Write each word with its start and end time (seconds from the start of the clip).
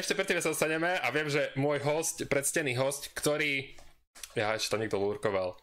ešte 0.00 0.14
predtým 0.14 0.38
sa 0.38 0.54
dostaneme 0.54 0.98
a 0.98 1.08
viem, 1.10 1.26
že 1.26 1.50
môj 1.58 1.82
host, 1.82 2.26
predstený 2.30 2.78
host, 2.78 3.10
ktorý, 3.14 3.74
ja 4.38 4.54
ešte 4.54 4.74
to 4.74 4.80
niekto 4.80 4.98
lúrkoval, 4.98 5.58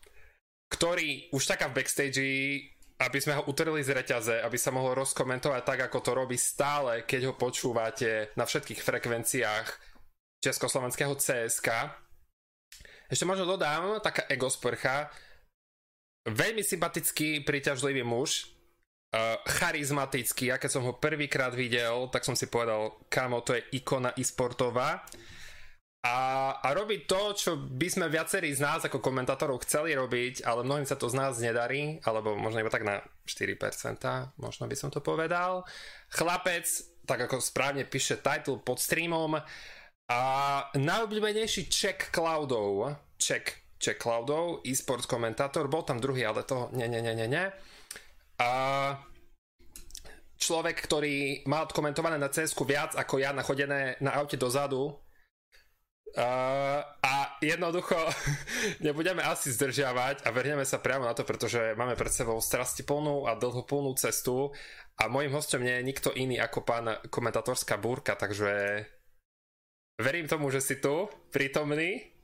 ktorý 0.72 1.32
už 1.32 1.44
taká 1.46 1.72
v 1.72 1.78
backstage, 1.82 2.28
aby 2.96 3.18
sme 3.20 3.36
ho 3.36 3.48
utrli 3.52 3.84
z 3.84 3.92
reťaze, 3.92 4.36
aby 4.40 4.56
sa 4.56 4.72
mohol 4.72 4.96
rozkomentovať 4.96 5.62
tak, 5.68 5.80
ako 5.92 6.00
to 6.00 6.12
robí 6.16 6.38
stále, 6.40 7.04
keď 7.04 7.32
ho 7.32 7.34
počúvate 7.36 8.32
na 8.40 8.48
všetkých 8.48 8.80
frekvenciách 8.80 9.68
československého 10.40 11.12
CSK. 11.20 11.70
Ešte 13.12 13.28
možno 13.28 13.46
dodám, 13.46 14.00
taká 14.00 14.24
ego 14.32 14.48
sprcha, 14.48 15.12
veľmi 16.26 16.64
sympatický, 16.64 17.44
príťažlivý 17.44 18.02
muž, 18.02 18.55
uh, 19.16 19.40
charizmatický. 19.48 20.52
Ja 20.52 20.60
keď 20.60 20.70
som 20.76 20.84
ho 20.84 21.00
prvýkrát 21.00 21.56
videl, 21.56 22.12
tak 22.12 22.28
som 22.28 22.36
si 22.36 22.52
povedal, 22.52 23.00
kámo, 23.08 23.40
to 23.48 23.56
je 23.56 23.64
ikona 23.80 24.12
e-sportová. 24.20 25.08
A, 26.06 26.18
a 26.62 26.68
robí 26.78 27.10
to, 27.10 27.34
čo 27.34 27.58
by 27.58 27.90
sme 27.90 28.14
viacerí 28.14 28.54
z 28.54 28.62
nás 28.62 28.86
ako 28.86 29.02
komentátorov 29.02 29.66
chceli 29.66 29.98
robiť, 29.98 30.46
ale 30.46 30.62
mnohým 30.62 30.86
sa 30.86 31.00
to 31.00 31.10
z 31.10 31.18
nás 31.18 31.42
nedarí, 31.42 31.98
alebo 32.06 32.38
možno 32.38 32.62
iba 32.62 32.70
tak 32.70 32.86
na 32.86 33.02
4%, 33.26 34.38
možno 34.38 34.70
by 34.70 34.76
som 34.78 34.94
to 34.94 35.02
povedal. 35.02 35.66
Chlapec, 36.14 36.70
tak 37.10 37.26
ako 37.26 37.42
správne 37.42 37.90
píše 37.90 38.22
title 38.22 38.62
pod 38.62 38.78
streamom, 38.78 39.42
a 40.06 40.22
najobľúbenejší 40.78 41.66
Czech 41.66 42.14
Cloudov, 42.14 42.94
Czech 43.18 43.66
Czech 43.82 43.98
Cloudov, 43.98 44.62
e-sports 44.62 45.10
komentátor, 45.10 45.66
bol 45.66 45.82
tam 45.82 45.98
druhý, 45.98 46.30
ale 46.30 46.46
to 46.46 46.70
nie, 46.78 46.86
nie, 46.86 47.02
nie, 47.02 47.18
nie, 47.18 47.26
nie. 47.26 47.46
A 48.40 48.52
človek, 50.36 50.78
ktorý 50.84 51.48
má 51.48 51.64
odkomentované 51.64 52.20
na 52.20 52.30
cs 52.30 52.54
viac 52.68 52.94
ako 52.94 53.18
ja 53.18 53.32
nachodené 53.32 53.98
na 54.04 54.14
aute 54.20 54.36
dozadu. 54.38 54.94
Uh, 56.16 56.80
a 57.04 57.36
jednoducho 57.44 58.00
nebudeme 58.86 59.20
asi 59.20 59.52
zdržiavať 59.52 60.24
a 60.24 60.32
vrhneme 60.32 60.64
sa 60.64 60.80
priamo 60.80 61.04
na 61.04 61.12
to, 61.12 61.28
pretože 61.28 61.76
máme 61.76 62.00
pred 62.00 62.08
sebou 62.08 62.40
strasti 62.40 62.88
plnú 62.88 63.28
a 63.28 63.36
dlhoplnú 63.36 63.92
cestu 64.00 64.56
a 64.96 65.12
môjim 65.12 65.36
hostom 65.36 65.60
nie 65.60 65.76
je 65.76 65.88
nikto 65.92 66.16
iný 66.16 66.40
ako 66.40 66.64
pán 66.64 66.88
komentátorská 67.12 67.76
búrka, 67.76 68.16
takže 68.16 68.88
verím 70.00 70.32
tomu, 70.32 70.56
že 70.56 70.64
si 70.64 70.80
tu 70.80 71.12
prítomný 71.36 72.15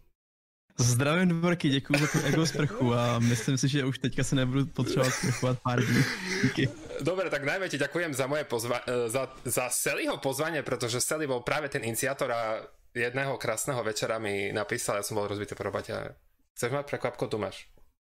Zdravím 0.78 1.30
dvorky, 1.30 1.70
děkuji 1.70 2.00
za 2.00 2.08
tu 2.08 2.20
ego 2.26 2.46
sprchu 2.46 2.94
a 2.94 3.20
myslím 3.20 3.58
si, 3.58 3.68
že 3.68 3.86
už 3.86 4.00
teďka 4.00 4.24
se 4.24 4.36
nebudu 4.36 4.66
potřebovat 4.66 5.12
sprchovat 5.12 5.58
pár 5.64 5.86
dní. 5.86 6.04
Díky. 6.44 6.70
Dobre, 7.02 7.30
tak 7.34 7.42
najmä 7.42 7.66
ti 7.66 7.82
ďakujem 7.82 8.14
za 8.14 8.30
moje 8.30 8.46
pozva- 8.46 8.86
e, 8.86 9.10
za, 9.10 9.26
za 9.42 9.74
Seliho 9.74 10.22
pozvanie, 10.22 10.62
pretože 10.62 11.02
Seli 11.02 11.26
bol 11.26 11.42
práve 11.42 11.66
ten 11.66 11.82
iniciátor 11.82 12.30
a 12.30 12.62
jedného 12.94 13.42
krásneho 13.42 13.82
večera 13.82 14.22
mi 14.22 14.54
napísal, 14.54 15.02
ja 15.02 15.04
som 15.04 15.18
bol 15.18 15.26
rozbitý 15.26 15.58
po 15.58 15.66
robate. 15.66 16.14
Chceš 16.54 16.70
mať 16.70 16.86
prekvapko, 16.94 17.26
tu 17.26 17.42
máš. 17.42 17.66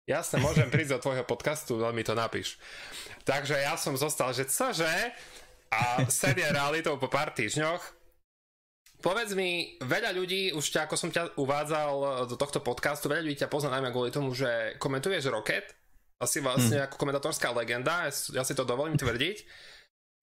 Jasne, 0.06 0.38
môžem 0.38 0.70
prísť 0.70 1.02
do 1.02 1.02
tvojho 1.02 1.26
podcastu, 1.26 1.82
len 1.82 1.98
mi 1.98 2.06
to 2.06 2.14
napíš. 2.14 2.62
Takže 3.26 3.58
ja 3.58 3.74
som 3.74 3.98
zostal, 3.98 4.30
že 4.38 4.46
cože? 4.46 4.94
A 5.74 6.06
sedie 6.14 6.46
realitou 6.46 6.94
po 7.02 7.10
pár 7.10 7.34
týždňoch 7.34 7.82
Povedz 9.02 9.38
mi, 9.38 9.78
veľa 9.84 10.16
ľudí, 10.16 10.56
už 10.56 10.66
ťa, 10.72 10.90
ako 10.90 10.96
som 10.98 11.10
ťa 11.14 11.38
uvádzal 11.38 12.26
do 12.26 12.36
tohto 12.40 12.60
podcastu, 12.64 13.12
veľa 13.12 13.26
ľudí 13.26 13.38
ťa 13.44 13.52
pozná 13.52 13.74
najmä 13.78 13.94
kvôli 13.94 14.10
tomu, 14.10 14.34
že 14.34 14.80
komentuješ 14.82 15.30
Rocket, 15.30 15.76
asi 16.20 16.40
vlastne 16.40 16.80
hmm. 16.82 16.86
ako 16.90 16.96
komentátorská 16.96 17.52
legenda, 17.52 18.08
ja 18.10 18.44
si 18.44 18.54
to 18.56 18.64
dovolím 18.64 18.98
tvrdiť. 18.98 19.38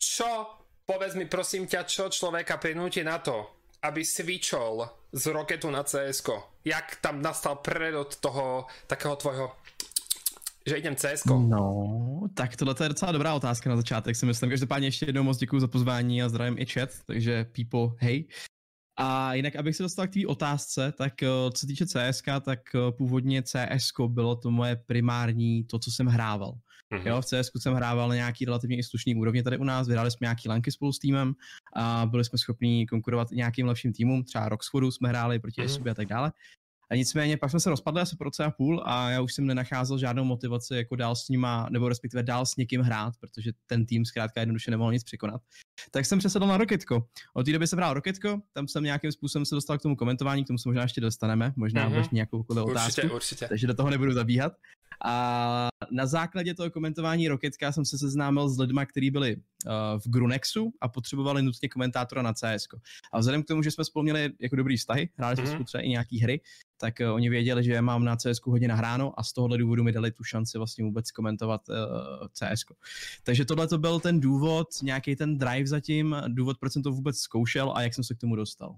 Čo, 0.00 0.58
povedz 0.88 1.14
mi 1.14 1.30
prosím 1.30 1.68
ťa, 1.68 1.86
čo 1.86 2.10
človeka 2.10 2.58
prinúti 2.58 3.04
na 3.04 3.22
to, 3.22 3.62
aby 3.82 4.02
switchol 4.02 4.88
z 5.12 5.24
Rocketu 5.30 5.68
na 5.70 5.82
cs 5.82 6.22
Jak 6.64 7.02
tam 7.02 7.20
nastal 7.20 7.58
prerod 7.58 8.16
toho 8.22 8.66
takého 8.86 9.16
tvojho 9.16 9.52
že 10.62 10.78
idem 10.78 10.94
cs 10.94 11.26
No, 11.26 12.30
tak 12.34 12.56
tohle 12.56 12.74
je 12.82 12.88
docela 12.88 13.12
dobrá 13.12 13.34
otázka 13.34 13.70
na 13.70 13.76
začátek, 13.76 14.16
si 14.16 14.26
myslím. 14.26 14.50
Každopádně 14.50 14.86
ještě 14.88 15.06
jednou 15.06 15.22
moc 15.22 15.38
děkuji 15.38 15.60
za 15.60 15.68
pozvání 15.68 16.22
a 16.22 16.28
zdravím 16.28 16.58
i 16.58 16.66
chat, 16.66 16.90
takže 17.06 17.44
people, 17.44 17.96
hej. 17.98 18.24
A 19.04 19.34
jinak, 19.34 19.56
abych 19.56 19.76
se 19.76 19.82
dostal 19.82 20.06
k 20.06 20.12
té 20.12 20.26
otázce, 20.26 20.92
tak 20.98 21.22
eh, 21.22 21.26
co 21.26 21.60
se 21.60 21.66
týče 21.66 21.86
CSK, 21.86 22.26
tak 22.44 22.60
eh, 22.74 22.92
původně 22.92 23.42
CSK 23.42 24.00
bylo 24.06 24.36
to 24.36 24.50
moje 24.50 24.76
primární, 24.76 25.64
to, 25.64 25.78
co 25.78 25.90
jsem 25.90 26.06
hrával. 26.06 26.54
Mm-hmm. 26.94 27.06
Jo, 27.06 27.20
v 27.20 27.24
CSK 27.24 27.52
jsem 27.58 27.74
hrával 27.74 28.08
na 28.08 28.14
nějaký 28.14 28.44
relativně 28.44 28.76
i 28.76 28.82
slušný 28.82 29.14
úrovni 29.14 29.42
tady 29.42 29.58
u 29.58 29.64
nás, 29.64 29.86
vyhráli 29.86 30.10
jsme 30.10 30.24
nějaký 30.24 30.48
lanky 30.48 30.72
spolu 30.72 30.92
s 30.92 30.98
týmem 30.98 31.34
a 31.76 32.06
byli 32.10 32.24
jsme 32.24 32.38
schopni 32.38 32.86
konkurovat 32.86 33.30
nějakým 33.30 33.66
lepším 33.66 33.92
týmům, 33.92 34.24
třeba 34.24 34.48
Roxfordu 34.48 34.90
jsme 34.90 35.08
hráli 35.08 35.38
proti 35.38 35.62
mm-hmm. 35.62 35.90
a 35.90 35.94
tak 35.94 36.06
dále. 36.06 36.32
A 36.90 36.94
nicméně 36.94 37.36
pak 37.36 37.50
jsme 37.50 37.60
se 37.60 37.70
rozpadli 37.70 38.00
asi 38.00 38.16
pro 38.16 38.24
roce 38.24 38.44
a 38.44 38.50
půl 38.50 38.82
a 38.84 39.10
já 39.10 39.20
už 39.20 39.34
jsem 39.34 39.46
nenacházel 39.46 39.98
žádnou 39.98 40.24
motivaci 40.24 40.74
jako 40.74 40.96
dál 40.96 41.16
s 41.16 41.28
nima, 41.28 41.68
nebo 41.70 41.88
respektive 41.88 42.22
dál 42.22 42.46
s 42.46 42.56
někým 42.56 42.80
hrát, 42.80 43.14
protože 43.20 43.52
ten 43.66 43.86
tým 43.86 44.04
zkrátka 44.04 44.40
jednoduše 44.40 44.70
nemohl 44.70 44.92
nic 44.92 45.04
překonat. 45.04 45.40
Tak 45.90 46.06
jsem 46.06 46.18
přesedl 46.18 46.46
na 46.46 46.56
Roketko. 46.56 47.06
Od 47.34 47.46
té 47.46 47.52
doby 47.52 47.66
jsem 47.66 47.76
hrál 47.76 47.94
Roketko, 47.94 48.40
tam 48.52 48.68
jsem 48.68 48.84
nějakým 48.84 49.12
způsobem 49.12 49.44
se 49.46 49.54
dostal 49.54 49.78
k 49.78 49.82
tomu 49.82 49.96
komentování, 49.96 50.44
k 50.44 50.46
tomu 50.46 50.58
se 50.58 50.68
možná 50.68 50.82
ještě 50.82 51.00
dostaneme, 51.00 51.52
možná 51.56 51.90
mm-hmm. 51.90 52.08
nějakou 52.12 52.44
otázku, 52.48 52.70
určitě, 52.70 53.10
určitě. 53.10 53.48
takže 53.48 53.66
do 53.66 53.74
toho 53.74 53.90
nebudu 53.90 54.12
zabíhat. 54.12 54.52
A 55.04 55.68
na 55.90 56.06
základě 56.06 56.54
toho 56.54 56.70
komentování 56.70 57.28
Rocketka 57.28 57.72
jsem 57.72 57.84
se 57.84 57.98
seznámil 57.98 58.48
s 58.48 58.58
lidmi, 58.58 58.80
kteří 58.86 59.10
byli 59.10 59.36
uh, 59.36 59.72
v 59.98 60.10
Grunexu 60.10 60.72
a 60.80 60.88
potřebovali 60.88 61.42
nutně 61.42 61.68
komentátora 61.68 62.22
na 62.22 62.32
CS. 62.32 62.68
A 63.12 63.18
vzhledem 63.18 63.42
k 63.42 63.46
tomu, 63.46 63.62
že 63.62 63.70
jsme 63.70 63.84
spolu 63.84 64.02
měli 64.02 64.30
jako 64.40 64.56
dobrý 64.56 64.76
vztahy, 64.76 65.08
hráli 65.16 65.36
jsme 65.36 65.44
mm-hmm. 65.44 65.50
spolu 65.50 65.64
třeba 65.64 65.82
i 65.82 65.88
nějaký 65.88 66.20
hry, 66.20 66.40
tak 66.80 66.94
uh, 67.00 67.14
oni 67.14 67.30
věděli, 67.30 67.64
že 67.64 67.80
mám 67.80 68.04
na 68.04 68.16
CS 68.16 68.40
hodně 68.44 68.68
nahráno 68.68 69.20
a 69.20 69.22
z 69.22 69.32
tohohle 69.32 69.58
důvodu 69.58 69.84
mi 69.84 69.92
dali 69.92 70.10
tu 70.10 70.24
šanci 70.24 70.58
vlastně 70.58 70.84
vůbec 70.84 71.10
komentovat 71.10 71.60
uh, 71.68 71.76
CS. 72.32 72.64
Takže 73.22 73.44
tohle 73.44 73.68
to 73.68 73.78
byl 73.78 74.00
ten 74.00 74.20
důvod, 74.20 74.68
nějaký 74.82 75.16
ten 75.16 75.38
drive 75.38 75.61
zatím, 75.68 76.16
důvod, 76.28 76.58
proč 76.58 76.72
jsem 76.72 76.82
to 76.82 76.90
vůbec 76.90 77.18
zkoušel 77.18 77.72
a 77.76 77.82
jak 77.82 77.94
jsem 77.94 78.04
se 78.04 78.14
k 78.14 78.18
tomu 78.18 78.36
dostal. 78.36 78.76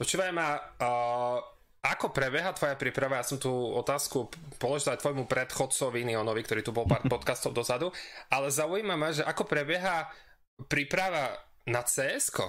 Počúvaj 0.00 0.32
ma, 0.32 0.56
uh, 0.80 1.44
ako 1.80 2.12
prebieha 2.12 2.52
tvoja 2.52 2.76
príprava? 2.76 3.20
Ja 3.20 3.24
som 3.24 3.40
tú 3.40 3.52
otázku 3.52 4.28
položil 4.60 4.92
aj 4.92 5.00
tvojmu 5.04 5.24
predchodcovi 5.24 6.04
Neonovi, 6.04 6.44
ktorý 6.44 6.60
tu 6.64 6.72
bol 6.72 6.84
pár 6.84 7.04
podcastov 7.12 7.56
dozadu, 7.56 7.92
ale 8.32 8.52
zaujíma 8.52 8.96
ma, 8.96 9.12
že 9.12 9.24
ako 9.24 9.44
prebieha 9.44 10.08
príprava 10.68 11.36
na 11.64 11.84
cs 11.84 12.32
-ko? 12.32 12.48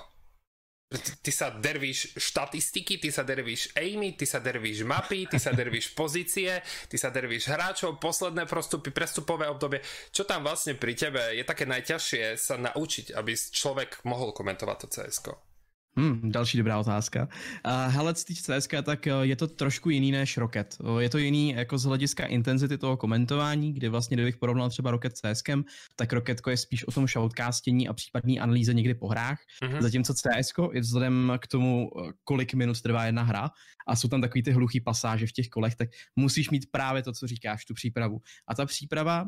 Ty 0.91 1.31
sa 1.31 1.47
dervíš 1.55 2.19
štatistiky, 2.19 2.99
ty 2.99 3.15
sa 3.15 3.23
dervíš 3.23 3.71
aimy, 3.79 4.19
ty 4.19 4.27
sa 4.27 4.43
dervíš 4.43 4.83
mapy, 4.83 5.23
ty 5.23 5.39
sa 5.39 5.55
dervíš 5.55 5.95
pozície, 5.95 6.59
ty 6.91 6.99
sa 6.99 7.07
dervíš 7.07 7.47
hráčov, 7.47 7.95
posledné 7.95 8.43
prostupy, 8.43 8.91
prestupové 8.91 9.47
obdobie. 9.47 9.79
Čo 10.11 10.27
tam 10.27 10.43
vlastne 10.43 10.75
pri 10.75 10.91
tebe 10.91 11.23
je 11.31 11.47
také 11.47 11.63
najťažšie 11.63 12.35
sa 12.35 12.59
naučiť, 12.59 13.15
aby 13.15 13.31
človek 13.31 14.03
mohol 14.03 14.35
komentovať 14.35 14.77
to 14.83 14.87
cs 14.91 15.17
-ko? 15.23 15.50
Hmm, 15.97 16.31
další 16.31 16.57
dobrá 16.57 16.79
otázka. 16.79 17.27
Uh, 17.65 17.93
hele, 17.93 18.15
z 18.15 18.23
CSK, 18.23 18.73
tak 18.83 19.07
uh, 19.07 19.21
je 19.21 19.35
to 19.35 19.47
trošku 19.47 19.89
jiný 19.89 20.11
než 20.11 20.37
Rocket. 20.37 20.77
Uh, 20.79 20.99
je 20.99 21.09
to 21.09 21.17
jiný 21.17 21.49
jako 21.49 21.77
z 21.77 21.83
hlediska 21.83 22.25
intenzity 22.25 22.77
toho 22.77 22.97
komentování, 22.97 23.73
kdy 23.73 23.89
vlastně, 23.89 24.15
kdybych 24.15 24.37
porovnal 24.37 24.69
třeba 24.69 24.91
Rocket 24.91 25.17
s 25.17 25.21
CSK, 25.21 25.49
tak 25.95 26.13
Rocketko 26.13 26.49
je 26.49 26.57
spíš 26.57 26.87
o 26.87 26.91
tom 26.91 27.07
shoutcastění 27.07 27.87
a 27.87 27.93
případný 27.93 28.39
analýze 28.39 28.73
někdy 28.73 28.93
po 28.93 29.07
hrách, 29.07 29.39
uh-huh. 29.63 29.81
zatímco 29.81 30.13
CSK 30.13 30.57
je 30.73 30.81
vzhledem 30.81 31.33
k 31.41 31.47
tomu, 31.47 31.89
kolik 32.23 32.53
minut 32.53 32.81
trvá 32.81 33.05
jedna 33.05 33.23
hra 33.23 33.49
a 33.87 33.95
jsou 33.95 34.07
tam 34.07 34.21
takový 34.21 34.43
ty 34.43 34.51
hluchý 34.51 34.81
pasáže 34.81 35.27
v 35.27 35.31
těch 35.31 35.49
kolech, 35.49 35.75
tak 35.75 35.89
musíš 36.15 36.49
mít 36.49 36.71
právě 36.71 37.03
to, 37.03 37.13
co 37.13 37.27
říkáš, 37.27 37.65
tu 37.65 37.73
přípravu. 37.73 38.19
A 38.47 38.55
ta 38.55 38.65
příprava 38.65 39.25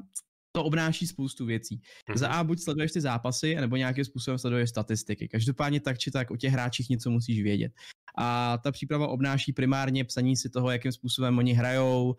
to 0.56 0.64
obnáší 0.64 1.08
spoustu 1.08 1.46
věcí. 1.46 1.78
Mm-hmm. 1.78 2.18
Za 2.18 2.30
A 2.30 2.44
buď 2.44 2.60
sleduješ 2.60 2.92
ty 2.92 3.02
zápasy, 3.02 3.56
nebo 3.56 3.76
nějakým 3.76 4.06
způsobem 4.06 4.38
sleduješ 4.38 4.70
statistiky. 4.70 5.28
Každopádně 5.28 5.80
tak 5.80 5.98
či 5.98 6.12
tak 6.12 6.32
o 6.32 6.38
těch 6.38 6.54
hráčích 6.54 6.90
něco 6.90 7.10
musíš 7.10 7.44
vědět. 7.44 7.72
A 8.18 8.58
ta 8.58 8.72
příprava 8.72 9.08
obnáší 9.08 9.54
primárně 9.54 10.06
psaní 10.06 10.38
si 10.38 10.50
toho, 10.50 10.72
jakým 10.72 10.92
způsobem 10.92 11.38
oni 11.38 11.54
hrajou, 11.54 12.08
uh, 12.10 12.16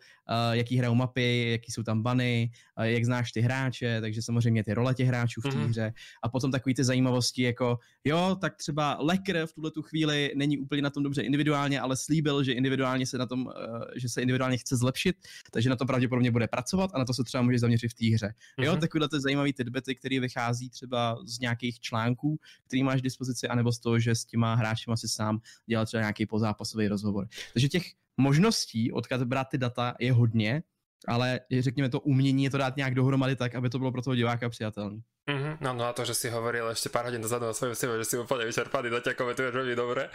jaký 0.52 0.76
hrajou 0.76 0.94
mapy, 0.94 1.50
jaký 1.50 1.72
jsou 1.72 1.82
tam 1.82 2.02
bany, 2.02 2.50
uh, 2.78 2.84
jak 2.84 3.04
znáš 3.04 3.32
ty 3.32 3.40
hráče, 3.40 4.00
takže 4.00 4.22
samozřejmě 4.22 4.64
ty 4.64 4.74
role 4.74 4.94
těch 4.94 5.08
hráčů 5.08 5.40
v 5.40 5.42
té 5.42 5.50
mm-hmm. 5.50 5.68
hře. 5.68 5.92
A 6.22 6.28
potom 6.28 6.50
takový 6.50 6.74
ty 6.74 6.84
zajímavosti, 6.84 7.42
jako 7.42 7.78
jo, 8.04 8.36
tak 8.40 8.56
třeba 8.56 8.96
Lekr 9.00 9.46
v 9.46 9.52
tuhle 9.52 9.70
tu 9.70 9.82
chvíli 9.82 10.32
není 10.36 10.58
úplně 10.58 10.82
na 10.82 10.90
tom 10.90 11.02
dobře 11.02 11.22
individuálně, 11.22 11.80
ale 11.80 11.96
slíbil, 11.96 12.44
že 12.44 12.52
individuálně 12.52 13.06
se 13.06 13.18
na 13.18 13.26
tom, 13.26 13.46
uh, 13.46 13.52
že 13.96 14.08
se 14.08 14.22
individuálně 14.22 14.56
chce 14.56 14.76
zlepšit, 14.76 15.16
takže 15.50 15.70
na 15.70 15.76
to 15.76 15.86
pravděpodobně 15.86 16.30
bude 16.30 16.48
pracovat 16.48 16.90
a 16.94 16.98
na 16.98 17.04
to 17.04 17.14
se 17.14 17.24
třeba 17.24 17.42
může 17.42 17.58
zaměřit 17.58 17.88
v 17.88 17.94
té 17.94 18.14
hře. 18.14 18.23
Mm-hmm. 18.28 18.64
Jo, 18.64 18.72
mhm. 18.72 18.80
takovýhle 18.80 19.08
ty 19.08 19.20
zajímavý 19.20 19.52
tidbety, 19.52 19.94
který 19.94 20.20
vychází 20.20 20.70
třeba 20.70 21.18
z 21.26 21.38
nějakých 21.38 21.80
článků, 21.80 22.40
který 22.66 22.82
máš 22.82 23.00
k 23.00 23.04
dispozici, 23.04 23.48
anebo 23.48 23.72
z 23.72 23.78
toho, 23.78 23.98
že 23.98 24.14
s 24.14 24.24
těma 24.24 24.54
hráči 24.54 24.90
si 24.94 25.08
sám 25.08 25.40
dělat 25.66 25.84
třeba 25.84 26.00
nějaký 26.00 26.26
pozápasový 26.26 26.88
rozhovor. 26.88 27.28
Takže 27.52 27.68
těch 27.68 27.86
možností, 28.16 28.92
odkud 28.92 29.22
brát 29.22 29.48
ty 29.48 29.58
data, 29.58 29.94
je 29.98 30.12
hodně 30.12 30.62
ale 31.08 31.40
řekněme 31.58 31.88
to 31.88 32.00
umění 32.00 32.44
je 32.44 32.50
to 32.50 32.58
dát 32.58 32.76
nějak 32.76 32.94
dohromady 32.94 33.36
tak, 33.36 33.54
aby 33.54 33.70
to 33.70 33.78
bylo 33.78 33.92
pro 33.92 34.02
toho 34.02 34.16
diváka 34.16 34.48
přijatelné. 34.48 35.00
Mm-hmm. 35.28 35.56
No, 35.60 35.72
no 35.74 35.84
a 35.84 35.92
to, 35.92 36.04
že 36.04 36.14
si 36.14 36.28
hovoril 36.28 36.68
ešte 36.68 36.92
pár 36.92 37.08
hodín 37.08 37.24
dozadu 37.24 37.48
o 37.48 37.56
svojom 37.56 37.72
sebe, 37.72 37.96
že 37.96 38.04
si 38.04 38.20
úplne 38.20 38.44
vyčerpaný, 38.44 38.92
zatiaľ 38.92 39.16
komentuješ 39.16 39.56
veľmi 39.56 39.72
dobre. 39.72 40.12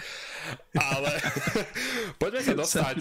Ale 0.77 1.09
poďme 2.21 2.41
sa 2.45 2.53
dostať. 2.53 2.95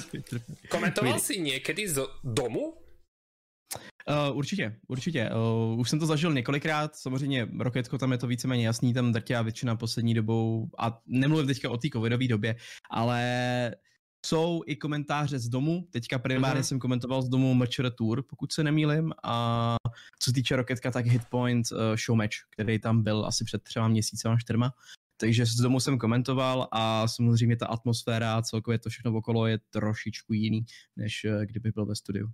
Komentoval 0.73 1.21
si 1.21 1.37
niekedy 1.37 1.85
z 1.85 2.09
domu? 2.25 2.88
Uh, 4.09 4.37
určitě, 4.37 4.77
určitě. 4.89 5.31
Uh, 5.71 5.81
už 5.81 5.91
jsem 5.91 5.99
to 5.99 6.07
zažil 6.07 6.33
několikrát, 6.33 6.97
samozřejmě 6.97 7.49
Roketko 7.59 7.99
tam 7.99 8.13
je 8.13 8.19
to 8.19 8.27
víceméně 8.27 8.67
jasný, 8.67 8.95
tam 8.95 9.13
drtivá 9.13 9.43
většina 9.43 9.77
poslední 9.77 10.15
dobou, 10.15 10.69
a 10.79 11.01
nemluvím 11.07 11.47
teďka 11.47 11.71
o 11.71 11.77
té 11.77 11.89
covidové 11.93 12.29
době, 12.29 12.57
ale 12.91 13.75
jsou 14.27 14.63
i 14.67 14.77
komentáře 14.77 15.39
z 15.39 15.49
domu. 15.49 15.89
Teďka 15.91 16.19
primárně 16.19 16.61
uh-huh. 16.61 16.65
jsem 16.65 16.79
komentoval 16.79 17.23
z 17.23 17.29
domu 17.29 17.55
Matcher 17.55 17.91
Tour, 17.91 18.23
pokud 18.23 18.53
se 18.53 18.65
nemýlim. 18.65 19.13
A 19.23 19.77
co 20.21 20.31
se 20.31 20.35
týče 20.35 20.57
Roketka, 20.57 20.91
tak 20.91 21.07
Hitpoint 21.07 21.67
uh, 21.73 21.79
Show 22.07 22.17
Match, 22.19 22.37
který 22.51 22.79
tam 22.79 23.03
byl 23.03 23.27
asi 23.27 23.45
před 23.45 23.63
třema 23.63 23.89
měsícema, 23.89 24.39
čtyřma. 24.39 24.73
Takže 25.21 25.47
z 25.47 25.55
domu 25.55 25.81
jsem 25.81 25.99
komentoval 25.99 26.69
a 26.73 27.09
samozřejmě 27.09 27.57
ta 27.57 27.67
atmosféra 27.67 28.35
a 28.35 28.43
celkově 28.43 28.79
to 28.79 28.91
všechno 28.91 29.15
okolo 29.15 29.47
je 29.47 29.59
trošičku 29.71 30.33
jiný, 30.33 30.65
než 30.97 31.27
kdyby 31.45 31.71
byl 31.71 31.87
ve 31.87 31.95
studiu. 31.95 32.27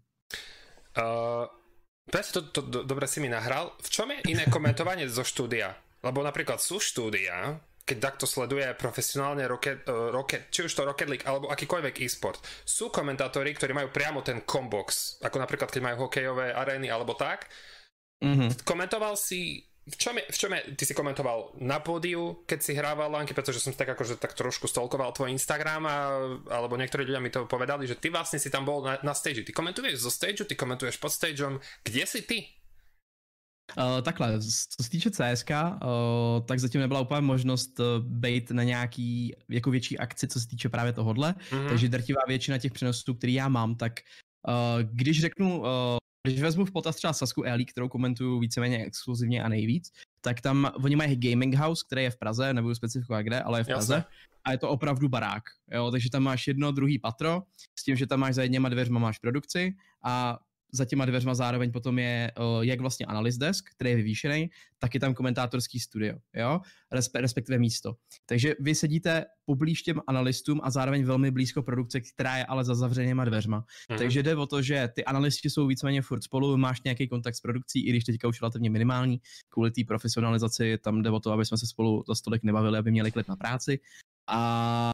Uh, 0.98 1.63
to, 2.10 2.40
to, 2.52 2.60
to 2.60 2.78
dobre 2.84 3.08
si 3.08 3.20
mi 3.22 3.32
nahral. 3.32 3.72
V 3.80 3.88
čom 3.88 4.12
je 4.12 4.24
iné 4.28 4.44
komentovanie 4.48 5.08
zo 5.08 5.24
štúdia? 5.24 5.72
Lebo 6.04 6.20
napríklad 6.20 6.60
sú 6.60 6.76
štúdia, 6.76 7.56
keď 7.84 7.96
takto 8.00 8.24
sleduje 8.24 8.64
profesionálne 8.76 9.44
Rocket, 9.44 9.84
uh, 9.88 10.08
Rocket, 10.12 10.48
či 10.48 10.64
už 10.64 10.72
to 10.72 10.88
Rocket 10.88 11.08
League 11.08 11.24
alebo 11.24 11.52
akýkoľvek 11.52 12.00
e-sport, 12.00 12.40
sú 12.64 12.88
komentátori, 12.88 13.52
ktorí 13.52 13.76
majú 13.76 13.88
priamo 13.92 14.24
ten 14.24 14.44
combox, 14.44 15.20
ako 15.20 15.36
napríklad 15.40 15.68
keď 15.68 15.82
majú 15.84 16.08
hokejové 16.08 16.52
arény 16.52 16.88
alebo 16.88 17.12
tak. 17.16 17.48
Mm-hmm. 18.24 18.64
Komentoval 18.64 19.20
si 19.20 19.64
v 19.84 19.96
čom, 20.00 20.16
je, 20.16 20.24
v 20.24 20.38
čom 20.38 20.50
je, 20.56 20.60
ty 20.80 20.84
si 20.88 20.96
komentoval 20.96 21.60
na 21.60 21.76
pódiu, 21.76 22.40
keď 22.48 22.58
si 22.64 22.72
hrával 22.72 23.12
lanky, 23.12 23.36
pretože 23.36 23.60
som 23.60 23.68
si 23.68 23.76
tak 23.76 23.92
akože 23.92 24.16
tak 24.16 24.32
trošku 24.32 24.64
stolkoval 24.64 25.12
tvoj 25.12 25.28
Instagram 25.28 25.84
a, 25.84 25.96
alebo 26.48 26.80
niektorí 26.80 27.04
ľudia 27.04 27.20
mi 27.20 27.28
to 27.28 27.44
povedali, 27.44 27.84
že 27.84 28.00
ty 28.00 28.08
vlastne 28.08 28.40
si 28.40 28.48
tam 28.48 28.64
bol 28.64 28.80
na, 28.80 28.96
na 29.04 29.12
stage. 29.12 29.44
Ty 29.44 29.52
komentuješ 29.52 30.00
zo 30.00 30.08
stage, 30.08 30.48
ty 30.48 30.56
komentuješ 30.56 30.96
pod 30.96 31.12
stageom. 31.12 31.60
Kde 31.84 32.02
si 32.08 32.24
ty? 32.24 32.38
Uh, 33.76 34.00
takhle, 34.02 34.40
co 34.42 34.82
se 34.82 34.90
týče 34.90 35.10
CSK, 35.10 35.50
uh, 35.50 36.46
tak 36.46 36.60
zatím 36.60 36.80
nebyla 36.80 37.00
úplně 37.00 37.20
možnost 37.20 37.80
uh, 37.80 37.86
být 38.00 38.50
na 38.50 38.62
nějaký 38.62 39.36
jako 39.48 39.70
větší 39.70 39.98
akci, 39.98 40.28
co 40.28 40.40
se 40.40 40.48
týče 40.48 40.68
právě 40.68 40.92
tohodle, 40.92 41.34
mm-hmm. 41.50 41.68
takže 41.68 41.88
drtivá 41.88 42.20
většina 42.28 42.58
těch 42.58 42.72
přenosů, 42.72 43.14
který 43.14 43.34
já 43.34 43.48
mám, 43.48 43.74
tak 43.74 43.92
uh, 44.48 44.82
když 44.82 45.20
řeknu, 45.20 45.60
uh, 45.60 45.66
když 46.28 46.42
vezmu 46.42 46.64
v 46.64 46.70
potaz 46.70 46.96
třeba 46.96 47.12
Sasku 47.12 47.42
Eli, 47.42 47.64
kterou 47.64 47.88
komentuju 47.88 48.38
víceméně 48.38 48.84
exkluzivně 48.84 49.42
a 49.42 49.48
nejvíc, 49.48 49.92
tak 50.20 50.40
tam 50.40 50.72
oni 50.84 50.96
mají 50.96 51.16
gaming 51.16 51.54
house, 51.54 51.84
který 51.86 52.02
je 52.02 52.10
v 52.10 52.16
Praze, 52.16 52.54
nebudu 52.54 52.74
specifikovat 52.74 53.22
kde, 53.22 53.40
ale 53.40 53.60
je 53.60 53.64
v 53.64 53.66
Praze. 53.66 53.94
Jasne. 53.94 54.10
A 54.46 54.52
je 54.52 54.58
to 54.58 54.68
opravdu 54.68 55.08
barák, 55.08 55.42
jo, 55.72 55.90
takže 55.90 56.10
tam 56.10 56.22
máš 56.22 56.46
jedno, 56.46 56.72
druhý 56.72 56.98
patro, 56.98 57.42
s 57.78 57.84
tím, 57.84 57.96
že 57.96 58.06
tam 58.06 58.20
máš 58.20 58.34
za 58.34 58.42
jedněma 58.42 58.68
dveřma 58.68 59.00
máš 59.00 59.18
produkci 59.18 59.74
a 60.04 60.38
za 60.74 60.84
těma 60.84 61.04
dveřma 61.04 61.34
zároveň 61.34 61.72
potom 61.72 61.98
je 61.98 62.32
uh, 62.38 62.62
jak 62.62 62.80
vlastně 62.80 63.06
analyst 63.06 63.38
desk, 63.38 63.64
který 63.74 63.90
je 63.90 63.96
vyvýšený, 63.96 64.50
tak 64.78 64.94
je 64.94 65.00
tam 65.00 65.14
komentátorský 65.14 65.80
studio, 65.80 66.16
jo, 66.34 66.60
Respe- 66.92 67.20
respektive 67.20 67.58
místo. 67.58 67.94
Takže 68.26 68.54
vy 68.60 68.74
sedíte 68.74 69.24
poblíž 69.44 69.82
těm 69.82 70.00
analystům 70.06 70.60
a 70.64 70.70
zároveň 70.70 71.04
velmi 71.04 71.30
blízko 71.30 71.62
produkce, 71.62 72.00
která 72.00 72.36
je 72.36 72.44
ale 72.44 72.64
za 72.64 72.74
zavřenýma 72.74 73.24
dveřma. 73.24 73.60
Mm-hmm. 73.60 73.98
Takže 73.98 74.22
jde 74.22 74.36
o 74.36 74.46
to, 74.46 74.62
že 74.62 74.88
ty 74.94 75.04
analysti 75.04 75.50
jsou 75.50 75.66
víceméně 75.66 76.02
furt 76.02 76.22
spolu, 76.22 76.56
máš 76.56 76.82
nějaký 76.82 77.08
kontakt 77.08 77.34
s 77.34 77.40
produkcí, 77.40 77.86
i 77.86 77.90
když 77.90 78.04
teďka 78.04 78.28
už 78.28 78.40
relativně 78.40 78.70
minimální, 78.70 79.20
kvůli 79.48 79.70
té 79.70 79.82
profesionalizaci, 79.88 80.78
tam 80.78 81.02
jde 81.02 81.10
o 81.10 81.20
to, 81.20 81.32
aby 81.32 81.44
jsme 81.44 81.58
se 81.58 81.66
spolu 81.66 82.04
za 82.08 82.14
stolik 82.14 82.42
nebavili, 82.42 82.78
aby 82.78 82.90
měli 82.90 83.12
klid 83.12 83.28
na 83.28 83.36
práci. 83.36 83.80
A 84.28 84.90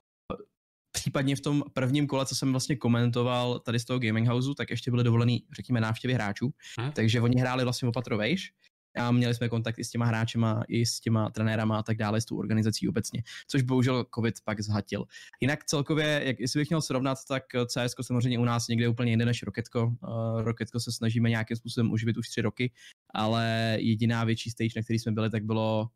Případně 0.92 1.36
v 1.36 1.40
tom 1.40 1.62
prvním 1.72 2.06
kole, 2.06 2.26
co 2.26 2.34
jsem 2.34 2.50
vlastně 2.50 2.76
komentoval 2.76 3.58
tady 3.58 3.78
z 3.78 3.84
toho 3.84 3.98
gaming 3.98 4.28
houseu, 4.28 4.54
tak 4.54 4.70
ještě 4.70 4.90
byly 4.90 5.04
dovolený, 5.04 5.44
řekněme, 5.56 5.80
návštěvy 5.80 6.14
hráčů. 6.14 6.50
Hmm. 6.78 6.92
Takže 6.92 7.20
oni 7.20 7.40
hráli 7.40 7.64
vlastně 7.64 7.88
opatro 7.88 8.18
vejš 8.18 8.52
a 8.96 9.10
měli 9.10 9.34
jsme 9.34 9.48
kontakt 9.48 9.78
i 9.78 9.84
s 9.84 9.90
těma 9.90 10.06
hráčema, 10.06 10.62
i 10.68 10.86
s 10.86 11.00
těma 11.00 11.30
trenérama 11.30 11.78
a 11.78 11.82
tak 11.82 11.96
dále, 11.96 12.20
s 12.20 12.24
tou 12.24 12.38
organizací 12.38 12.88
obecně, 12.88 13.22
což 13.48 13.62
bohužel 13.62 14.06
COVID 14.14 14.34
pak 14.44 14.60
zhatil. 14.60 15.04
Jinak 15.40 15.64
celkově, 15.64 16.22
jak 16.24 16.40
jestli 16.40 16.60
bych 16.60 16.70
měl 16.70 16.82
srovnat, 16.82 17.18
tak 17.28 17.42
CS 17.66 17.94
samozřejmě 18.02 18.38
u 18.38 18.44
nás 18.44 18.68
někde 18.68 18.88
úplně 18.88 19.12
jinde 19.12 19.24
než 19.24 19.42
Roketko. 19.42 19.86
Uh, 19.86 20.42
Roketko 20.42 20.80
se 20.80 20.92
snažíme 20.92 21.30
nějakým 21.30 21.56
způsobem 21.56 21.92
uživit 21.92 22.16
už 22.16 22.28
tři 22.28 22.42
roky, 22.42 22.72
ale 23.14 23.76
jediná 23.80 24.24
větší 24.24 24.50
stage, 24.50 24.72
na 24.76 24.82
který 24.82 24.98
jsme 24.98 25.12
byli, 25.12 25.30
tak 25.30 25.44
bylo 25.44 25.88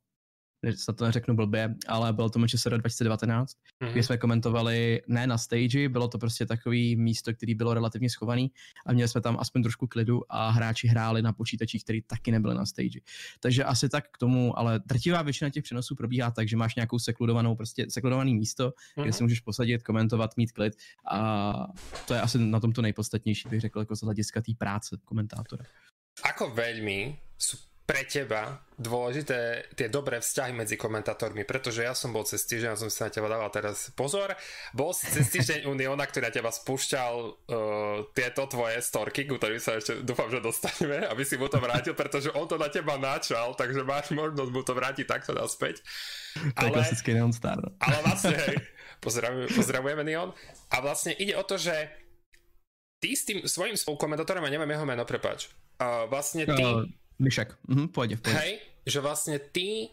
se 0.73 0.93
to 0.93 1.05
neřeknu 1.05 1.37
blbě, 1.37 1.75
ale 1.89 2.13
bylo 2.13 2.31
to 2.31 2.39
Manchester 2.39 2.79
2019, 2.79 3.53
mm-hmm. 3.53 3.93
kdy 3.93 4.03
jsme 4.03 4.17
komentovali 4.19 5.03
ne 5.09 5.27
na 5.27 5.39
stage, 5.39 5.89
bylo 5.89 6.09
to 6.09 6.19
prostě 6.19 6.47
takový 6.47 6.97
místo, 6.97 7.35
který 7.35 7.55
bylo 7.55 7.75
relativně 7.75 8.11
schovaný 8.11 8.51
a 8.87 8.93
měli 8.93 9.09
jsme 9.09 9.21
tam 9.21 9.37
aspoň 9.41 9.63
trošku 9.63 9.87
klidu 9.87 10.23
a 10.29 10.51
hráči 10.51 10.89
hráli 10.89 11.23
na 11.23 11.33
počítačích, 11.33 11.85
který 11.85 12.03
taky 12.03 12.31
nebyli 12.31 12.55
na 12.55 12.67
stage. 12.67 13.01
Takže 13.41 13.65
asi 13.65 13.89
tak 13.89 14.05
k 14.13 14.19
tomu, 14.19 14.59
ale 14.59 14.81
drtivá 14.87 15.23
většina 15.23 15.51
těch 15.51 15.65
přenosů 15.65 15.95
probíhá 15.95 16.31
tak, 16.31 16.49
že 16.49 16.57
máš 16.57 16.75
nějakou 16.75 16.99
sekludovanou, 16.99 17.57
prostě 17.57 17.87
sekludovaný 17.89 18.35
místo, 18.35 18.69
mm-hmm. 18.69 19.03
kde 19.03 19.05
mhm. 19.05 19.13
si 19.13 19.23
můžeš 19.23 19.41
posadit, 19.41 19.83
komentovat, 19.83 20.37
mít 20.37 20.53
klid 20.53 20.75
a 21.11 21.53
to 22.09 22.15
je 22.15 22.21
asi 22.21 22.39
na 22.39 22.61
tom 22.61 22.73
to 22.73 22.83
nejpodstatnější, 22.83 23.49
bych 23.49 23.61
řekl, 23.61 23.79
jako 23.79 23.97
z 23.97 24.01
hlediska 24.01 24.41
té 24.41 24.53
práce 24.59 24.97
komentátora. 25.05 25.65
Ako 26.23 26.55
veľmi 26.55 27.19
sú 27.35 27.59
pre 27.85 28.01
teba 28.09 28.65
dôležité 28.81 29.69
tie 29.77 29.93
dobré 29.93 30.17
vzťahy 30.19 30.57
medzi 30.57 30.75
komentátormi, 30.81 31.45
pretože 31.45 31.85
ja 31.85 31.93
som 31.93 32.17
bol 32.17 32.25
cez 32.25 32.43
týždeň, 32.49 32.75
ja 32.75 32.81
som 32.81 32.89
si 32.89 32.97
na 33.05 33.13
teba 33.13 33.29
dával 33.29 33.53
teraz 33.53 33.93
pozor, 33.93 34.33
bol 34.73 34.97
si 34.97 35.05
cez 35.13 35.29
týždeň 35.29 35.69
Uniona, 35.69 36.09
ktorý 36.09 36.27
na 36.27 36.35
teba 36.35 36.51
spúšťal 36.51 37.13
uh, 37.21 37.35
tieto 38.17 38.49
tvoje 38.49 38.81
storky, 38.81 39.29
ku 39.29 39.37
ktorým 39.37 39.61
sa 39.61 39.77
ešte 39.77 40.01
dúfam, 40.01 40.33
že 40.33 40.41
dostaneme, 40.41 41.05
aby 41.13 41.23
si 41.29 41.37
mu 41.37 41.47
to 41.53 41.61
vrátil, 41.61 41.93
pretože 41.93 42.33
on 42.33 42.49
to 42.49 42.57
na 42.57 42.73
teba 42.73 42.97
načal, 42.97 43.53
takže 43.53 43.85
máš 43.85 44.11
možnosť 44.17 44.51
mu 44.51 44.63
to 44.65 44.73
vrátiť 44.73 45.07
takto 45.07 45.37
naspäť. 45.37 45.85
To 46.57 46.65
ale, 46.65 46.73
je 46.73 46.77
klasický 46.81 47.13
Neon 47.15 47.37
Star. 47.37 47.61
Ale 47.85 47.97
vlastne, 48.01 48.35
hej, 48.49 48.59
pozdravujeme, 49.05 49.53
pozdravujeme 49.53 50.03
Neon. 50.09 50.33
A 50.73 50.77
vlastne 50.81 51.13
ide 51.15 51.37
o 51.37 51.45
to, 51.45 51.61
že 51.61 51.93
ty 52.99 53.13
s 53.13 53.29
tým 53.29 53.45
svojím 53.45 53.77
spolukomentátorom, 53.77 54.43
a 54.43 54.49
neviem 54.49 54.73
jeho 54.73 54.89
meno, 54.89 55.05
prepáč, 55.05 55.53
uh, 55.85 56.09
vlastne 56.09 56.49
ty... 56.49 56.65
Uh 56.65 57.04
Myšek, 57.23 57.55
mhm, 57.71 57.95
pôjde, 57.95 58.19
pôjde. 58.19 58.39
Hej, 58.39 58.53
že 58.85 58.99
vlastne 58.99 59.37
ty, 59.39 59.91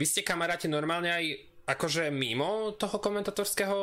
vy 0.00 0.04
ste 0.04 0.24
kamaráti 0.24 0.66
normálne 0.66 1.12
aj 1.12 1.24
akože 1.64 2.12
mimo 2.12 2.76
toho 2.76 3.00
komentatorského 3.00 3.78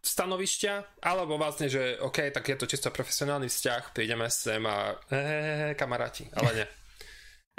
stanovišťa, 0.00 1.04
alebo 1.04 1.36
vlastne, 1.36 1.68
že 1.68 2.00
OK, 2.00 2.32
tak 2.32 2.48
je 2.48 2.56
to 2.56 2.70
čisto 2.70 2.88
profesionálny 2.88 3.52
vzťah, 3.52 3.82
prídeme 3.92 4.26
sem 4.32 4.62
a 4.64 4.96
he, 5.12 5.76
kamaráti, 5.76 6.28
ale 6.32 6.50
ne. 6.56 6.66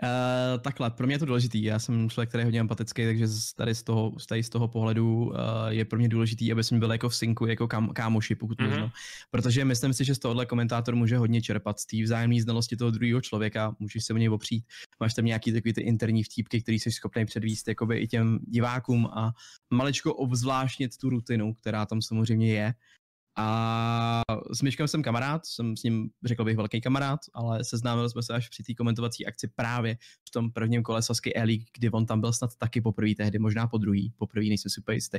Uh, 0.03 0.61
takhle, 0.61 0.91
pro 0.91 1.07
mě 1.07 1.15
je 1.15 1.19
to 1.19 1.25
důležitý. 1.25 1.63
Já 1.63 1.79
jsem 1.79 2.09
člověk, 2.09 2.29
který 2.29 2.41
je 2.41 2.45
hodně 2.45 2.59
empatický, 2.59 3.05
takže 3.05 3.27
tady 3.55 3.75
z 3.75 3.83
toho, 3.83 4.11
tady 4.29 4.43
z 4.43 4.49
toho 4.49 4.67
pohledu 4.67 5.25
uh, 5.25 5.35
je 5.67 5.85
pro 5.85 5.99
mě 5.99 6.09
důležitý, 6.09 6.51
aby 6.51 6.63
jsme 6.63 6.79
byli 6.79 6.93
jako 6.93 7.09
v 7.09 7.15
synku, 7.15 7.45
jako 7.45 7.67
kam, 7.67 7.89
kámoši, 7.89 8.35
pokud 8.35 8.59
mm-hmm. 8.59 8.69
možno. 8.69 8.91
Protože 9.31 9.65
myslím 9.65 9.93
si, 9.93 10.05
že 10.05 10.15
z 10.15 10.19
tohohle 10.19 10.45
komentátor 10.45 10.95
může 10.95 11.17
hodně 11.17 11.41
čerpat 11.41 11.79
z 11.79 11.85
té 11.85 12.03
vzájemné 12.03 12.41
znalosti 12.41 12.77
toho 12.77 12.91
druhého 12.91 13.21
člověka, 13.21 13.75
můžeš 13.79 14.05
se 14.05 14.13
o 14.13 14.17
něj 14.17 14.29
opřít. 14.29 14.65
Máš 14.99 15.13
tam 15.13 15.25
nějaký 15.25 15.53
takový 15.53 15.73
ty 15.73 15.81
interní 15.81 16.23
vtípky, 16.23 16.61
který 16.61 16.79
jsi 16.79 16.91
schopný 16.91 17.25
předvíst 17.25 17.67
jakoby 17.67 17.97
i 17.97 18.07
těm 18.07 18.39
divákům 18.47 19.05
a 19.05 19.31
maličko 19.73 20.13
obzvláštnit 20.13 20.97
tu 20.97 21.09
rutinu, 21.09 21.53
která 21.53 21.85
tam 21.85 22.01
samozřejmě 22.01 22.53
je. 22.53 22.73
A 23.37 24.21
s 24.53 24.61
Myškem 24.61 24.87
jsem 24.87 25.03
kamarád, 25.03 25.45
jsem 25.45 25.77
s 25.77 25.83
ním, 25.83 26.09
řekl 26.25 26.43
bych, 26.43 26.57
velký 26.57 26.81
kamarád, 26.81 27.19
ale 27.33 27.63
seznámili 27.63 28.09
jsme 28.09 28.23
se 28.23 28.33
až 28.33 28.49
při 28.49 28.63
té 28.63 28.73
komentovací 28.73 29.25
akci 29.25 29.47
právě 29.47 29.97
v 30.27 30.31
tom 30.31 30.51
prvním 30.51 30.83
kole 30.83 31.01
Sasky 31.01 31.37
e 31.37 31.41
kdy 31.73 31.89
on 31.91 32.05
tam 32.05 32.21
byl 32.21 32.33
snad 32.33 32.55
taky 32.55 32.81
poprvé 32.81 33.15
tehdy, 33.17 33.39
možná 33.39 33.67
po 33.67 33.77
druhý, 33.77 34.13
poprvé 34.17 34.45
nejsem 34.45 34.69
super 34.69 34.95
jistý. 34.95 35.17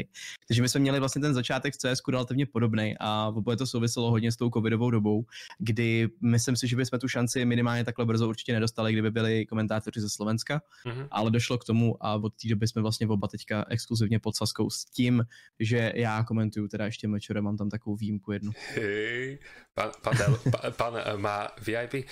Takže 0.49 0.63
my 0.63 0.69
jsme 0.69 0.81
měli 0.81 0.99
vlastně 0.99 1.23
ten 1.23 1.35
začátek 1.35 1.75
v 1.75 1.77
CS 1.77 2.03
relativně 2.09 2.47
podobný 2.47 2.95
a 3.01 3.29
oboje 3.29 3.57
to 3.57 3.67
souviselo 3.67 4.11
hodně 4.11 4.33
s 4.33 4.37
tou 4.37 4.51
covidovou 4.51 4.91
dobou, 4.91 5.25
kdy 5.59 6.09
myslím 6.23 6.57
si, 6.57 6.69
že 6.69 6.77
bychom 6.77 6.99
tu 6.99 7.09
šanci 7.09 7.45
minimálně 7.45 7.85
takhle 7.85 8.07
brzo 8.07 8.29
určitě 8.29 8.53
nedostali, 8.53 8.93
kdyby 8.93 9.11
byli 9.11 9.47
komentátoři 9.47 10.01
ze 10.01 10.11
Slovenska, 10.11 10.63
mm-hmm. 10.87 11.09
ale 11.11 11.31
došlo 11.31 11.59
k 11.59 11.65
tomu 11.65 12.07
a 12.07 12.15
od 12.15 12.33
té 12.43 12.49
doby 12.49 12.69
jsme 12.69 12.83
vlastně 12.83 13.09
oba 13.09 13.29
teďka 13.29 13.65
exkluzivně 13.69 14.19
pod 14.19 14.37
Saskou 14.37 14.71
s 14.71 14.85
tím, 14.85 15.25
že 15.61 15.93
já 15.95 16.25
komentuju 16.25 16.69
teda 16.69 16.85
ještě 16.85 17.09
mečore, 17.09 17.41
mám 17.41 17.57
tam 17.57 17.71
takovou 17.71 17.97
výjimku 18.03 18.35
jednu. 18.35 18.51
Hej, 18.75 19.39
pán, 19.75 19.95
pán, 20.03 20.15
Del, 20.19 20.35
pán, 20.51 20.73
pán 20.75 20.95
eh, 20.99 21.15
má 21.15 21.55
VIP. 21.63 22.11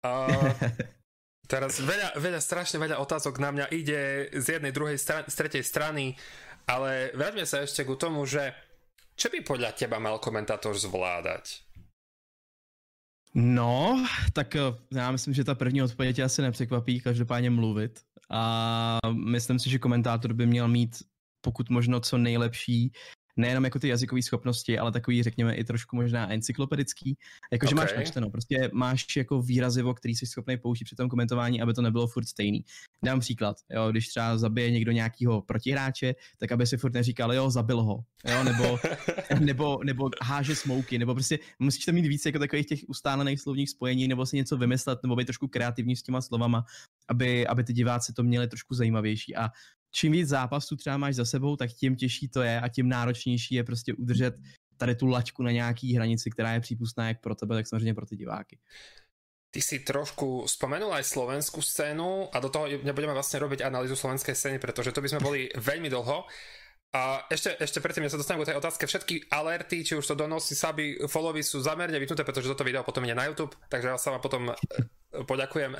Uh, 0.00 0.48
teraz 1.52 1.84
veľa, 1.84 2.16
veľa, 2.16 2.40
strašne 2.40 2.80
veľa 2.80 2.96
otázok 2.96 3.36
na 3.36 3.52
mňa 3.52 3.66
ide 3.76 4.32
z 4.32 4.56
jednej, 4.56 4.72
druhej, 4.72 4.96
stran, 4.96 5.28
z 5.28 5.34
tretej 5.36 5.64
strany, 5.64 6.16
ale 6.64 7.12
vráťme 7.12 7.44
sa 7.44 7.60
ešte 7.60 7.84
k 7.84 7.92
tomu, 8.00 8.24
že 8.24 8.56
čo 9.18 9.28
by 9.28 9.44
podľa 9.44 9.76
teba 9.76 10.00
mal 10.00 10.16
komentátor 10.16 10.72
zvládať? 10.78 11.68
No, 13.34 14.06
tak 14.32 14.56
eh, 14.56 14.60
já 14.94 15.10
myslím, 15.12 15.34
že 15.34 15.44
ta 15.44 15.54
první 15.54 15.82
odpověď 15.82 16.16
tě 16.16 16.22
asi 16.22 16.42
nepřekvapí, 16.42 17.00
každopádně 17.00 17.50
mluvit. 17.50 18.00
A 18.30 18.98
myslím 19.12 19.58
si, 19.58 19.70
že 19.70 19.78
komentátor 19.78 20.32
by 20.32 20.46
měl 20.46 20.68
mít 20.68 20.96
pokud 21.40 21.70
možno 21.70 22.00
co 22.00 22.18
nejlepší 22.18 22.92
nejenom 23.38 23.64
jako 23.64 23.78
ty 23.78 23.88
jazykové 23.88 24.22
schopnosti, 24.22 24.78
ale 24.78 24.92
takový, 24.92 25.22
řekněme, 25.22 25.54
i 25.54 25.64
trošku 25.64 25.96
možná 25.96 26.32
encyklopedický. 26.32 27.16
Jakože 27.52 27.74
okay. 27.74 27.84
máš 27.84 27.94
načteno, 27.96 28.30
prostě 28.30 28.70
máš 28.72 29.16
jako 29.16 29.42
výrazivo, 29.42 29.94
který 29.94 30.14
jsi 30.14 30.26
schopný 30.26 30.56
použít 30.56 30.84
při 30.84 30.96
tom 30.96 31.08
komentování, 31.08 31.62
aby 31.62 31.74
to 31.74 31.82
nebylo 31.82 32.06
furt 32.06 32.24
stejný. 32.24 32.64
Dám 33.04 33.20
příklad, 33.20 33.56
jo, 33.70 33.90
když 33.90 34.08
třeba 34.08 34.38
zabije 34.38 34.70
někdo 34.70 34.92
nějakýho 34.92 35.42
protihráče, 35.42 36.14
tak 36.38 36.52
aby 36.52 36.66
si 36.66 36.76
furt 36.76 36.94
neříkal, 36.94 37.34
jo, 37.34 37.50
zabil 37.50 37.82
ho, 37.82 38.04
jo, 38.30 38.44
nebo, 38.44 38.78
nebo, 39.40 39.78
nebo 39.84 40.10
háže 40.22 40.54
smouky, 40.54 40.98
nebo 40.98 41.14
prostě 41.14 41.38
musíš 41.58 41.84
tam 41.84 41.94
mít 41.94 42.06
více 42.06 42.28
jako 42.28 42.38
takových 42.38 42.66
těch 42.66 42.80
ustálených 42.88 43.40
slovních 43.40 43.70
spojení, 43.70 44.08
nebo 44.08 44.26
si 44.26 44.36
něco 44.36 44.56
vymyslet, 44.56 44.98
nebo 45.02 45.16
být 45.16 45.24
trošku 45.24 45.48
kreativní 45.48 45.96
s 45.96 46.02
těma 46.02 46.20
slovama, 46.20 46.64
aby, 47.08 47.46
aby 47.46 47.64
ty 47.64 47.72
diváci 47.72 48.12
to 48.12 48.22
měli 48.22 48.48
trošku 48.48 48.74
zajímavější. 48.74 49.36
A 49.36 49.48
čím 49.90 50.12
víc 50.12 50.28
zápasů 50.28 50.76
třeba 50.76 50.96
máš 50.96 51.14
za 51.14 51.24
sebou, 51.24 51.56
tak 51.56 51.70
tím 51.70 51.96
těžší 51.96 52.28
to 52.28 52.42
je 52.42 52.60
a 52.60 52.68
tím 52.68 52.88
náročnější 52.88 53.54
je 53.54 53.64
prostě 53.64 53.94
udržet 53.94 54.34
tady 54.76 54.94
tu 54.94 55.06
laťku 55.06 55.42
na 55.42 55.50
nějaký 55.50 55.94
hranici, 55.94 56.30
která 56.30 56.52
je 56.52 56.60
přípustná 56.60 57.08
jak 57.08 57.20
pro 57.20 57.34
tebe, 57.34 57.54
tak 57.54 57.66
samozřejmě 57.66 57.94
pro 57.94 58.06
ty 58.06 58.16
diváky. 58.16 58.58
Ty 59.50 59.62
si 59.62 59.80
trošku 59.80 60.44
spomenul 60.44 60.92
aj 60.92 61.08
slovenskú 61.08 61.64
scénu 61.64 62.28
a 62.28 62.36
do 62.36 62.52
toho 62.52 62.68
nebudeme 62.84 63.16
vlastne 63.16 63.40
robiť 63.40 63.64
analýzu 63.64 63.96
slovenskej 63.96 64.36
scény, 64.36 64.60
pretože 64.60 64.92
to 64.92 65.00
by 65.00 65.08
sme 65.08 65.24
boli 65.24 65.48
veľmi 65.56 65.88
dlho. 65.88 66.28
A 66.92 67.24
ešte, 67.32 67.56
ešte 67.56 67.80
predtým, 67.80 68.04
než 68.04 68.12
sa 68.12 68.20
dostanem 68.20 68.44
k 68.44 68.52
tej 68.52 68.60
otázke, 68.60 68.84
všetky 68.84 69.32
alerty, 69.32 69.84
či 69.84 69.96
už 69.96 70.04
to 70.04 70.20
donosy, 70.20 70.52
saby, 70.52 71.00
followy 71.08 71.40
sú 71.40 71.64
zamerne 71.64 71.96
vypnuté, 71.96 72.28
pretože 72.28 72.48
toto 72.48 72.64
video 72.64 72.84
potom 72.84 73.04
ide 73.08 73.16
na 73.16 73.24
YouTube, 73.24 73.56
takže 73.72 73.88
ja 73.88 73.96
sa 73.96 74.12
vám 74.12 74.20
potom 74.20 74.52
poďakujem 75.12 75.72
e, 75.72 75.78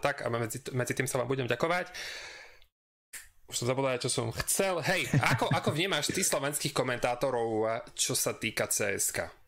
tak 0.00 0.24
a 0.24 0.28
medzi, 0.32 0.64
medzi 0.72 0.92
tým 0.96 1.08
sa 1.08 1.20
vám 1.20 1.28
budem 1.28 1.48
ďakovať 1.48 1.92
už 3.50 3.58
som 3.58 3.66
zabudol, 3.66 3.98
čo 3.98 4.06
som 4.06 4.30
chcel. 4.46 4.78
Hej, 4.86 5.10
ako, 5.18 5.50
ako 5.50 5.74
vnímáš 5.74 6.14
ty 6.14 6.22
slovenských 6.22 6.70
komentátorov, 6.70 7.66
čo 7.98 8.14
sa 8.14 8.30
týka 8.38 8.70
CSK? 8.70 9.40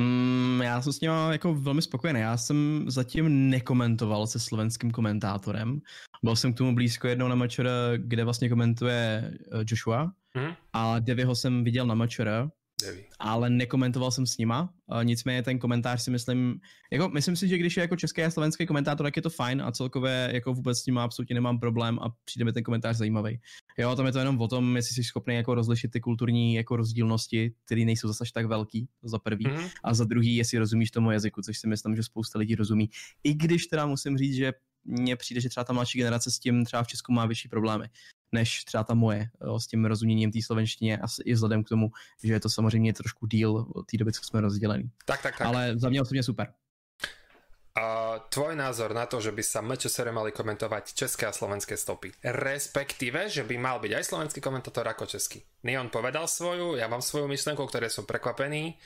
Mm, 0.00 0.60
já 0.64 0.82
jsem 0.82 0.92
s 0.92 1.00
ním 1.00 1.10
jako 1.30 1.54
velmi 1.54 1.82
spokojený. 1.82 2.20
Já 2.20 2.36
jsem 2.36 2.84
zatím 2.86 3.50
nekomentoval 3.50 4.26
se 4.26 4.38
slovenským 4.38 4.90
komentátorem. 4.90 5.80
Byl 6.22 6.36
jsem 6.36 6.52
k 6.52 6.56
tomu 6.56 6.74
blízko 6.74 7.08
jednou 7.08 7.28
na 7.28 7.34
Mačer, 7.34 7.68
kde 7.96 8.24
vlastně 8.24 8.48
komentuje 8.48 9.30
eh, 9.32 9.64
Joshua. 9.66 10.12
Mm. 10.36 10.54
A 10.72 10.98
Devyho 10.98 11.34
jsem 11.34 11.64
viděl 11.64 11.86
na 11.86 11.94
Mačer 11.94 12.48
Neví. 12.82 13.04
Ale 13.18 13.50
nekomentoval 13.50 14.10
jsem 14.10 14.26
s 14.26 14.38
nima, 14.38 14.74
nicméně 15.02 15.42
ten 15.42 15.58
komentář 15.58 16.02
si 16.02 16.10
myslím, 16.10 16.60
jako 16.92 17.08
myslím 17.08 17.36
si, 17.36 17.48
že 17.48 17.58
když 17.58 17.76
je 17.76 17.80
jako 17.80 17.96
český 17.96 18.22
a 18.22 18.30
slovenský 18.30 18.66
komentátor, 18.66 19.06
tak 19.06 19.16
je 19.16 19.22
to 19.22 19.30
fajn 19.30 19.62
a 19.62 19.72
celkově 19.72 20.30
jako 20.32 20.54
vůbec 20.54 20.78
s 20.78 20.86
nima 20.86 21.02
absolutně 21.02 21.34
nemám 21.34 21.60
problém 21.60 21.98
a 21.98 22.14
přijde 22.24 22.44
mi 22.44 22.52
ten 22.52 22.62
komentář 22.62 22.96
zajímavý. 22.96 23.40
Jo, 23.78 23.96
tam 23.96 24.06
je 24.06 24.12
to 24.12 24.18
jenom 24.18 24.40
o 24.40 24.48
tom, 24.48 24.76
jestli 24.76 24.94
jsi 24.94 25.04
schopný 25.04 25.34
jako 25.34 25.54
rozlišit 25.54 25.90
ty 25.90 26.00
kulturní 26.00 26.54
jako 26.54 26.76
rozdílnosti, 26.76 27.54
které 27.64 27.84
nejsou 27.84 28.08
zase 28.08 28.24
tak 28.34 28.46
velký, 28.46 28.88
to 29.00 29.08
za 29.08 29.18
prvý, 29.18 29.46
mm-hmm. 29.46 29.70
a 29.84 29.94
za 29.94 30.04
druhý, 30.04 30.36
jestli 30.36 30.58
rozumíš 30.58 30.90
tomu 30.90 31.10
jazyku, 31.10 31.42
což 31.42 31.58
si 31.58 31.68
myslím, 31.68 31.96
že 31.96 32.02
spousta 32.02 32.38
lidí 32.38 32.54
rozumí. 32.54 32.90
I 33.24 33.34
když 33.34 33.66
teda 33.66 33.86
musím 33.86 34.18
říct, 34.18 34.34
že 34.34 34.52
mně 34.84 35.16
přijde, 35.16 35.40
že 35.40 35.48
třeba 35.48 35.64
ta 35.64 35.72
mladší 35.72 35.98
generace 35.98 36.30
s 36.30 36.38
tím 36.38 36.64
třeba 36.64 36.82
v 36.82 36.86
Česku 36.86 37.12
má 37.12 37.26
větší 37.26 37.48
problémy 37.48 37.84
než 38.32 38.64
třeba 38.64 38.84
ta 38.84 38.94
moje 38.94 39.30
jo, 39.44 39.60
s 39.60 39.66
tím 39.66 39.84
rozuměním 39.84 40.32
té 40.32 40.42
slovenštině 40.42 40.98
a 40.98 41.06
i 41.24 41.34
vzhledem 41.34 41.64
k 41.64 41.68
tomu, 41.68 41.90
že 42.24 42.32
je 42.32 42.40
to 42.40 42.50
samozřejmě 42.50 42.92
trošku 42.92 43.26
díl 43.26 43.66
té 43.90 43.96
doby, 43.96 44.12
co 44.12 44.24
jsme 44.24 44.40
rozdělení. 44.40 44.90
Tak, 45.04 45.22
tak, 45.22 45.38
tak. 45.38 45.46
Ale 45.46 45.78
za 45.78 45.88
mě 45.88 46.02
osobně 46.02 46.22
super. 46.22 46.52
A 47.76 48.16
tvoj 48.32 48.56
názor 48.56 48.96
na 48.96 49.04
to, 49.04 49.20
že 49.20 49.36
by 49.36 49.44
sa 49.44 49.60
MČSR 49.60 50.08
mali 50.08 50.32
komentovať 50.32 50.96
české 50.96 51.28
a 51.28 51.32
slovenské 51.32 51.76
stopy, 51.76 52.08
respektíve, 52.24 53.28
že 53.28 53.44
by 53.44 53.60
mal 53.60 53.76
byť 53.84 53.92
aj 54.00 54.04
slovenský 54.08 54.40
komentátor 54.40 54.88
ako 54.88 55.04
český. 55.04 55.44
Neon 55.60 55.92
povedal 55.92 56.24
svoju, 56.24 56.80
ja 56.80 56.88
mám 56.88 57.04
svoju 57.04 57.28
myšlenku, 57.28 57.60
ktoré 57.68 57.92
som 57.92 58.08
prekvapený. 58.08 58.80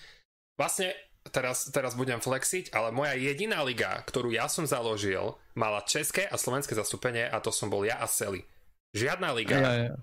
Vlastne 0.58 0.90
teraz, 1.30 1.70
teraz 1.70 1.94
budem 1.94 2.18
flexiť, 2.18 2.74
ale 2.74 2.90
moja 2.90 3.14
jediná 3.14 3.62
liga, 3.62 4.02
ktorú 4.10 4.34
ja 4.34 4.50
som 4.50 4.66
založil, 4.66 5.38
mala 5.54 5.86
české 5.86 6.26
a 6.26 6.34
slovenské 6.34 6.74
zastúpenie 6.74 7.30
a 7.30 7.38
to 7.38 7.54
som 7.54 7.70
bol 7.70 7.86
ja 7.86 8.02
a 8.02 8.10
Sely. 8.10 8.42
Žiadna 8.94 9.32
liga. 9.32 9.56
Ja, 9.56 9.72
ja. 9.72 9.94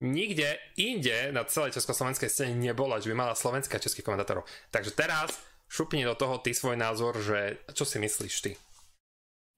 Nikde 0.00 0.56
inde 0.80 1.28
na 1.28 1.44
celej 1.44 1.76
československej 1.76 2.32
scéne 2.32 2.56
nebola, 2.56 2.96
že 3.04 3.12
by 3.12 3.14
mala 3.14 3.36
slovenská 3.36 3.76
a 3.76 3.84
českých 3.84 4.04
komentátorov. 4.04 4.48
Takže 4.72 4.96
teraz 4.96 5.36
šupni 5.68 6.08
do 6.08 6.16
toho 6.16 6.40
ty 6.40 6.56
svůj 6.56 6.76
názor, 6.76 7.20
že 7.20 7.60
čo 7.76 7.84
si 7.84 8.00
myslíš 8.00 8.40
ty? 8.40 8.56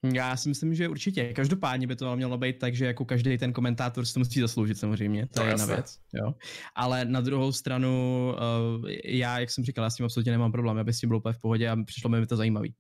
Já 0.03 0.37
si 0.37 0.49
myslím, 0.49 0.75
že 0.75 0.89
určitě. 0.89 1.33
Každopádně 1.33 1.87
by 1.87 1.97
to 1.97 2.17
mělo 2.17 2.39
být 2.39 2.59
tak, 2.59 2.75
že 2.75 2.87
jako 2.87 3.05
každý 3.05 3.39
ten 3.39 3.53
komentátor 3.53 4.07
si 4.07 4.15
to 4.15 4.21
musí 4.21 4.41
zasloužit 4.41 4.79
samozřejmě. 4.79 5.27
To, 5.27 5.35
to 5.35 5.43
je 5.43 5.51
jedna 5.51 5.67
věc. 5.67 5.99
Jo. 6.13 6.35
Ale 6.75 7.05
na 7.05 7.21
druhou 7.21 7.53
stranu, 7.53 8.35
uh, 8.83 8.91
já, 9.05 9.39
jak 9.39 9.51
jsem 9.51 9.65
říkal, 9.65 9.85
já 9.85 9.91
s 9.91 9.97
tím 9.97 10.07
absolutně 10.07 10.33
nemám 10.33 10.53
problém. 10.53 10.85
Bych 10.85 10.97
s 10.97 11.01
tím 11.01 11.09
byl 11.09 11.17
úplně 11.17 11.33
v 11.33 11.39
pohodě 11.39 11.69
a 11.69 11.77
přišlo 11.87 12.11
mi 12.11 12.27
to 12.27 12.37
zajímavý. 12.37 12.75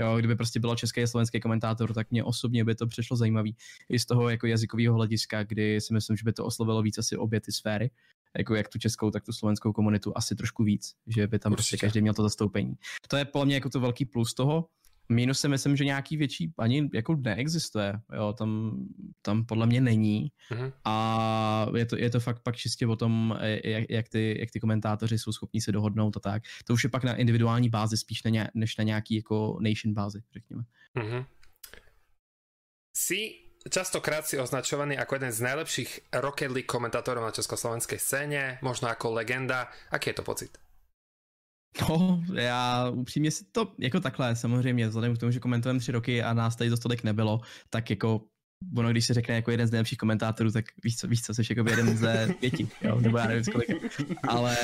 Jo, 0.00 0.16
kdyby 0.18 0.36
prostě 0.36 0.60
bylo 0.60 0.76
český 0.76 1.02
a 1.02 1.06
slovenský 1.06 1.40
komentátor, 1.40 1.94
tak 1.94 2.10
mě 2.10 2.24
osobně 2.24 2.64
by 2.64 2.74
to 2.74 2.86
přišlo 2.86 3.16
zajímavý. 3.16 3.56
I 3.88 3.98
z 3.98 4.06
toho 4.06 4.28
jako 4.28 4.46
jazykového 4.46 4.94
hlediska, 4.94 5.42
kdy 5.44 5.80
si 5.80 5.94
myslím, 5.94 6.16
že 6.16 6.24
by 6.24 6.32
to 6.32 6.44
oslovilo 6.44 6.82
víc 6.82 6.98
asi 6.98 7.16
obě 7.16 7.40
ty 7.40 7.52
sféry 7.52 7.90
jako 8.38 8.54
jak 8.54 8.68
tu 8.68 8.78
českou, 8.78 9.10
tak 9.10 9.24
tu 9.24 9.32
slovenskou 9.32 9.72
komunitu 9.72 10.12
asi 10.16 10.34
trošku 10.34 10.64
víc, 10.64 10.94
že 11.06 11.26
by 11.26 11.38
tam 11.38 11.52
prostě 11.52 11.60
Určitě. 11.60 11.76
prostě 11.76 11.86
každý 11.86 12.00
měl 12.00 12.14
to 12.14 12.22
zastoupení. 12.22 12.74
To 13.08 13.16
je 13.16 13.24
podle 13.24 13.46
mě 13.46 13.54
jako 13.54 13.70
to 13.70 13.80
velký 13.80 14.04
plus 14.04 14.34
toho, 14.34 14.68
Minus 15.08 15.40
si 15.40 15.48
myslím, 15.48 15.76
že 15.76 15.84
nějaký 15.84 16.16
větší 16.16 16.52
ani 16.58 16.90
jako 16.94 17.16
neexistuje. 17.16 17.94
Jo, 18.16 18.32
tam, 18.32 18.80
tam 19.22 19.44
podle 19.44 19.66
mě 19.66 19.80
není. 19.80 20.28
Mm-hmm. 20.50 20.72
A 20.84 21.66
je 21.76 21.86
to, 21.86 21.96
je 21.96 22.10
to 22.10 22.20
fakt 22.20 22.42
pak 22.42 22.56
čistě 22.56 22.86
o 22.86 22.96
tom, 22.96 23.38
e, 23.40 23.70
jak, 23.70 23.84
jak, 23.90 24.08
ty, 24.08 24.36
jak 24.40 24.50
ty 24.50 24.60
komentátoři 24.60 25.18
jsou 25.18 25.32
schopni 25.32 25.60
se 25.60 25.72
dohodnout 25.72 26.16
a 26.16 26.20
tak. 26.20 26.42
To 26.64 26.72
už 26.72 26.84
je 26.84 26.90
pak 26.90 27.04
na 27.04 27.14
individuální 27.14 27.68
bázi 27.68 27.96
spíš 27.96 28.22
na 28.22 28.30
ně, 28.30 28.48
než 28.54 28.76
na 28.76 28.84
nějaký 28.84 29.16
jako 29.16 29.58
nation 29.60 29.94
bázi, 29.94 30.20
řekněme. 30.32 30.62
Mm-hmm. 30.96 31.24
Si 32.96 33.30
častokrát 33.70 34.26
si 34.26 34.38
označovaný 34.38 34.94
jako 34.94 35.14
jeden 35.14 35.32
z 35.32 35.40
nejlepších 35.40 36.00
Rocket 36.12 36.50
League 36.50 36.66
komentátorů 36.66 37.20
na 37.20 37.30
československé 37.30 37.98
scéně, 37.98 38.58
možná 38.62 38.88
jako 38.88 39.12
legenda. 39.12 39.68
Aký 39.90 40.10
je 40.10 40.14
to 40.14 40.22
pocit? 40.22 40.58
No, 41.80 42.22
já 42.34 42.90
upřímně 42.90 43.30
si 43.30 43.44
to 43.52 43.72
jako 43.78 44.00
takhle, 44.00 44.36
samozřejmě, 44.36 44.88
vzhledem 44.88 45.16
k 45.16 45.18
tomu, 45.18 45.32
že 45.32 45.40
komentujeme 45.40 45.80
tři 45.80 45.92
roky 45.92 46.22
a 46.22 46.34
nás 46.34 46.56
tady 46.56 46.70
dost 46.70 46.86
nebylo, 47.04 47.40
tak 47.70 47.90
jako 47.90 48.20
ono, 48.76 48.90
když 48.90 49.06
se 49.06 49.14
řekne 49.14 49.34
jako 49.34 49.50
jeden 49.50 49.66
z 49.66 49.70
nejlepších 49.70 49.98
komentátorů, 49.98 50.50
tak 50.50 50.64
víš 50.84 50.96
co, 50.96 51.08
víš 51.08 51.22
co, 51.22 51.34
jsi 51.34 51.42
jako 51.56 51.70
jeden 51.70 51.96
ze 51.96 52.34
pěti, 52.40 52.68
jo, 52.82 53.00
nebo 53.00 53.18
já 53.18 53.26
nevím 53.26 53.44
kolik. 53.44 53.68
Ale 54.28 54.56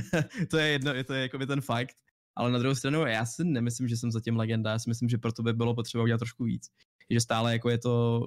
to 0.50 0.58
je 0.58 0.68
jedno, 0.68 0.94
je 0.94 1.04
to 1.04 1.14
je 1.14 1.22
jako 1.22 1.38
by 1.38 1.46
ten 1.46 1.60
fakt. 1.60 1.96
Ale 2.36 2.50
na 2.50 2.58
druhou 2.58 2.74
stranu, 2.74 3.06
já 3.06 3.26
si 3.26 3.44
nemyslím, 3.44 3.88
že 3.88 3.96
jsem 3.96 4.12
zatím 4.12 4.36
legenda, 4.36 4.70
já 4.70 4.78
si 4.78 4.90
myslím, 4.90 5.08
že 5.08 5.18
proto 5.18 5.42
by 5.42 5.52
bylo 5.52 5.74
potřeba 5.74 6.04
udělat 6.04 6.18
trošku 6.18 6.44
víc. 6.44 6.68
Že 7.10 7.20
stále 7.20 7.52
jako 7.52 7.70
je 7.70 7.78
to 7.78 8.22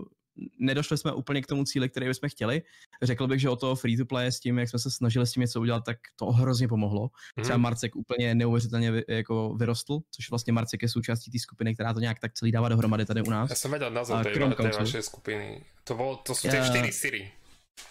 nedošli 0.60 0.98
jsme 0.98 1.14
úplně 1.14 1.42
k 1.42 1.48
tomu 1.48 1.64
cíli, 1.64 1.90
který 1.90 2.08
bychom 2.08 2.30
chtěli. 2.30 2.62
Řekl 3.02 3.28
bych, 3.28 3.42
že 3.42 3.50
o 3.50 3.56
to 3.56 3.76
free 3.76 3.98
to 3.98 4.06
play 4.06 4.28
s 4.28 4.40
tím, 4.40 4.60
jak 4.60 4.70
jsme 4.70 4.80
se 4.80 4.92
snažili 4.92 5.28
s 5.28 5.32
tím 5.32 5.42
něco 5.42 5.62
udělat, 5.62 5.86
tak 5.86 5.98
to 6.16 6.26
hrozně 6.26 6.68
pomohlo. 6.68 7.10
Hmm. 7.36 7.44
Třeba 7.44 7.58
Marcek 7.58 7.96
úplně 7.96 8.36
neuvěřitelně 8.36 8.92
vy, 8.92 9.04
jako 9.08 9.54
vyrostl, 9.54 10.00
což 10.12 10.30
vlastně 10.30 10.54
Marcek 10.54 10.82
je 10.82 10.90
součástí 10.90 11.32
té 11.32 11.40
skupiny, 11.40 11.74
která 11.74 11.94
to 11.94 12.00
nějak 12.00 12.20
tak 12.20 12.34
celý 12.34 12.52
dává 12.52 12.70
dohromady 12.70 13.06
tady 13.06 13.22
u 13.22 13.30
nás. 13.30 13.50
Já 13.50 13.56
jsem 13.56 13.72
věděl 13.72 13.92
názor 13.92 14.24
té, 14.24 14.56
té 14.56 14.72
vaší 14.80 15.02
skupiny. 15.02 15.66
To, 15.84 15.96
bylo, 15.96 16.16
to 16.16 16.36
jsou 16.36 16.50
ty 16.50 16.56
yeah. 16.56 16.70
čtyři 16.70 16.92
Siri. 16.92 17.32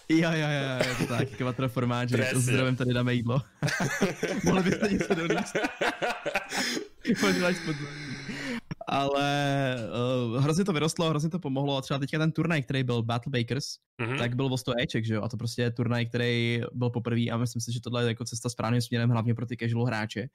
Jo, 0.09 0.31
jo, 0.31 0.49
jo, 0.49 0.89
je 0.89 0.95
to 0.95 1.07
tak, 1.07 1.29
kvatro 1.37 1.69
formáč, 1.69 2.09
že 2.09 2.29
to 2.33 2.41
zdravím 2.41 2.77
tady 2.77 2.95
dáme 2.95 3.15
jídlo. 3.15 3.41
Mohli 4.45 4.63
byste 4.63 4.89
něco 4.89 5.15
donést. 5.15 5.57
ale 8.91 9.77
uh, 10.35 10.43
hrozně 10.43 10.65
to 10.65 10.73
vyrostlo, 10.73 11.11
hrozně 11.11 11.31
to 11.31 11.39
pomohlo 11.39 11.77
a 11.77 11.81
třeba 11.81 11.99
teďka 11.99 12.19
ten 12.19 12.33
turnaj, 12.33 12.63
který 12.63 12.85
byl 12.85 13.03
Battle 13.03 13.31
Bakers, 13.31 13.67
mm-hmm. 14.03 14.19
tak 14.19 14.35
byl 14.35 14.47
o 14.47 14.59
100 14.59 14.73
Eček, 14.83 15.05
že 15.05 15.15
jo, 15.15 15.23
a 15.23 15.29
to 15.29 15.37
prostě 15.37 15.63
je 15.63 15.71
turnaj, 15.71 16.07
který 16.07 16.61
byl 16.73 16.91
poprvé 16.91 17.31
a 17.31 17.37
myslím 17.37 17.61
si, 17.61 17.73
že 17.73 17.81
tohle 17.81 18.03
je 18.03 18.09
jako 18.09 18.25
cesta 18.25 18.49
správným 18.49 18.83
směrem, 18.83 19.11
hlavně 19.11 19.35
pro 19.35 19.47
ty 19.47 19.57
casual 19.57 19.85
hráče. 19.85 20.29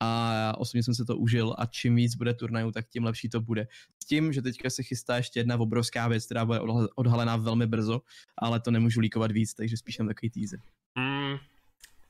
A 0.00 0.54
osobně 0.58 0.82
jsem 0.82 0.94
se 0.94 1.04
to 1.04 1.16
užil 1.16 1.54
a 1.58 1.66
čím 1.66 1.96
víc 1.96 2.14
bude 2.14 2.34
turnajů, 2.34 2.72
tak 2.72 2.88
tím 2.88 3.04
lepší 3.04 3.28
to 3.28 3.40
bude. 3.40 3.66
S 4.02 4.06
tím, 4.06 4.32
že 4.32 4.42
teďka 4.42 4.70
se 4.70 4.82
chystá 4.82 5.16
ještě 5.16 5.40
jedna 5.40 5.56
obrovská 5.56 6.08
věc, 6.08 6.24
která 6.24 6.44
bude 6.44 6.60
odhalená 6.94 7.36
velmi 7.36 7.66
brzo, 7.66 8.00
ale 8.38 8.60
to 8.60 8.70
nemůžu 8.70 9.00
líkovat 9.00 9.32
víc, 9.32 9.54
takže 9.54 9.76
spíš 9.76 9.98
jen 9.98 10.08
takový 10.08 10.30
teaser. 10.30 10.60
Mm. 10.98 11.38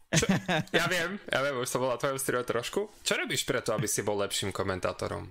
Čo, 0.08 0.24
ja 0.72 0.88
viem, 0.88 1.20
ja 1.28 1.44
viem, 1.44 1.60
už 1.60 1.68
som 1.68 1.84
bol 1.84 1.92
na 1.92 2.00
tvojom 2.00 2.16
trošku. 2.44 2.88
Čo 3.04 3.20
robíš 3.20 3.44
preto, 3.44 3.76
aby 3.76 3.84
si 3.84 4.00
bol 4.00 4.16
lepším 4.24 4.56
komentátorom? 4.56 5.28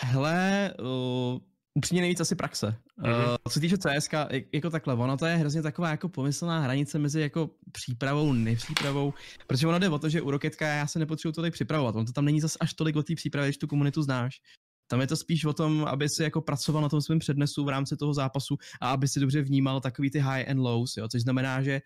Hele, 0.00 0.74
uh, 0.80 1.38
upřímně 1.74 2.00
nejvíc 2.00 2.20
asi 2.20 2.34
praxe. 2.34 2.76
Mm-hmm. 2.98 3.28
Uh, 3.28 3.36
co 3.48 3.54
se 3.54 3.60
týče 3.60 3.76
CSK, 3.78 4.12
jako 4.52 4.70
takhle, 4.70 4.94
ono 4.94 5.16
to 5.16 5.26
je 5.26 5.36
hrozně 5.36 5.62
taková 5.62 5.90
jako 5.90 6.08
pomyslná 6.08 6.60
hranice 6.60 6.98
mezi 6.98 7.20
jako 7.20 7.50
přípravou, 7.72 8.32
nepřípravou, 8.32 9.14
protože 9.46 9.66
ono 9.66 9.78
jde 9.78 9.88
o 9.88 9.98
to, 9.98 10.08
že 10.08 10.22
u 10.22 10.30
Roketka 10.30 10.66
já 10.66 10.86
se 10.86 10.98
nepotřebuji 10.98 11.32
tolik 11.32 11.52
připravovat, 11.52 11.96
on 11.96 12.06
to 12.06 12.12
tam 12.12 12.24
není 12.24 12.40
zas 12.40 12.56
až 12.60 12.74
tolik 12.74 12.96
o 12.96 13.02
té 13.02 13.14
přípravě, 13.14 13.48
když 13.48 13.58
tu 13.58 13.66
komunitu 13.66 14.02
znáš. 14.02 14.40
Tam 14.88 15.00
je 15.00 15.06
to 15.06 15.16
spíš 15.16 15.44
o 15.44 15.52
tom, 15.52 15.84
aby 15.84 16.08
si 16.08 16.22
jako 16.22 16.40
pracoval 16.40 16.82
na 16.82 16.88
tom 16.88 17.00
svém 17.00 17.18
přednesu 17.18 17.64
v 17.64 17.68
rámci 17.68 17.96
toho 17.96 18.14
zápasu 18.14 18.56
a 18.80 18.90
aby 18.90 19.08
si 19.08 19.20
dobře 19.20 19.42
vnímal 19.42 19.80
takový 19.80 20.10
ty 20.10 20.18
high 20.18 20.50
and 20.50 20.58
lows, 20.58 20.96
jo, 20.96 21.08
což 21.08 21.22
znamená, 21.22 21.62
že 21.62 21.80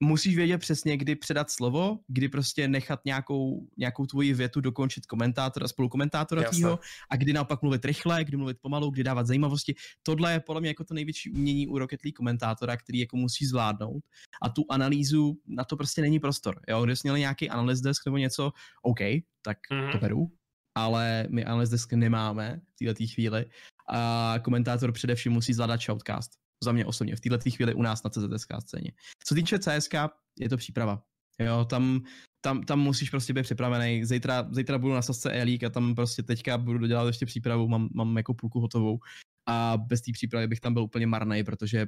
musíš 0.00 0.36
vědět 0.36 0.58
přesně, 0.58 0.96
kdy 0.96 1.16
předat 1.16 1.50
slovo, 1.50 1.98
kdy 2.08 2.28
prostě 2.28 2.68
nechat 2.68 3.00
nějakou, 3.04 3.66
nějakou 3.76 4.06
tvoji 4.06 4.34
větu 4.34 4.60
dokončit 4.60 5.06
komentátora, 5.06 5.68
spolukomentátora 5.68 6.42
tvýho 6.50 6.78
a 7.10 7.16
kdy 7.16 7.32
naopak 7.32 7.62
mluvit 7.62 7.84
rychle, 7.84 8.24
kdy 8.24 8.36
mluvit 8.36 8.56
pomalu, 8.60 8.90
kdy 8.90 9.04
dávat 9.04 9.26
zajímavosti. 9.26 9.74
Tohle 10.02 10.32
je 10.32 10.40
podle 10.40 10.60
mě 10.60 10.70
jako 10.70 10.84
to 10.84 10.94
největší 10.94 11.30
umění 11.30 11.68
u 11.68 11.78
Rocket 11.78 12.04
League 12.04 12.16
komentátora, 12.16 12.76
který 12.76 12.98
jako 12.98 13.16
musí 13.16 13.46
zvládnout 13.46 14.04
a 14.42 14.48
tu 14.48 14.64
analýzu, 14.70 15.38
na 15.46 15.64
to 15.64 15.76
prostě 15.76 16.00
není 16.00 16.20
prostor. 16.20 16.60
Jo, 16.68 16.84
když 16.84 17.02
měli 17.02 17.20
nějaký 17.20 17.50
analyst 17.50 17.80
desk 17.80 18.06
nebo 18.06 18.16
něco, 18.16 18.52
OK, 18.82 19.00
tak 19.42 19.58
mm-hmm. 19.72 19.92
to 19.92 19.98
beru, 19.98 20.30
ale 20.74 21.26
my 21.30 21.44
analyst 21.44 21.70
desk 21.70 21.92
nemáme 21.92 22.60
v 22.74 22.84
této 22.84 23.04
chvíli 23.14 23.44
a 23.88 24.34
komentátor 24.44 24.92
především 24.92 25.32
musí 25.32 25.52
zvládat 25.52 25.80
shoutcast 25.80 26.45
za 26.64 26.72
mě 26.72 26.86
osobně 26.86 27.16
v 27.16 27.20
této 27.20 27.50
chvíli 27.50 27.74
u 27.74 27.82
nás 27.82 28.02
na 28.02 28.10
CZSK 28.10 28.50
scéně. 28.60 28.92
Co 29.24 29.34
týče 29.34 29.58
CSK, 29.58 29.94
je 30.38 30.48
to 30.48 30.56
příprava. 30.56 31.02
Jo, 31.38 31.64
tam, 31.64 32.02
tam, 32.40 32.62
tam 32.62 32.80
musíš 32.80 33.10
prostě 33.10 33.32
být 33.32 33.42
připravený. 33.42 34.04
Zítra, 34.04 34.48
zítra 34.50 34.78
budu 34.78 34.94
na 34.94 35.02
sasce 35.02 35.32
e 35.32 35.66
a 35.66 35.70
tam 35.70 35.94
prostě 35.94 36.22
teďka 36.22 36.58
budu 36.58 36.78
dodělat 36.78 37.06
ještě 37.06 37.26
přípravu, 37.26 37.68
mám, 37.68 37.88
mám 37.94 38.16
jako 38.16 38.34
půlku 38.34 38.60
hotovou 38.60 38.98
a 39.46 39.76
bez 39.76 40.00
té 40.00 40.12
přípravy 40.12 40.46
bych 40.46 40.60
tam 40.60 40.74
byl 40.74 40.82
úplně 40.82 41.06
marný, 41.06 41.44
protože 41.44 41.86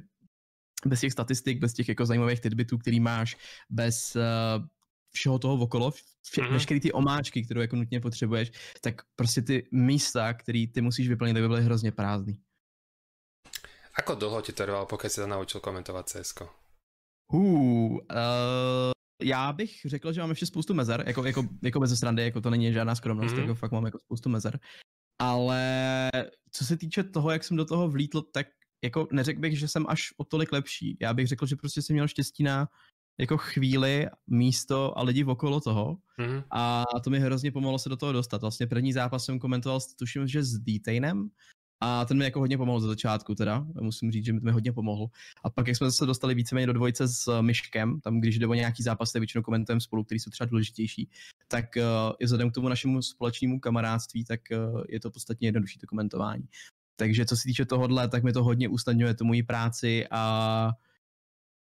bez 0.85 0.99
těch 0.99 1.11
statistik, 1.11 1.59
bez 1.59 1.73
těch 1.73 1.89
jako 1.89 2.05
zajímavých 2.05 2.39
tidbitů, 2.39 2.77
který 2.77 2.99
máš, 2.99 3.37
bez 3.69 4.15
uh, 4.15 4.65
všeho 5.11 5.39
toho 5.39 5.53
okolo, 5.53 5.91
vše, 5.91 6.41
mm-hmm. 6.41 6.51
veškeré 6.51 6.79
ty 6.79 6.91
omáčky, 6.91 7.43
kterou 7.43 7.61
jako 7.61 7.75
nutně 7.75 7.99
potřebuješ, 7.99 8.51
tak 8.81 9.01
prostě 9.15 9.41
ty 9.41 9.67
místa, 9.71 10.33
které 10.33 10.65
ty 10.73 10.81
musíš 10.81 11.09
vyplnit, 11.09 11.33
by 11.33 11.47
byly 11.47 11.63
hrozně 11.63 11.91
prázdný. 11.91 12.37
Ako 13.95 14.15
dlho 14.15 14.41
ti 14.41 14.51
to 14.51 14.63
trvalo, 14.63 14.85
pokud 14.85 15.11
si 15.11 15.21
to 15.21 15.27
naučil 15.27 15.61
komentovat 15.61 16.09
CSK? 16.09 16.41
Uh, 17.33 17.41
uh, 17.41 17.99
já 19.21 19.53
bych 19.53 19.81
řekl, 19.85 20.13
že 20.13 20.21
mám 20.21 20.29
ještě 20.29 20.45
spoustu 20.45 20.73
mezer, 20.73 21.03
jako, 21.07 21.25
jako, 21.25 21.43
jako 21.63 21.79
bez 21.79 21.99
srandy, 21.99 22.23
jako 22.23 22.41
to 22.41 22.49
není 22.49 22.73
žádná 22.73 22.95
skromnost, 22.95 23.35
mm-hmm. 23.35 23.41
jako 23.41 23.55
fakt 23.55 23.71
mám 23.71 23.85
jako 23.85 23.99
spoustu 23.99 24.29
mezer. 24.29 24.59
Ale 25.21 26.11
co 26.51 26.65
se 26.65 26.77
týče 26.77 27.03
toho, 27.03 27.31
jak 27.31 27.43
jsem 27.43 27.57
do 27.57 27.65
toho 27.65 27.89
vlítl, 27.89 28.21
tak 28.21 28.47
jako 28.83 29.07
neřekl 29.11 29.39
bych, 29.39 29.59
že 29.59 29.67
jsem 29.67 29.85
až 29.89 30.13
o 30.17 30.23
tolik 30.23 30.51
lepší. 30.51 30.97
Já 31.01 31.13
bych 31.13 31.27
řekl, 31.27 31.45
že 31.45 31.55
prostě 31.55 31.81
jsem 31.81 31.93
měl 31.93 32.07
štěstí 32.07 32.43
na 32.43 32.67
jako 33.19 33.37
chvíli, 33.37 34.07
místo 34.27 34.97
a 34.97 35.03
lidi 35.03 35.23
okolo 35.23 35.61
toho. 35.61 35.97
Mm-hmm. 36.19 36.43
A 36.51 36.85
to 37.03 37.09
mi 37.09 37.19
hrozně 37.19 37.51
pomohlo 37.51 37.79
se 37.79 37.89
do 37.89 37.97
toho 37.97 38.11
dostat. 38.11 38.41
Vlastně 38.41 38.67
první 38.67 38.93
zápas 38.93 39.25
jsem 39.25 39.39
komentoval, 39.39 39.79
tuším, 39.99 40.27
že 40.27 40.43
s 40.43 40.59
Detainem 40.59 41.29
a 41.81 42.05
ten 42.05 42.17
mi 42.17 42.23
jako 42.23 42.39
hodně 42.39 42.57
pomohl 42.57 42.79
ze 42.79 42.87
začátku 42.87 43.35
teda, 43.35 43.65
musím 43.81 44.11
říct, 44.11 44.25
že 44.25 44.33
mi 44.33 44.51
hodně 44.51 44.71
pomohl. 44.71 45.07
A 45.43 45.49
pak, 45.49 45.67
jak 45.67 45.77
jsme 45.77 45.91
se 45.91 46.05
dostali 46.05 46.35
víceméně 46.35 46.67
do 46.67 46.73
dvojice 46.73 47.07
s 47.07 47.41
Myškem, 47.41 48.01
tam 48.01 48.19
když 48.19 48.39
jde 48.39 48.47
o 48.47 48.53
nějaký 48.53 48.83
zápas, 48.83 49.11
tak 49.11 49.19
většinou 49.19 49.41
komentujeme 49.41 49.81
spolu, 49.81 50.03
který 50.03 50.19
jsou 50.19 50.31
třeba 50.31 50.47
důležitější, 50.47 51.09
tak 51.47 51.65
uh, 51.77 51.83
i 52.19 52.25
vzhledem 52.25 52.51
k 52.51 52.53
tomu 52.53 52.69
našemu 52.69 53.01
společnému 53.01 53.59
kamarádství, 53.59 54.25
tak 54.25 54.39
uh, 54.51 54.83
je 54.89 54.99
to 54.99 55.11
podstatně 55.11 55.47
jednodušší 55.47 55.79
to 55.79 55.87
komentování. 55.87 56.43
Takže 56.95 57.25
co 57.25 57.37
se 57.37 57.43
týče 57.43 57.65
tohohle, 57.65 58.09
tak 58.09 58.23
mi 58.23 58.33
to 58.33 58.43
hodně 58.43 58.69
usnadňuje 58.69 59.13
tu 59.13 59.25
moji 59.25 59.43
práci 59.43 60.07
a 60.11 60.71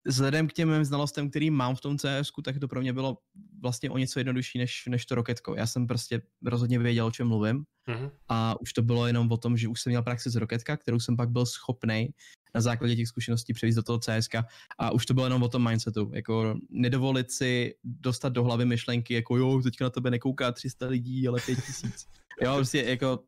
vzhledem 0.10 0.48
k 0.48 0.54
těm 0.54 0.86
znalostem, 0.86 1.30
který 1.30 1.50
mám 1.50 1.76
v 1.76 1.82
tom 1.82 1.98
CS, 1.98 2.32
tak 2.44 2.60
to 2.60 2.68
pro 2.68 2.82
mě 2.82 2.94
bylo 2.94 3.18
vlastně 3.62 3.90
o 3.90 3.98
něco 3.98 4.20
jednodušší 4.20 4.58
než, 4.58 4.84
než 4.90 5.06
to 5.06 5.16
Roketko. 5.16 5.56
Já 5.56 5.68
jsem 5.68 5.88
prostě 5.88 6.22
rozhodně 6.46 6.80
věděl, 6.80 7.06
o 7.06 7.12
čem 7.12 7.28
mluvím 7.28 7.64
mm-hmm. 7.88 8.12
a 8.30 8.62
už 8.62 8.74
to 8.74 8.82
bylo 8.82 9.08
jenom 9.08 9.32
o 9.32 9.38
tom, 9.38 9.58
že 9.58 9.68
už 9.68 9.82
jsem 9.82 9.92
měl 9.92 10.04
praxi 10.04 10.30
z 10.30 10.36
Roketka, 10.36 10.78
kterou 10.78 11.00
jsem 11.00 11.18
pak 11.18 11.30
byl 11.30 11.46
schopný 11.46 12.10
na 12.56 12.62
základě 12.62 12.96
těch 12.96 13.08
zkušeností 13.08 13.54
převízt 13.54 13.76
do 13.76 13.84
toho 13.84 14.00
CSK 14.00 14.36
a 14.80 14.92
už 14.92 15.06
to 15.06 15.14
bylo 15.14 15.26
jenom 15.26 15.44
o 15.44 15.50
tom 15.50 15.70
mindsetu, 15.70 16.12
jako 16.14 16.56
nedovolit 16.70 17.32
si 17.32 17.76
dostat 17.84 18.30
do 18.30 18.44
hlavy 18.44 18.66
myšlenky, 18.66 19.14
jako 19.14 19.38
jo, 19.38 19.62
teďka 19.62 19.86
na 19.86 19.90
tebe 19.90 20.12
nekouká 20.12 20.52
300 20.52 20.88
lidí, 20.88 21.28
ale 21.28 21.42
5000. 21.46 22.08
jo, 22.42 22.56
prostě 22.56 22.82
jako 22.82 23.24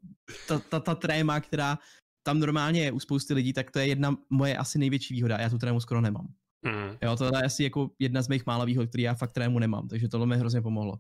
ta, 0.48 0.60
ta, 0.60 0.80
ta 0.80 0.96
tréma, 0.96 1.40
která 1.40 1.78
tam 2.24 2.40
normálně 2.40 2.84
je 2.84 2.92
u 2.92 3.00
spousty 3.00 3.34
lidí, 3.34 3.54
tak 3.54 3.72
to 3.72 3.80
je 3.80 3.88
jedna 3.88 4.18
moje 4.30 4.58
asi 4.58 4.80
největší 4.80 5.14
výhoda 5.14 5.38
já 5.38 5.50
tu 5.50 5.58
trému 5.58 5.80
skoro 5.80 6.02
nemám. 6.02 6.28
Mm. 6.62 6.98
Jo, 7.02 7.16
to 7.16 7.26
je 7.26 7.44
asi 7.46 7.64
jako 7.64 7.90
jedna 8.00 8.22
z 8.22 8.28
mých 8.28 8.46
mála 8.46 8.66
výhod, 8.66 8.90
který 8.90 9.04
já 9.04 9.14
fakt 9.14 9.32
trému 9.32 9.60
nemám, 9.60 9.88
takže 9.88 10.08
tohle 10.08 10.28
mi 10.28 10.38
hrozně 10.38 10.62
pomohlo. 10.62 11.00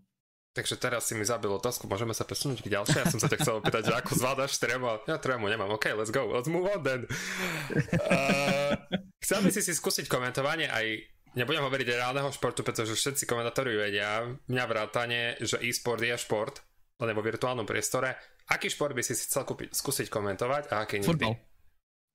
Takže 0.53 0.75
teraz 0.75 1.07
si 1.07 1.15
mi 1.15 1.23
zabil 1.23 1.47
otázku, 1.47 1.87
môžeme 1.87 2.11
sa 2.11 2.27
presunúť 2.27 2.59
k 2.59 2.75
ďalšej? 2.75 2.99
Ja 2.99 3.07
som 3.07 3.23
sa 3.23 3.31
ťa 3.31 3.39
chcel 3.39 3.55
opýtať, 3.63 3.87
že 3.87 3.95
ako 3.95 4.11
zvládaš 4.19 4.59
trému, 4.59 4.99
ja 5.07 5.15
trému 5.15 5.47
nemám, 5.47 5.71
OK, 5.71 5.95
let's 5.95 6.11
go, 6.11 6.27
let's 6.27 6.51
move 6.51 6.67
on 6.67 6.83
then. 6.83 7.07
Uh, 7.95 8.75
chcel 9.23 9.47
by 9.47 9.49
si 9.55 9.63
si 9.63 9.71
skúsiť 9.71 10.11
komentovanie 10.11 10.67
aj 10.67 11.07
Nebudem 11.31 11.63
hovoriť 11.63 11.95
reálneho 11.95 12.27
športu, 12.27 12.59
pretože 12.59 12.91
všetci 12.91 13.23
komentátori 13.23 13.71
vedia, 13.79 14.27
mňa 14.51 14.63
vrátane, 14.67 15.39
že 15.39 15.63
e-sport 15.63 16.03
je 16.03 16.11
šport, 16.19 16.59
len 16.99 17.15
vo 17.15 17.23
virtuálnom 17.23 17.63
priestore. 17.63 18.19
Aký 18.51 18.67
šport 18.67 18.91
by 18.91 18.99
si 18.99 19.15
chcel 19.15 19.47
kúpiť, 19.47 19.71
skúsiť 19.71 20.11
komentovať 20.11 20.75
a 20.75 20.83
aký 20.83 20.99
nikdy? 20.99 21.31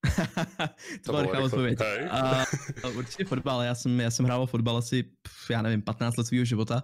to, 1.05 1.13
byla 1.13 1.23
rychlá 1.23 1.41
odpověď. 1.41 1.79
A, 2.11 2.43
a 2.85 2.89
určitě 2.97 3.25
fotbal. 3.25 3.63
Já 3.63 3.75
jsem, 3.75 4.01
já 4.01 4.11
jsem 4.11 4.25
hrával 4.25 4.47
fotbal 4.47 4.77
asi, 4.77 5.05
já 5.51 5.63
nevím, 5.63 5.83
15 5.83 6.17
let 6.17 6.27
svého 6.27 6.45
života 6.45 6.83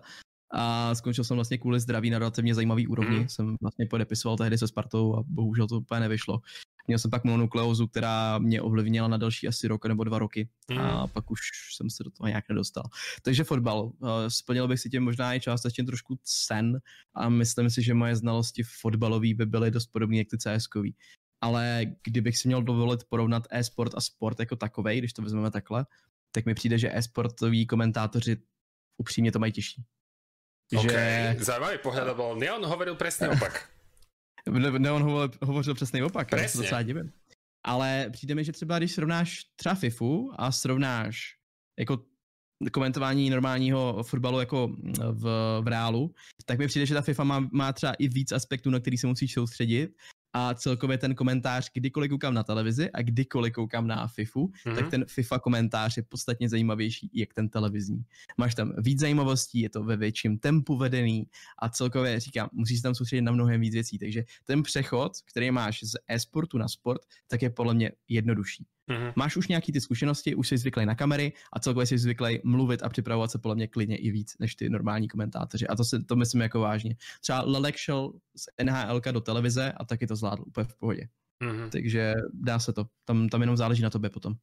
a 0.52 0.94
skončil 0.94 1.24
jsem 1.24 1.36
vlastně 1.36 1.58
kvůli 1.58 1.80
zdraví 1.80 2.10
na 2.10 2.18
relativně 2.18 2.54
zajímavý 2.54 2.86
úrovni. 2.86 3.18
Mm. 3.18 3.28
Jsem 3.28 3.56
vlastně 3.60 3.86
podepisoval 3.86 4.36
tehdy 4.36 4.58
se 4.58 4.68
Spartou 4.68 5.16
a 5.16 5.24
bohužel 5.26 5.68
to 5.68 5.76
úplně 5.76 6.00
nevyšlo. 6.00 6.40
Měl 6.86 6.98
jsem 6.98 7.10
pak 7.10 7.24
mononukleózu, 7.24 7.86
která 7.86 8.38
mě 8.38 8.62
ovlivnila 8.62 9.08
na 9.08 9.16
další 9.16 9.48
asi 9.48 9.68
rok 9.68 9.86
nebo 9.86 10.04
dva 10.04 10.18
roky 10.18 10.48
mm. 10.70 10.78
a 10.78 11.06
pak 11.06 11.30
už 11.30 11.40
jsem 11.76 11.90
se 11.90 12.04
do 12.04 12.10
toho 12.10 12.28
nějak 12.28 12.48
nedostal. 12.48 12.84
Takže 13.22 13.44
fotbal. 13.44 13.92
Eh, 14.04 14.30
splnil 14.30 14.68
bych 14.68 14.80
si 14.80 14.90
tím 14.90 15.02
možná 15.04 15.34
i 15.34 15.40
částečně 15.40 15.84
trošku 15.84 16.18
sen 16.24 16.78
a 17.14 17.28
myslím 17.28 17.70
si, 17.70 17.82
že 17.82 17.94
moje 17.94 18.16
znalosti 18.16 18.62
fotbalové 18.80 19.34
by 19.34 19.46
byly 19.46 19.70
dost 19.70 19.86
podobné 19.86 20.16
jak 20.16 20.28
ty 20.28 20.38
cs 20.38 20.66
ale 21.42 21.86
kdybych 22.04 22.38
si 22.38 22.48
měl 22.48 22.62
dovolit 22.62 23.04
porovnat 23.04 23.46
e-sport 23.50 23.94
a 23.94 24.00
sport 24.00 24.40
jako 24.40 24.56
takovej, 24.56 24.98
když 24.98 25.12
to 25.12 25.22
vezmeme 25.22 25.50
takhle, 25.50 25.86
tak 26.32 26.46
mi 26.46 26.54
přijde, 26.54 26.78
že 26.78 26.96
e-sportoví 26.96 27.66
komentátoři 27.66 28.36
upřímně 28.96 29.32
to 29.32 29.38
mají 29.38 29.52
těžší. 29.52 29.84
Okay. 30.76 30.90
Že... 30.90 31.36
Zajímavý 31.44 31.78
pohled, 31.78 32.16
byl 32.16 32.36
Neon 32.36 32.66
hovoril 32.66 32.94
přesně 32.94 33.28
opak. 33.36 33.68
Neon 34.78 35.30
hovořil 35.42 35.74
přesně 35.74 36.04
opak, 36.04 36.28
Presně. 36.30 36.44
já 36.44 36.48
se 36.48 36.58
docela 36.58 36.82
divím. 36.82 37.12
Ale 37.66 38.10
přijde 38.12 38.34
mi, 38.34 38.44
že 38.44 38.52
třeba 38.52 38.78
když 38.78 38.92
srovnáš 38.92 39.44
třeba 39.56 39.74
FIFU 39.74 40.32
a 40.38 40.52
srovnáš 40.52 41.36
jako 41.78 42.04
komentování 42.72 43.30
normálního 43.30 44.02
fotbalu 44.02 44.40
jako 44.40 44.76
v, 45.12 45.24
v 45.60 45.66
reálu, 45.66 46.14
tak 46.44 46.58
mi 46.58 46.66
přijde, 46.66 46.86
že 46.86 46.94
ta 46.94 47.02
FIFA 47.02 47.24
má, 47.24 47.48
má 47.52 47.72
třeba 47.72 47.92
i 47.92 48.08
víc 48.08 48.32
aspektů, 48.32 48.70
na 48.70 48.80
který 48.80 48.98
se 48.98 49.06
musíš 49.06 49.32
soustředit 49.32 49.90
a 50.32 50.54
celkově 50.54 50.98
ten 50.98 51.14
komentář, 51.14 51.70
kdykoliv 51.74 52.10
koukám 52.10 52.34
na 52.34 52.42
televizi 52.42 52.90
a 52.90 53.02
kdykoliv 53.02 53.52
koukám 53.52 53.86
na 53.86 54.08
FIFU, 54.08 54.46
mm-hmm. 54.46 54.74
tak 54.74 54.90
ten 54.90 55.04
FIFA 55.08 55.38
komentář 55.38 55.96
je 55.96 56.02
podstatně 56.02 56.48
zajímavější, 56.48 57.10
jak 57.14 57.34
ten 57.34 57.48
televizní. 57.48 58.04
Máš 58.38 58.54
tam 58.54 58.72
víc 58.78 59.00
zajímavostí, 59.00 59.60
je 59.60 59.70
to 59.70 59.84
ve 59.84 59.96
větším 59.96 60.38
tempu 60.38 60.76
vedený 60.76 61.26
a 61.58 61.68
celkově 61.68 62.20
říkám, 62.20 62.48
musíš 62.52 62.78
se 62.78 62.82
tam 62.82 62.94
soustředit 62.94 63.22
na 63.22 63.32
mnohem 63.32 63.60
víc 63.60 63.74
věcí, 63.74 63.98
takže 63.98 64.24
ten 64.44 64.62
přechod, 64.62 65.12
který 65.30 65.50
máš 65.50 65.80
z 65.82 65.92
e-sportu 66.08 66.58
na 66.58 66.68
sport, 66.68 67.00
tak 67.28 67.42
je 67.42 67.50
podle 67.50 67.74
mě 67.74 67.92
jednodušší. 68.08 68.66
Mm-hmm. 68.92 69.12
Máš 69.16 69.36
už 69.36 69.48
nějaký 69.48 69.72
ty 69.72 69.80
zkušenosti, 69.80 70.34
už 70.34 70.48
jsi 70.48 70.58
zvyklý 70.58 70.86
na 70.86 70.94
kamery 70.94 71.32
a 71.52 71.60
celkově 71.60 71.86
jsi 71.86 71.98
zvyklý 71.98 72.40
mluvit 72.44 72.82
a 72.82 72.88
připravovat 72.88 73.30
se 73.30 73.38
podle 73.38 73.54
mě 73.54 73.68
klidně 73.68 73.96
i 73.96 74.10
víc 74.10 74.36
než 74.38 74.54
ty 74.54 74.70
normální 74.70 75.08
komentátoři. 75.08 75.66
A 75.66 75.76
to, 75.76 75.84
si, 75.84 76.04
to 76.04 76.16
myslím 76.16 76.40
jako 76.40 76.60
vážně. 76.60 76.96
Třeba 77.20 77.42
Lelek 77.46 77.76
šel 77.76 78.12
z 78.36 78.64
NHL 78.64 79.00
do 79.00 79.20
televize 79.20 79.72
a 79.72 79.84
taky 79.84 80.06
to 80.06 80.16
zvládl 80.16 80.44
úplně 80.46 80.64
v 80.64 80.74
pohodě. 80.74 81.08
Mm-hmm. 81.44 81.70
Takže 81.70 82.14
dá 82.32 82.58
se 82.58 82.72
to. 82.72 82.86
Tam, 83.04 83.28
tam 83.28 83.40
jenom 83.40 83.56
záleží 83.56 83.82
na 83.82 83.90
tobě 83.90 84.10
potom. 84.10 84.34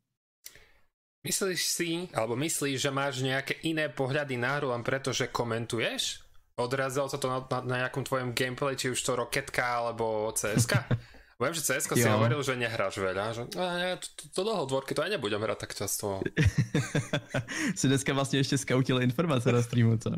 Myslíš 1.23 1.67
si, 1.67 2.07
alebo 2.15 2.35
myslíš, 2.35 2.81
že 2.81 2.91
máš 2.91 3.19
nějaké 3.19 3.53
jiné 3.63 3.89
pohledy 3.89 4.37
na 4.37 4.55
hru 4.55 4.71
len 4.71 4.83
preto, 4.83 5.11
že 5.11 5.27
komentuješ? 5.27 6.23
Odrazilo 6.55 7.11
sa 7.11 7.19
to 7.19 7.27
na, 7.27 7.39
na, 7.43 7.59
na 7.63 7.75
nejakom 7.83 8.03
tvojom 8.03 8.31
gameplay, 8.35 8.75
či 8.75 8.91
už 8.91 8.99
to 9.03 9.15
Roketka 9.15 9.63
alebo 9.63 10.31
CSK? 10.31 10.75
Viem, 11.39 11.55
že 11.55 11.63
CS 11.63 11.87
si 11.87 12.03
hovoril, 12.03 12.43
že 12.43 12.59
nehráš 12.59 12.99
veľa, 12.99 13.31
že 13.31 13.47
ne, 13.55 13.95
to, 13.95 14.07
to, 14.11 14.23
to 14.35 14.41
dlho 14.43 14.67
dvorky 14.67 14.91
to 14.91 15.07
aj 15.07 15.15
nebudem 15.15 15.39
hrať 15.39 15.57
tak 15.57 15.71
často. 15.71 16.19
si 17.79 17.87
dneska 17.87 18.13
vlastně 18.13 18.39
ještě 18.39 18.57
skautil 18.57 19.01
informace 19.01 19.51
na 19.51 19.61
streamu, 19.61 19.97
co? 19.97 20.11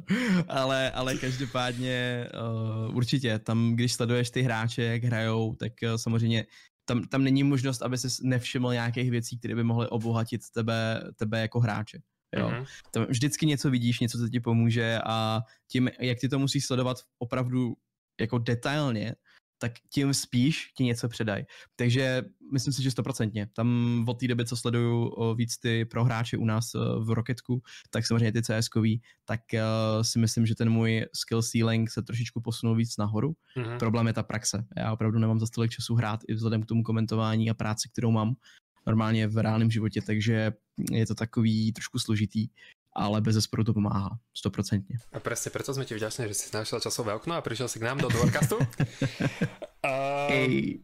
Ale, 0.47 0.91
ale 0.91 1.17
každopádně 1.17 2.27
uh, 2.33 2.95
určitě, 2.95 3.39
tam 3.39 3.73
když 3.75 3.93
sleduješ 3.93 4.29
ty 4.29 4.41
hráče, 4.41 4.83
jak 4.83 5.03
hrajou, 5.03 5.55
tak 5.55 5.73
uh, 5.83 5.95
samozřejmě 5.95 6.45
tam, 6.85 7.03
tam 7.03 7.23
není 7.23 7.43
možnost, 7.43 7.81
aby 7.81 7.97
si 7.97 8.07
nevšiml 8.21 8.73
nějakých 8.73 9.11
věcí, 9.11 9.37
které 9.37 9.55
by 9.55 9.63
mohly 9.63 9.87
obohatit 9.87 10.41
tebe, 10.53 11.03
tebe 11.15 11.41
jako 11.41 11.59
hráče. 11.59 12.01
Jo. 12.37 12.49
Mm-hmm. 12.49 12.65
Tam 12.91 13.05
vždycky 13.05 13.45
něco 13.45 13.69
vidíš, 13.69 13.99
něco, 13.99 14.17
co 14.17 14.29
ti 14.29 14.39
pomůže 14.39 14.99
a 15.05 15.41
tím, 15.67 15.89
jak 15.99 16.19
ty 16.19 16.29
to 16.29 16.39
musíš 16.39 16.65
sledovat 16.65 16.97
opravdu 17.19 17.73
jako 18.19 18.37
detailně, 18.37 19.15
tak 19.61 19.71
tím 19.93 20.13
spíš 20.13 20.71
ti 20.77 20.83
něco 20.83 21.09
předají. 21.09 21.43
Takže 21.75 22.23
myslím 22.53 22.73
si, 22.73 22.83
že 22.83 22.91
stoprocentně. 22.91 23.47
Tam 23.53 24.05
od 24.07 24.19
té 24.19 24.27
doby, 24.27 24.45
co 24.45 24.57
sleduju 24.57 25.15
víc 25.35 25.57
ty 25.57 25.85
prohráče 25.85 26.37
u 26.37 26.45
nás 26.45 26.73
v 26.99 27.09
Rocketku, 27.09 27.61
tak 27.89 28.07
samozřejmě 28.07 28.31
ty 28.31 28.41
cs 28.41 28.69
tak 29.25 29.41
uh, 29.53 29.59
si 30.01 30.19
myslím, 30.19 30.45
že 30.45 30.55
ten 30.55 30.69
můj 30.69 31.05
skill 31.15 31.43
ceiling 31.43 31.91
se 31.91 32.01
trošičku 32.01 32.41
posunul 32.41 32.75
víc 32.75 32.97
nahoru. 32.97 33.33
Mm-hmm. 33.57 33.77
Problém 33.77 34.07
je 34.07 34.13
ta 34.13 34.23
praxe. 34.23 34.65
Já 34.77 34.93
opravdu 34.93 35.19
nemám 35.19 35.39
za 35.39 35.45
tolik 35.55 35.71
času 35.71 35.95
hrát 35.95 36.19
i 36.27 36.33
vzhledem 36.33 36.63
k 36.63 36.65
tomu 36.65 36.83
komentování 36.83 37.49
a 37.49 37.53
práci, 37.53 37.89
kterou 37.91 38.11
mám 38.11 38.35
normálně 38.87 39.27
v 39.27 39.37
reálném 39.37 39.71
životě, 39.71 40.01
takže 40.01 40.51
je 40.91 41.05
to 41.05 41.15
takový 41.15 41.73
trošku 41.73 41.99
složitý 41.99 42.47
ale 42.95 43.21
bez 43.21 43.35
zesporu 43.35 43.63
to 43.63 43.73
pomáhá, 43.73 44.09
stoprocentně. 44.37 44.97
A 45.13 45.19
přesně 45.19 45.51
proto 45.51 45.73
jsme 45.73 45.85
ti 45.85 45.95
vděční, 45.95 46.27
že 46.27 46.33
jsi 46.33 46.57
našel 46.57 46.79
časové 46.79 47.13
okno 47.13 47.35
a 47.35 47.41
přišel 47.41 47.67
si 47.67 47.79
k 47.79 47.81
nám 47.81 47.97
do 47.97 48.07
Dwarcastu. 48.07 48.55
uh, 48.55 48.65
hey. 50.29 50.79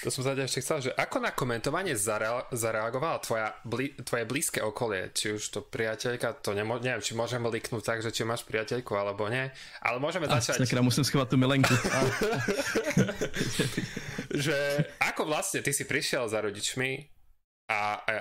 To 0.00 0.08
som 0.08 0.24
sa 0.24 0.32
ešte 0.32 0.64
chcel, 0.64 0.78
že 0.80 0.90
ako 0.96 1.20
na 1.20 1.28
komentovanie 1.28 1.92
zare- 1.92 2.48
zareagovala 2.56 3.20
tvoja 3.20 3.52
bli- 3.68 3.92
tvoje 4.00 4.24
blízke 4.24 4.64
okolie, 4.64 5.12
či 5.12 5.36
už 5.36 5.44
to 5.52 5.60
priateľka, 5.60 6.40
to 6.40 6.56
nemo- 6.56 6.80
neviem, 6.80 7.04
či 7.04 7.12
môžeme 7.12 7.52
liknúť 7.52 7.84
tak, 7.84 7.98
že 8.00 8.08
či 8.08 8.24
máš 8.24 8.48
priateľku 8.48 8.96
alebo 8.96 9.28
nie, 9.28 9.52
ale 9.84 10.00
môžeme 10.00 10.24
a, 10.24 10.40
začať... 10.40 10.64
Tak 10.64 10.80
musím 10.80 11.04
schovať 11.04 11.28
tú 11.28 11.36
milenku. 11.36 11.68
že 14.46 14.88
ako 15.04 15.28
vlastne 15.28 15.60
ty 15.60 15.76
si 15.76 15.84
prišiel 15.84 16.32
za 16.32 16.40
rodičmi 16.40 17.04
a, 17.68 18.00
a, 18.00 18.12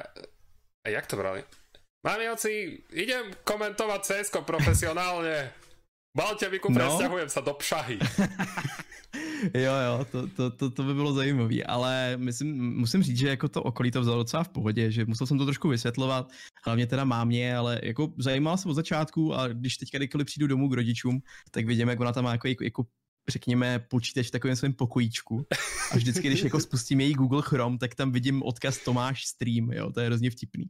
a 0.83 0.87
jak 0.91 1.07
to 1.07 1.15
brali? 1.15 1.47
Mami, 1.99 2.31
oci, 2.31 2.79
idem 2.95 3.27
komentovať 3.43 4.01
cs 4.07 4.31
profesionálne. 4.47 5.51
Balťaviku, 6.15 6.71
no. 6.71 6.79
presťahujem 6.79 7.29
sa 7.29 7.43
do 7.43 7.53
Pšahy. 7.53 7.99
jo, 9.65 9.73
jo, 9.73 9.95
to, 10.11 10.19
to, 10.27 10.43
to, 10.49 10.65
to 10.71 10.81
by 10.83 10.93
bylo 10.93 11.13
zajímavé, 11.13 11.63
ale 11.63 12.17
myslím, 12.17 12.79
musím 12.79 13.03
říct, 13.03 13.19
že 13.19 13.29
jako 13.29 13.47
to 13.49 13.63
okolí 13.63 13.91
to 13.91 14.01
vzalo 14.01 14.17
docela 14.17 14.43
v 14.43 14.49
pohodě, 14.49 14.91
že 14.91 15.05
musel 15.05 15.27
jsem 15.27 15.37
to 15.37 15.45
trošku 15.45 15.69
vysvětlovat, 15.69 16.31
hlavně 16.65 16.87
teda 16.87 17.03
mámě, 17.03 17.55
ale 17.55 17.79
jako 17.83 18.13
zajímala 18.17 18.57
se 18.57 18.69
od 18.69 18.73
začátku 18.73 19.35
a 19.35 19.47
když 19.47 19.77
teďka 19.77 19.97
kdykoliv 19.97 20.25
přijdu 20.25 20.47
domů 20.47 20.69
k 20.69 20.73
rodičům, 20.73 21.21
tak 21.51 21.65
vidím, 21.65 21.89
jak 21.89 21.99
ona 21.99 22.13
tam 22.13 22.23
má 22.23 22.31
jako, 22.31 22.47
jako, 22.47 22.63
jako 22.63 22.83
řekněme, 23.29 23.79
počítač 23.79 24.27
v 24.27 24.31
takovém 24.31 24.55
svém 24.55 24.73
pokojíčku. 24.73 25.45
A 25.91 25.95
vždycky, 25.95 26.27
když 26.27 26.43
jako 26.43 26.59
spustím 26.59 26.99
její 26.99 27.13
Google 27.13 27.41
Chrome, 27.45 27.77
tak 27.77 27.95
tam 27.95 28.11
vidím 28.11 28.43
odkaz 28.43 28.77
Tomáš 28.77 29.25
stream, 29.25 29.71
jo, 29.71 29.91
to 29.91 29.99
je 29.99 30.05
hrozně 30.05 30.31
vtipný. 30.31 30.65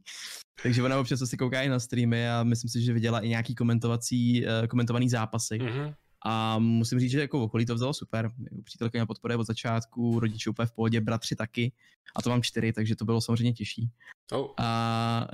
Takže 0.62 0.82
ona 0.82 1.00
občas 1.00 1.20
si 1.24 1.36
kouká 1.36 1.62
i 1.62 1.68
na 1.68 1.80
streamy 1.80 2.28
a 2.28 2.42
myslím 2.42 2.70
si, 2.70 2.82
že 2.82 2.92
viděla 2.92 3.20
i 3.20 3.28
nějaký 3.28 3.54
komentovací, 3.54 4.44
uh, 4.46 4.66
komentovaný 4.66 5.08
zápasy. 5.08 5.58
Mm-hmm. 5.58 5.94
A 6.26 6.58
musím 6.58 7.00
říct, 7.00 7.10
že 7.10 7.20
jako 7.20 7.38
v 7.38 7.42
okolí 7.42 7.66
to 7.66 7.74
vzalo 7.74 7.94
super. 7.94 8.30
Přítelka 8.64 8.98
mě 8.98 9.06
podporuje 9.06 9.36
od 9.36 9.46
začátku, 9.46 10.20
rodiče 10.20 10.50
úplně 10.50 10.66
v 10.66 10.72
pohodě, 10.72 11.00
bratři 11.00 11.36
taky. 11.36 11.72
A 12.16 12.22
to 12.22 12.30
mám 12.30 12.42
čtyři, 12.42 12.72
takže 12.72 12.96
to 12.96 13.04
bylo 13.04 13.20
samozřejmě 13.20 13.52
těžší. 13.52 13.90
Oh. 14.32 14.50
A, 14.58 15.28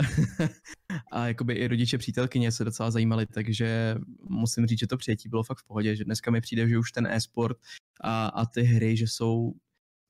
a 1.12 1.26
jakoby 1.26 1.54
i 1.54 1.68
rodiče 1.68 1.98
přítelkyně 1.98 2.52
se 2.52 2.64
docela 2.64 2.90
zajímali, 2.90 3.26
takže 3.26 3.96
musím 4.28 4.66
říct, 4.66 4.78
že 4.78 4.86
to 4.86 4.96
přijetí 4.96 5.28
bylo 5.28 5.42
fakt 5.42 5.58
v 5.58 5.66
pohodě, 5.66 5.96
že 5.96 6.04
dneska 6.04 6.30
mi 6.30 6.40
přijde, 6.40 6.68
že 6.68 6.78
už 6.78 6.92
ten 6.92 7.06
e-sport 7.06 7.58
a, 8.00 8.26
a 8.26 8.46
ty 8.46 8.62
hry, 8.62 8.96
že 8.96 9.04
jsou 9.08 9.52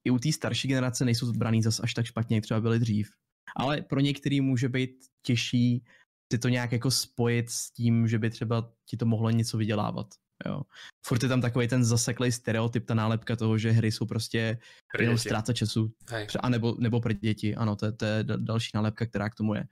i 0.05 0.11
u 0.11 0.19
té 0.19 0.33
starší 0.33 0.69
generace 0.69 1.05
nejsou 1.05 1.27
zbraný 1.27 1.63
zas 1.63 1.81
až 1.81 1.95
tak 1.95 2.07
špatně, 2.07 2.37
jak 2.37 2.45
třeba 2.45 2.61
byly 2.61 2.79
dřív. 2.79 3.11
Ale 3.57 3.83
pro 3.83 4.01
některý 4.01 4.41
může 4.41 4.69
být 4.69 4.91
těžší 5.23 5.85
si 6.33 6.39
to 6.39 6.49
nějak 6.49 6.73
jako 6.73 6.91
spojit 6.91 7.51
s 7.51 7.71
tím, 7.71 8.09
že 8.09 8.19
by 8.19 8.31
třeba 8.31 8.73
ti 8.85 8.97
to 8.97 9.07
mohlo 9.07 9.31
něco 9.31 9.59
vydělávat. 9.59 10.07
Jo. 10.47 10.63
Furt 11.07 11.23
je 11.23 11.29
tam 11.29 11.41
takový 11.41 11.69
ten 11.69 11.85
zaseklý 11.85 12.33
stereotyp, 12.33 12.87
ta 12.87 12.95
nálepka 12.95 13.37
toho, 13.37 13.59
že 13.59 13.71
hry 13.71 13.93
jsou 13.93 14.07
prostě 14.07 14.59
pro 14.93 15.03
jenom 15.03 15.19
ztráta 15.19 15.53
času. 15.53 15.93
Hej. 16.09 16.27
A 16.41 16.49
nebo, 16.49 16.77
nebo 16.79 17.01
pro 17.01 17.13
děti, 17.13 17.55
ano, 17.55 17.77
to 17.77 17.87
je, 17.87 17.93
to 17.93 18.05
je 18.05 18.25
další 18.25 18.71
nálepka, 18.75 19.07
která 19.07 19.31
k 19.31 19.35
tomu 19.35 19.55
je. 19.55 19.65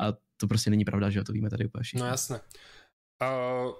A 0.00 0.12
to 0.36 0.46
prostě 0.46 0.70
není 0.70 0.84
pravda, 0.84 1.10
že 1.10 1.24
to 1.24 1.32
víme 1.32 1.50
tady 1.50 1.66
úplně 1.66 1.82
všichni. 1.82 2.00
No 2.00 2.06
jasné. 2.06 2.40
Uh, 3.22 3.74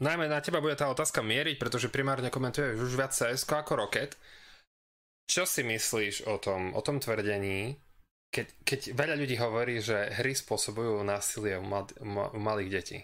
najmä 0.00 0.28
na 0.28 0.40
teba 0.40 0.60
bude 0.60 0.76
ta 0.76 0.88
otázka 0.88 1.22
měřit, 1.22 1.58
protože 1.58 1.88
primárně 1.88 2.30
komentuješ 2.30 2.80
už 2.80 2.94
viac 2.94 3.16
CS 3.16 3.44
jako 3.52 3.76
Rocket. 3.76 4.16
Čo 5.30 5.46
si 5.46 5.62
myslíš 5.62 6.26
o 6.26 6.38
tom, 6.38 6.74
o 6.74 6.80
tom 6.82 7.00
tvrdení, 7.00 7.76
keď, 8.32 8.46
keď 8.64 8.80
veľa 8.96 9.14
ľudí 9.16 9.36
hovorí, 9.38 9.80
že 9.80 10.12
hry 10.18 10.32
spôsobujú 10.32 11.04
násilie 11.04 11.56
u, 11.60 11.64
mal, 11.64 11.86
u 12.32 12.40
malých 12.40 12.70
detí? 12.70 12.98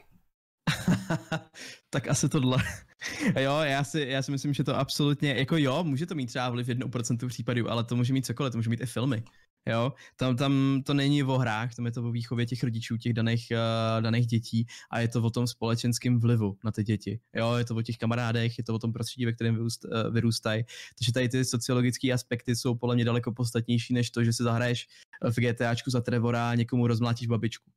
tak 1.90 2.08
asi 2.08 2.28
tohle. 2.28 2.58
jo, 3.40 3.58
já 3.58 3.84
si, 3.84 4.06
já 4.08 4.22
si 4.22 4.30
myslím, 4.30 4.54
že 4.54 4.64
to 4.64 4.76
absolutně, 4.76 5.34
jako 5.34 5.56
jo, 5.56 5.84
může 5.84 6.06
to 6.06 6.14
mít 6.14 6.26
třeba 6.26 6.50
vliv 6.50 6.68
1% 6.68 7.28
případů, 7.28 7.70
ale 7.70 7.84
to 7.84 7.96
může 7.96 8.12
mít 8.12 8.26
cokoliv, 8.26 8.52
to 8.52 8.58
může 8.58 8.70
mít 8.70 8.80
i 8.80 8.86
filmy. 8.86 9.22
Jo, 9.68 9.92
tam, 10.16 10.36
tam 10.36 10.82
to 10.86 10.94
není 10.94 11.22
o 11.22 11.38
hrách, 11.38 11.74
tam 11.74 11.86
je 11.86 11.92
to 11.92 12.02
o 12.02 12.10
výchově 12.10 12.46
těch 12.46 12.62
rodičů, 12.62 12.96
těch 12.96 13.12
daných, 13.12 13.46
uh, 13.52 14.02
daných 14.02 14.26
dětí 14.26 14.66
a 14.90 15.00
je 15.00 15.08
to 15.08 15.22
o 15.22 15.30
tom 15.30 15.46
společenském 15.46 16.20
vlivu 16.20 16.58
na 16.64 16.72
ty 16.72 16.84
děti. 16.84 17.20
Jo, 17.36 17.54
je 17.54 17.64
to 17.64 17.76
o 17.76 17.82
těch 17.82 17.98
kamarádech, 17.98 18.58
je 18.58 18.64
to 18.64 18.74
o 18.74 18.78
tom 18.78 18.92
prostředí, 18.92 19.26
ve 19.26 19.32
kterém 19.32 19.54
vyrůst, 19.54 19.84
uh, 19.84 20.14
vyrůstají. 20.14 20.64
Takže 20.98 21.12
tady 21.12 21.28
ty 21.28 21.44
sociologické 21.44 22.12
aspekty 22.12 22.56
jsou 22.56 22.74
podle 22.74 22.94
mě 22.94 23.04
daleko 23.04 23.32
podstatnější, 23.32 23.94
než 23.94 24.10
to, 24.10 24.24
že 24.24 24.32
si 24.32 24.42
zahraješ 24.42 24.86
v 25.30 25.36
GTAčku 25.40 25.90
za 25.90 26.00
Trevora 26.00 26.50
a 26.50 26.54
někomu 26.54 26.86
rozmlátíš 26.86 27.26
babičku. 27.28 27.70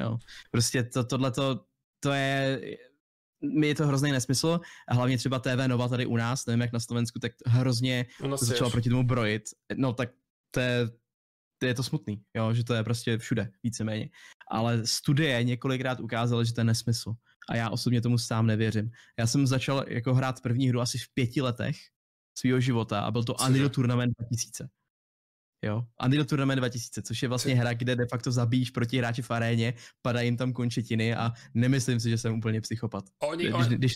Jo. 0.00 0.18
Prostě 0.50 0.82
to, 0.82 1.04
tohleto, 1.04 1.60
to 2.02 2.12
je, 2.12 2.60
mi 3.54 3.66
je 3.66 3.74
to 3.74 3.86
hrozný 3.86 4.12
nesmysl 4.12 4.60
a 4.88 4.94
hlavně 4.94 5.18
třeba 5.18 5.38
TV 5.38 5.66
Nova 5.66 5.88
tady 5.88 6.06
u 6.06 6.16
nás, 6.16 6.46
nevím 6.46 6.60
jak 6.60 6.72
na 6.72 6.80
Slovensku, 6.80 7.18
tak 7.18 7.32
hrozně 7.46 8.06
no, 8.22 8.38
to 8.38 8.44
začalo 8.44 8.70
proti 8.70 8.90
tomu 8.90 9.02
brojit. 9.02 9.42
No 9.76 9.92
tak 9.92 10.10
to 10.50 10.60
je, 10.60 10.88
to 11.58 11.66
je 11.66 11.74
to 11.74 11.82
smutný, 11.82 12.22
jo, 12.36 12.54
že 12.54 12.64
to 12.64 12.74
je 12.74 12.84
prostě 12.84 13.18
všude, 13.18 13.50
víceméně. 13.62 14.08
Ale 14.50 14.86
studie 14.86 15.44
několikrát 15.44 16.00
ukázaly, 16.00 16.46
že 16.46 16.54
to 16.54 16.60
je 16.60 16.64
nesmysl. 16.64 17.14
A 17.48 17.56
já 17.56 17.70
osobně 17.70 18.00
tomu 18.00 18.18
sám 18.18 18.46
nevěřím. 18.46 18.90
Já 19.18 19.26
jsem 19.26 19.46
začal 19.46 19.84
jako 19.88 20.14
hrát 20.14 20.40
první 20.40 20.68
hru 20.68 20.80
asi 20.80 20.98
v 20.98 21.08
pěti 21.14 21.42
letech 21.42 21.76
svého 22.38 22.60
života 22.60 23.00
a 23.00 23.10
byl 23.10 23.24
to 23.24 23.34
Unreal 23.34 23.68
Tournament 23.68 24.12
2000. 24.18 24.68
Jo, 25.64 25.82
Unreal 26.04 26.24
Tournament 26.24 26.58
2000, 26.58 27.02
což 27.02 27.22
je 27.22 27.28
vlastně 27.28 27.54
hra, 27.54 27.74
kde 27.74 27.96
de 27.96 28.06
facto 28.06 28.32
zabíjíš 28.32 28.70
proti 28.70 28.98
hráči 28.98 29.22
v 29.22 29.30
aréně, 29.30 29.74
padají 30.02 30.26
jim 30.26 30.36
tam 30.36 30.52
končetiny 30.52 31.14
a 31.14 31.32
nemyslím 31.54 32.00
si, 32.00 32.10
že 32.10 32.18
jsem 32.18 32.34
úplně 32.34 32.60
psychopat. 32.60 33.04
Oni, 33.22 33.44
když, 33.44 33.54
on... 33.54 33.64
když, 33.64 33.94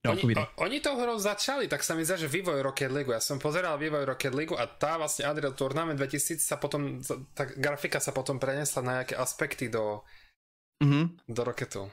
No, 0.00 0.12
oni, 0.12 0.34
o, 0.34 0.46
oni 0.64 0.80
tou 0.80 0.96
hrou 0.96 1.20
začali, 1.20 1.68
tak 1.68 1.84
sa 1.84 1.92
mi 1.92 2.08
zdá, 2.08 2.16
že 2.16 2.24
vývoj 2.24 2.64
Rocket 2.64 2.88
League. 2.88 3.12
Ja 3.12 3.20
som 3.20 3.36
pozeral 3.36 3.76
vývoj 3.76 4.08
Rocket 4.08 4.32
League 4.32 4.56
a 4.56 4.64
tá 4.64 4.96
vlastne 4.96 5.28
Unreal 5.28 5.52
Tournament 5.52 6.00
2000 6.00 6.40
sa 6.40 6.56
potom, 6.56 7.04
tá 7.36 7.44
grafika 7.44 8.00
sa 8.00 8.08
potom 8.08 8.40
prenesla 8.40 8.80
na 8.80 8.92
nejaké 9.00 9.20
aspekty 9.20 9.68
do, 9.68 10.00
mm-hmm. 10.80 11.04
do 11.28 11.42
Rocketu. 11.44 11.84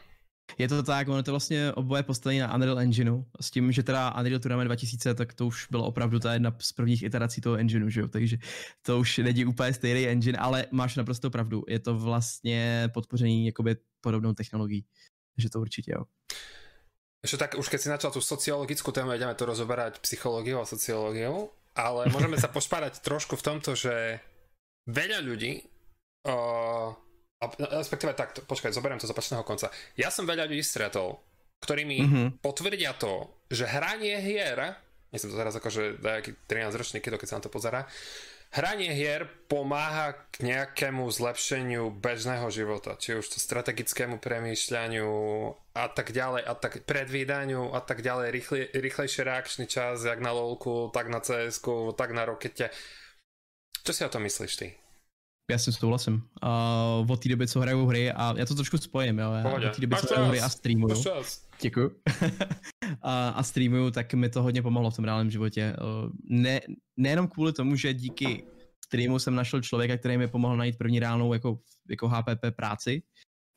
Je 0.57 0.67
to 0.67 0.83
tak, 0.83 1.07
ono 1.07 1.23
to 1.23 1.31
vlastně 1.31 1.73
oboje 1.73 2.03
postaví 2.03 2.39
na 2.39 2.55
Unreal 2.55 2.79
Engineu, 2.79 3.25
s 3.41 3.51
tím, 3.51 3.71
že 3.71 3.83
teda 3.83 4.15
Unreal 4.19 4.39
Tournament 4.39 4.67
2000, 4.67 5.13
tak 5.13 5.33
to 5.33 5.47
už 5.47 5.67
bylo 5.71 5.86
opravdu 5.86 6.19
ta 6.19 6.33
jedna 6.33 6.55
z 6.60 6.71
prvních 6.71 7.03
iterací 7.03 7.41
toho 7.41 7.55
engineu, 7.55 7.89
že 7.89 8.01
jo? 8.01 8.07
takže 8.07 8.38
to 8.81 8.99
už 8.99 9.17
není 9.17 9.45
úplně 9.45 9.73
stejný 9.73 10.07
engine, 10.07 10.38
ale 10.38 10.65
máš 10.71 10.95
naprosto 10.95 11.29
pravdu, 11.29 11.63
je 11.67 11.79
to 11.79 11.97
vlastně 11.97 12.89
podpoření 12.93 13.45
jakoby 13.45 13.75
podobnou 14.01 14.33
technologií, 14.33 14.86
že 15.38 15.49
to 15.49 15.60
určitě 15.60 15.91
jo. 15.91 16.03
Ešte 17.25 17.38
tak, 17.38 17.57
už 17.57 17.67
keď 17.67 17.79
si 17.81 17.89
načal 17.89 18.13
tú 18.13 18.21
sociologickú 18.21 18.93
tému, 18.93 19.17
ideme 19.17 19.33
to 19.33 19.49
rozoberať 19.49 19.99
psychológiou 20.05 20.62
a 20.62 20.69
sociológiou, 20.69 21.49
ale 21.73 22.13
môžeme 22.13 22.38
sa 22.38 22.47
pošpárať 22.53 23.01
trošku 23.01 23.33
v 23.36 23.45
tomto, 23.45 23.73
že 23.73 24.21
veľa 24.86 25.25
ľudí 25.25 25.65
uh, 26.29 26.93
respektíve 27.58 28.17
tak, 28.17 28.34
počkaj, 28.50 28.73
zoberiem 28.73 28.97
to 28.97 29.06
z 29.06 29.13
opačného 29.13 29.45
konca. 29.45 29.69
Ja 29.93 30.10
som 30.10 30.26
veľa 30.26 30.50
ľudí 30.50 30.65
stretol, 30.65 31.21
ktorí 31.62 31.86
mi 31.86 32.02
mm-hmm. 32.02 32.28
potvrdia 32.41 32.97
to, 32.97 33.30
že 33.50 33.69
hranie 33.69 34.17
hier, 34.21 34.78
myslím 35.13 35.30
to 35.34 35.41
teraz 35.41 35.54
ako, 35.54 35.69
že 35.69 35.84
nejaký 36.02 36.32
13 36.50 36.73
ročný 36.73 36.97
keď 37.02 37.28
sa 37.30 37.38
na 37.38 37.45
to 37.45 37.54
pozera, 37.54 37.86
hranie 38.58 38.95
hier 38.95 39.28
pomáha 39.52 40.15
k 40.34 40.50
nejakému 40.50 41.06
zlepšeniu 41.12 41.93
bežného 41.93 42.47
života, 42.50 42.95
či 42.97 43.19
už 43.19 43.26
to 43.28 43.38
strategickému 43.38 44.17
premýšľaniu 44.17 45.10
a 45.76 45.86
tak 45.91 46.15
ďalej, 46.15 46.41
a 46.41 46.54
tak 46.58 46.88
predvídaniu 46.88 47.76
a 47.76 47.82
tak 47.84 48.02
ďalej, 48.02 48.28
rýchle, 48.34 48.60
rýchlejší 48.73 49.21
reakčný 49.21 49.65
čas, 49.69 50.02
jak 50.02 50.17
na 50.23 50.34
lolku, 50.34 50.89
tak 50.89 51.12
na 51.12 51.19
cs 51.21 51.62
tak 51.93 52.10
na 52.15 52.23
rokete. 52.26 52.73
Čo 53.84 53.91
si 53.93 54.02
o 54.04 54.12
tom 54.12 54.26
myslíš 54.26 54.54
ty? 54.58 54.87
Já 55.51 55.57
si 55.57 55.73
souhlasím. 55.73 56.13
Uh, 57.03 57.12
od 57.12 57.23
té 57.23 57.29
doby, 57.29 57.47
co 57.47 57.60
hraju 57.60 57.86
hry, 57.86 58.12
a 58.12 58.38
já 58.38 58.45
to 58.45 58.55
trošku 58.55 58.77
spojím, 58.77 59.19
jo. 59.19 59.31
Já 59.33 59.43
od 59.69 59.75
té 59.75 59.81
doby, 59.81 59.95
co 59.95 60.13
hraju 60.13 60.29
hry 60.29 60.41
a 60.41 60.49
streamuju. 60.49 60.95
Děkuju. 61.62 61.91
a, 63.01 63.29
a 63.29 63.43
streamuju, 63.43 63.91
tak 63.91 64.13
mi 64.13 64.29
to 64.29 64.43
hodně 64.43 64.62
pomohlo 64.62 64.91
v 64.91 64.95
tom 64.95 65.05
reálném 65.05 65.31
životě. 65.31 65.75
Uh, 65.81 66.12
ne, 66.23 66.60
nejenom 66.97 67.27
kvůli 67.27 67.53
tomu, 67.53 67.75
že 67.75 67.93
díky 67.93 68.43
streamu 68.86 69.19
jsem 69.19 69.36
našel 69.36 69.62
člověka, 69.62 69.97
který 69.97 70.17
mi 70.17 70.27
pomohl 70.27 70.57
najít 70.57 70.77
první 70.77 70.99
reálnou 70.99 71.33
jako, 71.33 71.60
jako 71.89 72.10
HPP 72.10 72.45
práci, 72.55 73.03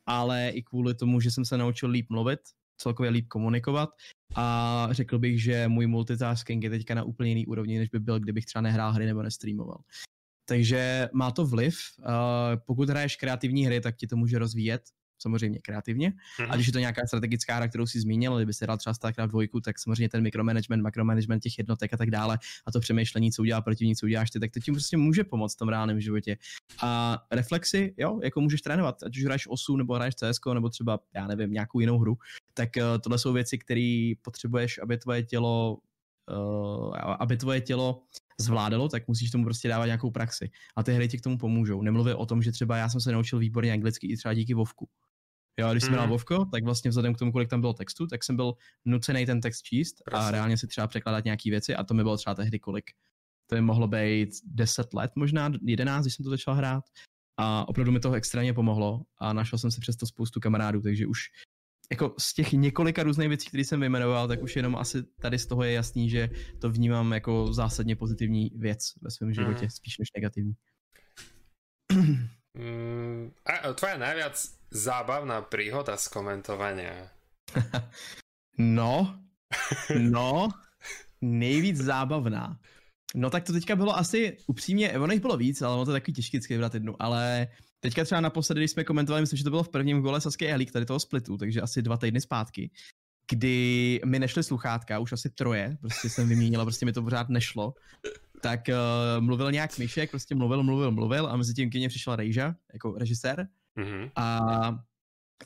ale 0.06 0.50
i 0.50 0.62
kvůli 0.62 0.94
tomu, 0.94 1.20
že 1.20 1.30
jsem 1.30 1.44
se 1.44 1.58
naučil 1.58 1.90
líp 1.90 2.06
mluvit, 2.10 2.40
celkově 2.80 3.10
líp 3.10 3.28
komunikovat 3.28 3.90
a 4.34 4.88
řekl 4.90 5.18
bych, 5.18 5.42
že 5.42 5.68
můj 5.68 5.86
multitasking 5.86 6.64
je 6.64 6.70
teďka 6.70 6.94
na 6.94 7.02
úplně 7.02 7.30
jiný 7.30 7.46
úrovni, 7.46 7.78
než 7.78 7.88
by 7.88 8.00
byl, 8.00 8.20
kdybych 8.20 8.46
třeba 8.46 8.62
nehrál 8.62 8.92
hry 8.92 9.06
nebo 9.06 9.22
nestreamoval. 9.22 9.78
Takže 10.50 11.08
má 11.12 11.30
to 11.30 11.46
vliv. 11.46 11.78
Uh, 11.98 12.04
pokud 12.66 12.90
hraješ 12.90 13.16
kreativní 13.16 13.66
hry, 13.66 13.80
tak 13.80 13.96
ti 13.96 14.06
to 14.06 14.16
může 14.16 14.38
rozvíjet 14.38 14.82
samozřejmě 15.18 15.58
kreativně. 15.58 16.10
Mm-hmm. 16.10 16.44
A 16.44 16.46
mhm. 16.46 16.54
když 16.54 16.66
je 16.66 16.72
to 16.72 16.78
nějaká 16.78 17.06
strategická 17.06 17.56
hra, 17.56 17.68
kterou 17.68 17.86
si 17.86 18.00
zmínil, 18.00 18.36
kdyby 18.36 18.54
se 18.54 18.64
hrál 18.64 18.78
třeba 18.78 18.94
StarCraft 18.94 19.32
2, 19.32 19.42
tak 19.64 19.78
samozřejmě 19.78 20.08
ten 20.08 20.22
mikromanagement, 20.22 20.82
makromanagement 20.82 21.42
těch 21.42 21.58
jednotek 21.58 21.94
a 21.94 21.96
tak 21.96 22.10
dále 22.10 22.38
a 22.66 22.72
to 22.72 22.80
přemýšlení, 22.80 23.32
co 23.32 23.42
udělá 23.42 23.60
protivník, 23.60 23.98
co 23.98 24.06
uděláš 24.06 24.30
ty, 24.30 24.40
tak 24.40 24.50
to 24.50 24.60
ti 24.60 24.72
prostě 24.72 24.96
může 24.96 25.24
pomoct 25.24 25.54
v 25.54 25.58
tom 25.58 25.68
reálném 25.68 26.00
životě. 26.00 26.36
A 26.82 27.18
reflexy, 27.30 27.94
jo, 27.98 28.20
jako 28.22 28.40
můžeš 28.40 28.62
trénovat, 28.62 29.02
ať 29.02 29.16
už 29.16 29.24
hraješ 29.24 29.46
osu 29.48 29.76
nebo 29.76 29.94
hraješ 29.94 30.14
CS, 30.14 30.40
nebo 30.54 30.68
třeba, 30.68 30.98
já 31.14 31.26
nevím, 31.26 31.52
nějakou 31.52 31.80
jinou 31.80 31.98
hru, 31.98 32.18
tak 32.54 32.70
uh, 32.76 32.82
tohle 33.00 33.18
jsou 33.18 33.32
věci, 33.32 33.58
které 33.58 34.12
potřebuješ, 34.22 34.78
aby 34.82 34.98
tvoje 34.98 35.22
tělo 35.22 35.78
uh, 36.30 36.96
aby 37.18 37.36
tvoje 37.36 37.60
tělo 37.60 38.02
zvládalo, 38.40 38.88
tak 38.88 39.08
musíš 39.08 39.30
tomu 39.30 39.44
prostě 39.44 39.68
dávat 39.68 39.86
nějakou 39.86 40.10
praxi. 40.10 40.50
A 40.76 40.82
ty 40.82 40.92
hry 40.92 41.08
ti 41.08 41.18
k 41.18 41.20
tomu 41.20 41.38
pomůžou. 41.38 41.82
Nemluvě 41.82 42.14
o 42.14 42.26
tom, 42.26 42.42
že 42.42 42.52
třeba 42.52 42.76
já 42.76 42.88
jsem 42.88 43.00
se 43.00 43.12
naučil 43.12 43.38
výborně 43.38 43.72
anglicky 43.72 44.06
i 44.06 44.16
třeba 44.16 44.34
díky 44.34 44.54
Vovku. 44.54 44.88
Jo, 45.60 45.70
když 45.70 45.84
jsem 45.84 45.92
hrál 45.92 46.06
mm. 46.06 46.10
Vovko, 46.10 46.44
tak 46.44 46.64
vlastně 46.64 46.88
vzhledem 46.88 47.14
k 47.14 47.18
tomu, 47.18 47.32
kolik 47.32 47.48
tam 47.48 47.60
bylo 47.60 47.72
textu, 47.72 48.06
tak 48.06 48.24
jsem 48.24 48.36
byl 48.36 48.52
nucený 48.84 49.26
ten 49.26 49.40
text 49.40 49.62
číst 49.62 49.94
Prosím. 50.04 50.26
a 50.26 50.30
reálně 50.30 50.58
si 50.58 50.66
třeba 50.66 50.86
překládat 50.86 51.24
nějaké 51.24 51.50
věci 51.50 51.74
a 51.74 51.84
to 51.84 51.94
mi 51.94 52.02
bylo 52.02 52.16
třeba 52.16 52.34
tehdy 52.34 52.58
kolik. 52.58 52.84
To 53.46 53.54
mi 53.54 53.60
mohlo 53.60 53.88
být 53.88 54.28
10 54.44 54.94
let, 54.94 55.10
možná 55.16 55.52
11, 55.62 56.04
když 56.04 56.14
jsem 56.14 56.24
to 56.24 56.30
začal 56.30 56.54
hrát. 56.54 56.84
A 57.36 57.68
opravdu 57.68 57.92
mi 57.92 58.00
to 58.00 58.12
extrémně 58.12 58.54
pomohlo 58.54 59.02
a 59.18 59.32
našel 59.32 59.58
jsem 59.58 59.70
si 59.70 59.80
přesto 59.80 60.06
spoustu 60.06 60.40
kamarádů, 60.40 60.80
takže 60.80 61.06
už 61.06 61.20
jako 61.90 62.14
z 62.18 62.34
těch 62.34 62.52
několika 62.52 63.02
různých 63.02 63.28
věcí, 63.28 63.48
které 63.48 63.64
jsem 63.64 63.80
vyjmenoval, 63.80 64.28
tak 64.28 64.42
už 64.42 64.56
jenom 64.56 64.76
asi 64.76 65.02
tady 65.02 65.38
z 65.38 65.46
toho 65.46 65.62
je 65.62 65.72
jasný, 65.72 66.10
že 66.10 66.30
to 66.58 66.70
vnímám 66.70 67.12
jako 67.12 67.52
zásadně 67.52 67.96
pozitivní 67.96 68.50
věc 68.56 68.78
ve 69.02 69.10
svém 69.10 69.34
životě, 69.34 69.64
mm. 69.64 69.70
spíš 69.70 69.98
než 69.98 70.08
negativní. 70.16 70.52
Mm, 72.54 73.30
a 73.46 73.72
tvoja 73.72 73.96
najviac 73.96 74.58
zábavná 74.70 75.42
príhoda 75.42 75.96
z 75.96 76.08
komentovania? 76.08 77.10
no, 78.58 79.20
no, 79.98 80.48
nejvíc 81.20 81.76
zábavná. 81.76 82.58
No 83.14 83.30
tak 83.30 83.44
to 83.44 83.52
teďka 83.52 83.76
bylo 83.76 83.96
asi 83.96 84.36
upřímně, 84.46 84.98
ono 84.98 85.12
jich 85.12 85.22
bylo 85.22 85.36
víc, 85.36 85.62
ale 85.62 85.74
ono 85.74 85.84
to 85.84 85.90
je 85.90 86.00
takový 86.00 86.12
vždycky 86.12 86.54
vybrat 86.54 86.74
jednu, 86.74 87.02
ale 87.02 87.48
teďka 87.80 88.04
třeba 88.04 88.20
naposledy, 88.20 88.60
když 88.60 88.70
jsme 88.70 88.84
komentovali, 88.84 89.22
myslím, 89.22 89.36
že 89.36 89.44
to 89.44 89.50
bylo 89.50 89.62
v 89.62 89.68
prvním 89.68 90.00
gole 90.00 90.20
Sasky 90.20 90.46
Ehlík 90.48 90.72
tady 90.72 90.86
toho 90.86 91.00
splitu, 91.00 91.36
takže 91.36 91.60
asi 91.60 91.82
dva 91.82 91.96
týdny 91.96 92.20
zpátky, 92.20 92.70
kdy 93.30 94.00
mi 94.04 94.18
nešly 94.18 94.42
sluchátka, 94.42 94.98
už 94.98 95.12
asi 95.12 95.30
troje, 95.30 95.76
prostě 95.80 96.08
jsem 96.08 96.28
vyměnila, 96.28 96.64
prostě 96.64 96.86
mi 96.86 96.92
to 96.92 97.02
pořád 97.02 97.28
nešlo, 97.28 97.74
tak 98.40 98.60
uh, 98.68 99.24
mluvil 99.24 99.52
nějak 99.52 99.78
Myšek, 99.78 100.10
prostě 100.10 100.34
mluvil, 100.34 100.62
mluvil, 100.62 100.90
mluvil 100.90 101.26
a 101.26 101.36
mezi 101.36 101.54
tím 101.54 101.70
kyně 101.70 101.88
přišel 101.88 102.16
Rejža, 102.16 102.54
jako 102.72 102.94
režisér 102.98 103.48
mm-hmm. 103.78 104.10
a 104.16 104.40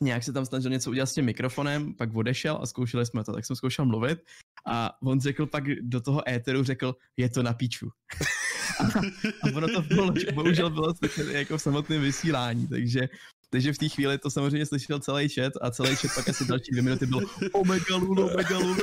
nějak 0.01 0.23
se 0.23 0.33
tam 0.33 0.45
snažil 0.45 0.71
něco 0.71 0.89
udělat 0.89 1.05
s 1.05 1.13
tím 1.13 1.25
mikrofonem, 1.25 1.93
pak 1.93 2.15
odešel 2.15 2.59
a 2.61 2.65
zkoušeli 2.65 3.05
jsme 3.05 3.23
to, 3.23 3.33
tak 3.33 3.45
jsem 3.45 3.55
zkoušel 3.55 3.85
mluvit 3.85 4.19
a 4.67 5.01
on 5.01 5.19
řekl 5.19 5.45
pak 5.45 5.63
do 5.81 6.01
toho 6.01 6.29
éteru, 6.29 6.63
řekl, 6.63 6.95
je 7.17 7.29
to 7.29 7.43
na 7.43 7.53
píču. 7.53 7.89
A, 8.79 9.01
ono 9.55 9.67
to 9.67 9.81
bylo, 9.81 10.13
bohužel 10.33 10.69
bylo 10.69 10.93
jako 11.31 11.57
v 11.57 11.61
samotném 11.61 12.01
vysílání, 12.01 12.67
takže 12.67 13.09
takže 13.49 13.73
v 13.73 13.77
té 13.77 13.89
chvíli 13.89 14.17
to 14.17 14.29
samozřejmě 14.29 14.65
slyšel 14.65 14.99
celý 14.99 15.29
chat 15.29 15.53
a 15.61 15.71
celý 15.71 15.95
chat 15.95 16.11
pak 16.15 16.29
asi 16.29 16.45
další 16.45 16.71
dvě 16.71 16.81
minuty 16.81 17.05
byl 17.05 17.21
Omega 17.51 17.95
Lulu, 17.95 18.27
Omega 18.27 18.57
Lulu, 18.57 18.81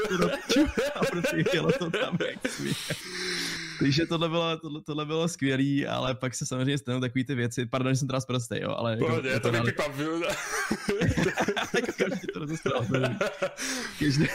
a 0.95 1.05
prostě 1.11 1.45
jelo 1.55 1.73
to 1.73 1.91
tam 1.91 2.19
jak 2.27 2.39
takže 3.83 4.07
tohle 4.07 4.29
bylo, 4.29 4.57
tohle, 4.57 4.81
tohle 4.83 5.07
bylo 5.07 5.29
skvělý, 5.29 5.87
ale 5.87 6.15
pak 6.15 6.35
se 6.35 6.47
samozřejmě 6.47 6.79
stanou 6.79 7.01
takový 7.01 7.25
ty 7.25 7.35
věci. 7.35 7.67
Pardon, 7.67 7.93
že 7.93 7.97
jsem 7.97 8.09
teda 8.09 8.21
zprostej, 8.21 8.61
jo, 8.63 8.71
ale... 8.71 8.93
Jako, 8.93 9.07
Pohodě, 9.07 9.41
to, 9.41 9.53
to 9.53 9.63
vypipám, 9.63 9.93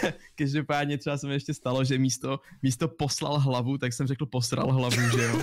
každopádně 0.35 0.97
třeba 0.97 1.17
se 1.17 1.27
mi 1.27 1.33
ještě 1.33 1.53
stalo, 1.53 1.83
že 1.83 1.97
místo, 1.97 2.39
místo 2.63 2.87
poslal 2.87 3.39
hlavu, 3.39 3.77
tak 3.77 3.93
jsem 3.93 4.07
řekl 4.07 4.25
posral 4.25 4.71
hlavu, 4.71 5.01
že 5.17 5.23
jo. 5.23 5.41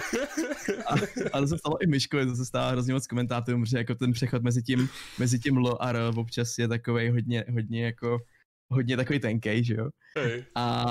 A, 0.86 0.94
a 1.32 1.40
to 1.40 1.46
se 1.46 1.58
stalo 1.58 1.82
i 1.82 1.86
Myškovi, 1.86 2.26
to 2.26 2.36
se 2.36 2.44
stává 2.44 2.70
hrozně 2.70 2.94
moc 2.94 3.06
komentátorům, 3.06 3.62
protože 3.62 3.78
jako 3.78 3.94
ten 3.94 4.12
přechod 4.12 4.42
mezi 4.42 4.62
tím, 4.62 4.88
mezi 5.18 5.38
tím 5.38 5.56
L 5.56 5.76
a 5.80 5.88
R 5.88 5.96
občas 6.16 6.58
je 6.58 6.68
takový 6.68 7.10
hodně, 7.10 7.44
hodně 7.52 7.84
jako 7.84 8.18
hodně 8.70 8.96
takový 8.96 9.20
tenkej, 9.20 9.64
že 9.64 9.74
jo. 9.74 9.88
Hey. 10.18 10.44
A 10.54 10.84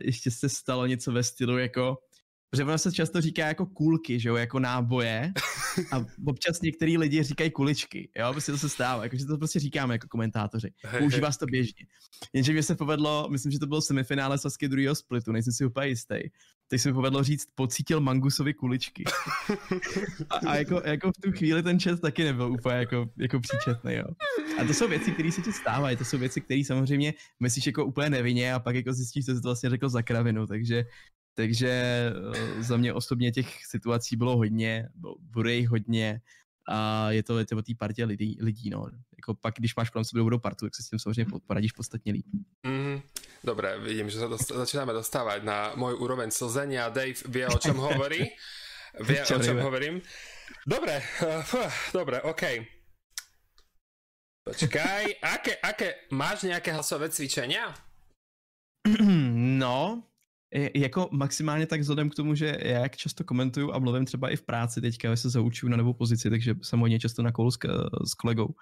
ještě 0.00 0.30
se 0.30 0.48
stalo 0.48 0.86
něco 0.86 1.12
ve 1.12 1.22
stylu 1.22 1.58
jako 1.58 1.98
Protože 2.52 2.64
ono 2.64 2.78
se 2.78 2.92
často 2.92 3.20
říká 3.20 3.46
jako 3.46 3.66
kůlky, 3.66 4.20
že 4.20 4.28
jo, 4.28 4.36
jako 4.36 4.58
náboje. 4.58 5.32
A 5.92 6.04
občas 6.26 6.60
některý 6.60 6.98
lidi 6.98 7.22
říkají 7.22 7.50
kuličky, 7.50 8.10
jo, 8.18 8.32
prostě 8.32 8.52
to 8.52 8.58
se 8.58 8.68
stává, 8.68 9.04
jakože 9.04 9.26
to 9.26 9.38
prostě 9.38 9.60
říkáme 9.60 9.94
jako 9.94 10.08
komentátoři. 10.08 10.72
Používá 10.98 11.32
se 11.32 11.38
to 11.38 11.46
běžně. 11.46 11.86
Jenže 12.32 12.52
mi 12.52 12.62
se 12.62 12.74
povedlo, 12.74 13.28
myslím, 13.30 13.52
že 13.52 13.58
to 13.58 13.66
bylo 13.66 13.82
semifinále 13.82 14.38
Sasky 14.38 14.68
druhého 14.68 14.94
splitu, 14.94 15.32
nejsem 15.32 15.52
si 15.52 15.64
úplně 15.66 15.86
jistý. 15.86 16.16
Teď 16.68 16.80
se 16.80 16.88
mi 16.88 16.94
povedlo 16.94 17.22
říct, 17.22 17.46
pocítil 17.54 18.00
Mangusovi 18.00 18.54
kuličky. 18.54 19.04
A, 20.30 20.36
a 20.48 20.56
jako, 20.56 20.82
jako, 20.84 21.10
v 21.10 21.20
tu 21.22 21.32
chvíli 21.32 21.62
ten 21.62 21.80
chat 21.80 22.00
taky 22.00 22.24
nebyl 22.24 22.52
úplně 22.52 22.74
jako, 22.74 23.06
jako 23.18 23.40
příčetný, 23.40 23.94
jo. 23.94 24.06
A 24.60 24.64
to 24.64 24.74
jsou 24.74 24.88
věci, 24.88 25.12
které 25.12 25.32
se 25.32 25.42
ti 25.42 25.52
stávají, 25.52 25.96
to 25.96 26.04
jsou 26.04 26.18
věci, 26.18 26.40
které 26.40 26.62
samozřejmě 26.64 27.14
myslíš 27.40 27.66
jako 27.66 27.84
úplně 27.84 28.10
nevinně 28.10 28.54
a 28.54 28.60
pak 28.60 28.74
jako 28.74 28.92
zjistíš, 28.92 29.26
co 29.26 29.34
jsi 29.34 29.40
to 29.40 29.48
vlastně 29.48 29.70
řekl 29.70 29.88
za 29.88 30.02
kravinu, 30.02 30.46
takže 30.46 30.84
takže 31.34 31.70
eh, 32.34 32.62
za 32.62 32.76
mě 32.76 32.92
osobně 32.92 33.32
těch 33.32 33.66
situací 33.66 34.16
bylo 34.16 34.36
hodně, 34.36 34.88
bude 35.18 35.54
jich 35.54 35.68
hodně 35.68 36.20
a 36.68 37.10
je 37.10 37.22
to, 37.22 37.38
je 37.38 37.46
to 37.46 37.56
o 37.56 37.62
té 37.62 37.72
partě 37.78 38.04
lidí, 38.04 38.38
lidí, 38.40 38.70
no. 38.70 38.86
Jako 39.16 39.34
pak, 39.34 39.54
když 39.54 39.76
máš 39.76 39.90
kolem 39.90 40.04
sebe 40.04 40.18
dobrou 40.18 40.38
partu, 40.38 40.66
tak 40.66 40.74
se 40.74 40.82
s 40.82 40.88
tím 40.88 40.98
samozřejmě 40.98 41.38
poradíš 41.46 41.72
podstatně 41.72 42.12
líp. 42.12 42.26
Mm, 42.66 43.00
dobré, 43.44 43.78
vidím, 43.78 44.10
že 44.10 44.18
se 44.18 44.28
dost, 44.28 44.48
začínáme 44.48 44.92
dostávat 44.92 45.44
na 45.44 45.72
můj 45.76 45.94
úroveň 45.94 46.30
slzení 46.30 46.78
a 46.78 46.88
Dave 46.88 47.14
vie, 47.28 47.48
o 47.48 47.58
čem 47.58 47.76
hovorí. 47.86 48.30
Vie, 49.00 49.22
o 49.22 49.42
čem 49.42 49.60
hovorím. 49.60 50.02
Dobre, 50.66 51.02
uh, 51.22 51.70
dobre, 51.92 52.22
OK. 52.22 52.42
Počkaj, 54.44 55.14
aké, 55.22 55.56
aké, 55.56 55.94
máš 56.10 56.42
nějaké 56.42 56.72
hlasové 56.72 57.10
cvičenia? 57.10 57.74
No, 59.62 60.02
jako 60.74 61.08
maximálně 61.12 61.66
tak 61.66 61.80
vzhledem 61.80 62.10
k 62.10 62.14
tomu, 62.14 62.34
že 62.34 62.58
já 62.60 62.80
jak 62.80 62.96
často 62.96 63.24
komentuju 63.24 63.72
a 63.72 63.78
mluvím 63.78 64.04
třeba 64.04 64.30
i 64.30 64.36
v 64.36 64.42
práci 64.42 64.80
teďka, 64.80 65.16
se 65.16 65.30
zaučuju 65.30 65.70
na 65.70 65.76
novou 65.76 65.92
pozici, 65.92 66.30
takže 66.30 66.54
jsem 66.62 66.80
hodně 66.80 67.00
často 67.00 67.22
na 67.22 67.32
kolu 67.32 67.50
s, 67.50 67.58
s 68.10 68.14
kolegou, 68.14 68.54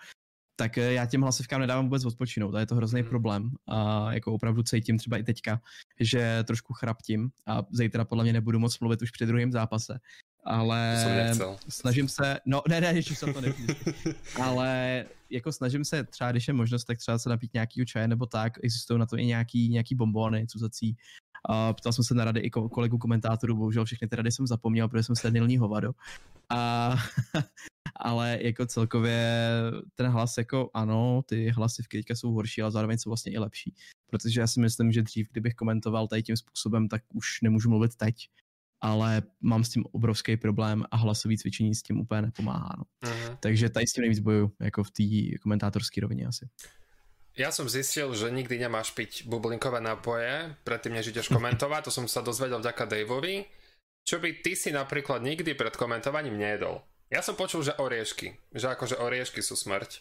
tak 0.57 0.79
eh, 0.79 0.93
já 0.93 1.07
těm 1.07 1.23
hlasivkám 1.23 1.61
nedávám 1.61 1.85
vůbec 1.85 2.05
odpočinout 2.05 2.55
a 2.55 2.61
je 2.61 2.67
to 2.67 2.75
hrozný 2.75 3.01
hmm. 3.01 3.11
problém 3.11 3.51
a 3.69 4.13
jako 4.13 4.33
opravdu 4.33 4.63
cítím 4.63 4.99
třeba 4.99 5.17
i 5.17 5.23
teďka, 5.23 5.61
že 6.01 6.45
trošku 6.47 6.73
chraptím 6.73 7.31
a 7.47 7.63
zítra 7.73 8.05
podle 8.05 8.25
mě 8.25 8.33
nebudu 8.33 8.59
moc 8.59 8.79
mluvit 8.79 9.03
už 9.03 9.11
při 9.11 9.27
druhém 9.27 9.53
zápase, 9.53 9.99
ale 10.45 10.97
snažím 11.69 12.09
se, 12.09 12.39
no 12.47 12.63
ne, 12.69 12.81
ne, 12.81 12.93
ještě 12.93 13.15
jsem 13.15 13.35
to 13.35 13.41
nepíš, 13.41 13.67
ale 14.43 15.05
jako 15.31 15.53
snažím 15.53 15.85
se 15.85 16.05
třeba, 16.05 16.33
když 16.33 16.49
je 16.49 16.55
možnost, 16.55 16.85
tak 16.85 16.99
třeba 16.99 17.19
se 17.19 17.29
napít 17.29 17.55
nějaký 17.55 17.87
čaje 17.87 18.09
nebo 18.09 18.27
tak, 18.27 18.53
existují 18.63 19.01
na 19.01 19.07
to 19.07 19.17
i 19.17 19.27
nějaký, 19.27 19.69
nějaký 19.69 19.95
bombony 19.95 20.47
cuzací, 20.47 20.97
a 21.49 21.73
ptal 21.73 21.93
jsem 21.93 22.05
se 22.05 22.15
na 22.15 22.25
rady 22.25 22.41
i 22.41 22.51
kolegu 22.51 22.99
komentátorů, 22.99 23.57
bohužel 23.57 23.85
všechny 23.85 24.09
ty 24.09 24.17
rady 24.17 24.33
jsem 24.33 24.47
zapomněl, 24.47 24.89
protože 24.89 25.03
jsem 25.03 25.17
se 25.17 25.31
nilní 25.31 25.59
hovado. 25.59 25.93
A, 26.49 26.97
ale 27.97 28.39
jako 28.41 28.67
celkově 28.67 29.51
ten 29.95 30.07
hlas 30.07 30.39
jako 30.39 30.71
ano, 30.75 31.23
ty 31.27 31.51
hlasy 31.51 31.83
v 31.83 31.89
teďka 31.89 32.15
jsou 32.15 32.33
horší, 32.33 32.63
ale 32.63 32.71
zároveň 32.71 32.99
jsou 32.99 33.11
vlastně 33.11 33.33
i 33.33 33.39
lepší. 33.39 33.75
Protože 34.11 34.41
já 34.41 34.47
si 34.47 34.61
myslím, 34.61 34.93
že 34.93 35.03
dřív, 35.03 35.29
kdybych 35.33 35.55
komentoval 35.55 36.09
tady 36.09 36.23
tím 36.23 36.37
způsobem, 36.37 36.89
tak 36.89 37.03
už 37.15 37.41
nemůžu 37.43 37.71
mluvit 37.71 37.97
teď. 37.97 38.15
Ale 38.81 39.23
mám 39.41 39.65
s 39.65 39.69
tím 39.69 39.85
obrovský 39.93 40.37
problém 40.37 40.85
a 40.91 40.97
hlasový 40.97 41.39
cvičení 41.39 41.75
s 41.75 41.83
tím 41.83 42.01
úplně 42.01 42.23
nepomáhá. 42.23 42.73
No. 42.79 42.85
Uh-huh. 43.05 43.37
Takže 43.41 43.69
tady 43.69 43.87
s 43.87 43.93
tím 43.93 44.03
nejvíc 44.03 44.19
bojuju, 44.19 44.53
jako 44.61 44.85
v 44.85 44.91
té 44.91 45.39
komentátorské 45.43 46.01
rovině 46.01 46.27
asi. 46.27 46.49
Ja 47.39 47.55
som 47.55 47.71
zistil, 47.71 48.11
že 48.13 48.27
nikdy 48.27 48.59
nemáš 48.59 48.91
piť 48.91 49.25
bublinkové 49.31 49.81
nápoje 49.81 50.59
predtým, 50.67 50.99
než 50.99 51.15
ideš 51.15 51.31
komentovať. 51.31 51.87
To 51.87 51.93
som 51.95 52.07
sa 52.11 52.27
dozvedel 52.27 52.59
vďaka 52.59 52.85
Daveovi. 52.91 53.47
Čo 54.03 54.19
by 54.19 54.43
ty 54.43 54.59
si 54.59 54.75
napríklad 54.75 55.23
nikdy 55.23 55.55
pred 55.55 55.77
komentovaním 55.77 56.37
nejedol? 56.37 56.83
Já 57.11 57.23
jsem 57.23 57.35
počul, 57.35 57.63
že 57.63 57.75
oriešky. 57.75 58.37
Že 58.55 58.67
jakože 58.67 58.97
oriešky 58.97 59.43
jsou 59.43 59.57
smrť. 59.57 59.99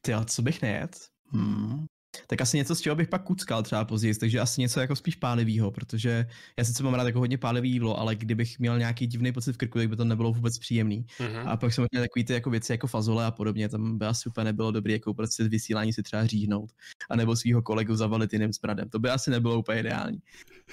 Ty, 0.00 0.12
co 0.26 0.42
bych 0.42 0.62
nejet? 0.62 0.96
Hmm 1.32 1.86
tak 2.26 2.40
asi 2.40 2.56
něco, 2.56 2.74
z 2.74 2.80
čeho 2.80 2.96
bych 2.96 3.08
pak 3.08 3.22
kuckal 3.22 3.62
třeba 3.62 3.84
později, 3.84 4.14
takže 4.14 4.40
asi 4.40 4.60
něco 4.60 4.80
jako 4.80 4.96
spíš 4.96 5.14
pálivýho, 5.14 5.70
protože 5.70 6.26
já 6.58 6.64
sice 6.64 6.82
mám 6.82 6.94
rád 6.94 7.06
jako 7.06 7.18
hodně 7.18 7.38
pálivý 7.38 7.70
jídlo, 7.70 7.98
ale 7.98 8.16
kdybych 8.16 8.58
měl 8.58 8.78
nějaký 8.78 9.06
divný 9.06 9.32
pocit 9.32 9.52
v 9.52 9.56
krku, 9.56 9.78
tak 9.78 9.88
by 9.88 9.96
to 9.96 10.04
nebylo 10.04 10.32
vůbec 10.32 10.58
příjemný. 10.58 11.06
Mm-hmm. 11.18 11.48
A 11.48 11.56
pak 11.56 11.72
jsem 11.72 11.86
měl 11.92 12.02
takový 12.02 12.24
ty 12.24 12.32
jako 12.32 12.50
věci 12.50 12.72
jako 12.72 12.86
fazole 12.86 13.26
a 13.26 13.30
podobně, 13.30 13.68
tam 13.68 13.98
by 13.98 14.06
asi 14.06 14.28
úplně 14.28 14.44
nebylo 14.44 14.70
dobré 14.70 14.92
jako 14.92 15.14
prostě 15.14 15.48
vysílání 15.48 15.92
si 15.92 16.02
třeba 16.02 16.26
říhnout, 16.26 16.70
a 17.10 17.16
nebo 17.16 17.36
svého 17.36 17.62
kolegu 17.62 17.96
zavalit 17.96 18.32
jiným 18.32 18.52
smradem. 18.52 18.88
To 18.88 18.98
by 18.98 19.10
asi 19.10 19.30
nebylo 19.30 19.58
úplně 19.58 19.80
ideální. 19.80 20.18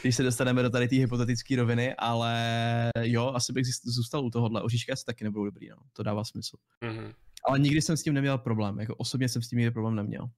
Když 0.01 0.15
se 0.15 0.23
dostaneme 0.23 0.63
do 0.63 0.69
tady 0.69 0.87
té 0.87 0.95
hypotetické 0.95 1.55
roviny, 1.55 1.95
ale 1.97 2.91
jo, 3.01 3.31
asi 3.35 3.53
bych 3.53 3.65
zůstal 3.83 4.25
u 4.25 4.29
tohohle. 4.29 4.61
Oříšky 4.61 4.91
asi 4.91 5.05
taky 5.05 5.23
nebudou 5.23 5.45
dobrý, 5.45 5.69
no. 5.69 5.75
To 5.93 6.03
dává 6.03 6.23
smysl. 6.23 6.57
Mm-hmm. 6.81 7.13
Ale 7.47 7.59
nikdy 7.59 7.81
jsem 7.81 7.97
s 7.97 8.03
tím 8.03 8.13
neměl 8.13 8.37
problém, 8.37 8.79
jako 8.79 8.95
osobně 8.95 9.29
jsem 9.29 9.41
s 9.41 9.49
tím 9.49 9.59
nikdy 9.59 9.71
problém 9.71 9.95
neměl. 9.95 10.29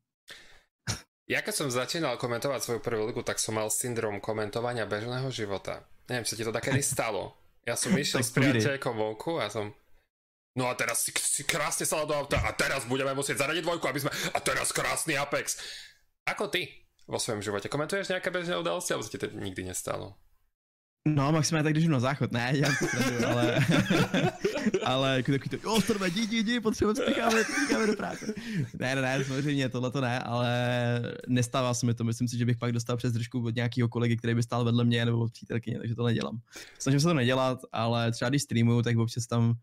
Ja 1.23 1.39
keď 1.39 1.53
som 1.55 1.67
začínal 1.71 2.19
komentovať 2.19 2.59
svoju 2.59 2.79
prvú 2.83 3.07
ligu, 3.07 3.23
tak 3.23 3.39
som 3.39 3.55
mal 3.55 3.71
syndrom 3.71 4.19
komentovania 4.19 4.83
bežného 4.83 5.31
života. 5.31 5.87
Neviem, 6.11 6.27
čo 6.27 6.35
ti 6.35 6.43
to 6.43 6.51
takedy 6.51 6.83
stalo. 6.83 7.31
Ja 7.63 7.79
som 7.79 7.95
išiel 7.99 8.19
s 8.19 8.35
priateľkom 8.35 8.95
vonku 8.95 9.39
a 9.39 9.47
som... 9.47 9.71
No 10.53 10.69
a 10.69 10.77
teraz 10.77 11.01
si, 11.01 11.11
si 11.15 11.47
krásne 11.47 11.87
sa 11.87 12.05
do 12.05 12.13
auta 12.13 12.37
a 12.43 12.53
teraz 12.53 12.85
budeme 12.85 13.15
musieť 13.17 13.41
zaradiť 13.41 13.63
dvojku, 13.63 13.87
aby 13.87 13.99
sme... 14.03 14.11
A 14.35 14.37
teraz 14.43 14.69
krásny 14.75 15.17
Apex. 15.17 15.57
Ako 16.27 16.51
ty 16.51 16.69
vo 17.07 17.17
svojom 17.17 17.41
živote? 17.41 17.71
Komentuješ 17.71 18.11
nejaké 18.11 18.29
bežné 18.29 18.59
udalosti, 18.59 18.93
alebo 18.93 19.07
sa 19.07 19.11
ti 19.15 19.23
to 19.23 19.31
nikdy 19.33 19.65
nestalo? 19.65 20.19
No, 21.07 21.31
maximálně 21.31 21.63
tak, 21.63 21.73
když 21.73 21.85
jdu 21.85 21.91
na 21.91 21.99
záchod, 21.99 22.31
ne, 22.31 22.51
já 22.53 22.71
sleduju, 22.71 23.25
ale, 23.25 23.59
ale 24.85 25.15
jako 25.15 25.31
takový 25.31 25.49
to, 25.49 25.67
jo, 25.67 25.81
to 25.87 26.05
jdi, 26.05 26.21
jdi, 26.21 26.37
jdi, 26.37 26.59
potřebujeme, 26.59 27.05
spícháme, 27.05 27.43
spícháme 27.43 27.87
do 27.87 27.93
práce. 27.93 28.33
Ne, 28.79 28.95
ne, 28.95 29.01
ne, 29.01 29.25
samozřejmě, 29.25 29.69
tohle 29.69 29.91
to 29.91 30.01
ne, 30.01 30.19
ale 30.19 30.51
nestává 31.27 31.73
se 31.73 31.85
mi 31.85 31.93
to, 31.93 32.03
myslím 32.03 32.27
si, 32.27 32.37
že 32.37 32.45
bych 32.45 32.57
pak 32.57 32.71
dostal 32.71 32.97
přes 32.97 33.13
držku 33.13 33.45
od 33.45 33.55
nějakého 33.55 33.89
kolegy, 33.89 34.17
který 34.17 34.35
by 34.35 34.43
stál 34.43 34.65
vedle 34.65 34.85
mě, 34.85 35.05
nebo 35.05 35.19
od 35.19 35.31
přítelkyně, 35.31 35.77
takže 35.79 35.95
to 35.95 36.03
nedělám. 36.03 36.39
Snažím 36.79 36.99
se 36.99 37.07
to 37.07 37.13
nedělat, 37.13 37.59
ale 37.71 38.11
třeba 38.11 38.29
když 38.29 38.41
streamuju, 38.41 38.81
tak 38.81 38.97
občas 38.97 39.27
tam 39.27 39.53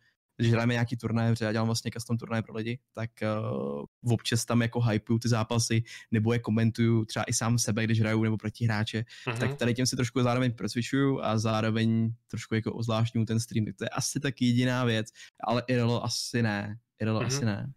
když 0.40 0.52
hrajeme 0.52 0.72
nějaký 0.72 0.96
turnaj, 0.96 1.32
protože 1.32 1.44
já 1.44 1.52
dělám 1.52 1.66
vlastně 1.66 1.90
custom 1.90 2.18
turnaj 2.18 2.42
pro 2.42 2.56
lidi, 2.56 2.78
tak 2.92 3.10
uh, 3.22 4.12
občas 4.12 4.44
tam 4.44 4.62
jako 4.62 4.80
hypeuju 4.80 5.18
ty 5.18 5.28
zápasy, 5.28 5.82
nebo 6.10 6.32
je 6.32 6.38
komentuju 6.38 7.04
třeba 7.04 7.24
i 7.28 7.32
sám 7.32 7.58
sebe, 7.58 7.84
když 7.84 8.00
hraju 8.00 8.22
nebo 8.22 8.36
proti 8.36 8.64
hráče, 8.64 9.04
uh-huh. 9.26 9.38
tak 9.38 9.54
tady 9.54 9.74
tím 9.74 9.86
si 9.86 9.96
trošku 9.96 10.22
zároveň 10.22 10.52
procvičuju 10.52 11.20
a 11.22 11.38
zároveň 11.38 12.10
trošku 12.26 12.54
jako 12.54 12.72
ozvláštňuju 12.72 13.26
ten 13.26 13.40
stream, 13.40 13.64
tak 13.64 13.76
to 13.76 13.84
je 13.84 13.88
asi 13.88 14.20
tak 14.20 14.42
jediná 14.42 14.84
věc, 14.84 15.06
ale 15.44 15.62
IRL 15.66 16.00
asi 16.04 16.42
ne, 16.42 16.78
IRL 17.00 17.18
uh-huh. 17.18 17.26
asi 17.26 17.44
ne. 17.44 17.72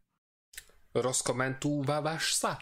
Rozkomentúvávaš 0.93 2.37
sa? 2.37 2.61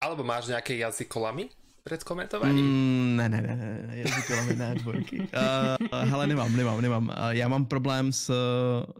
Alebo 0.00 0.22
máš 0.24 0.46
nějaké 0.46 0.76
jazykolamy? 0.76 1.50
Před 1.84 2.04
komentovaním? 2.04 2.66
Mm, 2.66 3.16
ne, 3.16 3.28
ne, 3.28 3.42
ne, 3.42 3.56
ne, 3.56 3.98
jazykolami 3.98 4.56
ne, 4.56 4.74
dvojky. 4.74 5.20
Uh, 5.20 5.98
hele, 6.04 6.26
nemám, 6.26 6.56
nemám, 6.56 6.80
nemám. 6.80 7.08
Uh, 7.08 7.30
já 7.30 7.48
mám 7.48 7.66
problém 7.66 8.12
s, 8.12 8.30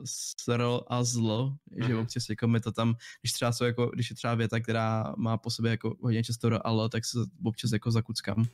s 0.05 0.49
rol 0.49 0.85
a 0.89 1.05
zlo, 1.05 1.53
uh-huh. 1.73 1.87
že 1.87 1.95
mhm. 1.95 2.03
občas 2.03 2.29
jako 2.29 2.49
mi 2.49 2.61
to 2.61 2.73
tam, 2.73 2.95
když 3.23 3.33
třeba 3.33 3.53
jsou 3.53 3.65
jako, 3.65 3.87
když 3.87 4.11
je 4.11 4.17
třeba 4.17 4.35
věta, 4.35 4.61
která 4.61 5.15
má 5.17 5.37
po 5.37 5.51
sobě 5.51 5.71
jako 5.71 5.97
hodně 6.01 6.25
často 6.25 6.49
ro 6.49 6.67
a 6.67 6.89
tak 6.89 7.05
se 7.05 7.19
občas 7.45 7.73
jako 7.73 7.91
zakuckám 7.91 8.45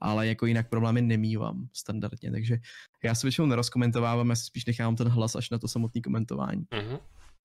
ale 0.00 0.26
jako 0.26 0.46
jinak 0.46 0.68
problémy 0.68 1.02
nemývám 1.02 1.68
standardně, 1.72 2.30
takže 2.30 2.56
já 3.04 3.14
se 3.14 3.26
většinou 3.26 3.46
nerozkomentovávám, 3.46 4.30
já 4.30 4.36
si 4.36 4.44
spíš 4.44 4.64
nechám 4.64 4.96
ten 4.96 5.08
hlas 5.08 5.36
až 5.36 5.50
na 5.50 5.58
to 5.58 5.68
samotné 5.68 6.00
komentování. 6.00 6.64
Uh-huh. 6.64 7.00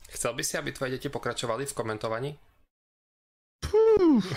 Chcel 0.09 0.33
by 0.33 0.43
si, 0.43 0.57
aby 0.57 0.71
tvoje 0.71 0.91
děti 0.91 1.09
pokračovaly 1.09 1.65
v 1.65 1.73
komentování? 1.73 2.39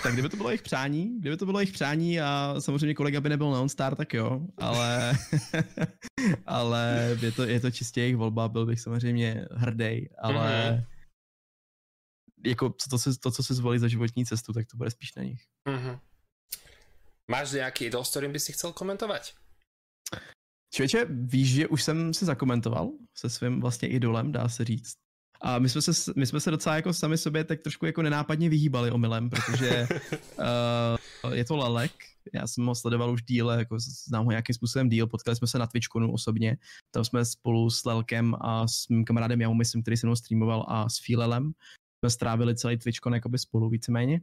Tak 0.03 0.13
kdyby 0.13 0.29
to 0.29 0.37
bylo 0.37 0.49
jejich 0.49 0.61
přání, 0.61 1.19
kdyby 1.19 1.37
to 1.37 1.45
bylo 1.45 1.59
jejich 1.59 1.73
přání 1.73 2.21
a 2.21 2.55
samozřejmě 2.59 2.93
kolega 2.95 3.21
by 3.21 3.29
nebyl 3.29 3.51
non-star, 3.51 3.95
tak 3.95 4.13
jo, 4.13 4.41
ale, 4.57 5.13
ale 6.45 7.15
je, 7.21 7.31
to, 7.31 7.43
je 7.43 7.59
to 7.59 7.71
čistě 7.71 8.01
jejich 8.01 8.15
volba, 8.15 8.49
byl 8.49 8.65
bych 8.65 8.81
samozřejmě 8.81 9.45
hrdý, 9.51 10.09
ale 10.17 10.71
mm-hmm. 10.71 10.85
jako 12.45 12.69
to, 12.69 12.97
to, 12.97 13.15
to, 13.19 13.31
co 13.31 13.43
se 13.43 13.53
zvolí 13.53 13.79
za 13.79 13.87
životní 13.87 14.25
cestu, 14.25 14.53
tak 14.53 14.67
to 14.67 14.77
bude 14.77 14.91
spíš 14.91 15.15
na 15.15 15.23
nich. 15.23 15.41
Mm-hmm. 15.69 15.99
Máš 17.31 17.51
nějaký 17.51 17.85
idol, 17.85 18.03
s 18.03 18.09
kterým 18.09 18.31
bys 18.31 18.43
si 18.43 18.53
chcel 18.53 18.73
komentovat? 18.73 19.33
Člověče, 20.73 21.05
víš, 21.09 21.53
že 21.53 21.67
už 21.67 21.83
jsem 21.83 22.13
si 22.13 22.25
zakomentoval 22.25 22.91
se 23.17 23.29
svým 23.29 23.61
vlastně 23.61 23.87
idolem, 23.87 24.31
dá 24.31 24.49
se 24.49 24.65
říct. 24.65 25.02
A 25.45 25.59
my 25.59 25.69
jsme 25.69 25.81
se, 25.81 26.13
my 26.15 26.25
jsme 26.25 26.39
se 26.39 26.51
docela 26.51 26.75
jako 26.75 26.93
sami 26.93 27.17
sobě 27.17 27.43
tak 27.43 27.61
trošku 27.61 27.85
jako 27.85 28.01
nenápadně 28.01 28.49
vyhýbali 28.49 28.91
omylem, 28.91 29.29
protože 29.29 29.87
uh, 31.23 31.33
je 31.33 31.45
to 31.45 31.57
Lelek, 31.57 31.91
já 32.33 32.47
jsem 32.47 32.65
ho 32.65 32.75
sledoval 32.75 33.11
už 33.11 33.23
díle, 33.23 33.57
jako 33.57 33.77
znám 34.07 34.25
ho 34.25 34.31
nějakým 34.31 34.53
způsobem 34.53 34.89
díl, 34.89 35.07
potkali 35.07 35.35
jsme 35.35 35.47
se 35.47 35.59
na 35.59 35.67
Twitchkonu 35.67 36.13
osobně, 36.13 36.57
tam 36.91 37.05
jsme 37.05 37.25
spolu 37.25 37.69
s 37.69 37.85
Lelkem 37.85 38.35
a 38.41 38.67
s 38.67 38.87
mým 38.87 39.05
kamarádem 39.05 39.41
Jahu, 39.41 39.53
myslím, 39.53 39.81
který 39.81 39.97
se 39.97 40.07
mnou 40.07 40.15
streamoval 40.15 40.65
a 40.67 40.89
s 40.89 40.99
Filelem, 40.99 41.51
jsme 42.03 42.09
strávili 42.09 42.55
celý 42.55 42.77
Twitchkon 42.77 43.13
jakoby 43.13 43.37
spolu 43.37 43.69
víceméně. 43.69 44.21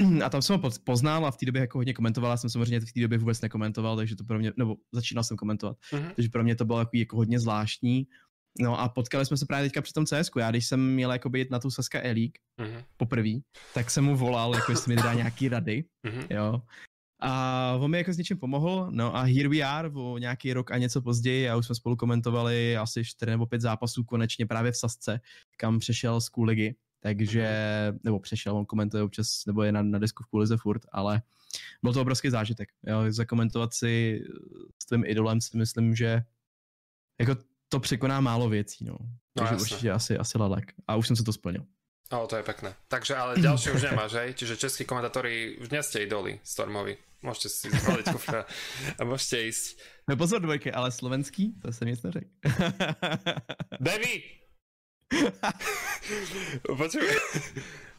A 0.24 0.30
tam 0.30 0.42
jsem 0.42 0.60
ho 0.60 0.70
poznal 0.84 1.26
a 1.26 1.30
v 1.30 1.36
té 1.36 1.46
době 1.46 1.60
jako 1.60 1.78
hodně 1.78 1.94
komentoval, 1.94 2.30
já 2.30 2.36
jsem 2.36 2.50
samozřejmě 2.50 2.80
v 2.80 2.92
té 2.92 3.00
době 3.00 3.18
vůbec 3.18 3.40
nekomentoval, 3.40 3.96
takže 3.96 4.16
to 4.16 4.24
pro 4.24 4.38
mě, 4.38 4.52
nebo 4.56 4.76
začínal 4.92 5.24
jsem 5.24 5.36
komentovat, 5.36 5.76
uh-huh. 5.92 6.10
takže 6.16 6.28
pro 6.28 6.42
mě 6.42 6.56
to 6.56 6.64
bylo 6.64 6.78
jako, 6.78 6.90
jako 6.94 7.16
hodně 7.16 7.40
zvláštní. 7.40 8.06
No 8.60 8.80
a 8.80 8.88
potkali 8.88 9.26
jsme 9.26 9.36
se 9.36 9.46
právě 9.46 9.68
teďka 9.68 9.82
při 9.82 9.92
tom 9.92 10.06
CS. 10.06 10.30
Já 10.38 10.50
když 10.50 10.66
jsem 10.66 10.94
měl 10.94 11.12
jakoby 11.12 11.38
jít 11.38 11.50
na 11.50 11.58
tu 11.58 11.70
Saska 11.70 11.98
E-League 11.98 12.38
mm-hmm. 12.60 12.84
poprvé, 12.96 13.30
tak 13.74 13.90
jsem 13.90 14.04
mu 14.04 14.16
volal, 14.16 14.54
jako 14.54 14.72
jestli 14.72 14.94
mi 14.94 15.02
dá 15.02 15.14
nějaký 15.14 15.48
rady, 15.48 15.84
mm-hmm. 16.06 16.26
jo. 16.30 16.62
A 17.20 17.72
on 17.80 17.90
mi 17.90 17.98
jako 17.98 18.12
s 18.12 18.18
něčím 18.18 18.38
pomohl, 18.38 18.88
no 18.90 19.16
a 19.16 19.22
here 19.22 19.48
we 19.48 19.62
are, 19.62 19.90
o 19.94 20.18
nějaký 20.18 20.52
rok 20.52 20.70
a 20.70 20.78
něco 20.78 21.02
později, 21.02 21.48
a 21.48 21.56
už 21.56 21.66
jsme 21.66 21.74
spolu 21.74 21.96
komentovali 21.96 22.76
asi 22.76 23.04
4 23.04 23.30
nebo 23.30 23.46
5 23.46 23.60
zápasů 23.60 24.04
konečně 24.04 24.46
právě 24.46 24.72
v 24.72 24.76
Sasce, 24.76 25.20
kam 25.56 25.78
přešel 25.78 26.20
z 26.20 26.28
Kuligy, 26.28 26.74
takže, 27.00 27.48
mm-hmm. 27.90 27.98
nebo 28.04 28.20
přešel, 28.20 28.56
on 28.56 28.66
komentuje 28.66 29.02
občas, 29.02 29.46
nebo 29.46 29.62
je 29.62 29.72
na, 29.72 29.82
na 29.82 29.98
desku 29.98 30.22
v 30.22 30.26
Kulize 30.26 30.56
furt, 30.56 30.82
ale 30.92 31.22
byl 31.82 31.92
to 31.92 32.00
obrovský 32.00 32.30
zážitek, 32.30 32.68
jo, 32.86 32.98
zakomentovat 33.08 33.74
si 33.74 34.20
s 34.82 34.86
tvým 34.86 35.04
idolem 35.06 35.40
si 35.40 35.56
myslím, 35.56 35.94
že 35.94 36.22
jako 37.20 37.36
to 37.74 37.80
překoná 37.80 38.20
málo 38.20 38.48
věcí, 38.48 38.84
no. 38.84 38.96
no 39.00 39.08
Takže 39.34 39.54
určitě 39.54 39.90
asi, 39.90 40.18
asi 40.18 40.38
Lalek. 40.38 40.72
A 40.86 40.96
už 40.96 41.06
jsem 41.06 41.16
se 41.16 41.24
to 41.24 41.32
splnil. 41.32 41.66
O, 42.10 42.26
to 42.26 42.36
je 42.36 42.42
pekné. 42.42 42.74
Takže 42.88 43.16
ale 43.16 43.40
ďalšie 43.40 43.72
už 43.72 43.82
nemáš, 43.90 44.12
hej? 44.12 44.34
Čiže 44.38 44.60
českí 44.60 44.84
komentátori 44.84 45.58
už 45.58 45.72
nie 45.72 45.82
ste 45.82 46.06
idoli 46.06 46.38
Stormovi. 46.44 46.94
Môžete 47.24 47.48
si 47.48 47.66
zvaliť 47.72 48.06
kufra 48.12 48.44
a 49.00 49.02
môžete 49.08 49.48
ísť. 49.48 49.64
No 50.04 50.14
pozor 50.14 50.44
dvojky, 50.44 50.68
ale 50.68 50.92
slovenský, 50.92 51.56
to 51.64 51.72
jsem 51.72 51.88
nic 51.88 52.02
neřekl. 52.02 52.28
Devi! 53.80 54.22
Počuj, 56.76 57.08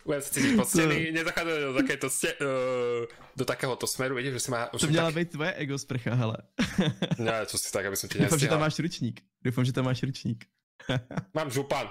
budem 0.06 0.22
sa 0.22 0.30
cítiť 0.30 0.54
poctený, 0.54 0.98
nezachádzať 1.18 1.58
do, 1.66 1.74
takéto 1.74 2.08
ste, 2.14 2.30
uh, 2.38 3.10
do 3.34 3.44
takéhoto 3.44 3.90
smeru, 3.90 4.14
vidíš, 4.14 4.38
že 4.38 4.42
si 4.46 4.50
má... 4.54 4.70
Už 4.70 4.86
to 4.86 4.88
měla 4.88 5.10
tak... 5.10 5.16
být 5.16 5.30
tvoje 5.34 5.52
ego 5.54 5.76
sprcha, 5.82 6.14
hele. 6.14 6.38
ne, 7.18 7.42
čo 7.50 7.58
si 7.58 7.74
tak, 7.74 7.90
aby 7.90 7.98
som 7.98 8.06
ti. 8.06 8.22
Doufám, 8.22 8.40
že 8.40 8.48
tam 8.48 8.62
máš 8.62 8.78
ručník. 8.78 9.26
Doufám, 9.42 9.66
že 9.66 9.74
tam 9.74 9.86
máš 9.90 10.06
ručník. 10.06 10.46
Mám 11.38 11.50
župan, 11.50 11.90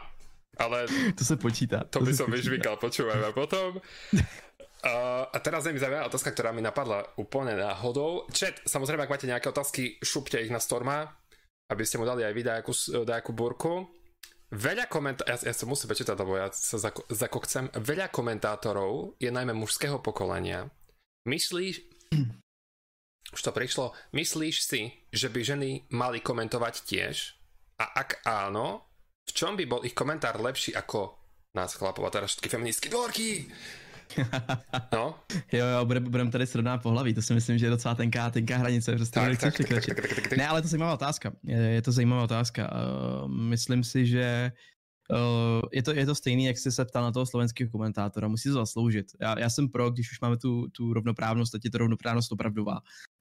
ale... 0.58 0.86
To 1.18 1.24
se 1.24 1.36
počítá. 1.36 1.82
To, 1.90 1.98
to 1.98 2.06
by 2.06 2.14
som 2.14 2.30
vyžvíkal, 2.30 2.78
počúvaj. 2.78 3.18
A 3.28 3.30
potom... 3.34 3.82
Uh, 4.84 5.24
a 5.32 5.40
teraz 5.40 5.64
je 5.64 5.72
mi 5.72 5.80
zaujímavá 5.80 6.12
otázka, 6.12 6.28
ktorá 6.28 6.52
mi 6.52 6.60
napadla 6.60 7.08
úplne 7.16 7.56
náhodou. 7.56 8.28
Chat, 8.28 8.60
samozrejme, 8.68 9.08
ak 9.08 9.12
máte 9.16 9.24
nejaké 9.24 9.48
otázky, 9.48 9.96
šupte 10.04 10.36
ich 10.36 10.52
na 10.52 10.60
Storma, 10.60 11.08
aby 11.72 11.88
ste 11.88 11.96
mu 11.96 12.04
dali 12.04 12.20
aj 12.20 12.36
vy 12.36 12.42
nejakú, 12.44 12.72
nejakú 13.08 13.32
burku. 13.32 13.88
Veľa 14.52 14.86
komentátorov, 14.86 15.30
ja, 15.32 15.36
ja 15.48 15.54
sa 15.56 15.64
musím 15.64 15.88
prečítať, 15.90 16.16
lebo 16.20 16.36
ja 16.36 16.52
sa 16.52 16.76
zako, 16.76 17.08
zakokcem. 17.08 17.72
Veľa 17.74 18.12
komentátorov 18.12 19.16
je 19.16 19.32
najmä 19.32 19.56
mužského 19.56 19.98
pokolenia. 20.04 20.68
Myslíš, 21.24 21.80
už 23.34 23.40
to 23.40 23.50
prišlo, 23.50 23.96
myslíš 24.12 24.56
si, 24.60 24.92
že 25.10 25.32
by 25.32 25.40
ženy 25.40 25.70
mali 25.90 26.20
komentovať 26.20 26.74
tiež? 26.84 27.16
A 27.80 28.04
ak 28.04 28.22
áno, 28.28 28.86
v 29.24 29.32
čom 29.32 29.56
by 29.56 29.64
bol 29.64 29.82
ich 29.82 29.96
komentár 29.96 30.38
lepší 30.38 30.76
ako 30.76 31.16
nás 31.56 31.74
chlapov 31.74 32.04
a 32.06 32.12
teraz 32.12 32.36
všetky 32.36 32.48
feministky 32.52 32.86
dvorky? 32.92 33.48
No. 34.92 35.14
jo, 35.52 35.66
jo, 35.66 35.84
budeme 35.84 36.10
budem 36.10 36.30
tady 36.30 36.46
srovnat 36.46 36.82
pohlaví, 36.82 37.14
to 37.14 37.22
si 37.22 37.34
myslím, 37.34 37.58
že 37.58 37.66
je 37.66 37.70
docela 37.70 37.94
tenká, 37.94 38.30
tenká 38.30 38.56
hranice, 38.56 38.96
prostě 38.96 39.20
tak, 39.20 39.38
tak, 39.38 39.56
tak, 39.56 39.68
tak, 39.68 39.86
tak, 39.86 39.96
tak, 39.96 40.28
tak. 40.28 40.36
Ne, 40.36 40.48
ale 40.48 40.62
to 40.62 40.66
je 40.66 40.70
zajímavá 40.70 40.94
otázka, 40.94 41.32
je, 41.44 41.56
je 41.56 41.82
to 41.82 41.92
zajímavá 41.92 42.22
otázka. 42.22 42.70
Uh, 42.72 43.28
myslím 43.28 43.84
si, 43.84 44.06
že 44.06 44.52
Uh, 45.10 45.60
je, 45.72 45.82
to, 45.82 45.92
je 45.92 46.06
to 46.06 46.14
stejný, 46.14 46.44
jak 46.44 46.58
jsi 46.58 46.72
se 46.72 46.84
ptal 46.84 47.02
na 47.02 47.12
toho 47.12 47.26
slovenského 47.26 47.70
komentátora, 47.70 48.28
musí 48.28 48.48
to 48.48 48.54
zasloužit. 48.54 49.06
Já, 49.20 49.38
já 49.38 49.50
jsem 49.50 49.68
pro, 49.68 49.90
když 49.90 50.12
už 50.12 50.20
máme 50.20 50.36
tu, 50.36 50.68
tu 50.68 50.92
rovnoprávnost, 50.92 51.52
teď 51.52 51.64
je 51.64 51.70
to 51.70 51.78
rovnoprávnost 51.78 52.32
opravdová. 52.32 52.80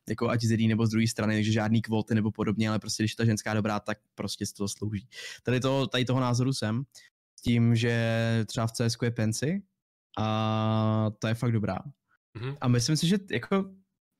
jako 0.10 0.30
ať 0.30 0.42
z 0.44 0.52
jedné 0.52 0.68
nebo 0.68 0.86
z 0.86 0.90
druhé 0.90 1.08
strany, 1.08 1.36
takže 1.36 1.52
žádný 1.52 1.82
kvóty 1.82 2.16
nebo 2.16 2.32
podobně, 2.32 2.70
ale 2.70 2.80
prostě 2.80 3.04
když 3.04 3.16
ta 3.16 3.26
ženská 3.26 3.54
dobrá, 3.54 3.80
tak 3.80 3.98
prostě 4.16 4.46
si 4.46 4.54
to 4.54 4.68
slouží. 4.68 5.08
Tady, 5.44 5.60
to, 5.60 5.88
tady 5.88 6.06
toho 6.06 6.20
názoru 6.20 6.54
jsem, 6.54 6.84
tím, 7.44 7.76
že 7.76 8.44
třeba 8.48 8.68
v 8.68 8.72
CS 8.72 8.98
je 9.04 9.12
Pensy 9.12 9.64
a 10.20 11.12
to 11.20 11.28
je 11.28 11.34
fakt 11.34 11.52
dobrá. 11.52 11.80
Mm-hmm. 12.38 12.58
A 12.62 12.68
myslím 12.68 12.98
si, 12.98 13.08
že 13.08 13.18
jako 13.32 13.66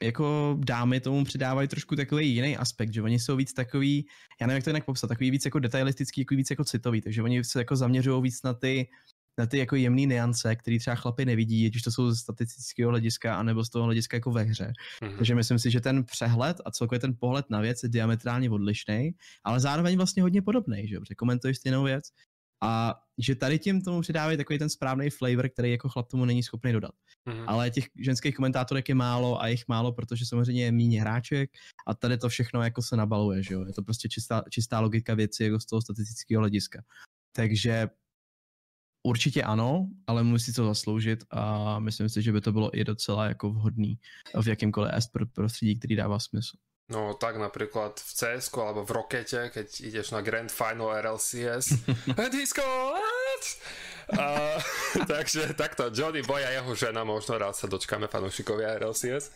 jako 0.04 0.58
dámy 0.60 1.00
tomu 1.00 1.24
přidávají 1.24 1.68
trošku 1.68 1.96
takový 1.96 2.36
jiný 2.36 2.58
aspekt, 2.58 2.94
že 2.94 3.02
oni 3.02 3.20
jsou 3.20 3.36
víc 3.36 3.54
takový, 3.54 4.06
já 4.42 4.48
nevím, 4.48 4.56
jak 4.56 4.64
to 4.64 4.70
jinak 4.70 4.86
popsat, 4.86 5.08
takový 5.08 5.32
víc 5.32 5.46
jako 5.46 5.60
detailistický, 5.60 6.22
jako 6.22 6.36
víc 6.36 6.50
jako 6.50 6.64
citový, 6.64 7.02
takže 7.02 7.24
oni 7.24 7.44
se 7.44 7.60
jako 7.60 7.76
zaměřují 7.76 8.24
víc 8.24 8.44
na 8.44 8.54
ty, 8.54 8.88
na 9.38 9.46
ty 9.46 9.58
jako 9.58 9.76
jemné 9.76 10.02
niance, 10.02 10.56
které 10.56 10.80
třeba 10.80 10.96
chlapy 10.96 11.26
nevidí, 11.26 11.68
ať 11.68 11.76
už 11.76 11.82
to 11.82 11.92
jsou 11.92 12.12
z 12.12 12.20
statistického 12.20 12.90
hlediska, 12.90 13.36
anebo 13.36 13.66
z 13.66 13.70
toho 13.70 13.86
hlediska 13.86 14.18
jako 14.18 14.32
ve 14.32 14.44
hře. 14.44 14.74
Mm-hmm. 15.02 15.16
Takže 15.16 15.36
myslím 15.36 15.60
si, 15.60 15.72
že 15.72 15.82
ten 15.82 16.04
přehled 16.04 16.62
a 16.66 16.72
celkově 16.72 17.00
ten 17.00 17.16
pohled 17.20 17.50
na 17.50 17.62
věc 17.62 17.84
je 17.84 17.90
diametrálně 17.90 18.50
odlišný, 18.50 19.12
ale 19.44 19.60
zároveň 19.60 19.98
vlastně 19.98 20.24
hodně 20.24 20.42
podobný, 20.42 20.88
že 20.88 21.16
komentuješ 21.18 21.58
stejnou 21.58 21.84
věc 21.84 22.06
a 22.62 22.96
že 23.18 23.36
tady 23.36 23.60
tím 23.60 23.82
tomu 23.82 24.02
přidávají 24.02 24.38
takový 24.38 24.60
ten 24.60 24.70
správný 24.70 25.10
flavor, 25.10 25.50
který 25.50 25.72
jako 25.72 25.90
chlap 25.90 26.08
tomu 26.08 26.26
není 26.26 26.44
schopný 26.44 26.72
dodat. 26.72 26.92
Mm-hmm. 27.30 27.46
Ale 27.48 27.70
těch 27.70 27.86
ženských 28.00 28.36
komentátorek 28.36 28.90
je 28.90 28.96
málo 28.96 29.42
a 29.42 29.48
jich 29.48 29.64
málo, 29.68 29.92
protože 29.92 30.26
samozřejmě 30.26 30.64
je 30.64 30.72
méně 30.72 31.02
hráček 31.02 31.50
a 31.88 31.94
tady 31.94 32.18
to 32.18 32.30
všechno 32.30 32.64
jako 32.64 32.82
se 32.82 32.96
nabaluje, 32.96 33.44
že 33.44 33.54
jo. 33.54 33.66
Je 33.66 33.74
to 33.74 33.84
prostě 33.84 34.10
čistá, 34.10 34.44
čistá 34.50 34.80
logika 34.80 35.14
věci 35.14 35.44
jako 35.44 35.60
z 35.60 35.66
toho 35.66 35.82
statistického 35.82 36.40
hlediska. 36.40 36.84
Takže 37.36 37.90
určitě 39.04 39.44
ano, 39.44 39.88
ale 40.08 40.24
musí 40.24 40.54
to 40.54 40.66
zasloužit 40.66 41.24
a 41.32 41.80
myslím 41.80 42.10
si, 42.10 42.22
že 42.22 42.32
by 42.32 42.42
to 42.42 42.52
bylo 42.52 42.78
i 42.78 42.84
docela 42.84 43.26
jako 43.26 43.50
vhodný 43.50 44.00
v 44.42 44.48
jakýmkoliv 44.48 44.92
esport 44.94 45.30
prostředí, 45.34 45.80
který 45.80 45.96
dává 45.96 46.20
smysl. 46.20 46.58
No 46.92 47.14
tak 47.14 47.40
napríklad 47.40 47.96
v 47.96 48.12
cs 48.14 48.52
alebo 48.54 48.86
v 48.86 48.92
Rokete, 48.92 49.50
keď 49.50 49.68
ideš 49.82 50.12
na 50.12 50.22
Grand 50.22 50.52
Final 50.52 50.92
RLCS. 51.02 51.88
Disco! 52.32 52.94
Uh, 54.14 54.60
takže 55.14 55.54
takto, 55.54 55.92
Johnny 55.94 56.22
Boy 56.22 56.44
a 56.46 56.50
jeho 56.50 56.76
žena, 56.76 57.04
možno 57.04 57.38
rád 57.38 57.56
sa 57.56 57.68
dočkáme 57.68 58.08
fanúšikovia 58.08 58.80
RLCS. 58.80 59.32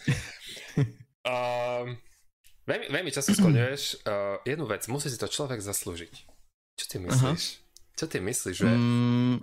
Uh, 1.28 1.92
veľmi, 2.64 2.88
veľmi 2.88 3.12
často 3.12 3.36
skloňuješ 3.36 4.08
uh, 4.08 4.40
jednu 4.48 4.66
vec, 4.68 4.88
musí 4.88 5.12
si 5.12 5.20
to 5.20 5.28
človek 5.28 5.60
zaslúžiť. 5.60 6.14
Čo 6.78 6.86
ty 6.88 6.98
myslíš? 7.04 7.24
Aha. 7.24 7.66
Co 7.98 8.06
ty 8.08 8.20
myslíš, 8.22 8.58
že... 8.58 8.66
Mm, 8.66 9.42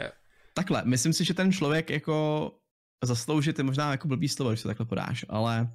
takhle, 0.55 0.83
myslím 0.85 1.13
si, 1.13 1.25
že 1.25 1.35
ten 1.35 1.53
člověk 1.53 1.91
jako 1.91 2.51
zasloužit 3.05 3.59
je 3.59 3.65
možná 3.65 3.91
jako 3.91 4.09
blbý 4.09 4.29
slovo, 4.29 4.51
když 4.51 4.61
se 4.61 4.69
takhle 4.69 4.87
podáš, 4.87 5.25
ale 5.29 5.69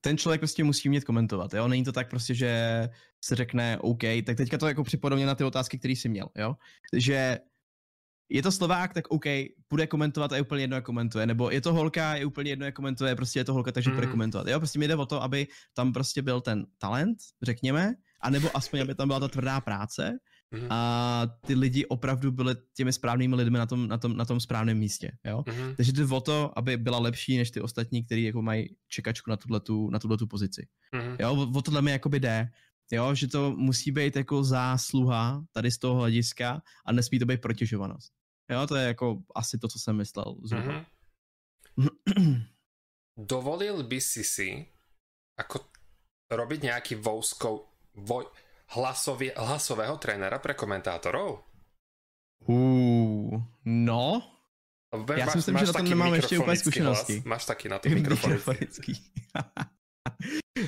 ten 0.00 0.18
člověk 0.18 0.40
prostě 0.40 0.64
musí 0.64 0.88
umět 0.88 1.04
komentovat, 1.04 1.54
jo? 1.54 1.68
Není 1.68 1.84
to 1.84 1.92
tak 1.92 2.10
prostě, 2.10 2.34
že 2.34 2.52
se 3.24 3.34
řekne 3.34 3.78
OK, 3.80 4.02
tak 4.26 4.36
teďka 4.36 4.58
to 4.58 4.68
jako 4.68 4.84
připodobně 4.84 5.26
na 5.26 5.34
ty 5.34 5.44
otázky, 5.44 5.78
které 5.78 5.92
jsi 5.92 6.08
měl, 6.08 6.28
jo? 6.36 6.56
Že 6.92 7.38
je 8.30 8.42
to 8.42 8.52
Slovák, 8.52 8.94
tak 8.94 9.08
OK, 9.08 9.24
bude 9.70 9.86
komentovat 9.86 10.32
a 10.32 10.36
je 10.36 10.42
úplně 10.42 10.62
jedno, 10.62 10.76
jak 10.76 10.84
komentuje. 10.84 11.26
Nebo 11.26 11.50
je 11.50 11.60
to 11.60 11.72
holka, 11.72 12.14
je 12.14 12.26
úplně 12.26 12.50
jedno, 12.50 12.66
jak 12.66 12.74
komentuje, 12.74 13.16
prostě 13.16 13.40
je 13.40 13.44
to 13.44 13.54
holka, 13.54 13.72
takže 13.72 13.90
mm. 13.90 13.96
bude 13.96 14.06
komentovat. 14.06 14.46
Jo, 14.46 14.60
prostě 14.60 14.78
mi 14.78 14.88
jde 14.88 14.96
o 14.96 15.06
to, 15.06 15.22
aby 15.22 15.46
tam 15.74 15.92
prostě 15.92 16.22
byl 16.22 16.40
ten 16.40 16.66
talent, 16.78 17.18
řekněme, 17.42 17.94
anebo 18.20 18.56
aspoň, 18.56 18.80
aby 18.80 18.94
tam 18.94 19.08
byla 19.08 19.20
ta 19.20 19.28
tvrdá 19.28 19.60
práce 19.60 20.18
mm. 20.50 20.66
a 20.70 21.22
ty 21.46 21.54
lidi 21.54 21.86
opravdu 21.86 22.32
byli 22.32 22.56
těmi 22.76 22.92
správnými 22.92 23.34
lidmi 23.34 23.58
na 23.58 23.66
tom, 23.66 23.88
na 23.88 23.98
tom, 23.98 24.16
na 24.16 24.24
tom 24.24 24.40
správném 24.40 24.78
místě, 24.78 25.12
jo. 25.26 25.44
Mm. 25.48 25.74
Takže 25.76 25.92
jde 25.92 26.04
o 26.04 26.20
to, 26.20 26.58
aby 26.58 26.76
byla 26.76 26.98
lepší 26.98 27.38
než 27.38 27.50
ty 27.50 27.60
ostatní, 27.60 28.04
kteří 28.04 28.24
jako 28.24 28.42
mají 28.42 28.76
čekačku 28.88 29.30
na 29.30 29.36
tuhletu, 29.36 29.90
na 29.90 29.98
tuhletu 29.98 30.26
pozici. 30.26 30.66
Mm. 30.94 31.16
Jo, 31.20 31.34
o, 31.34 31.58
o 31.58 31.62
tohle 31.62 31.82
mi 31.82 31.90
jakoby 31.90 32.20
jde. 32.20 32.48
Jo, 32.92 33.14
že 33.14 33.28
to 33.28 33.52
musí 33.56 33.90
být 33.90 34.16
jako 34.16 34.44
zásluha 34.44 35.44
tady 35.52 35.70
z 35.70 35.78
toho 35.78 35.94
hlediska 35.94 36.62
a 36.86 36.92
nesmí 36.92 37.18
to 37.18 37.26
být 37.26 37.40
protěžovanost. 37.40 38.17
Jo, 38.50 38.66
to 38.66 38.76
je 38.76 38.86
jako 38.86 39.18
asi 39.34 39.58
to, 39.58 39.68
co 39.68 39.78
jsem 39.78 39.96
myslel 39.96 40.36
zhruba. 40.42 40.84
Mm-hmm. 41.78 42.46
Dovolil 43.18 43.82
by 43.82 44.00
si 44.00 44.22
si 44.24 44.66
ako 45.38 45.66
robiť 46.30 46.60
nejaký 46.70 46.94
vouskov, 46.98 47.66
voj, 47.94 48.26
hlasový, 48.78 49.34
hlasového 49.34 49.98
trénera 49.98 50.38
pre 50.38 50.54
komentátorov? 50.54 51.42
Uh, 52.46 53.42
no. 53.64 54.22
Já 55.16 55.26
máš, 55.26 55.32
si 55.32 55.38
myslím, 55.38 55.58
že 55.58 55.66
na 55.66 55.72
tom 55.72 55.88
nemám 55.88 56.14
ještě 56.14 56.38
úplně 56.38 56.56
zkušenosti. 56.56 57.12
Hlas? 57.12 57.24
Máš 57.24 57.44
taky 57.44 57.68
na 57.68 57.78
ty 57.78 57.88
mikrofonický. 57.94 59.12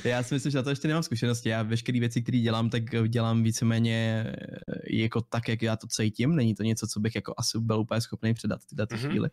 Já 0.04 0.22
si 0.22 0.34
myslím, 0.34 0.52
že 0.52 0.58
na 0.58 0.62
to 0.62 0.70
ještě 0.70 0.88
nemám 0.88 1.02
zkušenosti. 1.02 1.48
Já 1.48 1.62
veškeré 1.62 2.00
věci, 2.00 2.22
které 2.22 2.38
dělám, 2.38 2.70
tak 2.70 3.08
dělám 3.08 3.42
víceméně 3.42 4.26
eh, 4.26 4.96
jako 4.96 5.20
tak, 5.20 5.48
jak 5.48 5.62
já 5.62 5.76
to 5.76 5.86
cítím. 5.86 6.36
Není 6.36 6.54
to 6.54 6.62
něco, 6.62 6.86
co 6.86 7.00
bych 7.00 7.14
jako 7.14 7.34
asi 7.36 7.58
byl 7.58 7.80
úplně 7.80 8.00
schopný 8.00 8.34
předat 8.34 8.60
v 8.62 8.76
této 8.76 8.94
mm-hmm. 8.94 9.08
chvíli. 9.08 9.28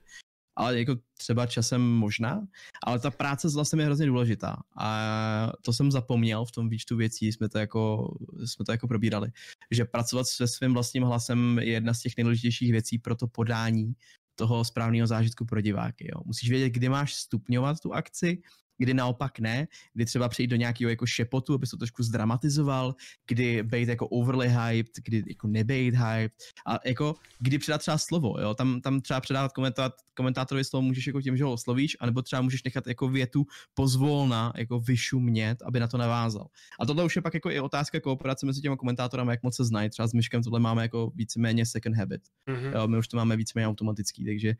Ale 0.55 0.80
jako 0.80 0.95
třeba 1.18 1.45
časem 1.45 1.82
možná, 1.82 2.47
ale 2.84 2.99
ta 2.99 3.12
práce 3.12 3.49
s 3.49 3.53
hlasem 3.53 3.80
je 3.80 3.86
hrozně 3.86 4.05
důležitá. 4.05 4.58
A 4.78 5.51
to 5.62 5.74
jsem 5.74 5.91
zapomněl 5.91 6.45
v 6.45 6.51
tom 6.51 6.70
výčtu 6.70 6.97
věcí, 6.97 7.32
jsme 7.32 7.49
to 7.49 7.60
jako, 7.60 8.14
jsme 8.45 8.66
to 8.66 8.72
jako 8.72 8.88
probírali, 8.88 9.32
že 9.72 9.86
pracovat 9.86 10.28
se 10.28 10.47
svým 10.47 10.74
vlastním 10.74 11.03
hlasem 11.03 11.60
je 11.60 11.72
jedna 11.72 11.93
z 11.93 12.01
těch 12.01 12.18
nejdůležitějších 12.18 12.72
věcí 12.72 12.99
pro 12.99 13.16
to 13.16 13.28
podání 13.28 13.93
toho 14.36 14.66
správného 14.66 15.08
zážitku 15.08 15.45
pro 15.45 15.62
diváky. 15.62 16.10
Jo. 16.14 16.22
Musíš 16.26 16.49
vědět, 16.49 16.70
kdy 16.70 16.89
máš 16.89 17.16
stupňovat 17.16 17.80
tu 17.80 17.93
akci, 17.93 18.41
kdy 18.78 18.93
naopak 18.93 19.39
ne, 19.39 19.67
kdy 19.93 20.05
třeba 20.05 20.30
přijít 20.30 20.47
do 20.47 20.55
nějakého 20.55 20.89
jako 20.89 21.05
šepotu, 21.05 21.53
aby 21.53 21.67
se 21.67 21.71
to 21.71 21.78
trošku 21.78 22.03
zdramatizoval, 22.03 22.95
kdy 23.28 23.63
být 23.63 23.89
jako 23.89 24.07
overly 24.07 24.49
hyped, 24.49 24.93
kdy 25.03 25.23
jako 25.28 25.47
nebejt 25.47 25.95
hyped 25.95 26.34
a 26.65 26.80
jako 26.86 27.15
kdy 27.39 27.59
předat 27.59 27.82
třeba 27.82 27.97
slovo, 27.97 28.39
jo, 28.39 28.53
tam, 28.53 28.82
tam 28.82 29.01
třeba 29.01 29.21
předávat 29.21 29.53
komentát, 29.53 29.93
komentátorovi 30.13 30.63
slovo 30.63 30.82
můžeš 30.82 31.07
jako 31.07 31.21
tím, 31.21 31.38
že 31.38 31.43
ho 31.43 31.53
oslovíš, 31.53 31.97
anebo 31.99 32.21
třeba 32.21 32.41
můžeš 32.41 32.63
nechat 32.63 32.88
jako 32.88 33.09
větu 33.09 33.45
pozvolna 33.73 34.53
jako 34.57 34.80
vyšumět, 34.80 35.61
aby 35.61 35.80
na 35.80 35.88
to 35.88 35.97
navázal. 35.97 36.47
A 36.80 36.86
tohle 36.86 37.03
už 37.03 37.15
je 37.15 37.21
pak 37.21 37.34
jako 37.34 37.51
i 37.51 37.59
otázka 37.59 37.99
kooperace 37.99 38.45
mezi 38.45 38.61
těmi 38.61 38.78
komentátorami, 38.78 39.32
jak 39.32 39.43
moc 39.43 39.55
se 39.55 39.65
znají. 39.65 39.89
Třeba 39.89 40.07
s 40.07 40.13
Myškem 40.13 40.43
tohle 40.43 40.59
máme 40.59 40.82
jako 40.82 41.11
víceméně 41.15 41.65
second 41.65 41.95
habit. 41.95 42.21
Mm-hmm. 42.47 42.75
Jo, 42.75 42.88
my 42.88 42.97
už 42.97 43.07
to 43.07 43.17
máme 43.17 43.36
víceméně 43.38 43.67
automatický, 43.67 44.25
takže 44.25 44.55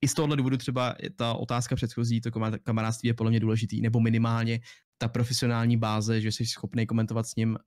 i 0.00 0.08
z 0.08 0.14
tohohle 0.14 0.36
důvodu 0.36 0.56
třeba 0.56 0.94
ta 1.16 1.34
otázka 1.34 1.76
předchozí, 1.76 2.20
to 2.20 2.30
kamarádství 2.62 3.06
je 3.06 3.14
podle 3.14 3.30
mě 3.30 3.40
důležitý, 3.40 3.80
nebo 3.80 4.00
minimálně 4.00 4.60
ta 4.98 5.08
profesionální 5.08 5.76
báze, 5.76 6.20
že 6.20 6.32
jsi 6.32 6.46
schopný 6.46 6.86
komentovat 6.86 7.26
s 7.26 7.36
ním 7.36 7.58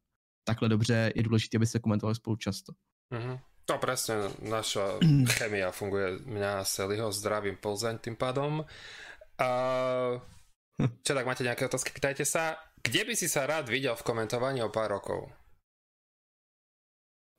takhle 0.44 0.70
dobře, 0.70 1.12
je 1.16 1.24
důležité, 1.24 1.58
aby 1.58 1.68
se 1.68 1.80
komentovali 1.80 2.16
spolu 2.16 2.36
často. 2.36 2.74
Mm-hmm. 3.14 3.40
To 3.66 3.78
presne, 3.78 4.16
naša 4.42 5.00
chemia 5.38 5.72
funguje. 5.72 6.20
Mňa 6.26 6.64
Seliho 6.66 7.12
zdravím 7.12 7.56
Plzeň 7.56 7.98
tým 7.98 8.16
pádom. 8.16 8.66
Uh, 9.40 10.20
čo 11.06 11.12
tak 11.14 11.26
máte 11.26 11.46
nejaké 11.46 11.66
otázky? 11.70 11.94
Pýtajte 11.94 12.26
sa. 12.26 12.58
Kde 12.82 13.06
by 13.06 13.14
si 13.14 13.30
sa 13.30 13.46
rád 13.46 13.70
videl 13.70 13.94
v 13.94 14.06
komentovaní 14.06 14.66
o 14.66 14.74
pár 14.74 14.98
rokov? 14.98 15.30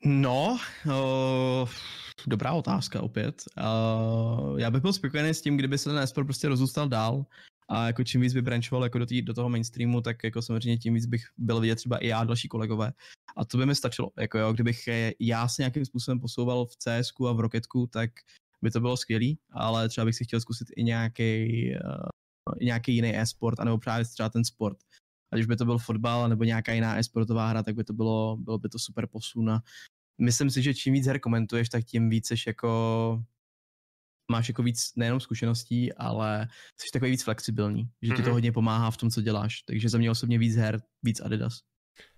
No, 0.05 0.59
uh, 0.87 1.69
dobrá 2.27 2.53
otázka 2.53 3.03
opět. 3.03 3.43
Uh, 3.59 4.61
já 4.61 4.71
bych 4.71 4.83
byl 4.83 4.93
spokojený 4.93 5.29
s 5.29 5.43
tím, 5.43 5.57
kdyby 5.57 5.79
se 5.79 5.91
ten 5.91 5.99
esport 5.99 6.27
prostě 6.27 6.49
rozůstal 6.49 6.89
dál 6.89 7.27
a 7.69 7.87
jako 7.87 8.05
čím 8.05 8.21
víc 8.21 8.35
by 8.35 8.43
branchoval 8.43 8.83
jako 8.85 8.99
do, 8.99 9.07
tý, 9.07 9.23
do 9.23 9.35
toho 9.35 9.49
mainstreamu, 9.49 10.01
tak 10.01 10.25
jako 10.25 10.43
samozřejmě 10.43 10.79
tím 10.79 10.95
víc 10.95 11.07
bych 11.07 11.25
byl 11.39 11.61
vidět 11.61 11.77
třeba 11.77 11.99
i 11.99 12.07
já 12.07 12.19
a 12.19 12.25
další 12.25 12.49
kolegové. 12.49 12.93
A 13.37 13.45
to 13.45 13.59
by 13.59 13.67
mi 13.67 13.75
stačilo. 13.75 14.11
Jako 14.19 14.39
jo, 14.39 14.53
kdybych 14.53 14.89
já 15.21 15.49
se 15.49 15.63
nějakým 15.63 15.85
způsobem 15.85 16.21
posouval 16.21 16.67
v 16.67 16.77
CS 16.77 17.13
a 17.29 17.33
v 17.33 17.41
Rocketku, 17.41 17.87
tak 17.87 18.11
by 18.63 18.71
to 18.71 18.81
bylo 18.81 18.97
skvělý, 18.97 19.39
ale 19.51 19.89
třeba 19.89 20.05
bych 20.05 20.15
si 20.15 20.25
chtěl 20.25 20.41
zkusit 20.41 20.69
i 20.77 20.85
nějaký, 20.85 21.71
uh, 21.85 22.55
nějaký 22.61 22.95
jiný 22.95 23.19
e-sport, 23.19 23.61
anebo 23.61 23.79
právě 23.79 24.05
třeba 24.05 24.29
ten 24.29 24.45
sport. 24.45 24.79
Ať 25.33 25.41
už 25.41 25.47
by 25.47 25.57
to 25.57 25.65
byl 25.65 25.79
fotbal, 25.79 26.29
nebo 26.29 26.45
nějaká 26.45 26.73
jiná 26.73 26.99
e-sportová 26.99 27.49
hra, 27.49 27.63
tak 27.63 27.75
by 27.75 27.85
to 27.85 27.93
bylo, 27.93 28.37
bylo 28.37 28.59
by 28.59 28.69
to 28.69 28.79
super 28.79 29.07
posun 29.07 29.51
a 29.51 29.63
myslím 30.21 30.51
si, 30.51 30.63
že 30.63 30.75
čím 30.75 30.93
víc 30.93 31.07
her 31.07 31.21
komentuješ, 31.21 31.69
tak 31.69 31.85
tím 31.85 32.11
víc 32.11 32.29
jsi 32.29 32.35
jako 32.47 33.23
máš 34.31 34.49
jako 34.49 34.63
víc 34.63 34.93
nejenom 34.97 35.21
zkušeností, 35.21 35.93
ale 35.93 36.49
jsi 36.81 36.91
takový 36.93 37.11
víc 37.11 37.25
flexibilní, 37.25 37.91
že 38.03 38.09
ti 38.09 38.17
to 38.17 38.23
mhm. 38.23 38.33
hodně 38.33 38.53
pomáhá 38.53 38.91
v 38.91 38.97
tom, 38.97 39.11
co 39.11 39.23
děláš. 39.23 39.63
Takže 39.63 39.89
za 39.89 39.99
mě 39.99 40.11
osobně 40.11 40.39
víc 40.39 40.57
her, 40.57 40.81
víc 41.03 41.21
Adidas. 41.21 41.59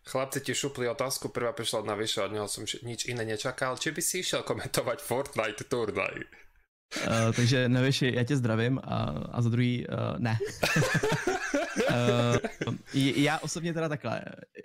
Chlapci 0.06 0.40
ti 0.40 0.54
šupli 0.54 0.88
otázku, 0.88 1.28
prvá 1.28 1.52
prišla 1.52 1.78
od 1.78 1.86
Navyše, 1.86 2.22
od 2.22 2.32
něho 2.32 2.48
jsem 2.48 2.64
nič 2.82 3.04
iné 3.04 3.24
nečakal. 3.24 3.76
Či 3.76 3.90
by 3.90 4.02
si 4.02 4.22
šel 4.22 4.42
komentovat 4.42 5.02
Fortnite 5.02 5.64
turnaj? 5.64 6.14
Uh, 7.06 7.32
takže 7.36 7.68
Navyši, 7.68 8.12
já 8.14 8.24
tě 8.24 8.36
zdravím 8.36 8.80
a, 8.84 9.04
a 9.32 9.42
za 9.42 9.48
druhý 9.48 9.86
uh, 9.86 10.18
ne. 10.18 10.38
uh, 11.90 12.74
já 12.94 13.38
osobně 13.38 13.74
teda 13.74 13.88
takhle, 13.88 14.22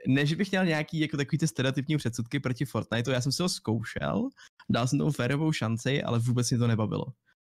než 0.07 0.33
bych 0.33 0.51
měl 0.51 0.65
nějaký 0.65 0.99
jako 0.99 1.17
takový 1.17 1.37
ty 1.37 1.47
stereotypní 1.47 1.97
předsudky 1.97 2.39
proti 2.39 2.65
Fortniteu, 2.65 3.11
já 3.11 3.21
jsem 3.21 3.31
si 3.31 3.41
ho 3.41 3.49
zkoušel, 3.49 4.29
dal 4.69 4.87
jsem 4.87 4.99
tomu 4.99 5.11
férovou 5.11 5.51
šanci, 5.51 6.03
ale 6.03 6.19
vůbec 6.19 6.51
mi 6.51 6.57
to 6.57 6.67
nebavilo. 6.67 7.05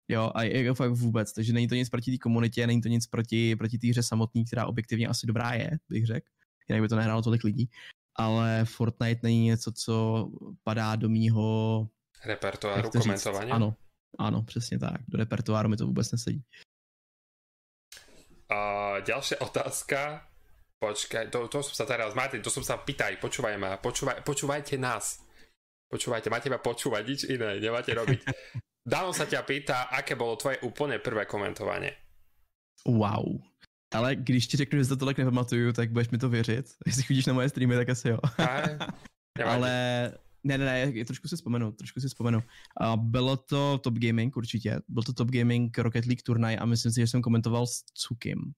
Jo, 0.08 0.30
a 0.34 0.42
jako 0.42 0.74
fakt 0.74 0.92
vůbec, 0.92 1.32
takže 1.32 1.52
není 1.52 1.68
to 1.68 1.74
nic 1.74 1.88
proti 1.88 2.10
té 2.10 2.18
komunitě, 2.18 2.66
není 2.66 2.80
to 2.80 2.88
nic 2.88 3.06
proti, 3.06 3.56
proti 3.56 3.78
té 3.78 3.88
hře 3.88 4.02
samotný, 4.02 4.44
která 4.44 4.66
objektivně 4.66 5.08
asi 5.08 5.26
dobrá 5.26 5.52
je, 5.52 5.70
bych 5.88 6.06
řekl. 6.06 6.26
Jinak 6.68 6.82
by 6.82 6.88
to 6.88 6.96
nehrálo 6.96 7.22
tolik 7.22 7.44
lidí. 7.44 7.70
Ale 8.16 8.64
Fortnite 8.64 9.20
není 9.22 9.44
něco, 9.44 9.72
co 9.72 10.28
padá 10.64 10.96
do 10.96 11.08
mýho... 11.08 11.88
Repertoáru 12.24 12.90
komentování? 12.90 13.50
Ano, 13.50 13.74
ano, 14.18 14.42
přesně 14.42 14.78
tak. 14.78 15.00
Do 15.08 15.18
repertoáru 15.18 15.68
mi 15.68 15.76
to 15.76 15.86
vůbec 15.86 16.12
nesedí. 16.12 16.42
A 18.52 19.00
ďalšia 19.00 19.40
otázka. 19.40 20.28
Počkaj, 20.82 21.30
to, 21.30 21.48
to 21.48 21.62
som 21.62 21.74
sa 21.78 21.86
teraz, 21.86 22.10
Martin, 22.10 22.42
to 22.42 22.50
som 22.50 22.66
sa 22.66 22.74
pýtaj, 22.74 23.22
počúvaj 23.22 23.54
ma, 23.54 23.78
počúvaj, 23.78 24.26
počúvajte 24.26 24.74
nás. 24.82 25.22
Počúvajte, 25.86 26.26
máte 26.26 26.50
ma 26.50 26.58
počúvať, 26.58 27.02
nič 27.06 27.20
iné, 27.30 27.62
nemáte 27.62 27.94
robiť. 27.94 28.18
Dano 28.92 29.14
sa 29.14 29.30
ťa 29.30 29.46
pýta, 29.46 29.86
aké 29.94 30.18
bolo 30.18 30.34
tvoje 30.34 30.58
úplne 30.66 30.98
prvé 30.98 31.22
komentovanie. 31.22 31.94
Wow. 32.82 33.38
Ale 33.94 34.16
když 34.16 34.46
ti 34.46 34.56
řeknu, 34.56 34.82
že 34.82 34.88
to 34.88 34.96
tolik 34.96 35.18
nepamatuju, 35.18 35.72
tak 35.72 35.92
budeš 35.92 36.10
mi 36.10 36.18
to 36.18 36.28
věřit. 36.28 36.66
Jestli 36.86 37.02
chodíš 37.02 37.26
na 37.26 37.32
moje 37.32 37.48
streamy, 37.48 37.76
tak 37.76 37.88
asi 37.88 38.08
jo. 38.08 38.18
Ale 39.44 39.72
ne, 40.44 40.58
ne, 40.58 40.92
ne, 40.92 41.04
trošku 41.04 41.28
si 41.28 41.36
vzpomenu, 41.36 41.72
trošku 41.72 42.00
si 42.00 42.08
vzpomenu. 42.08 42.42
A 42.80 42.96
bylo 42.96 43.36
to 43.36 43.78
Top 43.78 43.94
Gaming 43.98 44.36
určitě, 44.36 44.80
byl 44.88 45.02
to 45.02 45.12
Top 45.12 45.30
Gaming 45.30 45.78
Rocket 45.78 46.06
League 46.06 46.22
turnaj 46.22 46.58
a 46.60 46.66
myslím 46.66 46.92
si, 46.92 47.00
že 47.00 47.06
jsem 47.06 47.22
komentoval 47.22 47.66
s 47.66 47.84
Cukim 47.94 48.52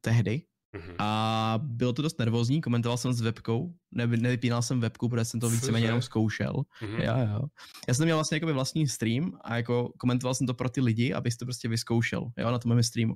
tehdy. 0.00 0.42
Mm-hmm. 0.74 0.94
A 0.98 1.60
bylo 1.62 1.92
to 1.92 2.02
dost 2.02 2.18
nervózní, 2.18 2.60
komentoval 2.60 2.98
jsem 2.98 3.12
s 3.12 3.20
webkou, 3.20 3.74
ne, 3.92 4.06
nevypínal 4.06 4.62
jsem 4.62 4.80
webku, 4.80 5.08
protože 5.08 5.24
jsem 5.24 5.40
to 5.40 5.50
víceméně 5.50 5.86
jenom 5.86 6.02
zkoušel. 6.02 6.52
Mm-hmm. 6.52 7.00
Já, 7.00 7.18
já. 7.18 7.40
Já 7.88 7.94
jsem 7.94 8.04
měl 8.04 8.16
vlastně 8.16 8.36
jako 8.36 8.54
vlastní 8.54 8.88
stream 8.88 9.38
a 9.44 9.56
jako 9.56 9.92
komentoval 9.98 10.34
jsem 10.34 10.46
to 10.46 10.54
pro 10.54 10.68
ty 10.68 10.80
lidi, 10.80 11.12
abys 11.12 11.36
to 11.36 11.44
prostě 11.44 11.68
vyzkoušel, 11.68 12.32
jo, 12.38 12.50
na 12.50 12.58
tom 12.58 12.74
mém 12.74 12.82
streamu. 12.82 13.14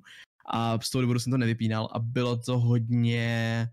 A 0.50 0.78
z 0.80 0.90
toho 0.90 1.02
důvodu 1.02 1.20
jsem 1.20 1.30
to 1.30 1.38
nevypínal 1.38 1.88
a 1.92 1.98
bylo 1.98 2.36
to 2.36 2.58
hodně 2.58 3.68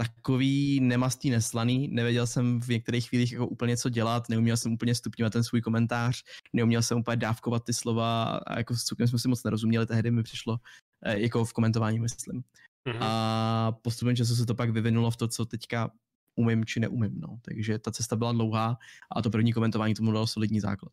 takový 0.00 0.80
nemastý, 0.80 1.30
neslaný, 1.30 1.88
nevěděl 1.88 2.26
jsem 2.26 2.60
v 2.60 2.68
některých 2.68 3.08
chvílích 3.08 3.32
jako 3.32 3.46
úplně 3.46 3.76
co 3.76 3.88
dělat, 3.88 4.28
neuměl 4.28 4.56
jsem 4.56 4.72
úplně 4.72 4.94
stupňovat 4.94 5.32
ten 5.32 5.44
svůj 5.44 5.60
komentář, 5.60 6.22
neuměl 6.52 6.82
jsem 6.82 6.98
úplně 6.98 7.16
dávkovat 7.16 7.64
ty 7.64 7.74
slova 7.74 8.24
a 8.46 8.58
jako 8.58 8.76
s 8.76 8.84
jsme 9.06 9.18
si 9.18 9.28
moc 9.28 9.44
nerozuměli, 9.44 9.86
tehdy 9.86 10.10
mi 10.10 10.22
přišlo 10.22 10.56
eh, 11.04 11.18
jako 11.18 11.44
v 11.44 11.52
komentování, 11.52 11.98
myslím. 12.00 12.42
Mm-hmm. 12.88 12.98
A 13.00 13.72
postupem 13.82 14.16
času 14.16 14.36
se 14.36 14.46
to 14.46 14.54
pak 14.54 14.70
vyvinulo 14.70 15.10
v 15.10 15.16
to, 15.16 15.28
co 15.28 15.44
teďka 15.44 15.90
umím 16.34 16.64
či 16.64 16.80
neumím, 16.80 17.20
no. 17.20 17.38
Takže 17.44 17.78
ta 17.78 17.92
cesta 17.92 18.16
byla 18.16 18.32
dlouhá 18.32 18.78
a 19.16 19.22
to 19.22 19.30
první 19.30 19.52
komentování 19.52 19.94
tomu 19.94 20.12
dalo 20.12 20.26
solidní 20.26 20.60
základ. 20.60 20.92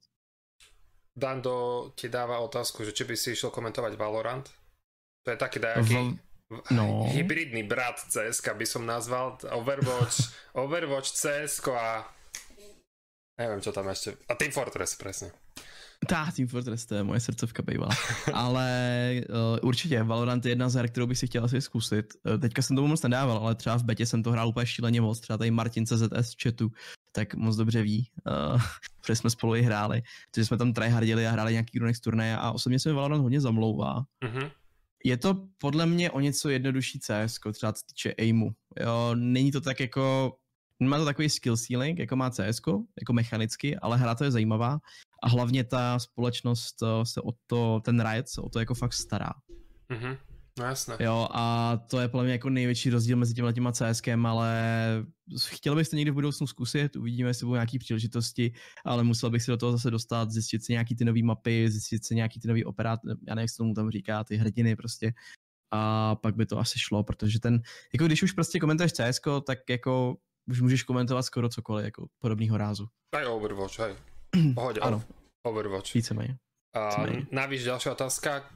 Dando 1.15 1.91
ti 1.95 2.09
dáva 2.09 2.39
otázku, 2.39 2.83
že 2.83 2.91
či 2.91 3.03
by 3.03 3.17
si 3.17 3.31
išiel 3.31 3.49
komentovať 3.49 3.95
Valorant? 3.95 4.51
To 5.23 5.31
je 5.31 5.37
taký 5.37 5.59
dajaký... 5.59 5.95
V 5.95 6.26
No. 6.71 7.03
Hybridný 7.11 7.63
brat 7.63 7.99
CSK 8.07 8.55
by 8.55 8.65
som 8.65 8.85
nazval. 8.85 9.37
Overwatch, 9.51 10.31
Overwatch 10.63 11.11
CS 11.11 11.59
a 11.67 12.07
neviem 13.35 13.59
čo 13.59 13.75
tam 13.75 13.91
ešte. 13.91 14.15
A 14.31 14.33
Team 14.39 14.55
Fortress, 14.55 14.95
presne. 14.95 15.35
Tá, 16.07 16.29
Team 16.31 16.47
Fortress, 16.47 16.85
to 16.85 16.95
je 16.95 17.03
moje 17.03 17.19
srdcovka 17.19 17.61
bývala. 17.65 17.91
ale 18.33 18.67
uh, 19.29 19.59
určitě, 19.61 20.03
Valorant 20.03 20.45
je 20.45 20.51
jedna 20.51 20.69
z 20.69 20.75
her, 20.75 20.87
kterou 20.89 21.07
bych 21.07 21.17
si 21.17 21.27
chtěl 21.27 21.43
asi 21.43 21.61
zkusit. 21.61 22.13
Uh, 22.23 22.37
teďka 22.37 22.61
jsem 22.61 22.75
tomu 22.75 22.87
moc 22.87 23.03
nedával, 23.03 23.37
ale 23.37 23.55
třeba 23.55 23.77
v 23.77 23.83
betě 23.83 24.05
jsem 24.05 24.23
to 24.23 24.31
hrál 24.31 24.47
úplně 24.47 24.65
šíleně 24.65 25.01
moc. 25.01 25.19
Třeba 25.19 25.37
tady 25.37 25.51
Martin 25.51 25.85
CZS 25.85 26.33
v 26.33 26.43
chatu, 26.43 26.71
tak 27.11 27.35
moc 27.35 27.55
dobře 27.55 27.81
ví, 27.81 28.09
uh, 28.27 28.61
protože 29.01 29.15
jsme 29.15 29.29
spolu 29.29 29.55
i 29.55 29.61
hráli. 29.61 30.01
Takže 30.31 30.45
jsme 30.45 30.57
tam 30.57 30.73
tryhardili 30.73 31.27
a 31.27 31.31
hráli 31.31 31.51
nějaký 31.51 31.79
Runex 31.79 31.99
turnaje 31.99 32.37
a 32.37 32.51
osobně 32.51 32.79
se 32.79 32.89
mi 32.89 32.95
Valorant 32.95 33.21
hodně 33.21 33.41
zamlouvá. 33.41 34.03
Uh-huh. 34.25 34.51
Je 35.05 35.17
to 35.17 35.47
podle 35.57 35.85
mě 35.85 36.11
o 36.11 36.19
něco 36.19 36.49
jednodušší 36.49 36.99
CS, 36.99 37.39
třeba 37.53 37.73
co 37.73 37.81
týče 37.87 38.13
aimu. 38.19 38.49
Jo, 38.79 39.11
není 39.15 39.51
to 39.51 39.61
tak 39.61 39.79
jako, 39.79 40.35
má 40.83 40.97
to 40.97 41.05
takový 41.05 41.29
skill 41.29 41.57
ceiling, 41.57 41.99
jako 41.99 42.15
má 42.15 42.29
CS, 42.29 42.61
jako 42.99 43.13
mechanicky, 43.13 43.77
ale 43.77 43.97
hra 43.97 44.15
to 44.15 44.23
je 44.23 44.31
zajímavá 44.31 44.79
a 45.23 45.29
hlavně 45.29 45.63
ta 45.63 45.99
společnost 45.99 46.75
eh, 46.83 47.05
se 47.05 47.21
o 47.21 47.31
to, 47.47 47.81
ten 47.85 48.09
Riot 48.09 48.27
se 48.27 48.41
o 48.41 48.49
to 48.49 48.59
jako 48.59 48.73
fakt 48.73 48.93
stará. 48.93 49.31
Mm-hmm. 49.89 50.17
No 50.57 50.65
jasné. 50.65 50.97
Jo, 50.99 51.27
a 51.31 51.77
to 51.87 51.99
je 51.99 52.07
podle 52.07 52.23
mě 52.23 52.33
jako 52.33 52.49
největší 52.49 52.89
rozdíl 52.89 53.17
mezi 53.17 53.33
těma 53.33 53.51
těma 53.51 53.71
CSkem, 53.71 54.25
ale 54.25 54.61
chtěl 55.47 55.75
bych 55.75 55.89
to 55.89 55.95
někdy 55.95 56.11
v 56.11 56.13
budoucnu 56.13 56.47
zkusit, 56.47 56.95
uvidíme, 56.95 57.29
jestli 57.29 57.45
budou 57.45 57.55
nějaké 57.55 57.79
příležitosti, 57.79 58.53
ale 58.85 59.03
musel 59.03 59.29
bych 59.29 59.43
si 59.43 59.51
do 59.51 59.57
toho 59.57 59.71
zase 59.71 59.91
dostat, 59.91 60.31
zjistit 60.31 60.65
si 60.65 60.71
nějaký 60.71 60.95
ty 60.95 61.05
nové 61.05 61.23
mapy, 61.23 61.69
zjistit 61.71 62.05
si 62.05 62.15
nějaký 62.15 62.39
ty 62.39 62.47
nový 62.47 62.65
operátor, 62.65 63.09
já 63.27 63.35
nevím, 63.35 63.43
jak 63.43 63.49
se 63.49 63.57
tomu 63.57 63.73
tam 63.73 63.91
říká, 63.91 64.23
ty 64.23 64.37
hrdiny 64.37 64.75
prostě, 64.75 65.13
a 65.71 66.15
pak 66.15 66.35
by 66.35 66.45
to 66.45 66.59
asi 66.59 66.79
šlo, 66.79 67.03
protože 67.03 67.39
ten, 67.39 67.61
jako 67.93 68.05
když 68.05 68.23
už 68.23 68.31
prostě 68.31 68.59
komentuješ 68.59 68.91
CS, 68.91 69.19
tak 69.45 69.59
jako 69.69 70.17
už 70.49 70.61
můžeš 70.61 70.83
komentovat 70.83 71.23
skoro 71.23 71.49
cokoliv, 71.49 71.85
jako 71.85 72.07
podobného 72.19 72.57
rázu. 72.57 72.87
Aj 73.15 73.25
Overwatch, 73.25 73.79
hej. 73.79 73.95
Pohodě, 74.55 74.79
ano. 74.79 75.03
Overwatch. 75.43 75.93
Víceméně. 75.93 76.37
A 76.73 77.05
navíc 77.31 77.63
další 77.63 77.89
otázka, 77.89 78.49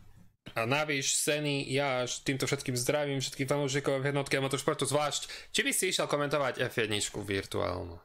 a 0.56 0.66
navíš, 0.66 1.16
Seny, 1.16 1.70
ja 1.72 2.04
týmto 2.24 2.44
všetkým 2.44 2.76
zdravím, 2.76 3.24
všetkých 3.24 3.48
fanúšikov 3.48 4.02
v 4.02 4.12
jednotke 4.12 4.36
a 4.38 4.44
motošportu 4.44 4.84
zvlášť. 4.84 5.52
Či 5.56 5.62
by 5.64 5.72
si 5.72 5.84
išiel 5.94 6.08
komentovať 6.12 6.66
F1 6.68 6.92
virtuálnu? 7.24 7.96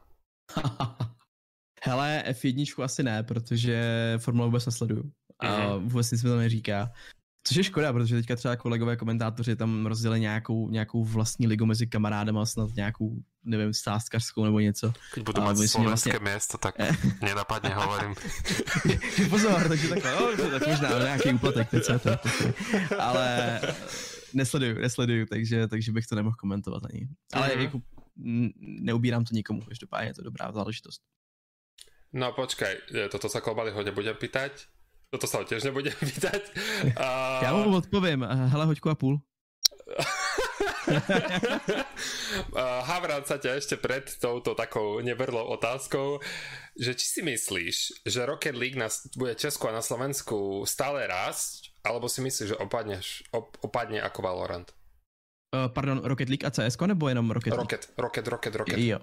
Hele, 1.87 2.25
F1 2.31 2.83
asi 2.83 3.03
ne, 3.03 3.23
protože 3.23 3.79
Formule 4.19 4.47
vůbec 4.47 4.67
nesleduju. 4.67 5.11
A 5.39 5.47
mm-hmm. 5.47 5.89
vůbec 5.89 6.11
nic 6.11 6.23
mi 6.23 6.31
to 6.31 6.37
neříká. 6.37 6.93
Což 7.47 7.57
je 7.57 7.65
škoda, 7.65 7.93
protože 7.93 8.17
teďka 8.17 8.37
třeba 8.37 8.57
kolegové 8.57 8.97
komentátoři 8.97 9.57
tam 9.57 9.87
rozdělili 9.87 10.21
nějakou, 10.21 10.71
nějakou 10.71 11.05
vlastní 11.05 11.47
ligu 11.47 11.67
mezi 11.67 11.87
kamarádama, 11.87 12.47
snad 12.47 12.71
nějakou, 12.77 13.17
nevím, 13.45 13.75
sáskařskou 13.75 14.45
nebo 14.45 14.61
něco. 14.61 14.93
Když 15.15 15.25
budu 15.25 15.43
mít 15.43 15.69
slovenské 15.69 15.83
vlastně... 16.13 16.31
město, 16.31 16.59
tak 16.59 16.75
nenapadně 17.21 17.71
hovorím. 17.71 18.15
Pozor, 19.31 19.69
takže 19.69 19.89
takhle, 19.89 20.13
no, 20.13 20.51
tak 20.51 20.69
možná 20.69 20.99
nějaký 20.99 21.33
úplatek, 21.33 21.71
teď 21.71 21.83
to, 22.03 22.11
ale 22.99 23.61
nesleduju, 24.35 24.79
nesleduju, 24.79 25.27
takže, 25.27 25.69
takže 25.69 25.93
bych 25.93 26.07
to 26.07 26.15
nemohl 26.15 26.37
komentovat 26.37 26.83
ani. 26.91 27.09
Ale 27.33 27.49
mm-hmm. 27.49 27.61
jako 27.61 27.81
neubírám 28.59 29.25
to 29.25 29.35
nikomu, 29.35 29.63
každopádně 29.63 30.11
je 30.11 30.15
to 30.15 30.23
dobrá 30.23 30.53
záležitost. 30.53 31.03
No 32.13 32.33
počkaj, 32.33 32.97
toto 33.11 33.29
sa 33.29 33.45
Klobali 33.45 33.71
hodně 33.71 33.93
budem 33.93 34.17
pýtať. 35.07 35.15
Toto 35.15 35.27
sa 35.27 35.45
tiež 35.45 35.65
nebudem 35.65 35.95
pýtať. 35.95 36.43
A... 36.97 37.41
Já 37.43 37.53
mu 37.53 37.77
odpovím, 37.77 38.23
hele, 38.23 38.67
hoďku 38.67 38.91
a 38.91 38.95
půl. 38.95 39.21
Havran 42.87 43.25
sa 43.27 43.39
ťa 43.39 43.55
ešte 43.59 43.77
pred 43.79 44.19
touto 44.19 44.55
takou 44.55 45.01
neverlou 45.03 45.47
otázkou, 45.55 46.21
že 46.79 46.95
či 46.95 47.07
si 47.07 47.23
myslíš, 47.23 47.93
že 48.07 48.27
Rocket 48.27 48.55
League 48.55 48.77
na, 48.79 48.89
bude 49.15 49.35
Česku 49.35 49.69
a 49.71 49.73
na 49.75 49.83
Slovensku 49.83 50.67
stále 50.67 51.07
rásť, 51.07 51.73
alebo 51.87 52.09
si 52.11 52.21
myslíš, 52.23 52.49
že 52.55 52.57
opadneš, 52.59 53.23
op, 53.31 53.57
opadne 53.63 54.03
ako 54.03 54.23
Valorant? 54.23 54.73
Uh, 55.55 55.69
pardon, 55.71 56.03
Rocket 56.03 56.29
League 56.31 56.47
a 56.47 56.51
CS, 56.51 56.79
nebo 56.79 57.09
jenom 57.09 57.31
Rocket 57.31 57.55
League? 57.55 57.63
Rocket, 57.63 57.93
Rocket, 57.99 58.29
Rocket, 58.29 58.55
Rocket. 58.55 58.79
Jo. 58.79 58.99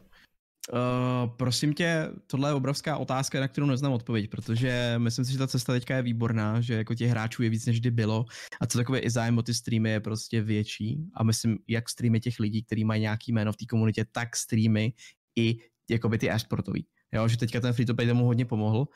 Uh, 0.72 1.30
prosím 1.38 1.74
tě, 1.74 2.09
tohle 2.28 2.49
je 2.49 2.53
obrovská 2.53 2.97
otázka, 2.97 3.39
na 3.39 3.47
kterou 3.47 3.68
neznám 3.68 3.91
odpověď, 3.91 4.30
protože 4.30 4.95
myslím 4.97 5.26
si, 5.26 5.32
že 5.32 5.38
ta 5.38 5.47
cesta 5.47 5.74
teďka 5.74 5.95
je 5.95 6.01
výborná, 6.01 6.61
že 6.61 6.74
jako 6.74 6.95
těch 6.95 7.09
hráčů 7.09 7.43
je 7.43 7.49
víc, 7.49 7.66
než 7.66 7.80
kdy 7.80 7.91
bylo 7.91 8.26
a 8.61 8.68
co 8.68 8.78
takové 8.78 8.99
i 8.99 9.09
zájem 9.09 9.38
o 9.38 9.43
ty 9.43 9.53
streamy 9.53 9.89
je 9.89 9.99
prostě 9.99 10.41
větší 10.41 11.03
a 11.14 11.24
myslím, 11.24 11.57
jak 11.68 11.89
streamy 11.89 12.20
těch 12.20 12.39
lidí, 12.39 12.64
kteří 12.64 12.86
mají 12.86 13.01
nějaký 13.01 13.32
jméno 13.32 13.51
v 13.51 13.57
té 13.57 13.66
komunitě, 13.66 14.05
tak 14.11 14.36
streamy 14.36 14.93
i 15.36 15.57
jakoby 15.89 16.18
ty 16.18 16.32
e-sportový. 16.32 16.88
Jo, 17.14 17.28
že 17.28 17.38
teďka 17.38 17.59
ten 17.59 17.74
free 17.74 17.86
to 17.86 17.95
play 17.95 18.07
tomu 18.07 18.26
hodně 18.26 18.45
pomohl. 18.45 18.88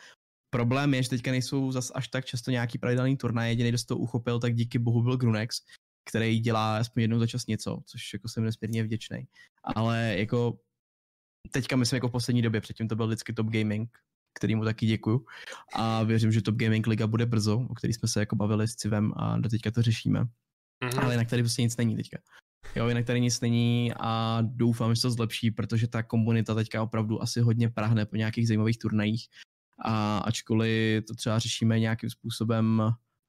Problém 0.50 0.94
je, 0.94 1.04
že 1.04 1.10
teďka 1.10 1.32
nejsou 1.32 1.72
zas 1.72 1.92
až 1.96 2.08
tak 2.08 2.26
často 2.26 2.52
nějaký 2.52 2.78
pravidelný 2.78 3.18
turnaj, 3.18 3.50
jediný, 3.50 3.70
kdo 3.70 3.78
to 3.88 3.98
uchopil, 3.98 4.40
tak 4.40 4.56
díky 4.56 4.80
bohu 4.80 5.04
byl 5.04 5.18
Grunex, 5.18 5.58
který 6.10 6.40
dělá 6.40 6.78
aspoň 6.78 7.02
jednou 7.02 7.20
za 7.20 7.28
čas 7.28 7.48
něco, 7.48 7.80
což 7.86 8.14
jako 8.14 8.30
jsem 8.30 8.44
nesmírně 8.44 8.84
vděčný. 8.84 9.28
Ale 9.64 10.16
jako 10.18 10.60
teďka 11.52 11.76
myslím 11.76 11.98
jako 11.98 12.08
v 12.08 12.12
poslední 12.12 12.42
době, 12.42 12.62
předtím 12.62 12.88
to 12.88 12.96
byl 12.96 13.08
vždycky 13.08 13.34
Top 13.34 13.48
Gaming, 13.48 13.90
kterýmu 14.34 14.64
taky 14.64 14.86
děkuju. 14.86 15.26
A 15.76 16.04
věřím, 16.04 16.32
že 16.32 16.42
Top 16.42 16.56
Gaming 16.56 16.88
Liga 16.88 17.08
bude 17.08 17.26
brzo, 17.26 17.66
o 17.70 17.74
který 17.74 17.94
jsme 17.94 18.08
se 18.08 18.20
jako 18.20 18.36
bavili 18.36 18.68
s 18.68 18.76
Civem 18.76 19.14
a 19.16 19.38
do 19.38 19.50
teďka 19.50 19.72
to 19.72 19.82
řešíme. 19.82 20.24
Mm-hmm. 20.24 21.04
Ale 21.04 21.14
jinak 21.14 21.30
tady 21.30 21.42
prostě 21.44 21.62
nic 21.62 21.78
není 21.78 21.96
teďka. 21.96 22.18
Jo, 22.76 22.88
jinak 22.88 23.06
tady 23.06 23.22
nic 23.22 23.42
není 23.42 23.94
a 24.00 24.40
doufám, 24.42 24.96
že 24.96 25.02
to 25.02 25.12
zlepší, 25.12 25.52
protože 25.52 25.88
ta 25.88 26.04
komunita 26.04 26.56
teďka 26.56 26.84
opravdu 26.84 27.22
asi 27.22 27.42
hodně 27.42 27.70
prahne 27.70 28.06
po 28.06 28.16
nějakých 28.16 28.48
zajímavých 28.48 28.78
turnajích. 28.78 29.28
A 29.86 30.18
ačkoliv 30.18 31.04
to 31.06 31.16
třeba 31.16 31.40
řešíme 31.40 31.80
nějakým 31.80 32.10
způsobem 32.10 32.82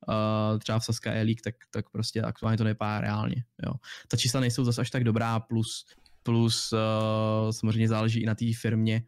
uh, 0.08 0.58
třeba 0.58 0.78
v 0.78 0.84
Saska 0.84 1.12
E-League, 1.12 1.40
tak, 1.44 1.54
tak 1.70 1.90
prostě 1.90 2.22
aktuálně 2.22 2.58
to 2.58 2.64
nevypadá 2.64 3.00
reálně. 3.00 3.44
Jo. 3.66 3.72
Ta 4.08 4.16
čísla 4.16 4.40
nejsou 4.40 4.64
zase 4.64 4.80
až 4.80 4.90
tak 4.90 5.04
dobrá, 5.04 5.40
plus 5.40 5.86
plus 6.28 6.72
uh, 6.72 7.50
samozřejmě 7.50 7.88
záleží 7.88 8.20
i 8.20 8.26
na 8.26 8.34
té 8.34 8.44
firmě, 8.60 9.02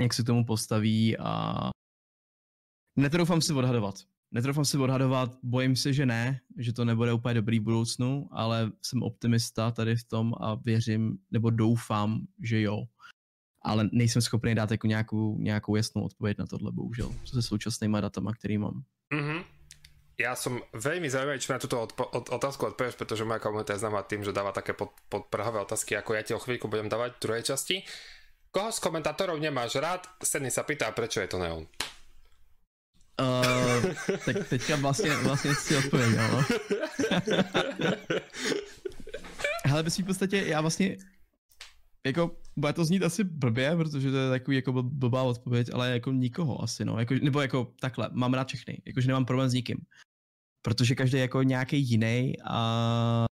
jak 0.00 0.14
se 0.14 0.24
tomu 0.24 0.44
postaví 0.44 1.18
a 1.18 1.70
Netroufám 2.98 3.40
si 3.40 3.52
odhadovat. 3.52 3.94
Netroufám 4.30 4.64
si 4.64 4.78
odhadovat, 4.78 5.38
bojím 5.42 5.76
se, 5.76 5.92
že 5.92 6.06
ne, 6.06 6.40
že 6.58 6.72
to 6.72 6.84
nebude 6.84 7.12
úplně 7.12 7.34
dobrý 7.34 7.58
v 7.58 7.62
budoucnu, 7.62 8.28
ale 8.30 8.72
jsem 8.82 9.02
optimista 9.02 9.70
tady 9.70 9.96
v 9.96 10.04
tom 10.04 10.34
a 10.40 10.54
věřím, 10.54 11.18
nebo 11.30 11.50
doufám, 11.50 12.26
že 12.42 12.60
jo. 12.60 12.84
Ale 13.62 13.88
nejsem 13.92 14.22
schopný 14.22 14.54
dát 14.54 14.70
jako 14.70 14.86
nějakou, 14.86 15.38
nějakou 15.38 15.76
jasnou 15.76 16.02
odpověď 16.02 16.38
na 16.38 16.46
tohle, 16.46 16.72
bohužel, 16.72 17.14
se 17.24 17.42
současnýma 17.42 18.00
datama, 18.00 18.32
který 18.32 18.58
mám. 18.58 18.82
Mm-hmm. 19.14 19.44
Ja 20.18 20.34
som 20.34 20.58
veľmi 20.74 21.06
zaujímavý, 21.06 21.38
či 21.38 21.54
na 21.54 21.62
túto 21.62 21.78
odpo- 21.78 22.10
od- 22.10 22.34
otázku 22.34 22.74
odpovieš, 22.74 22.98
pretože 22.98 23.22
moja 23.22 23.38
komunita 23.38 23.78
je 23.78 23.86
známa 23.86 24.02
tým, 24.02 24.26
že 24.26 24.34
dáva 24.34 24.50
také 24.50 24.74
pod, 24.74 24.90
podprahové 25.06 25.62
otázky, 25.62 25.94
ako 25.94 26.10
ja 26.18 26.26
ti 26.26 26.34
o 26.34 26.42
chvíľku 26.42 26.66
budem 26.66 26.90
dávať 26.90 27.14
v 27.14 27.22
druhej 27.22 27.42
časti. 27.46 27.86
Koho 28.50 28.74
z 28.74 28.82
komentátorov 28.82 29.38
nemáš 29.38 29.78
rád? 29.78 30.10
Sedni 30.18 30.50
sa 30.50 30.66
pýta, 30.66 30.90
prečo 30.90 31.22
je 31.22 31.30
to 31.30 31.38
neon. 31.38 31.70
Uh, 33.14 33.94
tak 34.26 34.48
teďka 34.48 34.76
vlastně, 34.76 35.10
vlastně 35.16 35.54
si 35.54 35.76
odpověděl, 35.76 36.28
no. 36.32 36.44
Hele, 39.64 39.82
ve 39.82 39.90
v 39.90 40.06
podstatě 40.06 40.44
já 40.46 40.60
vlastně, 40.60 40.96
jako, 42.06 42.36
bude 42.56 42.72
to 42.72 42.84
znít 42.84 43.02
asi 43.02 43.24
blbě, 43.24 43.76
protože 43.76 44.10
to 44.10 44.16
je 44.16 44.30
takový 44.30 44.56
jako 44.56 44.82
blbá 44.82 45.22
odpověď, 45.22 45.68
ale 45.72 45.90
jako 45.90 46.12
nikoho 46.12 46.62
asi, 46.62 46.84
no. 46.84 46.98
Jako, 46.98 47.14
nebo 47.22 47.40
jako 47.40 47.72
takhle, 47.80 48.08
mám 48.12 48.34
rád 48.34 48.48
všechny, 48.48 48.82
jakože 48.86 49.06
nemám 49.06 49.24
problém 49.24 49.48
s 49.50 49.54
nikým. 49.54 49.78
Protože 50.62 50.94
každý 50.94 51.18
jako 51.18 51.42
nějaký 51.42 51.78
jiný 51.90 52.34
a 52.44 53.26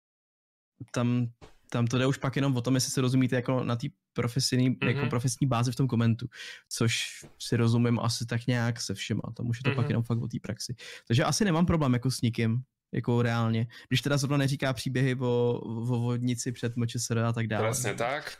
tam, 0.92 1.28
tam 1.70 1.88
to 1.88 1.98
jde 1.98 2.08
už 2.08 2.18
pak 2.18 2.36
jenom 2.36 2.58
o 2.58 2.62
tom, 2.62 2.76
jestli 2.76 2.92
se 2.92 3.02
rozumíte 3.02 3.36
jako 3.36 3.64
na 3.64 3.76
té 3.76 3.88
profesní, 4.14 4.72
mm-hmm. 4.72 4.88
jako 4.88 5.06
profesní 5.10 5.48
bázi 5.48 5.72
v 5.72 5.76
tom 5.76 5.88
komentu, 5.88 6.28
což 6.70 7.26
si 7.40 7.58
rozumím 7.58 8.00
asi 8.00 8.26
tak 8.26 8.48
nějak 8.48 8.82
se 8.82 8.94
všema, 8.94 9.22
tam 9.38 9.50
už 9.50 9.58
je 9.58 9.64
to 9.64 9.70
mm-hmm. 9.70 9.76
pak 9.76 9.90
jenom 9.90 10.04
fakt 10.04 10.18
o 10.22 10.28
té 10.28 10.38
praxi. 10.42 10.76
Takže 11.08 11.24
asi 11.24 11.46
nemám 11.46 11.66
problém 11.66 11.94
jako 11.94 12.12
s 12.12 12.22
nikým, 12.22 12.62
jako 12.94 13.22
reálně. 13.22 13.68
Když 13.88 14.02
teda 14.02 14.18
zrovna 14.18 14.38
neříká 14.38 14.74
příběhy 14.74 15.16
o, 15.16 15.60
o 15.64 16.00
vodnici 16.00 16.52
před 16.52 16.78
MČSR 16.78 17.18
a 17.20 17.34
tak 17.34 17.48
dále. 17.48 17.64
Presne 17.64 17.94
tak. 17.94 18.38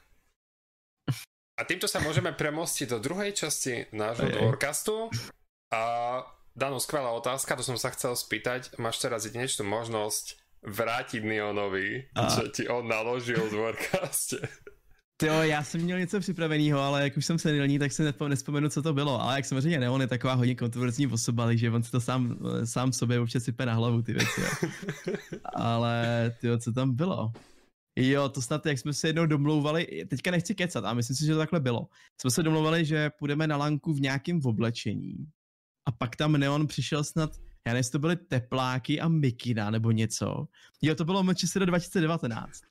A 1.54 1.70
týmto 1.70 1.86
sa 1.86 2.02
môžeme 2.02 2.34
premostiť 2.34 2.90
do 2.90 2.98
druhej 2.98 3.30
časti 3.38 3.86
nášho 3.94 4.26
dvorkastu. 4.26 5.14
A 5.70 5.82
Dano, 6.54 6.78
skvelá 6.78 7.10
otázka, 7.18 7.58
to 7.58 7.66
som 7.66 7.78
sa 7.82 7.90
chcel 7.90 8.14
spýtať. 8.14 8.78
Máš 8.78 9.02
teraz 9.02 9.26
jedinečnú 9.26 9.66
možnosť 9.66 10.38
vrátiť 10.62 11.26
Neonovi, 11.26 12.14
a... 12.14 12.30
čo 12.30 12.48
ti 12.54 12.70
on 12.70 12.86
naložil 12.88 13.42
v 13.42 13.52
dvorkaste. 13.52 14.38
Jo, 15.24 15.34
já 15.34 15.64
jsem 15.64 15.82
měl 15.82 16.00
něco 16.00 16.20
připraveného, 16.20 16.80
ale 16.80 17.04
jak 17.04 17.18
už 17.18 17.26
jsem 17.26 17.40
senilní, 17.40 17.80
tak 17.80 17.92
se 17.92 18.14
nespomenu, 18.28 18.70
co 18.70 18.82
to 18.82 18.94
bylo. 18.94 19.22
Ale 19.22 19.36
jak 19.36 19.46
samozřejmě 19.46 19.80
ne, 19.80 19.90
on 19.90 20.02
je 20.02 20.08
taková 20.08 20.34
hodně 20.34 20.56
kontroverzní 20.56 21.08
osoba, 21.08 21.56
že 21.56 21.72
on 21.72 21.84
si 21.84 21.92
to 21.92 22.02
sám, 22.02 22.38
sám 22.66 22.94
sobě 22.94 23.20
občas 23.20 23.44
sype 23.44 23.66
na 23.66 23.74
hlavu 23.74 24.02
ty 24.02 24.14
věci. 24.14 24.42
ale 25.56 26.36
tyjo, 26.42 26.58
co 26.58 26.72
tam 26.72 26.96
bylo? 26.96 27.32
Jo, 27.96 28.30
to 28.30 28.42
snad, 28.42 28.66
jak 28.66 28.80
jsme 28.80 28.94
se 28.94 29.08
jednou 29.08 29.26
domlouvali, 29.26 29.88
teďka 30.10 30.32
nechci 30.32 30.56
kecat, 30.56 30.86
a 30.86 30.94
myslím 30.94 31.16
si, 31.16 31.26
že 31.26 31.34
to 31.34 31.40
takhle 31.40 31.60
bylo. 31.60 31.88
Jsme 32.22 32.32
se 32.32 32.44
domlouvali, 32.44 32.86
že 32.86 33.10
půjdeme 33.20 33.48
na 33.48 33.58
lanku 33.58 33.94
v 33.94 34.02
nějakém 34.02 34.40
oblečení. 34.46 35.16
A 35.86 35.92
pak 35.92 36.16
tam 36.16 36.32
Neon 36.32 36.68
přišel 36.68 37.04
snad, 37.04 37.32
já 37.68 37.74
nevím, 37.74 37.92
to 37.92 38.00
byly 38.00 38.16
tepláky 38.16 39.00
a 39.00 39.08
mikina 39.08 39.70
nebo 39.70 39.92
něco. 39.92 40.48
Jo, 40.82 40.96
to 40.96 41.06
bylo 41.06 41.24
Manchester 41.24 41.66
2019. 41.66 42.62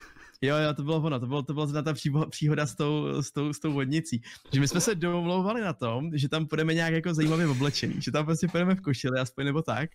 Jo, 0.44 0.56
jo, 0.56 0.74
to 0.74 0.82
bylo 0.82 0.96
ono, 0.96 1.20
to 1.20 1.26
bylo, 1.26 1.42
to 1.42 1.54
bylo 1.54 1.82
ta 1.82 1.94
příhoda 2.30 2.66
s 2.66 2.74
tou, 2.74 3.22
s, 3.22 3.32
tou, 3.32 3.52
s 3.52 3.60
tou 3.60 3.72
vodnicí. 3.72 4.22
Že 4.52 4.60
my 4.60 4.68
jsme 4.68 4.80
se 4.80 4.94
domlouvali 4.94 5.60
na 5.60 5.72
tom, 5.72 6.10
že 6.14 6.28
tam 6.28 6.46
půjdeme 6.46 6.74
nějak 6.74 6.92
jako 6.92 7.14
zajímavě 7.14 7.46
oblečený, 7.46 7.94
že 7.98 8.12
tam 8.12 8.24
prostě 8.24 8.48
půjdeme 8.48 8.74
v 8.74 8.80
košili, 8.80 9.20
aspoň 9.20 9.44
nebo 9.44 9.62
tak. 9.62 9.90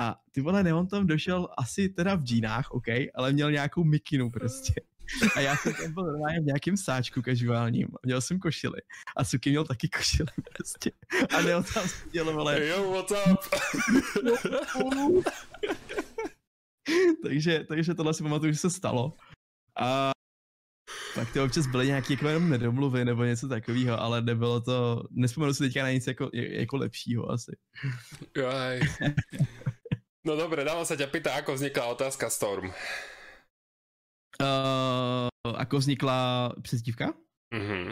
A 0.00 0.16
ty 0.32 0.40
vole, 0.40 0.62
Neon 0.62 0.86
tam 0.86 1.06
došel 1.06 1.48
asi 1.58 1.88
teda 1.88 2.14
v 2.14 2.22
džínách, 2.22 2.70
OK, 2.70 2.86
ale 3.14 3.32
měl 3.32 3.50
nějakou 3.50 3.84
mikinu 3.84 4.30
prostě. 4.30 4.72
A 5.36 5.40
já 5.40 5.56
jsem 5.56 5.74
tam 5.74 5.92
byl 5.94 6.04
normálně 6.04 6.40
v 6.40 6.44
nějakém 6.44 6.76
sáčku 6.76 7.22
kažuálním. 7.22 7.88
Měl 8.02 8.20
jsem 8.20 8.38
košily. 8.38 8.80
A 9.16 9.24
Suky 9.24 9.50
měl 9.50 9.64
taky 9.64 9.88
košily 9.88 10.32
prostě. 10.56 10.90
A 11.36 11.40
Neon 11.42 11.64
tam 11.74 11.88
seděl, 11.88 12.32
vole. 12.32 12.66
Yo, 12.66 12.92
what's 12.92 13.12
up? 13.32 13.40
takže, 17.22 17.64
takže 17.68 17.94
tohle 17.94 18.14
si 18.14 18.22
pamatuju, 18.22 18.52
že 18.52 18.58
se 18.58 18.70
stalo. 18.70 19.12
A 19.80 20.10
tak 21.14 21.32
to 21.32 21.44
občas 21.44 21.66
byly 21.66 21.86
nějaké 21.86 22.12
jako 22.12 22.28
jenom 22.28 22.50
nedomluvy 22.50 23.04
nebo 23.04 23.24
něco 23.24 23.48
takového, 23.48 24.00
ale 24.00 24.22
nebylo 24.22 24.60
to, 24.60 25.02
nespomenu 25.10 25.54
si 25.54 25.64
teďka 25.64 25.82
na 25.82 25.90
nic 25.90 26.06
jako, 26.06 26.30
jako 26.32 26.76
lepšího 26.76 27.30
asi. 27.30 27.56
Jaj. 28.36 28.80
No 30.26 30.36
dobre, 30.36 30.60
dávam 30.60 30.84
sa 30.84 30.92
ťa 30.92 31.08
pýta, 31.08 31.32
ako 31.40 31.56
vznikla 31.56 31.96
otázka 31.96 32.28
Storm. 32.28 32.68
Uh, 34.42 35.54
ako 35.56 35.78
vznikla 35.78 36.52
přezdívka? 36.62 37.14
Mhm. 37.54 37.88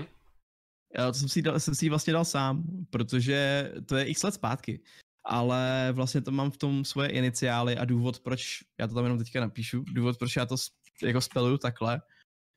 Uh, 0.98 1.06
to 1.06 1.14
jsem 1.14 1.28
si, 1.28 1.42
dal, 1.42 1.60
jsem 1.60 1.74
si 1.74 1.88
vlastně 1.88 2.12
dal 2.12 2.24
sám, 2.24 2.64
protože 2.90 3.72
to 3.86 3.96
je 3.96 4.04
x 4.04 4.22
let 4.22 4.34
zpátky. 4.34 4.80
Ale 5.24 5.88
vlastně 5.92 6.20
to 6.20 6.30
mám 6.30 6.50
v 6.50 6.56
tom 6.56 6.84
svoje 6.84 7.08
iniciály 7.08 7.76
a 7.76 7.84
důvod, 7.84 8.20
proč, 8.20 8.58
já 8.80 8.86
to 8.86 8.94
tam 8.94 9.04
jenom 9.04 9.18
teďka 9.18 9.40
napíšu, 9.40 9.84
důvod, 9.92 10.18
proč 10.18 10.36
já 10.36 10.46
to 10.46 10.56
jako 11.02 11.20
speluju 11.20 11.58
takhle, 11.58 12.02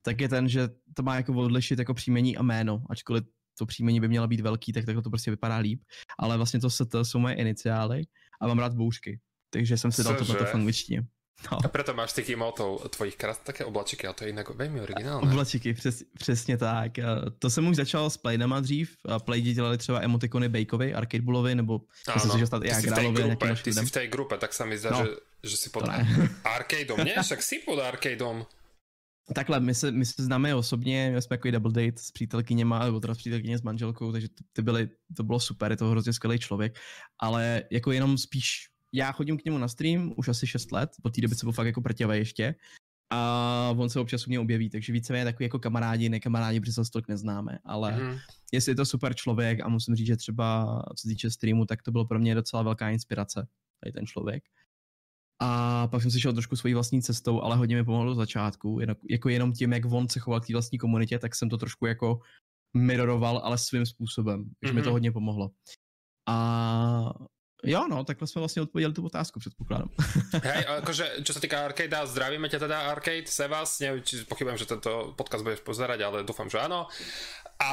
tak 0.05 0.21
je 0.21 0.29
ten, 0.29 0.49
že 0.49 0.69
to 0.93 1.03
má 1.03 1.15
jako 1.15 1.33
odlišit 1.33 1.79
jako 1.79 1.93
příjmení 1.93 2.37
a 2.37 2.43
jméno, 2.43 2.83
ačkoliv 2.89 3.23
to 3.57 3.65
příjmení 3.65 3.99
by 3.99 4.07
mělo 4.07 4.27
být 4.27 4.39
velký, 4.39 4.73
tak 4.73 4.85
takhle 4.85 5.03
to 5.03 5.09
prostě 5.09 5.31
vypadá 5.31 5.57
líp. 5.57 5.83
Ale 6.19 6.37
vlastně 6.37 6.59
to, 6.59 6.69
to 6.91 7.05
jsou 7.05 7.19
moje 7.19 7.35
iniciály 7.35 8.03
a 8.41 8.47
mám 8.47 8.59
rád 8.59 8.73
boušky. 8.73 9.19
Takže 9.49 9.77
jsem 9.77 9.91
si 9.91 10.03
dal 10.03 10.15
to 10.15 10.25
to 10.25 10.45
v 10.45 10.55
angličtině. 10.55 11.03
No. 11.51 11.57
A 11.65 11.67
preto 11.67 11.93
máš 11.93 12.13
tých 12.13 12.29
emotov 12.35 12.83
tvojich 12.91 13.15
krásných 13.15 13.45
také 13.45 13.65
oblačiky, 13.65 14.07
a 14.07 14.13
to 14.13 14.23
je 14.23 14.29
jinak 14.29 14.49
velmi 14.49 14.81
originální. 14.81 15.31
Oblačiky, 15.31 15.73
přes, 15.73 16.03
přesně 16.17 16.57
tak. 16.57 16.91
To 17.39 17.49
jsem 17.49 17.67
už 17.67 17.75
začal 17.75 18.09
s 18.09 18.17
Playdama 18.17 18.59
dřív. 18.59 18.97
Playdi 19.25 19.53
dělali 19.53 19.77
třeba 19.77 20.01
emotikony 20.01 20.49
Bakeovi, 20.49 20.93
Arcade 20.93 21.21
Bullovi, 21.21 21.55
nebo 21.55 21.81
to 22.13 22.19
jsem 22.19 22.31
si 22.31 22.47
stát 22.47 22.63
i 22.63 22.71
Agrálovi. 22.71 23.37
Ty 23.63 23.73
jsi 23.73 23.85
v 23.85 23.91
té 23.91 24.07
grupe, 24.07 24.37
tak 24.37 24.53
se 24.53 24.65
mi 24.65 24.77
zdá, 24.77 24.89
no. 24.89 25.05
že, 25.05 25.11
že 25.43 25.57
si 25.57 25.69
pod 25.69 25.83
Arcadeom. 26.43 26.99
Ne, 26.99 27.23
však 27.23 27.41
si 27.41 27.59
pod 27.65 27.79
Arcadeom. 27.79 28.45
Takhle, 29.33 29.59
my 29.59 29.75
se, 29.75 29.91
my 29.91 30.05
se 30.05 30.23
známe 30.23 30.55
osobně, 30.55 31.07
měli 31.07 31.21
jsme 31.21 31.37
takový 31.37 31.51
double 31.51 31.71
date 31.71 32.01
s 32.01 32.11
přítelkyněma, 32.11 32.85
nebo 32.85 32.99
teda 32.99 33.15
s 33.15 33.17
přítelkyně 33.17 33.57
s 33.57 33.61
manželkou, 33.61 34.11
takže 34.11 34.29
to, 34.29 34.43
ty 34.53 34.61
byly, 34.61 34.89
to 35.17 35.23
bylo 35.23 35.39
super, 35.39 35.71
je 35.71 35.77
to 35.77 35.87
hrozně 35.87 36.13
skvělý 36.13 36.39
člověk, 36.39 36.79
ale 37.19 37.63
jako 37.71 37.91
jenom 37.91 38.17
spíš 38.17 38.68
já 38.93 39.11
chodím 39.11 39.37
k 39.37 39.45
němu 39.45 39.57
na 39.57 39.67
stream 39.67 40.13
už 40.17 40.27
asi 40.27 40.47
6 40.47 40.71
let, 40.71 40.89
po 41.03 41.09
té 41.09 41.21
době 41.21 41.37
se 41.37 41.45
byl 41.45 41.53
fakt 41.53 41.67
jako 41.67 41.81
prťavý 41.81 42.17
ještě. 42.17 42.55
A 43.11 43.73
on 43.77 43.89
se 43.89 43.99
občas 43.99 44.27
u 44.27 44.29
mě 44.29 44.39
objeví, 44.39 44.69
takže 44.69 44.93
více 44.93 45.17
je 45.17 45.23
takový 45.23 45.45
jako 45.45 45.59
kamarádi, 45.59 46.09
ne 46.09 46.19
kamarádi, 46.19 46.59
protože 46.59 46.73
se 46.73 46.91
tolik 46.93 47.07
neznáme, 47.07 47.59
ale 47.65 47.91
mm-hmm. 47.93 48.19
jestli 48.53 48.71
je 48.71 48.75
to 48.75 48.85
super 48.85 49.13
člověk 49.13 49.59
a 49.61 49.69
musím 49.69 49.95
říct, 49.95 50.07
že 50.07 50.17
třeba 50.17 50.81
co 50.95 51.01
se 51.01 51.07
týče 51.07 51.31
streamu, 51.31 51.65
tak 51.65 51.81
to 51.81 51.91
bylo 51.91 52.05
pro 52.05 52.19
mě 52.19 52.35
docela 52.35 52.63
velká 52.63 52.89
inspirace, 52.89 53.47
tady 53.83 53.91
ten 53.91 54.05
člověk. 54.05 54.43
A 55.41 55.87
pak 55.87 56.01
jsem 56.01 56.11
si 56.11 56.19
šel 56.19 56.33
trošku 56.33 56.55
svojí 56.55 56.73
vlastní 56.73 57.01
cestou, 57.01 57.41
ale 57.41 57.55
hodně 57.55 57.75
mi 57.75 57.83
pomohlo 57.83 58.09
do 58.09 58.15
začátku, 58.15 58.79
jako 59.09 59.29
jenom 59.29 59.53
tím, 59.53 59.73
jak 59.73 59.85
on 59.85 60.09
se 60.09 60.19
choval 60.19 60.41
k 60.41 60.47
té 60.47 60.53
vlastní 60.53 60.77
komunitě, 60.77 61.19
tak 61.19 61.35
jsem 61.35 61.49
to 61.49 61.57
trošku 61.57 61.85
jako 61.85 62.19
miroroval, 62.73 63.37
ale 63.37 63.57
svým 63.57 63.85
způsobem, 63.85 64.49
takže 64.59 64.73
mm-hmm. 64.73 64.75
mi 64.75 64.81
to 64.81 64.89
mhm. 64.89 64.93
hodně 64.93 65.11
pomohlo. 65.11 65.51
A 66.27 67.13
Jo, 67.63 67.87
no, 67.87 68.03
takhle 68.03 68.27
jsme 68.27 68.39
vlastně 68.39 68.61
odpověděli 68.61 68.93
tu 68.93 69.05
otázku, 69.05 69.39
předpokládám. 69.39 69.89
Hej, 70.43 70.65
akože, 70.79 71.05
čo 71.27 71.35
sa 71.35 71.43
týka 71.43 71.59
Arcade, 71.59 71.91
zdravíme 72.07 72.47
ťa 72.47 72.59
teda 72.63 72.87
Arcade, 72.87 73.27
neviem, 73.83 74.03
či 74.03 74.23
pochybujem, 74.23 74.57
že 74.57 74.71
tento 74.71 75.11
podcast 75.19 75.43
budeš 75.43 75.59
pozerať, 75.67 75.99
ale 76.07 76.17
dúfam, 76.23 76.47
že 76.47 76.63
áno. 76.63 76.87
A 77.59 77.71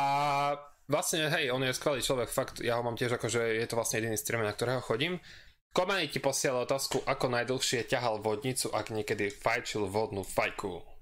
vlastne, 0.90 1.30
hej, 1.30 1.54
on 1.54 1.62
je 1.62 1.70
skvelý 1.70 2.02
človek, 2.02 2.34
fakt, 2.34 2.58
ja 2.66 2.74
ho 2.78 2.82
mám 2.82 2.98
tiež 2.98 3.14
akože 3.14 3.62
je 3.62 3.66
to 3.70 3.78
vlastne 3.78 4.02
jediný 4.02 4.18
streamer, 4.18 4.50
na 4.50 4.58
ktorého 4.58 4.82
chodím. 4.82 5.22
Komeny 5.70 6.10
ti 6.10 6.18
posiela 6.18 6.66
otázku, 6.66 7.06
ako 7.06 7.30
najdlhšie 7.30 7.86
ťahal 7.86 8.18
vodnicu, 8.18 8.72
ak 8.74 8.90
niekedy 8.90 9.30
fajčil 9.30 9.86
vodnú 9.86 10.26
fajku. 10.26 10.95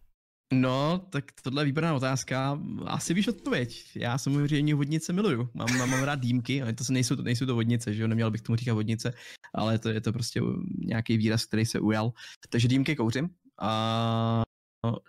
No, 0.53 1.07
tak 1.11 1.25
tohle 1.43 1.63
je 1.63 1.67
výborná 1.67 1.95
otázka. 1.95 2.61
Asi 2.87 3.15
víš 3.15 3.29
odpověď. 3.29 3.91
Já 3.95 4.19
samozřejmě 4.19 4.75
vodnice 4.75 5.13
miluju. 5.13 5.49
Mám, 5.55 5.79
mám, 5.79 5.91
mám 5.91 6.03
rád 6.03 6.21
dýmky, 6.21 6.63
ale 6.63 6.73
to 6.73 6.85
nejsou, 6.91 7.15
nejsou 7.15 7.47
to 7.47 7.55
vodnice, 7.55 7.95
že 7.95 8.03
jo? 8.03 8.09
Neměl 8.09 8.31
bych 8.31 8.41
tomu 8.41 8.57
říkat 8.57 8.75
vodnice, 8.75 9.15
ale 9.55 9.79
to 9.79 9.89
je 9.89 10.01
to 10.01 10.13
prostě 10.13 10.41
nějaký 10.79 11.17
výraz, 11.17 11.47
který 11.47 11.67
se 11.67 11.81
ujal. 11.81 12.13
Takže 12.49 12.69
dýmky 12.69 12.97
kouřím. 12.97 13.31
A 13.61 14.43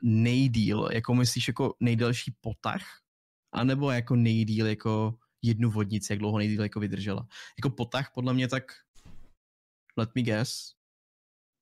nejdíl, 0.03 0.89
jako 0.91 1.15
myslíš 1.15 1.47
jako 1.47 1.75
nejdelší 1.79 2.35
potah? 2.41 2.81
A 3.53 3.63
nebo 3.63 3.91
jako 3.91 4.15
nejdíl 4.15 4.67
jako 4.67 5.17
jednu 5.41 5.71
vodnici, 5.71 6.13
jak 6.13 6.19
dlouho 6.19 6.37
nejdíl 6.37 6.63
jako 6.63 6.79
vydržela? 6.79 7.27
Jako 7.57 7.69
potah 7.69 8.11
podle 8.13 8.33
mě 8.33 8.47
tak 8.47 8.63
let 9.97 10.09
me 10.15 10.21
guess, 10.21 10.73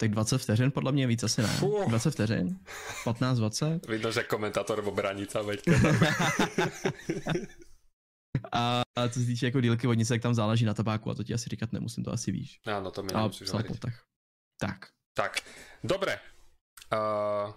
tak 0.04 0.12
20 0.12 0.38
vteřin 0.38 0.72
podle 0.72 0.92
mě 0.92 1.08
víc 1.08 1.24
asi 1.24 1.42
ne. 1.42 1.48
Fuh. 1.48 1.88
20 1.90 2.12
vteřin? 2.12 2.60
15, 3.04 3.38
20? 3.38 3.86
Vidno, 3.88 4.12
že 4.12 4.24
komentátor 4.24 4.84
obranica, 4.88 5.42
veď. 5.42 5.60
A, 8.52 8.82
a 8.96 9.10
co 9.10 9.20
se 9.20 9.26
týče 9.26 9.46
jako 9.46 9.62
dílky 9.62 9.88
vodnice, 9.88 10.14
tak 10.14 10.22
tam 10.22 10.34
záleží 10.34 10.66
na 10.66 10.74
tabáku 10.74 11.12
a 11.12 11.16
to 11.16 11.24
ti 11.24 11.34
asi 11.34 11.50
říkat 11.50 11.74
nemusím, 11.74 12.04
to 12.04 12.14
asi 12.14 12.32
víš. 12.32 12.60
Áno, 12.66 12.92
to 12.92 13.04
mi 13.04 13.10
A 13.14 13.18
nemusíš 13.18 13.50
potah. 13.68 14.04
Tak. 14.58 14.90
Tak, 15.14 15.42
dobre. 15.84 16.20
Uh, 16.94 17.54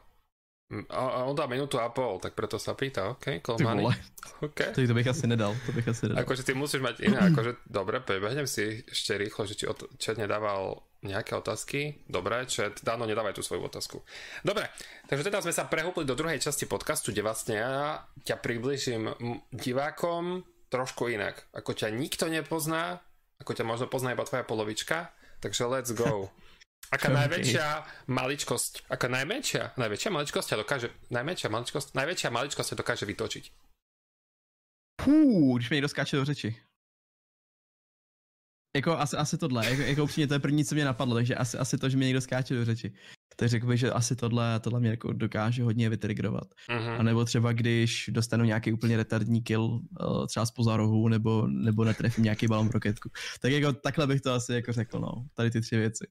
a, 0.90 0.98
a 0.98 1.18
on 1.30 1.38
dá 1.38 1.46
minútu 1.46 1.78
a 1.78 1.86
pol, 1.94 2.18
tak 2.18 2.34
preto 2.34 2.58
sa 2.58 2.74
pýta, 2.74 3.14
OK, 3.14 3.38
Ty 3.38 3.38
Kolmany. 3.38 3.86
vole, 3.86 3.94
OK. 4.50 4.74
to, 4.74 4.82
to 4.82 4.94
bych 4.98 5.06
asi 5.06 5.30
nedal, 5.30 5.54
to 5.62 5.70
bych 5.70 5.86
asi 5.86 6.10
nedal. 6.10 6.26
Akože 6.26 6.42
ty 6.42 6.58
musíš 6.58 6.82
mať 6.82 7.06
iné, 7.06 7.18
akože 7.30 7.62
dobre, 7.70 8.02
prebehnem 8.02 8.50
si 8.50 8.82
ešte 8.82 9.14
rýchlo, 9.14 9.46
že 9.46 9.54
či 9.54 9.64
ot- 9.70 9.86
chat 10.02 10.18
nedával 10.18 10.82
nejaké 11.06 11.38
otázky. 11.38 12.02
Dobre, 12.10 12.50
chat, 12.50 12.82
Dano, 12.82 13.06
nedávaj 13.06 13.38
tú 13.38 13.46
svoju 13.46 13.62
otázku. 13.62 14.02
Dobre, 14.42 14.66
takže 15.06 15.30
teda 15.30 15.38
sme 15.38 15.54
sa 15.54 15.70
prehúpli 15.70 16.02
do 16.02 16.18
druhej 16.18 16.42
časti 16.42 16.66
podcastu, 16.66 17.14
kde 17.14 17.22
vlastne 17.22 17.54
ja 17.62 18.02
ťa 18.26 18.42
približím 18.42 19.14
divákom 19.54 20.42
trošku 20.66 21.06
inak. 21.14 21.46
Ako 21.54 21.78
ťa 21.78 21.94
nikto 21.94 22.26
nepozná, 22.26 22.98
ako 23.38 23.54
ťa 23.54 23.62
možno 23.62 23.86
pozná 23.86 24.18
iba 24.18 24.26
tvoja 24.26 24.42
polovička, 24.42 25.14
takže 25.38 25.62
let's 25.70 25.94
go. 25.94 26.26
Aká 26.86 27.08
najväčšia 27.10 27.82
maličkosť, 28.06 28.86
aká 28.90 29.10
najmenšia, 29.10 29.74
najväčšia 29.74 30.10
maličkosť 30.10 30.48
ťa 30.48 30.56
dokáže, 30.56 30.88
najmenšia 31.10 31.50
maličkosť, 31.50 31.98
najväčšia 31.98 32.30
maličkosť 32.30 32.68
ťa 32.70 32.76
dokáže 32.78 33.04
vytočiť. 33.06 33.44
Hů, 35.02 35.56
když 35.56 35.70
mi 35.70 35.76
někdo 35.76 35.88
skáče 35.88 36.16
do 36.16 36.24
řeči. 36.24 36.56
Jako 38.76 38.98
asi, 38.98 39.16
asi 39.16 39.38
tohle, 39.38 39.70
jako, 39.70 39.82
jako 39.82 40.04
upřímně 40.04 40.26
to 40.26 40.34
je 40.34 40.40
první, 40.40 40.64
co 40.64 40.74
mě 40.74 40.84
napadlo, 40.84 41.14
takže 41.14 41.34
asi, 41.34 41.58
asi 41.58 41.78
to, 41.78 41.88
že 41.88 41.96
mi 41.96 42.04
někdo 42.04 42.20
skáče 42.20 42.54
do 42.54 42.64
řeči. 42.64 42.94
Tak 43.36 43.48
řekl 43.48 43.66
bych, 43.66 43.80
že 43.80 43.90
asi 43.90 44.16
tohle, 44.16 44.60
tohle 44.60 44.80
mě 44.80 44.90
jako 44.90 45.12
dokáže 45.12 45.62
hodně 45.62 45.90
vytrigrovat. 45.90 46.48
Mhm. 46.70 46.90
A 46.90 47.02
nebo 47.02 47.24
třeba 47.24 47.52
když 47.52 48.10
dostanu 48.12 48.44
nějaký 48.44 48.72
úplně 48.72 48.96
retardní 48.96 49.42
kill, 49.42 49.62
uh, 49.62 50.26
třeba 50.26 50.46
spoza 50.46 50.76
rohu, 50.76 51.08
nebo, 51.08 51.46
nebo 51.46 51.84
netrefím 51.84 52.24
nějaký 52.24 52.46
balon 52.46 52.68
v 52.68 52.72
roketku. 52.72 53.10
Tak 53.40 53.52
jako 53.52 53.72
takhle 53.72 54.06
bych 54.06 54.20
to 54.20 54.32
asi 54.32 54.52
jako 54.52 54.72
řekl, 54.72 54.98
no. 54.98 55.26
Tady 55.34 55.50
ty 55.50 55.60
tři 55.60 55.76
věci. 55.76 56.06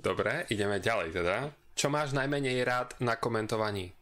Dobre, 0.00 0.48
ideme 0.48 0.80
ďalej 0.80 1.12
teda. 1.12 1.52
Čo 1.76 1.92
máš 1.92 2.16
najmenej 2.16 2.64
rád 2.64 2.96
na 3.04 3.20
komentovaní? 3.20 3.92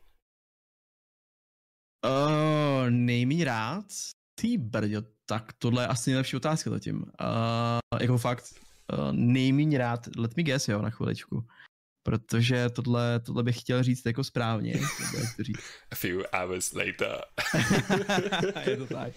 Uh, 2.06 2.90
nejméně 2.90 3.44
rád? 3.44 3.84
Ty 4.34 4.58
brďo, 4.58 5.02
tak 5.26 5.52
tohle 5.58 5.82
je 5.82 5.86
asi 5.86 6.10
nejlepší 6.10 6.36
otázka 6.36 6.70
zatím. 6.70 6.96
Uh, 7.02 8.00
jako 8.00 8.18
fakt, 8.18 8.54
uh, 8.92 9.12
nejméně 9.12 9.78
rád, 9.78 10.16
let 10.16 10.36
me 10.36 10.42
guess, 10.42 10.68
jo, 10.68 10.82
na 10.82 10.90
chviličku. 10.90 11.46
Protože 12.02 12.70
tohle, 12.70 13.20
tohle 13.20 13.42
bych 13.42 13.60
chtěl 13.60 13.82
říct 13.82 14.06
jako 14.06 14.24
správně. 14.24 14.74
říct. 15.40 15.60
A 15.90 15.94
few 15.94 16.22
hours 16.32 16.72
later. 16.72 17.20
je 18.70 18.76
to 18.76 18.86
tak. 18.86 19.12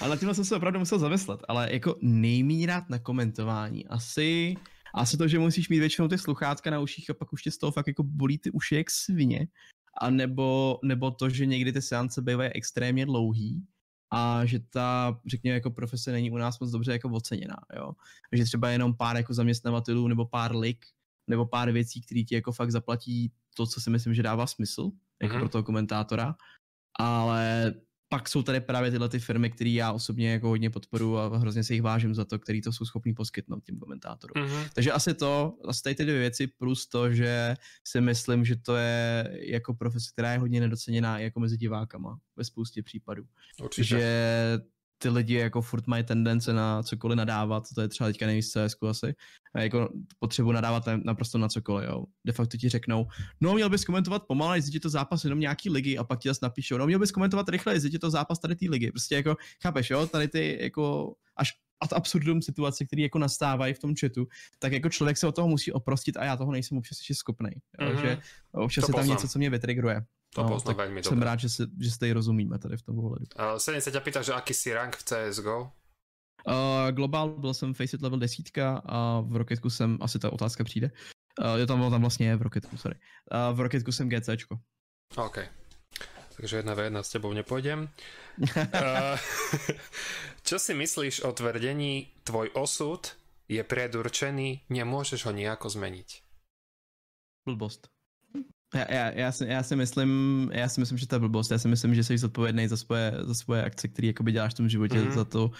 Ale 0.00 0.18
tímhle 0.18 0.34
jsem 0.34 0.44
se 0.44 0.56
opravdu 0.56 0.78
musel 0.78 0.98
zamyslet. 0.98 1.40
Ale 1.48 1.72
jako 1.72 1.96
nejméně 2.00 2.66
rád 2.66 2.90
na 2.90 2.98
komentování. 2.98 3.86
Asi, 3.86 4.56
asi 4.94 5.16
to, 5.16 5.28
že 5.28 5.38
musíš 5.38 5.68
mít 5.68 5.78
většinou 5.78 6.08
ty 6.08 6.18
sluchátka 6.18 6.70
na 6.70 6.80
uších 6.80 7.10
a 7.10 7.14
pak 7.14 7.32
už 7.32 7.42
tě 7.42 7.50
z 7.50 7.58
toho 7.58 7.72
fakt 7.72 7.86
jako 7.86 8.02
bolí 8.02 8.38
ty 8.38 8.50
uši 8.50 8.74
jak 8.74 8.90
svině. 8.90 9.48
A 10.00 10.10
nebo, 10.10 10.78
nebo 10.84 11.10
to, 11.10 11.28
že 11.30 11.46
někdy 11.46 11.72
ty 11.72 11.82
seance 11.82 12.22
bývají 12.22 12.50
extrémně 12.50 13.06
dlouhý 13.06 13.66
a 14.14 14.44
že 14.46 14.58
ta, 14.58 15.20
řekněme, 15.26 15.54
jako 15.54 15.70
profese 15.70 16.12
není 16.12 16.30
u 16.30 16.36
nás 16.36 16.60
moc 16.60 16.70
dobře 16.70 16.92
jako 16.92 17.08
oceněná, 17.08 17.56
jo. 17.76 17.92
Že 18.32 18.44
třeba 18.44 18.70
jenom 18.70 18.94
pár 18.96 19.16
jako 19.16 19.34
zaměstnavatelů 19.34 20.08
nebo 20.08 20.26
pár 20.26 20.56
lik 20.56 20.86
nebo 21.30 21.46
pár 21.46 21.72
věcí, 21.72 22.00
které 22.02 22.20
ti 22.22 22.34
jako 22.34 22.52
fakt 22.52 22.70
zaplatí 22.70 23.32
to, 23.56 23.66
co 23.66 23.80
si 23.80 23.90
myslím, 23.90 24.14
že 24.14 24.22
dává 24.22 24.46
smysl, 24.46 24.90
jako 25.22 25.32
Mhm. 25.34 25.40
pro 25.40 25.48
toho 25.48 25.64
komentátora, 25.64 26.34
ale 26.98 27.74
pak 28.12 28.28
jsou 28.28 28.42
tady 28.42 28.60
právě 28.60 28.90
tyhle 28.90 29.08
ty 29.08 29.18
firmy, 29.18 29.50
které 29.50 29.70
já 29.70 29.92
osobně 29.92 30.32
jako 30.32 30.48
hodně 30.48 30.70
podporu 30.70 31.18
a 31.18 31.38
hrozně 31.38 31.64
si 31.64 31.74
jich 31.74 31.82
vážím 31.82 32.14
za 32.14 32.24
to, 32.24 32.38
který 32.38 32.62
to 32.62 32.72
jsou 32.72 32.84
schopní 32.84 33.14
poskytnout 33.14 33.64
tím 33.64 33.78
komentátorům. 33.78 34.44
Mhm. 34.44 34.64
Takže 34.74 34.92
asi 34.92 35.14
to, 35.14 35.54
asi 35.64 35.82
tady 35.82 35.94
ty 35.94 36.02
dvě 36.04 36.18
věci, 36.18 36.46
plus 36.46 36.86
to, 36.86 37.12
že 37.12 37.54
si 37.88 38.00
myslím, 38.00 38.44
že 38.44 38.56
to 38.56 38.76
je 38.76 39.30
jako 39.40 39.74
profese, 39.74 40.10
která 40.12 40.32
je 40.32 40.38
hodně 40.38 40.60
nedoceněná 40.60 41.18
i 41.18 41.24
jako 41.24 41.40
mezi 41.40 41.56
divákama 41.56 42.18
ve 42.36 42.44
spoustě 42.44 42.82
případů. 42.82 43.24
Určite. 43.62 43.84
Že 43.84 44.58
ty 45.02 45.08
lidi 45.08 45.34
jako 45.34 45.62
furt 45.62 45.86
mají 45.86 46.04
tendence 46.04 46.52
na 46.52 46.82
cokoliv 46.82 47.16
nadávat, 47.16 47.64
to 47.74 47.80
je 47.80 47.88
třeba 47.88 48.08
teďka 48.08 48.26
nejvíc 48.26 48.52
CS 48.52 48.76
asi, 48.88 49.14
a 49.54 49.60
jako 49.60 49.88
potřebu 50.18 50.52
nadávat 50.52 50.86
na- 50.86 50.96
naprosto 51.04 51.38
na 51.38 51.48
cokoliv, 51.48 51.88
jo. 51.88 52.04
De 52.26 52.32
facto 52.32 52.56
ti 52.56 52.68
řeknou, 52.68 53.06
no 53.40 53.54
měl 53.54 53.70
bys 53.70 53.84
komentovat 53.84 54.22
pomalu, 54.28 54.54
jestli 54.54 54.70
je 54.74 54.80
to 54.80 54.88
zápas 54.90 55.24
jenom 55.24 55.40
nějaký 55.40 55.70
ligy 55.70 55.98
a 55.98 56.04
pak 56.04 56.18
ti 56.20 56.28
zase 56.28 56.40
napíšou, 56.42 56.78
no 56.78 56.86
měl 56.86 56.98
bys 56.98 57.10
komentovat 57.10 57.48
rychle, 57.48 57.74
jestli 57.74 57.90
je 57.92 57.98
to 57.98 58.10
zápas 58.10 58.38
tady 58.38 58.56
té 58.56 58.66
ligy. 58.70 58.90
Prostě 58.90 59.14
jako, 59.14 59.36
chápeš, 59.62 59.90
jo, 59.90 60.06
tady 60.06 60.28
ty 60.28 60.58
jako 60.60 61.14
až 61.36 61.48
ad 61.80 61.92
absurdum 61.92 62.42
situace, 62.42 62.84
které 62.84 63.02
jako 63.02 63.18
nastávají 63.18 63.74
v 63.74 63.78
tom 63.78 63.94
chatu, 64.00 64.26
tak 64.58 64.72
jako 64.72 64.88
člověk 64.88 65.16
se 65.16 65.26
od 65.26 65.34
toho 65.34 65.48
musí 65.48 65.72
oprostit 65.72 66.16
a 66.16 66.24
já 66.24 66.36
toho 66.36 66.52
nejsem 66.52 66.78
občas 66.78 66.98
ještě 66.98 67.14
schopný. 67.14 67.50
Mhm. 67.80 67.98
že 68.02 68.18
občas 68.52 68.82
To 68.84 68.90
je 68.90 68.92
tam 68.92 69.00
poznám. 69.00 69.16
něco, 69.16 69.28
co 69.28 69.38
mě 69.38 69.50
vytrigruje. 69.50 70.02
To 70.32 70.42
No, 70.42 70.48
poznám 70.48 70.74
tak 70.74 70.88
veľmi 70.88 71.00
Jsem 71.04 71.20
dobre. 71.20 71.28
rád, 71.28 71.38
že, 71.44 71.48
se, 71.48 71.62
že 71.80 71.98
tady 71.98 72.12
rozumíme 72.12 72.58
tady 72.58 72.76
v 72.76 72.82
tom 72.82 72.98
ohledu. 72.98 73.26
Uh, 73.36 73.60
Senin 73.60 73.84
sa 73.84 73.92
ťa 73.92 74.00
pýta, 74.00 74.24
že 74.24 74.32
aký 74.32 74.56
si 74.56 74.72
rank 74.72 74.96
v 74.96 75.04
CSGO? 75.04 75.68
Uh, 76.48 76.88
globál 76.90 77.28
byl 77.36 77.54
jsem 77.54 77.74
Faceit 77.74 78.02
level 78.02 78.18
desítka 78.18 78.82
a 78.86 79.20
v 79.20 79.36
Rocketku 79.36 79.70
jsem, 79.70 79.98
asi 80.00 80.18
ta 80.18 80.32
otázka 80.32 80.64
přijde, 80.64 80.90
uh, 81.38 81.54
je 81.60 81.66
tam, 81.66 81.90
tam 81.90 82.00
vlastně 82.00 82.28
je 82.28 82.36
v 82.36 82.42
Rocketku, 82.42 82.76
sorry. 82.76 82.96
Uh, 83.28 83.56
v 83.56 83.60
Rocketku 83.60 83.92
jsem 83.92 84.08
GCčko. 84.08 84.56
OK. 85.16 85.38
Takže 86.36 86.56
jedna 86.56 86.74
v 86.74 86.78
jedna 86.78 87.02
s 87.02 87.12
tebou 87.12 87.32
nepôjdem. 87.32 87.88
Uh, 88.72 89.20
čo 90.48 90.56
si 90.56 90.72
myslíš 90.72 91.28
o 91.28 91.36
tvrdení 91.36 92.08
tvoj 92.24 92.48
osud 92.56 93.04
je 93.44 93.60
predurčený, 93.60 94.64
nemôžeš 94.72 95.28
ho 95.28 95.32
nejako 95.36 95.68
zmeniť? 95.68 96.08
Blbost. 97.44 97.91
Já, 98.74 98.94
já, 98.94 99.10
já, 99.10 99.32
si, 99.32 99.46
já, 99.46 99.62
si 99.62 99.76
myslím, 99.76 100.10
já 100.52 100.68
si 100.68 100.80
myslím, 100.80 100.98
že 100.98 101.06
to 101.06 101.14
je 101.14 101.18
blbost. 101.18 101.50
Já 101.50 101.58
si 101.58 101.68
myslím, 101.68 101.94
že 101.94 102.04
jsi 102.04 102.18
zodpovědný 102.18 102.68
za 102.68 102.76
svoje, 102.76 103.12
za 103.22 103.34
svoje 103.34 103.64
akce, 103.64 103.88
které 103.88 104.06
jakoby 104.06 104.32
děláš 104.32 104.52
v 104.52 104.56
tom 104.56 104.68
životě, 104.68 104.94
mm-hmm. 104.94 105.14
za 105.14 105.24
to 105.24 105.50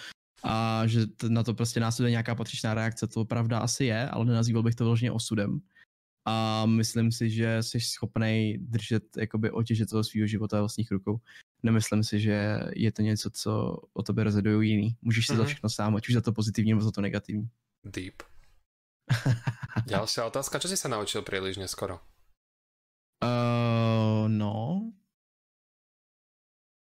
a 0.43 0.83
že 0.87 1.07
na 1.29 1.43
to 1.43 1.55
prostě 1.55 1.81
následuje 1.81 2.11
nějaká 2.11 2.35
patřičná 2.35 2.75
reakce. 2.75 3.07
To 3.07 3.25
pravda 3.25 3.59
asi 3.59 3.85
je, 3.85 4.09
ale 4.09 4.25
nenazýval 4.25 4.63
bych 4.63 4.75
to 4.75 4.85
vyloženě 4.85 5.13
osudem. 5.13 5.61
A 6.25 6.67
myslím 6.67 7.13
si, 7.13 7.31
že 7.31 7.63
jsi 7.63 7.81
schopný 7.81 8.59
držet 8.59 9.17
jakoby 9.17 9.51
otěže 9.51 9.87
toho 9.87 10.05
svého 10.05 10.27
života 10.27 10.59
vlastních 10.59 10.91
rukou. 10.91 11.21
Nemyslím 11.63 12.05
si, 12.05 12.21
že 12.21 12.61
je 12.75 12.93
to 12.93 13.03
něco, 13.03 13.31
co 13.31 13.79
o 13.93 14.03
tobě 14.03 14.25
rozhodují 14.25 14.71
jiný. 14.71 14.97
Můžeš 15.03 15.27
si 15.27 15.33
mm-hmm. 15.33 15.37
za 15.37 15.43
Mhm. 15.43 15.47
všechno 15.49 15.71
sám, 15.71 15.97
ať 15.97 16.09
už 16.09 16.15
za 16.15 16.21
to 16.21 16.33
pozitivní 16.33 16.73
nebo 16.73 16.83
za 16.83 16.91
to 16.91 17.01
negativní. 17.01 17.49
Deep. 17.85 18.23
Ďalšia 19.87 20.31
otázka. 20.31 20.63
Čo 20.63 20.71
si 20.71 20.79
sa 20.79 20.87
naučil 20.87 21.27
príliš 21.27 21.59
neskoro? 21.59 21.99
Uh, 23.23 24.29
no. 24.29 24.93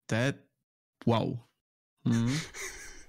To 0.07 0.15
je... 0.15 0.35
Wow. 1.07 1.39
Hmm. 2.07 2.33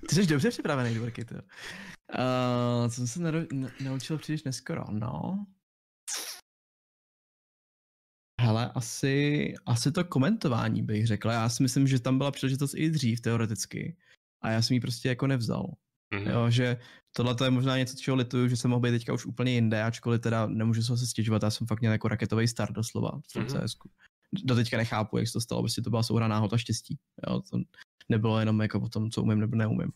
Ty 0.10 0.16
jsi 0.16 0.26
dobře 0.26 0.50
připravený, 0.50 0.96
Dvorky, 0.96 1.26
to. 1.26 1.36
Uh, 1.36 2.90
co 2.90 2.96
jsem 2.96 3.08
se 3.08 3.20
naro- 3.20 3.48
na- 3.54 3.72
naučil 3.84 4.18
příliš 4.18 4.44
neskoro, 4.44 4.84
no. 4.92 5.46
Hele, 8.42 8.72
asi, 8.72 9.54
asi 9.66 9.92
to 9.92 10.06
komentování 10.06 10.84
bych 10.84 11.08
řekl. 11.08 11.30
Já 11.30 11.50
si 11.50 11.64
myslím, 11.64 11.88
že 11.88 12.00
tam 12.00 12.18
byla 12.18 12.32
příležitost 12.32 12.74
i 12.74 12.90
dřív, 12.90 13.22
teoreticky. 13.22 13.98
A 14.42 14.52
já 14.52 14.62
jsem 14.62 14.74
ji 14.74 14.80
prostě 14.80 15.10
jako 15.10 15.28
nevzal. 15.28 15.74
Mhm. 16.14 16.28
Jo, 16.28 16.50
že 16.50 16.78
tohle 17.12 17.36
to 17.36 17.44
je 17.44 17.50
možná 17.50 17.78
něco, 17.78 17.96
čeho 17.98 18.18
lituju, 18.18 18.48
že 18.48 18.58
jsem 18.58 18.70
mohl 18.72 18.82
být 18.82 18.92
teďka 18.92 19.14
už 19.14 19.26
úplně 19.26 19.52
jinde, 19.52 19.84
ačkoliv 19.84 20.22
teda 20.22 20.46
nemůžu 20.48 20.84
se 20.84 21.08
stěžovat, 21.08 21.44
já 21.44 21.50
jsem 21.50 21.68
fakt 21.68 21.80
měl 21.80 21.92
jako 21.92 22.08
raketový 22.08 22.48
start 22.48 22.72
doslova 22.72 23.10
v 23.30 23.34
tom 23.34 23.44
Mhm. 23.44 23.52
mm-hmm. 23.54 23.64
CSku. 23.66 23.90
Do 24.44 24.56
teďka 24.56 24.78
nechápu, 24.78 25.18
jak 25.18 25.28
se 25.28 25.34
to 25.34 25.42
stalo, 25.42 25.62
prostě 25.62 25.82
to 25.82 25.90
byla 25.90 26.04
souhra 26.04 26.28
náhod 26.28 26.54
a 26.54 26.58
štěstí. 26.58 26.98
Jo, 27.28 27.42
to 27.52 27.58
nebylo 28.10 28.40
jenom 28.40 28.62
jako 28.62 28.80
o 28.80 28.90
tom, 28.90 29.12
co 29.12 29.24
umím 29.24 29.40
nebo 29.40 29.56
neumím. 29.56 29.92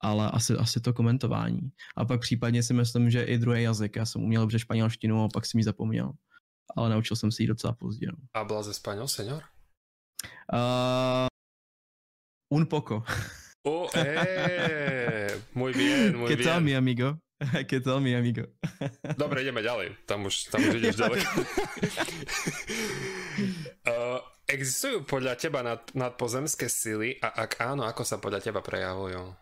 Ale 0.00 0.30
asi, 0.30 0.52
asi 0.52 0.80
to 0.80 0.92
komentování. 0.92 1.60
A 1.96 2.04
pak 2.04 2.20
případně 2.20 2.62
si 2.62 2.74
myslím, 2.74 3.10
že 3.10 3.22
i 3.22 3.38
druhý 3.38 3.62
jazyk. 3.62 3.96
Já 3.96 4.06
jsem 4.06 4.22
uměl 4.22 4.42
dobře 4.42 4.58
španělštinu 4.58 5.24
a 5.24 5.28
pak 5.28 5.46
jsem 5.46 5.58
ji 5.58 5.64
zapomněl. 5.64 6.12
Ale 6.76 6.90
naučil 6.90 7.16
jsem 7.16 7.32
si 7.32 7.42
ji 7.42 7.46
docela 7.46 7.72
pozdě. 7.72 8.06
No. 8.06 8.18
Habla 8.36 8.62
ze 8.62 8.70
español, 8.70 9.08
señor? 9.08 9.42
Uh, 10.52 11.28
un 12.58 12.66
poco. 12.66 13.02
Oh, 13.64 13.88
eh, 13.94 15.40
muy 15.54 15.72
bien, 15.72 16.16
muy 16.16 16.28
¿Qué 16.28 16.36
tal, 16.36 16.60
bien. 16.60 16.64
mi 16.64 16.74
amigo? 16.74 17.18
¿Qué 17.68 17.80
tal, 17.80 18.02
mi 18.02 18.14
amigo? 18.14 18.44
Dobre, 19.16 19.40
ideme 19.40 19.64
ďalej. 19.64 20.04
Tam 20.04 20.28
už, 20.28 20.52
tam 20.52 20.60
už 20.68 20.76
ideš 20.84 21.00
ďalej. 21.00 21.20
uh, 23.88 24.20
existujú 24.44 25.08
podľa 25.08 25.40
teba 25.40 25.64
nad, 25.64 25.80
nadpozemské 25.96 26.68
sily 26.68 27.16
a 27.24 27.48
ak 27.48 27.56
áno, 27.64 27.88
ako 27.88 28.04
sa 28.04 28.20
podľa 28.20 28.44
teba 28.44 28.60
prejavujú? 28.60 29.32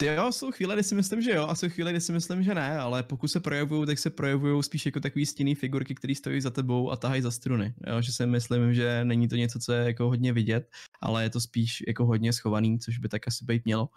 Ty 0.00 0.06
jo, 0.06 0.32
jsou 0.32 0.52
chvíle, 0.52 0.74
kdy 0.74 0.82
si 0.82 0.94
myslím, 0.94 1.22
že 1.22 1.30
jo, 1.30 1.46
a 1.46 1.54
jsou 1.54 1.68
chvíle, 1.68 1.90
kdy 1.90 2.00
si 2.00 2.12
myslím, 2.12 2.42
že 2.42 2.54
ne, 2.54 2.78
ale 2.78 3.02
pokud 3.02 3.28
se 3.28 3.40
projevují, 3.40 3.86
tak 3.86 3.98
se 3.98 4.10
projevují 4.10 4.62
spíš 4.62 4.86
jako 4.86 5.00
takový 5.00 5.26
stinný 5.26 5.54
figurky, 5.54 5.94
které 5.94 6.14
stojí 6.14 6.40
za 6.40 6.50
tebou 6.50 6.90
a 6.90 6.96
tahají 6.96 7.22
za 7.22 7.30
struny. 7.30 7.74
Jo, 7.86 8.02
že 8.02 8.12
si 8.12 8.26
myslím, 8.26 8.74
že 8.74 9.04
není 9.04 9.28
to 9.28 9.36
něco, 9.36 9.58
co 9.58 9.72
je 9.72 9.84
jako 9.84 10.08
hodně 10.08 10.32
vidět, 10.32 10.70
ale 11.00 11.22
je 11.22 11.30
to 11.30 11.40
spíš 11.40 11.84
jako 11.88 12.06
hodně 12.06 12.32
schovaný, 12.32 12.78
což 12.78 12.98
by 12.98 13.08
tak 13.08 13.28
asi 13.28 13.44
být 13.44 13.64
mělo. 13.64 13.88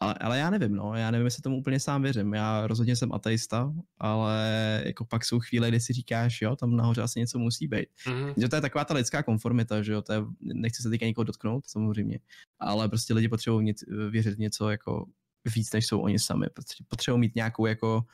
Ale, 0.00 0.14
ale 0.14 0.38
já 0.38 0.50
nevím, 0.50 0.74
no, 0.74 0.94
já 0.94 1.10
nevím, 1.10 1.24
jestli 1.24 1.42
tomu 1.42 1.56
úplně 1.56 1.80
sám 1.80 2.02
věřím. 2.02 2.34
Já 2.34 2.66
rozhodně 2.66 2.96
jsem 2.96 3.12
ateista, 3.12 3.72
ale 3.98 4.82
jako 4.86 5.04
pak 5.04 5.24
jsou 5.24 5.40
chvíle, 5.40 5.68
kdy 5.68 5.80
si 5.80 5.92
říkáš, 5.92 6.42
jo, 6.42 6.56
tam 6.56 6.76
nahoře 6.76 7.02
asi 7.02 7.20
něco 7.20 7.38
musí 7.38 7.66
být. 7.66 7.86
Mm-hmm. 8.06 8.34
Že 8.36 8.48
to 8.48 8.56
je 8.56 8.62
taková 8.62 8.84
ta 8.84 8.94
lidská 8.94 9.22
konformita, 9.22 9.82
že 9.82 9.92
jo, 9.92 10.02
to 10.02 10.12
je, 10.12 10.20
nechci 10.40 10.82
se 10.82 10.90
teďka 10.90 11.06
někoho 11.06 11.24
dotknout, 11.24 11.66
samozřejmě, 11.66 12.18
ale 12.58 12.88
prostě 12.88 13.14
lidi 13.14 13.28
potřebují 13.28 13.74
věřit 14.10 14.38
něco 14.38 14.70
jako 14.70 15.06
víc, 15.54 15.72
než 15.72 15.86
jsou 15.86 16.00
oni 16.00 16.18
sami. 16.18 16.46
Potřebují 16.88 17.20
mít 17.20 17.34
nějakou 17.34 17.66
jako, 17.66 18.04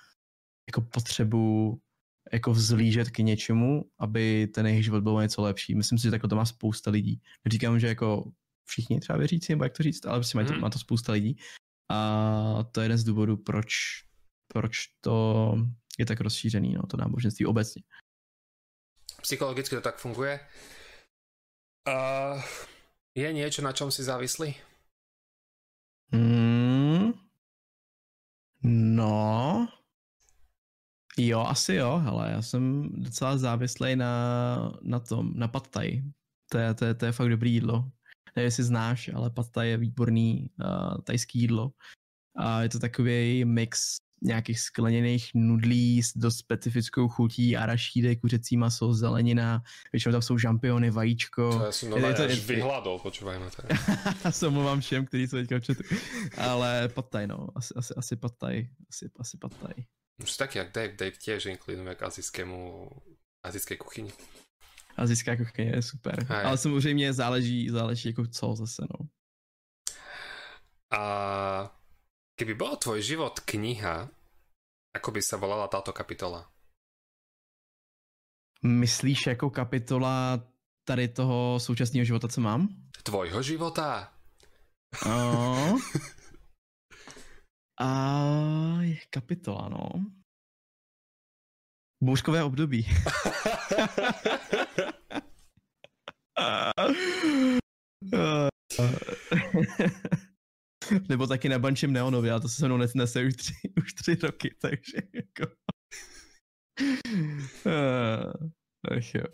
jako 0.69 0.81
potřebu 0.81 1.79
jako 2.33 2.53
vzlížet 2.53 3.11
k 3.11 3.19
něčemu, 3.19 3.85
aby 3.99 4.47
ten 4.47 4.67
jejich 4.67 4.85
život 4.85 5.03
byl 5.03 5.23
něco 5.23 5.43
lepší. 5.43 5.75
Myslím 5.75 5.99
si, 5.99 6.03
že 6.03 6.11
takhle 6.11 6.29
to 6.29 6.37
má 6.37 6.45
spousta 6.45 6.91
lidí. 6.91 7.21
Říkám, 7.47 7.81
že 7.81 7.87
jako 7.87 8.33
všichni 8.65 9.01
třeba 9.01 9.19
věřící, 9.19 9.53
nebo 9.53 9.65
jak 9.65 9.77
to 9.77 9.83
říct, 9.83 10.07
ale 10.07 10.19
prostě 10.19 10.39
má 10.39 10.45
to, 10.45 10.53
mhm. 10.53 10.63
má 10.63 10.71
to 10.71 10.79
spousta 10.79 11.13
lidí. 11.13 11.37
A 11.91 12.65
to 12.73 12.81
je 12.81 12.85
jeden 12.85 12.99
z 12.99 13.05
důvodů, 13.05 13.37
proč, 13.37 13.75
proč 14.49 14.87
to 15.01 15.55
je 15.99 16.07
tak 16.07 16.21
rozšířený, 16.21 16.75
no, 16.75 16.87
to 16.87 16.97
náboženství 16.97 17.47
obecně. 17.47 17.83
Psychologicky 19.23 19.75
to 19.75 19.81
tak 19.81 19.99
funguje. 19.99 20.41
Uh, 21.89 22.43
je 23.15 23.33
něco, 23.33 23.63
na 23.63 23.73
čem 23.73 23.91
si 23.91 24.03
závislý? 24.03 24.55
Hmm, 26.13 26.86
no, 28.63 29.69
jo, 31.19 31.41
asi 31.41 31.75
jo, 31.75 31.99
hele, 31.99 32.31
já 32.31 32.43
jsem 32.43 32.91
docela 32.93 33.39
závislý 33.39 33.97
na, 33.97 34.73
na 34.83 35.01
tom, 35.01 35.33
na 35.35 35.49
pad 35.49 35.69
thai. 35.69 36.03
To 36.51 36.59
je, 36.59 36.75
to, 36.75 36.85
je, 36.85 36.95
to 36.95 37.07
je 37.07 37.13
fakt 37.13 37.29
dobrý 37.29 37.53
jídlo 37.53 37.91
nevím, 38.37 38.47
jestli 38.47 38.65
znáš, 38.65 39.11
ale 39.15 39.31
pata 39.31 39.63
je 39.63 39.77
výborný 39.77 40.51
uh, 40.61 41.03
tajský 41.05 41.41
jídlo. 41.41 41.71
A 42.37 42.63
je 42.63 42.69
to 42.69 42.79
takový 42.79 43.45
mix 43.45 43.97
nějakých 44.23 44.61
skleněných 44.61 45.31
nudlí 45.35 46.03
s 46.03 46.17
dost 46.17 46.39
specifickou 46.39 47.09
chutí, 47.09 47.57
arašídy, 47.57 48.17
kuřecí 48.17 48.57
maso, 48.57 48.95
zelenina, 48.95 49.63
většinou 49.93 50.13
tam 50.13 50.23
jsou 50.23 50.39
žampiony, 50.39 50.91
vajíčko. 50.91 51.59
To 51.59 51.65
já 51.65 51.73
jsem 51.73 51.93
je, 51.93 52.15
to, 52.15 52.23
až 52.23 52.47
vyhladol, 52.47 53.01
na 53.25 53.51
to. 53.51 54.31
se 54.31 54.47
omlouvám 54.47 54.81
všem, 54.81 55.07
kteří 55.07 55.27
jsou 55.27 55.37
teďka 55.37 55.75
v 55.75 56.39
Ale 56.39 56.89
pataj, 56.89 57.27
no, 57.27 57.49
asi, 57.55 57.75
asi, 57.77 57.95
asi 57.97 58.17
pataj, 58.17 58.69
asi, 58.89 59.11
asi 59.19 59.39
pataj. 59.39 59.75
Už 60.23 60.37
taky 60.37 60.59
jak 60.59 60.73
Dave, 60.73 60.93
Dave 60.93 61.11
těž 61.11 61.47
inklinuje 61.47 61.95
k 61.95 62.03
azijskému, 62.03 62.91
azijské 63.43 63.77
kuchyni. 63.77 64.13
Azijská 64.97 65.37
kuchyně 65.37 65.71
je 65.71 65.83
super. 65.83 66.25
Hej. 66.25 66.45
Ale 66.45 66.59
samozřejmě 66.59 67.13
záleží, 67.13 67.69
záleží 67.71 68.09
jako 68.09 68.27
co 68.27 68.55
zase, 68.57 68.83
no. 68.83 69.07
A 70.99 71.76
keby 72.37 72.55
byl 72.55 72.77
tvoj 72.77 73.03
život 73.03 73.41
kniha, 73.41 74.09
ako 74.97 75.11
by 75.11 75.23
se 75.23 75.37
volala 75.37 75.69
táto 75.69 75.93
kapitola? 75.93 76.53
Myslíš 78.63 79.27
jako 79.27 79.51
kapitola 79.51 80.41
tady 80.85 81.09
toho 81.09 81.61
současného 81.61 82.05
života, 82.05 82.29
co 82.29 82.41
mám? 82.41 82.69
Tvojho 83.03 83.43
života? 83.43 84.13
No. 85.07 85.79
A 87.81 87.91
kapitola, 89.11 89.69
no. 89.69 89.89
Bouřkové 92.03 92.45
období. 92.45 92.87
Nebo 101.09 101.27
taky 101.27 101.49
na 101.49 101.59
Bančem 101.59 101.93
Neonově, 101.93 102.33
a 102.33 102.41
to 102.41 102.49
se 102.49 102.57
se 102.57 102.67
mnou 102.67 102.77
nese 102.77 103.25
už 103.25 103.35
tři, 103.35 103.55
už 103.79 103.95
tři 103.95 104.15
roky, 104.23 104.55
takže 104.61 104.99
jako... 105.15 105.53
Ach 108.97 109.15
jo. 109.15 109.25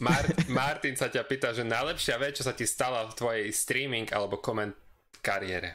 Mar- 0.00 0.30
Martin 0.48 0.94
sa 0.96 1.10
ťa 1.10 1.26
pýta, 1.26 1.50
že 1.50 1.66
najlepšia 1.66 2.22
vec, 2.22 2.38
čo 2.38 2.46
sa 2.46 2.54
ti 2.54 2.66
stala 2.66 3.02
v 3.10 3.14
tvojej 3.18 3.46
streaming 3.50 4.06
alebo 4.14 4.38
koment 4.38 4.74
kariére. 5.22 5.74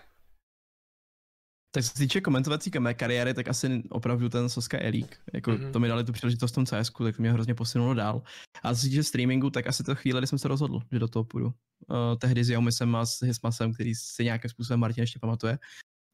Tak 1.75 1.83
se 1.83 1.93
týče 1.93 2.21
komentovací 2.21 2.71
mé 2.79 2.93
kariéry, 2.93 3.33
tak 3.33 3.47
asi 3.47 3.83
opravdu 3.89 4.29
ten 4.29 4.49
Soska 4.49 4.77
Elík. 4.81 5.17
Jako 5.33 5.51
mm-hmm. 5.51 5.71
to 5.71 5.79
mi 5.79 5.87
dali 5.87 6.03
tu 6.03 6.11
příležitost 6.11 6.51
v 6.51 6.55
tom 6.55 6.65
CS, 6.65 6.91
tak 7.03 7.19
mě 7.19 7.31
hrozně 7.31 7.55
posunulo 7.55 7.93
dál. 7.93 8.21
A 8.63 8.73
co 8.73 8.81
se 8.81 8.87
týče 8.87 9.03
streamingu, 9.03 9.49
tak 9.49 9.67
asi 9.67 9.83
to 9.83 9.95
chvíle, 9.95 10.19
kdy 10.19 10.27
jsem 10.27 10.39
se 10.39 10.47
rozhodl, 10.47 10.79
že 10.91 10.99
do 10.99 11.07
toho 11.07 11.23
půjdu. 11.23 11.53
Uh, 11.89 12.17
tehdy 12.17 12.43
s 12.43 12.49
Jaumisem 12.49 12.95
a 12.95 13.05
s 13.05 13.21
Hismasem, 13.21 13.73
který 13.73 13.95
si 13.95 14.23
nějakým 14.23 14.49
způsobem 14.49 14.79
Martin 14.79 15.01
ještě 15.01 15.19
pamatuje, 15.19 15.59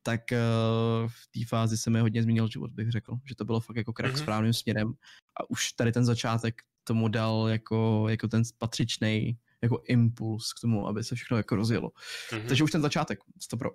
tak 0.03 0.21
uh, 0.31 1.09
v 1.09 1.27
té 1.33 1.45
fázi 1.47 1.77
se 1.77 1.89
mi 1.89 1.99
hodně 1.99 2.23
změnil 2.23 2.47
život, 2.47 2.71
bych 2.71 2.91
řekl. 2.91 3.17
Že 3.25 3.35
to 3.35 3.45
bylo 3.45 3.59
fakt 3.59 3.75
jako 3.75 3.93
krak 3.93 4.13
mm-hmm. 4.13 4.21
správným 4.21 4.53
směrem. 4.53 4.93
A 5.39 5.49
už 5.49 5.73
tady 5.73 5.91
ten 5.91 6.05
začátek 6.05 6.61
tomu 6.83 7.07
dal 7.07 7.47
jako, 7.49 8.05
jako 8.09 8.27
ten 8.27 8.43
patřičný 8.57 9.37
jako 9.61 9.81
impuls 9.87 10.53
k 10.53 10.61
tomu, 10.61 10.87
aby 10.87 11.03
se 11.03 11.15
všechno 11.15 11.37
jako 11.37 11.55
rozjelo. 11.55 11.89
Mm-hmm. 11.89 12.47
Takže 12.47 12.63
už 12.63 12.71
ten 12.71 12.81
začátek, 12.81 13.19
pro 13.59 13.71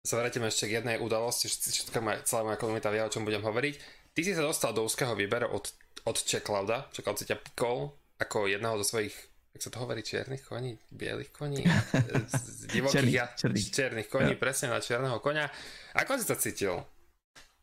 sa 0.00 0.16
vrátime 0.16 0.48
ešte 0.48 0.64
k 0.64 0.80
jednej 0.80 0.96
udalosti, 0.96 1.52
všetka 1.52 2.00
moja, 2.00 2.24
celá 2.24 2.42
moja 2.48 2.56
komunita 2.56 2.88
vie, 2.88 3.04
o 3.04 3.12
čom 3.12 3.24
budem 3.28 3.44
hovoriť. 3.44 3.74
Ty 4.16 4.20
si 4.24 4.32
sa 4.32 4.42
dostal 4.42 4.72
do 4.72 4.88
úzkeho 4.88 5.12
výberu 5.12 5.52
od, 5.52 5.68
od 6.08 6.16
Čeklauda, 6.16 6.88
Čeklaud 6.96 7.20
si 7.20 7.28
ťa 7.28 7.36
pikol 7.36 7.92
ako 8.16 8.48
jedného 8.48 8.80
zo 8.80 8.96
svojich, 8.96 9.12
jak 9.50 9.60
sa 9.60 9.70
to 9.70 9.82
hovorí, 9.82 10.02
čiernych 10.02 10.46
koní, 10.46 10.78
bielých 10.94 11.30
koní, 11.34 11.66
z 12.58 12.70
divokých 12.70 13.14
ja, 13.14 13.26
černých. 13.34 13.68
černých 13.70 14.08
koní, 14.08 14.34
ja. 14.34 14.40
presne 14.40 14.70
na 14.70 14.78
čierneho 14.78 15.18
konia. 15.18 15.50
Ako 15.98 16.18
si 16.18 16.24
sa 16.26 16.38
cítil, 16.38 16.86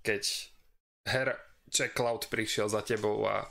keď 0.04 0.24
her 1.08 1.40
Čeklaud 1.68 2.32
prišiel 2.32 2.72
za 2.72 2.80
tebou 2.80 3.28
a 3.28 3.48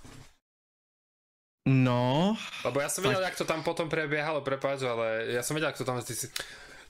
No. 1.66 2.38
Lebo 2.62 2.78
ja 2.78 2.86
som 2.86 3.02
vedel, 3.02 3.18
tak... 3.18 3.34
jak 3.34 3.38
to 3.42 3.46
tam 3.50 3.66
potom 3.66 3.90
prebiehalo, 3.90 4.38
prepáč, 4.38 4.86
ale 4.86 5.34
ja 5.34 5.42
som 5.42 5.58
vedel, 5.58 5.74
jak 5.74 5.82
to 5.82 5.82
tam, 5.82 5.98
ty 5.98 6.14
si, 6.14 6.30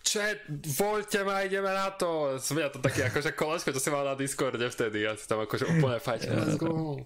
chat, 0.05 0.45
voľte 0.77 1.25
ma, 1.25 1.41
ideme 1.49 1.73
na 1.73 1.89
to. 1.97 2.37
Som 2.37 2.61
ja 2.61 2.69
to 2.69 2.85
taký 2.85 3.09
akože 3.09 3.33
kolečko, 3.33 3.73
čo 3.73 3.81
si 3.81 3.89
mal 3.89 4.05
na 4.05 4.13
Discorde 4.13 4.69
vtedy, 4.69 5.09
ja 5.09 5.17
si 5.17 5.25
tam 5.25 5.41
akože 5.41 5.65
úplne 5.65 5.97
fajč. 5.97 6.29
Let's 6.29 6.61
go. 6.61 7.01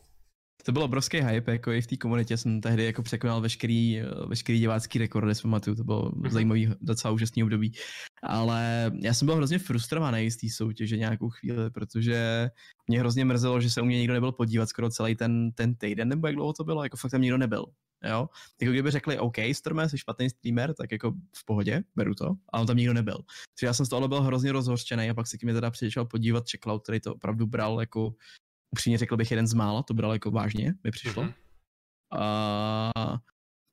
To 0.65 0.73
byl 0.73 0.83
obrovský 0.83 1.21
hype, 1.21 1.53
jako 1.53 1.73
i 1.73 1.83
v 1.83 1.87
té 1.87 1.97
komunitě 1.97 2.37
jsem 2.37 2.61
tehdy 2.61 2.85
jako 2.85 3.03
překonal 3.03 3.41
veškerý, 3.41 4.03
veškerý 4.27 4.59
divácký 4.59 4.99
rekordy, 4.99 5.35
si 5.35 5.43
pamatuju, 5.43 5.77
to 5.77 5.85
bylo 5.85 6.11
mm-hmm. 6.11 6.31
zajímavý, 6.31 6.69
docela 6.81 7.13
úžasný 7.15 7.43
období. 7.43 7.73
Ale 8.23 8.93
já 9.03 9.15
jsem 9.15 9.27
byl 9.27 9.37
hrozně 9.37 9.59
frustrovaný 9.59 10.31
z 10.31 10.37
té 10.37 10.47
soutěže 10.49 10.97
nějakou 10.97 11.29
chvíli, 11.29 11.71
protože 11.71 12.51
mě 12.87 13.01
hrozně 13.01 13.25
mrzelo, 13.25 13.61
že 13.61 13.71
se 13.71 13.81
u 13.81 13.85
mě 13.85 13.99
nikdo 13.99 14.15
nebyl 14.15 14.33
podívat 14.33 14.69
skoro 14.69 14.91
celý 14.91 15.17
ten, 15.17 15.53
ten 15.53 15.75
týden, 15.75 16.09
nebo 16.09 16.27
jak 16.27 16.37
dlouho 16.37 16.53
to 16.53 16.65
bylo, 16.65 16.85
jako 16.85 16.97
fakt 16.97 17.11
tam 17.11 17.21
nikdo 17.21 17.39
nebyl. 17.39 17.65
Jo? 18.05 18.29
Jako 18.61 18.73
kdyby 18.73 18.91
řekli, 18.91 19.19
OK, 19.19 19.37
Storme, 19.53 19.89
jsi 19.89 19.99
špatný 19.99 20.31
streamer, 20.31 20.75
tak 20.75 20.93
jako 20.93 21.13
v 21.37 21.45
pohodě, 21.45 21.83
beru 21.97 22.15
to, 22.15 22.35
ale 22.53 22.61
on 22.61 22.67
tam 22.67 22.77
nikdo 22.77 22.95
nebyl. 22.95 23.17
Takže 23.17 23.67
já 23.67 23.73
jsem 23.73 23.87
z 23.87 23.89
toho 23.89 24.09
byl 24.09 24.23
hrozně 24.23 24.53
rozhořčený 24.53 25.11
a 25.11 25.15
pak 25.15 25.27
se 25.27 25.39
k 25.39 25.43
mě 25.43 25.55
teda 25.55 25.71
přišel 25.71 26.05
podívat 26.05 26.45
Checkloud, 26.51 26.83
který 26.83 27.01
to 27.01 27.15
opravdu 27.15 27.47
bral 27.47 27.81
jako, 27.81 28.15
upřímně 28.73 28.99
řekl 28.99 29.17
bych, 29.17 29.31
jeden 29.31 29.47
z 29.47 29.55
mála, 29.55 29.83
to 29.83 29.95
bral 29.95 30.13
jako 30.13 30.31
vážně, 30.31 30.75
mi 30.85 30.91
přišlo. 30.91 31.23
Mm-hmm. 31.23 31.35
A 32.19 32.93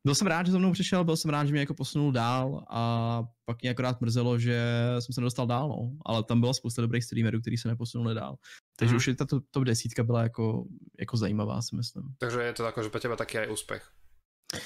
byl 0.06 0.16
jsem 0.16 0.28
rád, 0.28 0.46
že 0.46 0.52
za 0.52 0.58
mnou 0.58 0.72
přišel, 0.72 1.04
byl 1.04 1.18
jsem 1.18 1.32
rád, 1.32 1.46
že 1.46 1.52
mě 1.52 1.60
jako 1.60 1.74
posunul 1.74 2.12
dál 2.12 2.66
a 2.70 3.24
pak 3.46 3.62
mě 3.62 3.72
akorát 3.72 4.02
mrzelo, 4.02 4.40
že 4.40 4.62
jsem 5.00 5.14
se 5.14 5.22
nedostal 5.22 5.48
dál, 5.48 5.70
no. 5.70 5.92
Ale 6.06 6.24
tam 6.24 6.40
byla 6.40 6.54
spousta 6.54 6.82
dobrých 6.82 7.04
streamerů, 7.04 7.42
kteří 7.42 7.58
se 7.58 7.68
neposunuli 7.68 8.16
dál. 8.16 8.36
Takže 8.80 8.94
mm. 8.94 8.98
už 8.98 9.10
ta 9.18 9.26
top 9.26 9.64
desítka 9.64 10.04
byla 10.04 10.24
jako, 10.24 10.66
jako 11.00 11.18
zajímavá, 11.18 11.62
si 11.62 11.76
myslím. 11.76 12.04
Takže 12.18 12.42
je 12.42 12.54
to 12.54 12.64
jako, 12.64 12.84
že 12.84 12.90
pro 12.90 13.00
těba 13.00 13.16
taky 13.16 13.38
je 13.38 13.48
úspěch. 13.48 13.92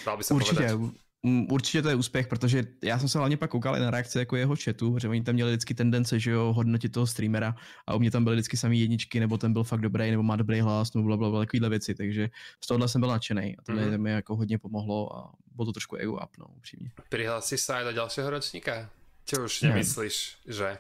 Dal 0.05 0.17
by 0.17 0.23
se 0.23 0.33
Určitě, 0.33 0.67
povedať. 0.67 1.01
Určitě 1.49 1.81
to 1.81 1.89
je 1.89 1.95
úspěch, 1.95 2.27
protože 2.27 2.63
já 2.83 2.99
jsem 2.99 3.09
se 3.09 3.17
hlavně 3.17 3.37
pak 3.37 3.49
koukal 3.49 3.77
i 3.77 3.79
na 3.79 3.91
reakce 3.91 4.19
jako 4.19 4.35
jeho 4.35 4.55
chatu, 4.63 4.99
že 4.99 5.07
oni 5.09 5.23
tam 5.23 5.35
měli 5.35 5.51
vždycky 5.51 5.73
tendence, 5.73 6.19
že 6.19 6.31
jo, 6.31 6.53
hodnotit 6.53 6.91
toho 6.91 7.07
streamera 7.07 7.55
a 7.87 7.95
u 7.95 7.99
mě 7.99 8.11
tam 8.11 8.23
byly 8.23 8.35
vždycky 8.35 8.57
samý 8.57 8.79
jedničky, 8.79 9.19
nebo 9.19 9.37
ten 9.37 9.53
byl 9.53 9.63
fakt 9.63 9.81
dobrý, 9.81 10.11
nebo 10.11 10.23
má 10.23 10.35
dobrý 10.35 10.61
hlas, 10.61 10.93
nebo 10.93 11.05
bla, 11.05 11.17
bla, 11.17 11.39
takovýhle 11.39 11.69
věci, 11.69 11.95
takže 11.95 12.29
z 12.63 12.67
tohohle 12.67 12.87
jsem 12.87 13.01
byl 13.01 13.09
nadšený 13.09 13.57
a 13.57 13.61
to 13.61 13.71
mm-hmm. 13.71 13.97
mi 13.97 14.11
jako 14.11 14.35
hodně 14.35 14.57
pomohlo 14.57 15.17
a 15.17 15.31
bylo 15.55 15.65
to 15.65 15.71
trošku 15.71 15.95
ego 15.95 16.13
up, 16.13 16.37
no, 16.39 16.45
upřímně. 16.57 16.91
Přihlásil 17.09 17.57
se 17.57 17.73
do 17.83 17.93
dalšího 17.93 18.29
ročníka? 18.29 18.89
Či 19.25 19.35
už 19.37 19.61
nemyslíš, 19.61 20.37
že 20.47 20.77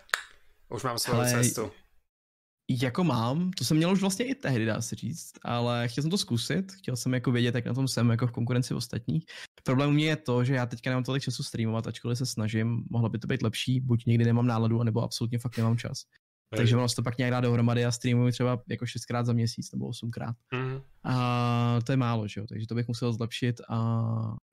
už 0.69 0.83
mám 0.83 0.99
svou 0.99 1.23
cestu? 1.23 1.71
Jako 2.71 3.03
mám, 3.03 3.51
to 3.51 3.65
jsem 3.65 3.77
měl 3.77 3.91
už 3.91 4.01
vlastně 4.01 4.25
i 4.25 4.35
tehdy, 4.35 4.65
dá 4.65 4.81
se 4.81 4.95
říct, 4.95 5.33
ale 5.43 5.87
chtěl 5.87 6.01
jsem 6.01 6.11
to 6.11 6.17
zkusit, 6.17 6.71
chtěl 6.71 6.95
jsem 6.95 7.13
jako 7.13 7.31
vědět, 7.31 7.55
jak 7.55 7.65
na 7.65 7.73
tom 7.73 7.87
jsem 7.87 8.09
jako 8.09 8.27
v 8.27 8.31
konkurenci 8.31 8.73
ostatních, 8.73 9.25
Problém 9.63 9.89
u 9.89 9.93
mě 9.93 10.05
je 10.05 10.15
to, 10.15 10.43
že 10.43 10.55
já 10.55 10.65
teďka 10.65 10.89
nemám 10.89 11.03
tolik 11.03 11.23
času 11.23 11.43
streamovat, 11.43 11.87
ačkoliv 11.87 12.17
se 12.17 12.25
snažím, 12.25 12.83
mohlo 12.89 13.09
by 13.09 13.19
to 13.19 13.27
být 13.27 13.41
lepší, 13.41 13.79
buď 13.79 14.05
někdy 14.05 14.25
nemám 14.25 14.47
náladu, 14.47 14.81
anebo 14.81 15.01
absolutně 15.01 15.39
fakt 15.39 15.57
nemám 15.57 15.77
čas. 15.77 16.03
Hej. 16.51 16.57
Takže 16.57 16.77
ono 16.77 16.89
se 16.89 16.95
to 16.95 17.03
pak 17.03 17.17
nějak 17.17 17.31
dá 17.31 17.41
dohromady 17.41 17.85
a 17.85 17.91
streamuji 17.91 18.31
třeba 18.31 18.61
jako 18.69 18.85
šestkrát 18.85 19.25
za 19.25 19.33
měsíc 19.33 19.71
nebo 19.71 19.87
osmkrát. 19.87 20.35
Mm. 20.53 20.81
A 21.03 21.79
to 21.85 21.91
je 21.91 21.97
málo, 21.97 22.27
že 22.27 22.41
jo, 22.41 22.47
takže 22.49 22.67
to 22.67 22.75
bych 22.75 22.87
musel 22.87 23.13
zlepšit 23.13 23.61
a 23.69 24.01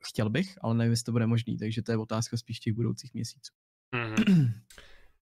chtěl 0.08 0.30
bych, 0.30 0.54
ale 0.62 0.74
nevím, 0.74 0.90
jestli 0.90 1.04
to 1.04 1.12
bude 1.12 1.26
možný, 1.26 1.58
takže 1.58 1.82
to 1.82 1.92
je 1.92 1.98
otázka 1.98 2.36
spíš 2.36 2.60
těch 2.60 2.74
budoucích 2.74 3.14
měsíců. 3.14 3.52
Mm-hmm. 3.94 4.52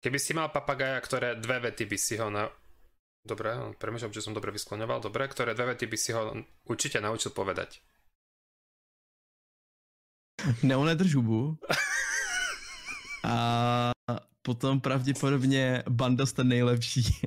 Keby 0.01 0.19
si 0.19 0.33
mal 0.33 0.49
papagaja, 0.49 0.97
ktoré 0.97 1.37
dve 1.37 1.59
vety 1.59 1.85
by 1.85 1.97
si 1.97 2.17
ho 2.17 2.27
na... 2.29 2.49
Dobre, 3.21 3.53
premýšľam, 3.77 4.13
že 4.13 4.25
som 4.25 4.33
dobre 4.33 4.49
vyskloňoval. 4.49 5.05
Dobre, 5.05 5.29
ktoré 5.29 5.53
dve 5.53 5.77
vety 5.77 5.85
by 5.85 5.97
si 5.97 6.09
ho 6.13 6.33
určite 6.65 6.97
naučil 6.97 7.29
povedať. 7.31 7.81
Neonedrž 10.65 11.15
hubu. 11.15 11.57
A 13.23 13.91
potom 14.41 14.81
pravděpodobně 14.81 15.83
Banda 15.89 16.25
jste 16.25 16.43
nejlepší. 16.43 17.03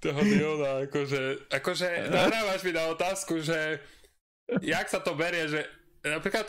Toho 0.00 0.20
Diona, 0.20 0.84
akože, 0.84 1.36
akože 1.50 1.88
nahrávaš 2.14 2.62
mi 2.62 2.72
na 2.72 2.86
otázku, 2.92 3.40
že 3.40 3.80
jak 4.60 4.86
sa 4.88 5.00
to 5.00 5.16
berie, 5.16 5.48
že 5.48 5.64
napríklad 6.04 6.46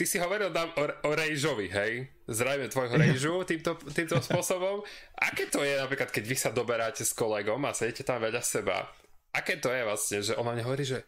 ty 0.00 0.08
si 0.08 0.16
hovoril 0.16 0.48
tam 0.48 0.72
o, 0.80 0.84
o 1.04 1.10
rejžovi, 1.12 1.68
hej? 1.68 2.08
Zrejme 2.24 2.72
tvojho 2.72 2.96
rejžu 2.96 3.44
týmto, 3.44 3.76
týmto 3.92 4.16
spôsobom. 4.24 4.80
Aké 5.20 5.44
to 5.52 5.60
je 5.60 5.76
napríklad, 5.76 6.08
keď 6.08 6.24
vy 6.24 6.36
sa 6.40 6.48
doberáte 6.56 7.04
s 7.04 7.12
kolegom 7.12 7.60
a 7.68 7.76
sedíte 7.76 8.08
tam 8.08 8.24
vedľa 8.24 8.40
seba? 8.40 8.88
Aké 9.36 9.60
to 9.60 9.68
je 9.68 9.84
vlastne, 9.84 10.18
že 10.24 10.32
on 10.40 10.48
vám 10.48 10.56
hovorí, 10.64 10.88
že 10.88 11.04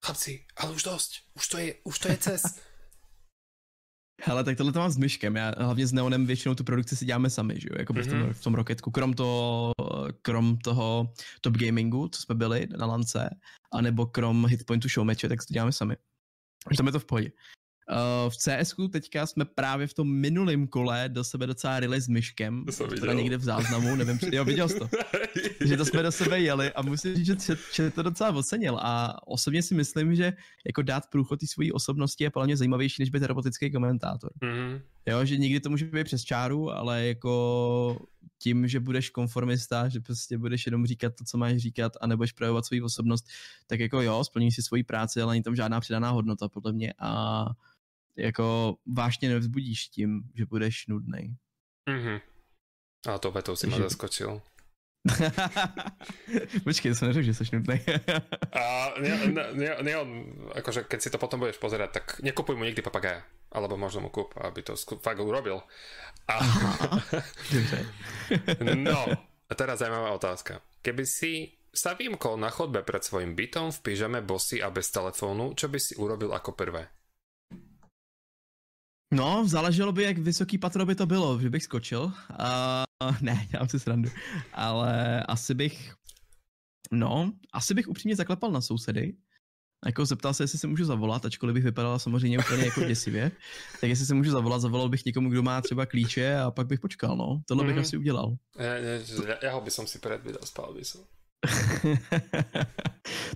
chlapci, 0.00 0.48
ale 0.56 0.72
už 0.72 0.82
dosť, 0.88 1.10
už 1.36 1.44
to 1.52 1.56
je, 1.60 1.70
už 1.84 1.96
to 2.00 2.06
je 2.08 2.16
cez. 2.16 2.42
Hele, 4.24 4.44
tak 4.44 4.56
tohle 4.56 4.72
to 4.72 4.78
mám 4.78 4.90
s 4.90 4.96
myškem. 4.96 5.36
Já 5.36 5.52
hlavně 5.56 5.86
s 5.86 5.92
Neonem 5.92 6.26
většinou 6.26 6.54
tu 6.54 6.64
produkci 6.64 6.96
si 6.96 7.04
děláme 7.04 7.30
sami, 7.30 7.60
že 7.60 7.68
jo, 7.70 7.76
jako 7.78 7.92
mm-hmm. 7.92 8.04
v, 8.04 8.08
tom, 8.08 8.32
v 8.32 8.40
tom 8.40 8.54
Rocketku. 8.54 8.90
Krom 8.90 9.14
toho, 9.14 9.72
krom 10.22 10.58
toho 10.58 11.12
Top 11.40 11.56
Gamingu, 11.56 12.08
co 12.08 12.22
jsme 12.22 12.34
byli 12.34 12.66
na 12.76 12.86
lance, 12.86 13.30
anebo 13.72 14.06
krom 14.06 14.46
Hitpointu 14.46 14.88
Showmatche, 14.88 15.28
tak 15.28 15.42
si 15.42 15.48
to 15.48 15.54
děláme 15.54 15.72
sami. 15.72 15.96
Tam 16.76 16.86
je 16.86 16.92
to 16.92 17.00
v 17.00 17.04
pohodě. 17.04 17.30
Uh, 17.90 18.30
v 18.30 18.36
CS 18.36 18.74
teďka 18.92 19.26
jsme 19.26 19.44
právě 19.44 19.86
v 19.86 19.94
tom 19.94 20.12
minulém 20.12 20.66
kole 20.66 21.08
do 21.08 21.24
sebe 21.24 21.46
docela 21.46 21.80
ryli 21.80 22.00
s 22.00 22.08
myškem, 22.08 22.64
to 22.78 22.86
teda 22.86 23.12
někde 23.12 23.36
v 23.36 23.42
záznamu, 23.44 23.96
nevím, 23.96 24.18
jo, 24.32 24.44
viděl 24.44 24.68
jsi 24.68 24.78
to. 24.78 24.88
že 25.64 25.76
to 25.76 25.84
jsme 25.84 26.02
do 26.02 26.12
sebe 26.12 26.40
jeli 26.40 26.72
a 26.72 26.82
musím 26.82 27.14
říct, 27.14 27.26
že, 27.26 27.36
že, 27.46 27.56
že 27.72 27.90
to 27.90 28.02
docela 28.02 28.30
ocenil 28.30 28.78
a 28.80 29.16
osobně 29.26 29.62
si 29.62 29.74
myslím, 29.74 30.14
že 30.14 30.32
jako 30.66 30.82
dát 30.82 31.04
průchod 31.10 31.40
té 31.40 31.46
svojí 31.46 31.72
osobnosti 31.72 32.24
je 32.24 32.30
plně 32.30 32.56
zajímavější, 32.56 33.02
než 33.02 33.10
být 33.10 33.22
robotický 33.22 33.72
komentátor. 33.72 34.30
Mm-hmm. 34.42 34.80
Jo, 35.06 35.24
že 35.24 35.36
někdy 35.36 35.60
to 35.60 35.70
může 35.70 35.84
být 35.84 36.04
přes 36.04 36.24
čáru, 36.24 36.70
ale 36.70 37.06
jako 37.06 38.06
tím, 38.42 38.68
že 38.68 38.80
budeš 38.80 39.10
konformista, 39.10 39.88
že 39.88 40.00
prostě 40.00 40.38
budeš 40.38 40.66
jenom 40.66 40.86
říkat 40.86 41.12
to, 41.18 41.24
co 41.24 41.38
máš 41.38 41.56
říkat 41.56 41.92
a 42.00 42.06
nebudeš 42.06 42.32
projevovat 42.32 42.66
svou 42.66 42.84
osobnost, 42.84 43.24
tak 43.66 43.80
jako 43.80 44.02
jo, 44.02 44.24
splníš 44.24 44.54
si 44.54 44.62
svoji 44.62 44.84
práci, 44.84 45.22
ale 45.22 45.32
není 45.32 45.42
tam 45.42 45.56
žádná 45.56 45.80
přidaná 45.80 46.10
hodnota 46.10 46.48
podle 46.48 46.72
mě 46.72 46.94
a 46.98 47.44
jako 48.16 48.76
vážně 48.96 49.28
nevzbudíš 49.28 49.88
tím, 49.88 50.22
že 50.34 50.46
budeš 50.46 50.86
nudný. 50.86 51.36
Mhm. 51.90 52.20
A 53.08 53.18
to 53.18 53.30
vetou 53.30 53.56
si 53.56 53.66
Takže... 53.66 53.82
zaskočil. 53.82 54.40
Počkej, 56.64 56.92
som 56.92 57.08
neřekl, 57.08 57.26
že 57.26 57.34
jsi 57.34 57.56
nudný. 57.56 57.80
a 58.52 58.92
ne, 59.00 59.26
ne, 59.26 59.44
ne, 59.52 59.70
ne, 59.82 59.92
akože 60.54 60.84
keď 60.84 60.98
si 61.00 61.10
to 61.10 61.16
potom 61.16 61.40
budeš 61.40 61.56
pozerať, 61.56 61.90
tak 61.90 62.04
nekupuj 62.20 62.56
mu 62.56 62.68
nikdy 62.68 62.84
papagaja. 62.84 63.24
Alebo 63.50 63.80
možno 63.80 64.04
mu 64.04 64.10
kúp, 64.12 64.36
aby 64.36 64.62
to 64.62 64.76
fakt 64.76 65.18
urobil. 65.18 65.64
A... 66.28 66.36
no, 68.76 69.00
a 69.48 69.52
teraz 69.56 69.80
zaujímavá 69.80 70.12
otázka. 70.12 70.60
Keby 70.84 71.08
si 71.08 71.56
sa 71.72 71.96
vymkol 71.96 72.36
na 72.36 72.52
chodbe 72.52 72.84
pred 72.84 73.00
svojim 73.00 73.32
bytom 73.34 73.72
v 73.72 73.80
pyžame, 73.80 74.20
bosy 74.20 74.60
a 74.60 74.68
bez 74.68 74.92
telefónu, 74.92 75.56
čo 75.56 75.72
by 75.72 75.80
si 75.80 75.96
urobil 75.96 76.36
ako 76.36 76.52
prvé? 76.52 76.92
No, 79.14 79.44
záleželo 79.46 79.92
by, 79.92 80.02
jak 80.02 80.18
vysoký 80.18 80.58
patro 80.58 80.86
by 80.86 80.94
to 80.94 81.06
bylo, 81.06 81.40
že 81.40 81.50
bych 81.50 81.62
skočil. 81.62 82.12
Uh, 83.02 83.16
ne, 83.20 83.46
dělám 83.50 83.68
si 83.68 83.80
srandu. 83.80 84.10
Ale 84.52 85.22
asi 85.22 85.54
bych, 85.54 85.94
no, 86.92 87.32
asi 87.52 87.74
bych 87.74 87.88
upřímně 87.88 88.16
zaklepal 88.16 88.50
na 88.50 88.60
sousedy. 88.60 89.16
Jako 89.86 90.06
zeptal 90.06 90.34
se, 90.34 90.42
jestli 90.42 90.58
se 90.58 90.66
můžu 90.66 90.84
zavolat, 90.84 91.24
ačkoliv 91.24 91.54
bych 91.54 91.64
vypadala 91.64 91.98
samozřejmě 91.98 92.38
úplně 92.38 92.64
jako 92.64 92.84
děsivě. 92.84 93.32
Tak 93.80 93.90
jestli 93.90 94.06
se 94.06 94.14
můžu 94.14 94.30
zavolat, 94.30 94.60
zavolal 94.60 94.88
bych 94.88 95.04
někomu, 95.04 95.30
kdo 95.30 95.42
má 95.42 95.60
třeba 95.60 95.86
klíče 95.86 96.38
a 96.38 96.50
pak 96.50 96.66
bych 96.66 96.80
počkal, 96.80 97.16
no. 97.16 97.42
Tohle 97.48 97.64
bych 97.64 97.74
mm. 97.74 97.80
asi 97.80 97.96
udělal. 97.96 98.36
Ne, 98.58 98.82
ne, 98.82 99.00
já 99.42 99.52
ho 99.52 99.60
bych 99.60 99.72
si 99.72 99.98
předvídal, 99.98 100.42
spal 100.44 100.74
by 100.74 100.84
som. 100.84 101.00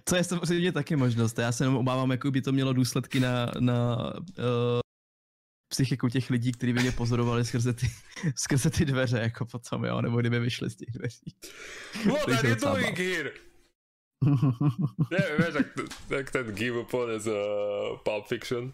to 0.04 0.16
je 0.16 0.24
samozřejmě 0.24 0.72
taky 0.72 0.96
možnost. 0.96 1.38
Já 1.38 1.52
se 1.52 1.64
jenom 1.64 1.76
obávám, 1.76 2.10
jako 2.10 2.30
by 2.30 2.42
to 2.42 2.52
mělo 2.52 2.72
důsledky 2.72 3.20
na, 3.20 3.52
na 3.60 3.96
uh, 4.16 4.83
psychiku 5.74 6.08
těch 6.08 6.30
lidí, 6.30 6.52
kteří 6.52 6.72
by 6.72 6.80
mě 6.80 6.92
pozorovali 6.92 7.44
skrze 7.44 7.72
ty, 7.72 7.86
skrze 8.36 8.70
ty 8.70 8.84
dveře, 8.84 9.18
jako 9.18 9.46
potom, 9.46 9.84
jo, 9.84 10.00
nebo 10.00 10.20
kdyby 10.20 10.38
vyšli 10.40 10.70
z 10.70 10.76
těch 10.76 10.90
dveří. 10.94 11.34
What 12.06 12.28
are 12.28 12.48
you 12.48 12.54
doing 12.54 12.98
here? 12.98 13.32
Neviem, 15.10 15.36
vieš, 15.36 15.52
tak, 15.52 15.66
tak 16.08 16.24
ten 16.30 16.46
give 16.56 16.80
úplne 16.80 17.20
z 17.20 17.28
uh, 17.28 18.00
Pulp 18.00 18.24
Fiction. 18.24 18.72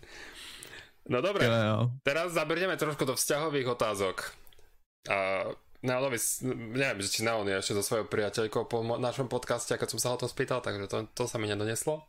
No 1.11 1.19
dobre, 1.19 1.43
jo, 1.43 1.51
jo. 1.51 1.79
teraz 2.07 2.39
zabernieme 2.39 2.79
trošku 2.79 3.03
do 3.03 3.19
vzťahových 3.19 3.67
otázok. 3.75 4.31
A 5.11 5.51
Neonovi, 5.83 6.21
neviem, 6.77 7.03
že 7.03 7.19
či 7.19 7.27
Neon 7.27 7.49
je 7.49 7.57
ešte 7.57 7.75
so 7.75 7.83
svojou 7.83 8.07
priateľkou 8.07 8.69
po 8.69 8.85
našom 9.01 9.27
podcaste, 9.27 9.75
keď 9.75 9.97
som 9.97 10.01
sa 10.01 10.15
o 10.15 10.21
to 10.21 10.31
spýtal, 10.31 10.63
takže 10.63 10.87
to, 10.87 10.99
to 11.17 11.25
sa 11.27 11.41
mi 11.41 11.51
nedoneslo. 11.51 12.07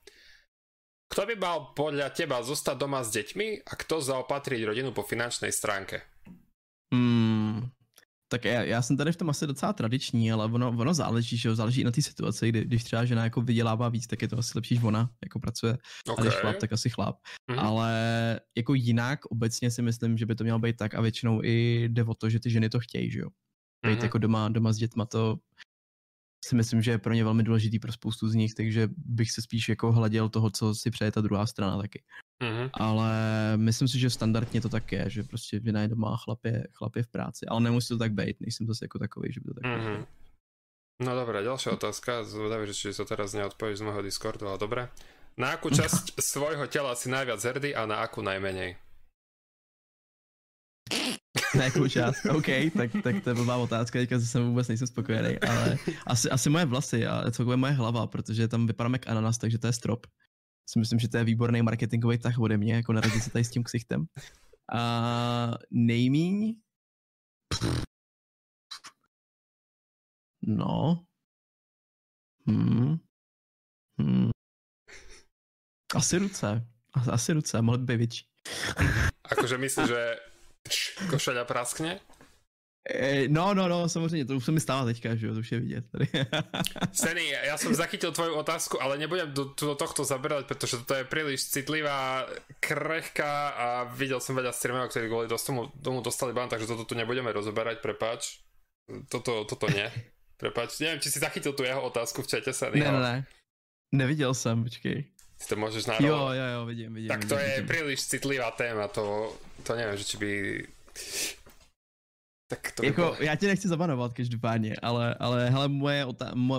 Kto 1.12 1.28
by 1.28 1.36
mal 1.36 1.76
podľa 1.76 2.08
teba 2.16 2.40
zostať 2.40 2.76
doma 2.80 3.04
s 3.04 3.12
deťmi 3.12 3.68
a 3.68 3.72
kto 3.76 4.00
zaopatriť 4.00 4.64
rodinu 4.64 4.96
po 4.96 5.04
finančnej 5.04 5.52
stránke? 5.52 6.08
Hmm, 6.88 7.68
tak 8.32 8.46
já, 8.46 8.64
já 8.64 8.82
jsem 8.82 8.98
tady 8.98 9.12
v 9.12 9.16
tom 9.16 9.30
asi 9.30 9.48
docela 9.48 9.74
tradiční, 9.74 10.32
ale 10.32 10.46
ono, 10.46 10.70
ono 10.70 10.94
záleží, 10.94 11.38
že 11.38 11.50
jo, 11.50 11.56
záleží 11.56 11.84
na 11.84 11.92
té 11.92 12.02
situaci, 12.02 12.50
kdy, 12.50 12.66
když 12.66 12.84
třeba 12.84 13.06
žena 13.06 13.24
jako 13.24 13.42
vydělává 13.42 13.90
víc, 13.90 14.08
tak 14.08 14.22
je 14.22 14.28
to 14.28 14.38
asi 14.38 14.52
lepší, 14.56 14.76
že 14.76 14.88
ona 14.88 15.10
jako 15.24 15.40
pracuje, 15.40 15.78
okay. 16.10 16.16
a 16.18 16.22
když 16.22 16.40
chlap, 16.40 16.56
tak 16.58 16.74
asi 16.74 16.90
chlap. 16.90 17.16
Mm-hmm. 17.52 17.60
Ale 17.60 17.92
jako 18.58 18.74
jinak 18.74 19.26
obecně 19.26 19.72
si 19.72 19.82
myslím, 19.82 20.18
že 20.18 20.26
by 20.26 20.36
to 20.36 20.44
mělo 20.44 20.60
být 20.60 20.78
tak 20.78 20.96
a 20.96 21.02
většinou 21.02 21.44
i 21.44 21.84
jde 21.90 22.04
o 22.04 22.14
to, 22.14 22.30
že 22.30 22.40
ty 22.40 22.50
ženy 22.50 22.70
to 22.70 22.80
chtějí, 22.80 23.12
že 23.12 23.20
jo. 23.20 23.30
Být 23.86 24.00
mm-hmm. 24.00 24.04
jako 24.04 24.18
doma, 24.18 24.50
doma 24.50 24.74
s 24.74 24.78
dětma, 24.78 25.06
to 25.06 25.38
si 26.46 26.56
myslím, 26.56 26.82
že 26.82 26.92
je 26.92 26.98
pro 26.98 27.14
ně 27.14 27.24
velmi 27.24 27.44
důležitý 27.44 27.80
pro 27.80 27.92
spoustu 27.92 28.30
z 28.30 28.36
nich, 28.36 28.54
takže 28.54 28.90
bych 28.98 29.32
se 29.32 29.42
spíš 29.42 29.70
jako 29.70 29.92
hleděl 29.92 30.30
toho, 30.30 30.50
co 30.50 30.76
si 30.76 30.92
přeje 30.92 31.12
ta 31.12 31.22
druhá 31.22 31.46
strana 31.46 31.78
taky. 31.78 32.04
Mm-hmm. 32.44 32.70
Ale 32.74 33.14
myslím 33.56 33.88
si, 33.88 34.00
že 34.00 34.10
standardně 34.10 34.62
to 34.62 34.70
tak 34.70 34.92
je, 34.92 35.10
že 35.10 35.24
prostě 35.24 35.60
vina 35.60 35.82
je 35.82 35.88
doma 35.88 36.14
a 36.14 36.18
chlap 36.18 36.46
je, 36.46 36.68
chlap 36.74 36.96
je 36.96 37.04
v 37.04 37.08
práci, 37.08 37.46
ale 37.46 37.62
nemusí 37.62 37.88
to 37.88 37.98
tak 37.98 38.14
být, 38.14 38.42
nejsem 38.42 38.68
zase 38.68 38.86
jako 38.86 39.00
takový, 39.00 39.34
že 39.34 39.40
by 39.40 39.48
to 39.48 39.54
tak 39.54 39.64
mm-hmm. 39.64 40.06
No 41.02 41.18
dobré, 41.18 41.42
ďalšia 41.42 41.82
otázka, 41.82 42.22
zvedavý, 42.22 42.70
že 42.70 42.78
či 42.78 42.94
to 42.94 43.10
teraz 43.10 43.34
neodpovíš 43.34 43.82
z 43.82 43.86
môjho 43.90 44.06
Discordu, 44.06 44.46
ale 44.46 44.62
dobré. 44.62 44.86
Na 45.34 45.58
akú 45.58 45.74
časť 45.82 46.22
svojho 46.22 46.70
tela 46.70 46.94
si 46.94 47.10
najviac 47.10 47.42
hrdý 47.42 47.74
a 47.74 47.90
na 47.90 48.06
akú 48.06 48.22
najmenej? 48.22 48.78
Na 51.58 51.64
jakou 51.64 51.88
část. 51.88 52.26
OK, 52.26 52.46
tak, 52.78 52.92
tak 53.04 53.24
to 53.24 53.30
je 53.30 53.34
blbá 53.34 53.56
otázka, 53.56 54.00
teďka 54.00 54.20
jsem 54.20 54.48
vůbec 54.48 54.68
nejsem 54.68 54.88
spokojený, 54.88 55.40
ale 55.40 55.78
asi, 56.08 56.30
asi 56.30 56.50
moje 56.50 56.66
vlasy 56.66 57.08
a 57.08 57.32
celkově 57.32 57.58
moje 57.58 57.74
hlava, 57.74 58.08
protože 58.08 58.48
tam 58.48 58.68
vypadám 58.68 58.94
jak 58.94 59.08
ananas, 59.08 59.38
takže 59.38 59.58
to 59.60 59.68
je 59.68 59.74
strop. 59.74 60.08
Si 60.70 60.80
myslím, 60.80 61.00
že 61.00 61.10
to 61.10 61.18
je 61.18 61.24
výborný 61.24 61.62
marketingový 61.62 62.18
tah 62.18 62.40
ode 62.40 62.58
mě, 62.58 62.74
jako 62.74 62.94
naradit 62.94 63.24
se 63.24 63.30
tady 63.30 63.44
s 63.44 63.50
tím 63.50 63.64
ksichtem. 63.64 64.06
A 64.74 65.52
nejmíň... 65.72 66.56
No. 70.48 71.06
Hmm. 72.48 72.98
Hmm. 74.00 74.30
Asi 75.96 76.18
ruce. 76.18 76.68
Asi 77.12 77.34
ruce, 77.34 77.62
mohly 77.62 77.78
by 77.80 77.94
být 77.94 77.98
větší. 77.98 78.26
Akože 79.24 79.58
myslím, 79.58 79.88
že 79.88 80.16
Košeľa 81.10 81.46
praskne? 81.46 82.00
E, 82.90 83.28
no, 83.28 83.54
no, 83.54 83.68
no, 83.68 83.90
samozřejmě, 83.90 84.26
to 84.26 84.36
už 84.36 84.46
se 84.46 84.52
mi 84.52 84.60
stává 84.60 84.86
teďka, 84.86 85.16
že 85.16 85.28
jo, 85.28 85.34
to 85.34 85.40
už 85.40 85.52
je 85.52 85.60
vidět 85.60 85.86
tady. 85.92 86.08
Seny, 86.94 87.30
já 87.30 87.58
jsem 87.58 87.76
zachytil 87.76 88.12
tvoju 88.12 88.34
otázku, 88.36 88.82
ale 88.82 88.98
nebudem 88.98 89.34
do, 89.34 89.54
do 89.62 89.76
tohto 89.76 90.04
zaberať, 90.04 90.46
protože 90.46 90.78
to 90.78 90.94
je 90.94 91.04
príliš 91.04 91.46
citlivá, 91.46 92.26
krehká 92.60 93.50
a 93.50 93.84
viděl 93.84 94.20
jsem 94.20 94.36
veľa 94.36 94.52
streamerov, 94.52 94.90
ktorí 94.90 95.10
kvôli 95.10 95.28
tomu, 95.30 95.70
tomu 95.82 96.02
dostali 96.02 96.34
ban, 96.34 96.50
takže 96.50 96.68
toto 96.68 96.86
tu 96.86 96.96
nebudeme 96.96 97.32
rozoberať, 97.32 97.78
prepáč. 97.86 98.42
Toto, 99.10 99.46
toto 99.46 99.68
ne. 99.70 99.94
Prepač, 100.42 100.80
nevím, 100.80 101.00
či 101.00 101.12
si 101.12 101.20
zachytil 101.22 101.54
tu 101.54 101.64
jeho 101.64 101.82
otázku 101.82 102.22
v 102.22 102.28
čete, 102.28 102.54
Seny. 102.54 102.80
Ne, 102.80 102.92
ne, 102.92 103.00
ne. 103.00 103.26
Neviděl 103.94 104.34
jsem, 104.34 104.64
počkej. 104.64 105.06
Si 105.42 105.48
to 105.50 105.58
môžeš 105.58 105.90
narovnať. 105.90 106.06
Jo, 106.06 106.38
jo, 106.38 106.46
jo, 106.54 106.62
vidím, 106.70 106.90
vidím. 106.94 107.10
Tak 107.10 107.26
to 107.26 107.36
vidím, 107.36 107.50
je 107.50 107.56
vidím. 107.58 107.68
príliš 107.68 108.00
citlivá 108.06 108.54
téma, 108.54 108.86
to, 108.88 109.34
to 109.66 109.74
neviem, 109.74 109.98
že 109.98 110.06
či 110.06 110.18
by 110.22 110.32
tak 112.52 112.72
to 112.72 112.86
jako, 112.86 113.02
bylo... 113.02 113.18
já 113.20 113.36
tě 113.36 113.48
nechci 113.48 113.68
zabanovat 113.68 114.14
každopádně, 114.14 114.76
ale, 114.82 115.16
ale 115.20 115.50
hele, 115.50 115.68
moje, 115.68 116.06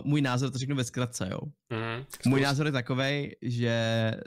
můj 0.04 0.22
názor, 0.22 0.50
to 0.50 0.58
řeknu 0.58 0.76
ve 0.76 0.84
zkratce, 0.84 1.28
jo. 1.30 1.40
Mm, 1.70 2.04
můj 2.26 2.40
názor 2.40 2.66
je 2.66 2.72
takový, 2.72 3.36
že 3.42 3.76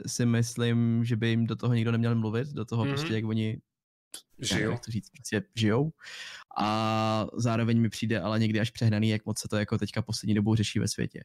si 0.06 0.26
myslím, 0.26 1.04
že 1.04 1.16
by 1.16 1.28
jim 1.28 1.46
do 1.46 1.56
toho 1.56 1.74
nikdo 1.74 1.92
neměl 1.92 2.14
mluvit, 2.14 2.48
do 2.48 2.64
toho 2.64 2.84
mm. 2.84 2.90
prostě, 2.90 3.14
jak 3.14 3.24
oni 3.24 3.58
žijou. 4.38 4.70
Jak 4.70 4.84
to 4.84 4.90
říct, 4.90 5.10
prostě 5.10 5.42
žijou. 5.54 5.90
A 6.58 7.26
zároveň 7.36 7.80
mi 7.80 7.88
přijde 7.88 8.20
ale 8.20 8.38
někdy 8.38 8.60
až 8.60 8.70
přehnaný, 8.70 9.08
jak 9.08 9.26
moc 9.26 9.38
se 9.38 9.48
to 9.48 9.56
jako 9.56 9.78
teďka 9.78 10.02
poslední 10.02 10.34
dobou 10.34 10.54
řeší 10.54 10.78
ve 10.78 10.88
světě. 10.88 11.20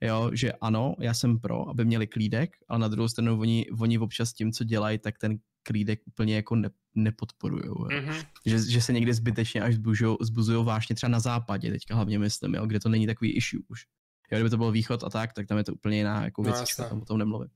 Jo, 0.00 0.30
že 0.32 0.52
ano, 0.52 0.94
já 1.00 1.14
jsem 1.14 1.38
pro, 1.38 1.68
aby 1.68 1.84
měli 1.84 2.06
klídek, 2.06 2.56
ale 2.68 2.78
na 2.78 2.88
druhou 2.88 3.08
stranu 3.08 3.40
oni, 3.40 3.66
oni 3.80 3.98
občas 3.98 4.32
tím, 4.32 4.52
co 4.52 4.64
dělají, 4.64 4.98
tak 4.98 5.18
ten 5.18 5.38
klídek 5.62 6.00
úplně 6.06 6.34
jako 6.34 6.56
ne, 6.56 6.70
nepodporují. 6.94 7.62
Mm-hmm. 7.62 8.26
Že, 8.46 8.70
že 8.70 8.80
se 8.82 8.92
někdy 8.92 9.14
zbytečně 9.14 9.62
až 9.62 9.74
zbuzují 10.20 10.64
vážně 10.64 10.96
třeba 10.96 11.10
na 11.10 11.20
západě, 11.20 11.70
teďka 11.70 11.94
hlavně 11.94 12.18
myslím, 12.18 12.54
jo, 12.54 12.66
kde 12.66 12.80
to 12.80 12.88
není 12.88 13.06
takový 13.06 13.32
issue 13.36 13.60
už. 13.68 13.86
Jo, 14.30 14.38
kdyby 14.38 14.50
to 14.50 14.56
byl 14.56 14.70
východ 14.70 15.04
a 15.04 15.10
tak, 15.10 15.32
tak 15.32 15.46
tam 15.46 15.58
je 15.58 15.64
to 15.64 15.74
úplně 15.74 15.96
jiná 15.96 16.24
jako 16.24 16.42
no, 16.42 16.52
věc, 16.52 16.76
tam 16.76 17.02
o 17.02 17.04
tom 17.04 17.18
nemluvím. 17.18 17.50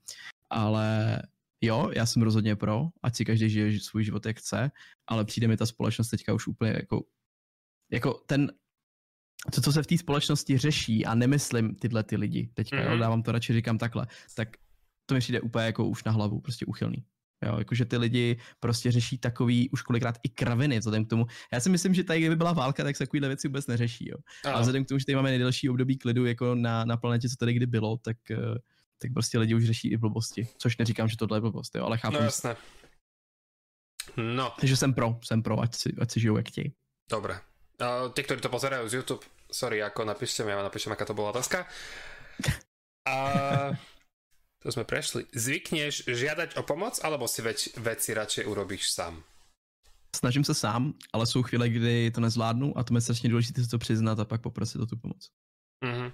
Ale 0.51 1.23
jo, 1.61 1.91
já 1.95 2.07
jsem 2.07 2.23
rozhodně 2.23 2.57
pro, 2.57 2.89
ať 3.03 3.17
si 3.17 3.25
každý 3.25 3.51
žije 3.51 3.81
svůj 3.81 4.05
život 4.05 4.27
jak 4.27 4.39
chce, 4.39 4.71
ale 5.07 5.25
přijde 5.25 5.49
mi 5.49 5.57
ta 5.57 5.67
společnost 5.67 6.09
teďka 6.09 6.35
už 6.35 6.47
úplně 6.47 6.71
jako, 6.71 7.03
jako 7.91 8.15
ten, 8.27 8.53
to, 9.55 9.61
co 9.61 9.73
se 9.73 9.83
v 9.83 9.87
té 9.87 9.99
společnosti 9.99 10.59
řeší 10.59 11.07
a 11.07 11.15
nemyslím 11.15 11.75
tyhle 11.75 12.03
ty 12.03 12.17
lidi, 12.17 12.51
teďka, 12.55 12.77
mm-hmm. 12.77 12.85
jo, 12.85 12.91
mhm. 12.91 13.01
dávám 13.01 13.23
to 13.23 13.33
radši 13.33 13.53
říkám 13.53 13.79
takhle, 13.79 14.07
tak 14.35 14.49
to 15.07 15.15
mi 15.15 15.21
přijde 15.21 15.41
úplně 15.41 15.65
jako 15.65 15.85
už 15.85 16.05
na 16.05 16.13
hlavu, 16.13 16.41
prostě 16.41 16.67
uchylný. 16.67 17.05
Jo, 17.47 17.59
jakože 17.59 17.85
ty 17.85 17.97
lidi 17.97 18.37
prostě 18.61 18.93
řeší 18.93 19.19
takový 19.19 19.71
už 19.71 19.83
kolikrát 19.83 20.19
i 20.23 20.29
kraviny 20.29 20.79
vzhledem 20.79 21.05
k 21.05 21.09
tomu. 21.09 21.27
Já 21.53 21.61
si 21.61 21.71
myslím, 21.71 21.95
že 21.95 22.05
tady, 22.05 22.21
kdyby 22.21 22.37
byla 22.37 22.53
válka, 22.53 22.85
tak 22.85 22.97
se 22.97 23.05
takovýhle 23.05 23.29
věci 23.29 23.49
vůbec 23.49 23.67
neřeší. 23.67 24.09
Jo. 24.09 24.17
A 24.53 24.61
vzhledem 24.61 24.85
k 24.85 24.89
tomu, 24.89 24.99
že 24.99 25.07
tady 25.07 25.17
máme 25.17 25.31
nejdelší 25.31 25.69
období 25.69 25.99
klidu 25.99 26.27
jako 26.27 26.55
na, 26.55 26.85
na 26.85 26.97
planetě, 26.97 27.29
co 27.29 27.37
tady 27.37 27.53
kdy 27.53 27.67
bylo, 27.67 27.97
tak, 27.97 28.17
eh, 28.31 28.37
tak 28.99 29.13
prostě 29.13 29.39
lidi 29.39 29.55
už 29.55 29.67
řeší 29.67 29.89
i 29.91 29.97
blbosti. 29.97 30.49
Což 30.59 30.77
neříkám, 30.77 31.09
že 31.09 31.17
tohle 31.17 31.37
je 31.37 31.41
blbost, 31.41 31.75
jo, 31.75 31.85
ale 31.85 31.99
chápu. 31.99 32.17
No 32.17 32.23
jasné. 32.23 32.57
No. 34.17 34.53
Takže 34.61 34.77
jsem 34.77 34.95
pro, 34.95 35.19
jsem 35.25 35.43
pro, 35.43 35.61
ať 35.61 35.75
si, 35.75 35.95
ať 36.01 36.11
si 36.11 36.21
žijou 36.21 36.37
jak 36.37 36.49
chtějí. 36.49 36.73
Dobre. 37.11 37.41
Uh, 37.81 38.13
tí, 38.13 38.21
ktorí 38.21 38.45
to 38.45 38.53
pozerajú 38.53 38.85
z 38.93 39.01
YouTube, 39.01 39.25
sorry, 39.49 39.81
ako 39.81 40.05
napíšte 40.05 40.45
mi, 40.45 40.53
ja 40.53 40.61
napíšem, 40.61 40.93
aká 40.93 41.09
to 41.09 41.17
bola 41.17 41.33
otázka. 41.33 41.65
A 43.09 43.17
to 44.61 44.69
sme 44.69 44.85
prešli. 44.85 45.25
Zvykneš 45.33 46.05
žiadať 46.05 46.61
o 46.61 46.63
pomoc, 46.63 47.01
alebo 47.01 47.25
si 47.25 47.41
več, 47.41 47.73
veci 47.81 48.13
radšej 48.13 48.45
urobíš 48.45 48.93
sám? 48.93 49.25
Snažím 50.17 50.45
se 50.45 50.55
sám, 50.55 50.93
ale 51.13 51.27
jsou 51.27 51.43
chvíle, 51.43 51.69
kdy 51.69 52.11
to 52.11 52.21
nezvládnu 52.21 52.79
a 52.79 52.85
to 52.85 52.95
je 52.95 53.01
strašně 53.01 53.29
důležité 53.29 53.65
si 53.65 53.71
to 53.71 53.79
přiznat 53.79 54.19
a 54.21 54.25
pak 54.25 54.43
poprosit 54.43 54.81
o 54.81 54.87
tu 54.87 54.97
pomoc. 54.97 55.31
Mm-hmm. 55.85 56.13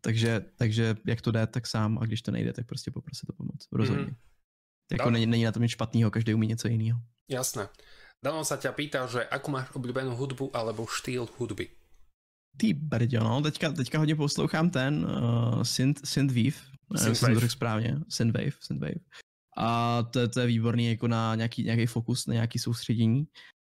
Takže, 0.00 0.44
takže 0.56 0.96
jak 1.06 1.20
to 1.20 1.30
jde, 1.30 1.46
tak 1.46 1.66
sám 1.66 1.98
a 1.98 2.06
když 2.06 2.22
to 2.22 2.30
nejde, 2.30 2.52
tak 2.52 2.66
prostě 2.66 2.90
poprosit 2.90 3.30
o 3.30 3.32
pomoc. 3.32 3.68
Rozhodně. 3.72 4.04
Mm-hmm. 4.04 4.92
Jako 4.92 5.10
není, 5.10 5.26
není 5.26 5.44
na 5.44 5.52
tom 5.52 5.62
nic 5.62 5.72
špatného, 5.72 6.10
každý 6.10 6.34
umí 6.34 6.46
něco 6.46 6.68
jiného. 6.68 7.00
Jasné. 7.28 7.68
Dano 8.26 8.42
sa 8.42 8.58
ťa 8.58 8.74
pýta, 8.74 9.06
že 9.06 9.22
akú 9.30 9.54
máš 9.54 9.70
obľúbenú 9.70 10.10
hudbu 10.18 10.50
alebo 10.50 10.82
štýl 10.82 11.30
hudby? 11.38 11.70
Ty 12.58 12.74
brďo, 12.74 13.22
no, 13.22 13.38
teďka, 13.38 13.70
teďka 13.70 13.98
hodně 13.98 14.16
poslouchám 14.16 14.70
ten 14.70 15.06
uh, 15.06 15.62
Synth, 15.62 16.02
Synthwave, 16.02 16.58
Synthwave. 16.96 17.14
jsem 17.14 17.34
to 17.34 17.40
řekl 17.40 17.52
správně, 17.52 17.98
Synthwave, 18.08 18.58
Synthwave. 18.60 19.00
A 19.56 20.02
to, 20.02 20.28
to 20.28 20.40
je 20.40 20.46
výborný 20.46 20.86
jako 20.90 21.08
na 21.08 21.34
nějaký, 21.34 21.64
nějaký 21.64 21.86
fokus, 21.86 22.26
na 22.26 22.34
nějaký 22.34 22.58
soustředění. 22.58 23.26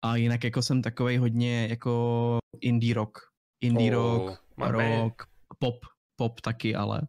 A 0.04 0.16
jinak 0.16 0.44
jako 0.44 0.62
jsem 0.62 0.82
takovej 0.82 1.16
hodně 1.16 1.66
jako 1.70 2.38
indie 2.60 2.94
rock. 2.94 3.18
Indie 3.60 3.96
oh, 3.96 4.26
rock, 4.26 4.40
rock, 4.58 5.22
pop, 5.58 5.86
pop 6.16 6.40
taky, 6.40 6.74
ale, 6.74 7.02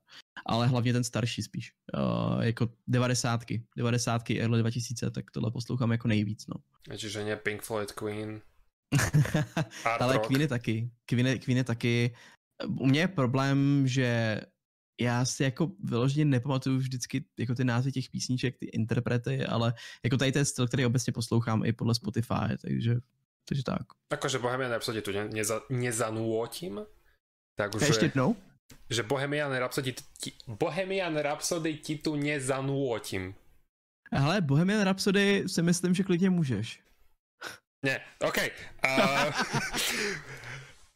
ale 0.45 0.67
hlavně 0.67 0.93
ten 0.93 1.03
starší 1.03 1.41
spíš. 1.41 1.73
Uh, 1.97 2.41
jako 2.41 2.69
devadesátky, 2.87 3.63
devadesátky, 3.77 4.41
early 4.41 4.59
2000, 4.59 5.11
tak 5.11 5.31
tohle 5.31 5.51
poslouchám 5.51 5.91
jako 5.91 6.07
nejvíc, 6.07 6.47
no. 6.47 6.55
Čiže 6.97 7.23
ne 7.23 7.35
Pink 7.35 7.61
Floyd, 7.61 7.91
Queen, 7.91 8.41
ale 9.99 10.19
Queen 10.19 10.41
je 10.41 10.47
taky, 10.47 10.91
Queen 11.05 11.27
je, 11.27 11.39
Queen 11.39 11.57
je 11.57 11.63
taky. 11.63 12.15
U 12.79 12.85
mě 12.85 12.99
je 12.99 13.07
problém, 13.07 13.87
že 13.87 14.41
já 15.01 15.25
si 15.25 15.43
jako 15.43 15.71
vyloženě 15.83 16.25
nepamatuju 16.25 16.77
vždycky 16.77 17.25
jako 17.39 17.55
ty 17.55 17.63
názvy 17.63 17.91
těch 17.91 18.09
písniček, 18.09 18.57
ty 18.57 18.65
interprety, 18.65 19.45
ale 19.45 19.73
jako 20.03 20.17
tady 20.17 20.31
ten 20.31 20.45
styl, 20.45 20.67
který 20.67 20.85
obecně 20.85 21.13
poslouchám 21.13 21.65
i 21.65 21.73
podle 21.73 21.95
Spotify, 21.95 22.57
takže, 22.61 22.95
takže 23.47 23.63
tak. 23.63 23.81
Akože 24.09 24.39
Bohemian 24.39 24.71
Rhapsody 24.71 25.01
tu 25.01 25.11
neza, 25.11 25.61
nezanúotím? 25.69 26.81
Tak 27.55 27.75
už 27.75 27.81
Ještě 27.81 28.05
jednou? 28.05 28.35
Že 28.89 29.03
Bohemian 29.03 29.51
Rhapsody, 29.51 29.93
ti, 29.93 30.31
Bohemian 30.47 31.17
Rhapsody 31.17 31.77
ti 31.77 31.95
tu 31.97 32.15
nezanúotím. 32.15 33.35
Hele, 34.11 34.41
Bohemian 34.41 34.81
Rhapsody 34.83 35.43
si 35.47 35.61
myslím, 35.61 35.93
že 35.93 36.03
klidně 36.03 36.29
můžeš. 36.29 36.79
Ne, 37.85 37.99
OK. 38.19 38.37
Uh, 38.37 39.33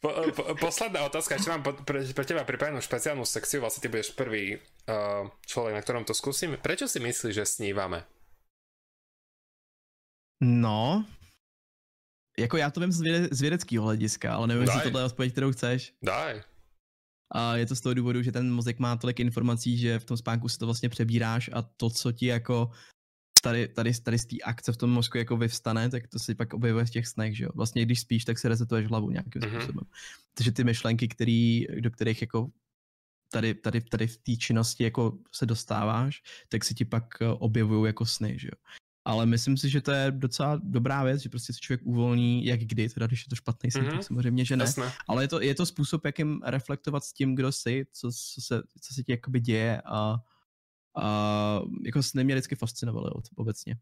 po, 0.00 0.10
po, 0.36 0.54
posledná 0.54 1.02
otázka, 1.02 1.34
ešte 1.34 1.50
mám 1.50 1.62
pre, 1.62 2.06
pre 2.14 2.24
teba 2.24 2.46
pripravenú 2.46 2.78
špeciálnu 2.78 3.26
sekciu, 3.26 3.58
vlastne 3.58 3.82
ty 3.82 3.88
budeš 3.90 4.14
prvý 4.14 4.54
uh, 4.86 5.26
človek, 5.50 5.74
na 5.74 5.82
ktorom 5.82 6.06
to 6.06 6.14
skúsim. 6.14 6.54
Prečo 6.62 6.86
si 6.86 7.02
myslíš, 7.02 7.34
že 7.34 7.44
snívame? 7.46 8.06
No, 10.40 11.04
jako 12.38 12.56
já 12.56 12.70
to 12.70 12.80
vím 12.80 12.92
z, 12.92 13.00
věde, 13.00 13.28
z 13.32 13.40
vědeckého 13.40 13.84
hlediska, 13.84 14.34
ale 14.34 14.46
nevím, 14.46 14.62
jestli 14.62 14.80
tohle 14.80 15.00
je 15.00 15.04
odpověď, 15.04 15.32
kterou 15.32 15.52
chceš. 15.52 15.92
Daj. 16.02 16.42
A 17.30 17.56
je 17.56 17.66
to 17.66 17.76
z 17.76 17.80
toho 17.80 17.94
důvodu, 17.94 18.22
že 18.22 18.32
ten 18.32 18.52
mozek 18.52 18.78
má 18.78 18.96
tolik 18.96 19.20
informací, 19.20 19.78
že 19.78 19.98
v 19.98 20.04
tom 20.04 20.16
spánku 20.16 20.48
si 20.48 20.58
to 20.58 20.66
vlastně 20.66 20.88
přebíráš 20.88 21.50
a 21.52 21.62
to, 21.62 21.90
co 21.90 22.12
ti 22.12 22.26
jako 22.26 22.70
tady, 23.42 23.68
tady, 23.68 23.92
tady 23.94 24.18
z 24.18 24.26
té 24.26 24.36
akce 24.44 24.72
v 24.72 24.76
tom 24.76 24.90
mozku 24.90 25.18
jako 25.18 25.36
vyvstane, 25.36 25.90
tak 25.90 26.08
to 26.08 26.18
si 26.18 26.34
pak 26.34 26.54
objevuje 26.54 26.84
v 26.84 26.90
těch 26.90 27.06
snech, 27.06 27.36
že 27.36 27.44
jo. 27.44 27.50
Vlastně 27.54 27.84
když 27.84 28.00
spíš, 28.00 28.24
tak 28.24 28.38
se 28.38 28.48
rezetuješ 28.48 28.86
hlavu 28.86 29.10
nějakým 29.10 29.42
mm-hmm. 29.42 29.58
způsobem. 29.58 29.84
Takže 30.34 30.52
ty 30.52 30.64
myšlenky, 30.64 31.08
který, 31.08 31.66
do 31.80 31.90
kterých 31.90 32.20
jako 32.20 32.50
tady, 33.32 33.54
tady, 33.54 33.80
tady 33.80 34.06
v 34.06 34.18
té 34.18 34.36
činnosti 34.36 34.84
jako 34.84 35.18
se 35.32 35.46
dostáváš, 35.46 36.22
tak 36.48 36.64
si 36.64 36.74
ti 36.74 36.84
pak 36.84 37.04
eh, 37.22 37.28
objevují 37.28 37.86
jako 37.86 38.06
sny, 38.06 38.38
že 38.38 38.48
jo. 38.48 38.58
Ale 39.06 39.22
myslím 39.26 39.54
si, 39.54 39.70
že 39.70 39.80
to 39.80 39.94
je 39.94 40.10
docela 40.10 40.58
dobrá 40.58 41.06
věc, 41.06 41.22
že 41.22 41.28
prostě 41.28 41.52
se 41.52 41.62
člověk 41.62 41.86
uvolní, 41.86 42.42
jak 42.44 42.60
kdy, 42.60 42.88
teda 42.88 43.06
když 43.06 43.22
je 43.26 43.30
to 43.30 43.38
špatný 43.38 43.70
sen, 43.70 43.86
mm-hmm. 43.86 43.90
tak 43.90 44.04
samozřejmě, 44.04 44.44
že 44.44 44.56
ne. 44.56 44.64
Jasné. 44.64 44.92
Ale 45.08 45.24
je 45.24 45.28
to, 45.28 45.38
je 45.40 45.54
to 45.54 45.66
způsob, 45.66 46.04
jakým 46.04 46.42
reflektovat 46.42 47.04
s 47.04 47.12
tím, 47.12 47.34
kdo 47.34 47.52
jsi, 47.52 47.86
co, 47.92 48.10
co, 48.10 48.40
se, 48.42 48.62
co 48.80 48.94
se 48.94 49.02
ti 49.02 49.12
jakoby 49.12 49.40
děje 49.40 49.82
a 49.86 50.18
a 50.96 51.60
jako 51.84 52.02
sny 52.02 52.24
mě 52.24 52.34
vždycky 52.34 52.56
fascinovaly 52.56 53.10
obecně. 53.36 53.76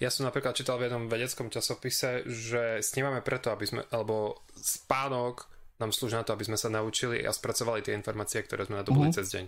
Ja 0.00 0.08
som 0.08 0.24
napríklad 0.24 0.56
čítal 0.56 0.80
v 0.80 0.88
jednom 0.88 1.12
vedeckom 1.12 1.52
časopise, 1.52 2.24
že 2.24 2.80
snímame 2.80 3.20
preto, 3.20 3.52
aby 3.52 3.68
sme, 3.68 3.84
alebo 3.92 4.40
spánok 4.56 5.44
nám 5.76 5.92
slúži 5.92 6.16
na 6.16 6.24
to, 6.24 6.32
aby 6.32 6.48
sme 6.48 6.56
sa 6.56 6.72
naučili 6.72 7.20
a 7.20 7.36
spracovali 7.36 7.84
tie 7.84 7.92
informácie, 7.92 8.40
ktoré 8.40 8.64
sme 8.64 8.80
nadobili 8.80 9.12
uh-huh. 9.12 9.18
cez 9.20 9.28
deň. 9.28 9.44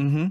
Uh-huh. 0.00 0.26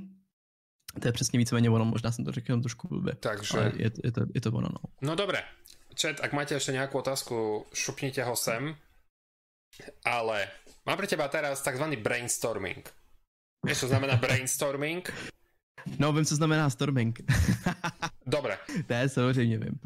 To 0.99 1.07
je 1.07 1.11
přesně 1.11 1.39
víceméně 1.39 1.69
ono, 1.69 1.85
možná 1.85 2.11
jsem 2.11 2.25
to 2.25 2.31
řekl 2.31 2.61
trošku 2.61 2.87
blbě. 2.87 3.13
Takže... 3.15 3.57
Ale 3.57 3.71
je, 3.75 3.91
je, 4.03 4.11
to, 4.11 4.21
je 4.35 4.41
to 4.41 4.49
ono, 4.51 4.69
no. 4.71 4.89
No 5.01 5.15
dobré. 5.15 5.43
Čet, 5.95 6.23
ak 6.23 6.31
máte 6.31 6.55
ešte 6.55 6.71
nejakú 6.71 7.03
otázku, 7.03 7.67
šupnite 7.75 8.23
ho 8.23 8.31
sem. 8.31 8.79
Ale 10.07 10.47
mám 10.87 10.95
pre 10.95 11.03
teba 11.03 11.27
teraz 11.27 11.59
tzv. 11.59 11.83
brainstorming. 11.99 12.87
Vieš, 13.67 13.85
čo 13.85 13.87
znamená 13.91 14.15
brainstorming? 14.15 15.03
No, 15.99 16.13
vím, 16.13 16.25
co 16.25 16.35
znamená 16.35 16.69
storming. 16.69 17.19
Dobre. 18.25 18.57
Ne, 18.89 19.09
samozřejmě 19.09 19.57
vím. 19.57 19.79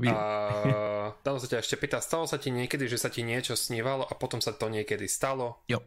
Dalo 1.23 1.39
sa 1.39 1.47
ťa 1.47 1.61
ešte 1.61 1.77
pýta, 1.79 2.01
stalo 2.01 2.27
sa 2.27 2.37
ti 2.37 2.51
niekedy, 2.51 2.89
že 2.89 2.97
sa 2.97 3.09
ti 3.09 3.23
niečo 3.23 3.55
snívalo 3.55 4.05
a 4.05 4.13
potom 4.17 4.41
sa 4.41 4.51
to 4.51 4.69
niekedy 4.69 5.07
stalo? 5.07 5.61
Jo, 5.69 5.79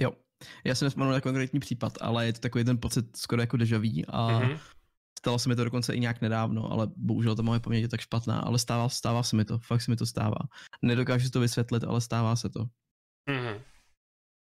jo. 0.00 0.16
Já 0.64 0.74
jsem 0.74 0.86
nespomenu 0.86 1.12
na 1.12 1.20
konkrétní 1.20 1.60
případ, 1.60 1.92
ale 2.00 2.26
je 2.26 2.32
to 2.32 2.40
takový 2.40 2.64
ten 2.64 2.78
pocit 2.78 3.16
skoro 3.16 3.42
jako 3.42 3.56
dejaví 3.56 4.06
a 4.06 4.28
mm-hmm. 4.28 4.58
stalo 5.18 5.38
se 5.38 5.48
mi 5.48 5.56
to 5.56 5.64
dokonce 5.64 5.94
i 5.94 6.00
nějak 6.00 6.20
nedávno, 6.20 6.72
ale 6.72 6.88
bohužel 6.96 7.36
to 7.36 7.42
moje 7.42 7.60
paměť 7.60 7.82
je 7.82 7.88
tak 7.88 8.00
špatná, 8.00 8.40
ale 8.40 8.58
stává, 8.58 8.88
stává 8.88 9.22
se 9.22 9.36
mi 9.36 9.44
to, 9.44 9.58
fakt 9.58 9.82
se 9.82 9.90
mi 9.90 9.96
to 9.96 10.06
stává. 10.06 10.38
Nedokážu 10.82 11.30
to 11.30 11.40
vysvětlit, 11.40 11.84
ale 11.84 12.00
stává 12.00 12.36
se 12.36 12.48
to. 12.48 12.60
Mm-hmm. 13.30 13.60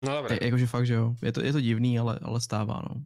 No 0.04 0.16
dobré. 0.16 0.34
Je, 0.34 0.44
jakože 0.44 0.66
fakt, 0.66 0.86
že 0.86 0.94
jo. 0.94 1.14
Je 1.22 1.32
to, 1.32 1.40
je 1.42 1.52
to 1.52 1.60
divný, 1.60 1.98
ale, 1.98 2.18
ale 2.22 2.40
stává, 2.40 2.82
no. 2.88 3.02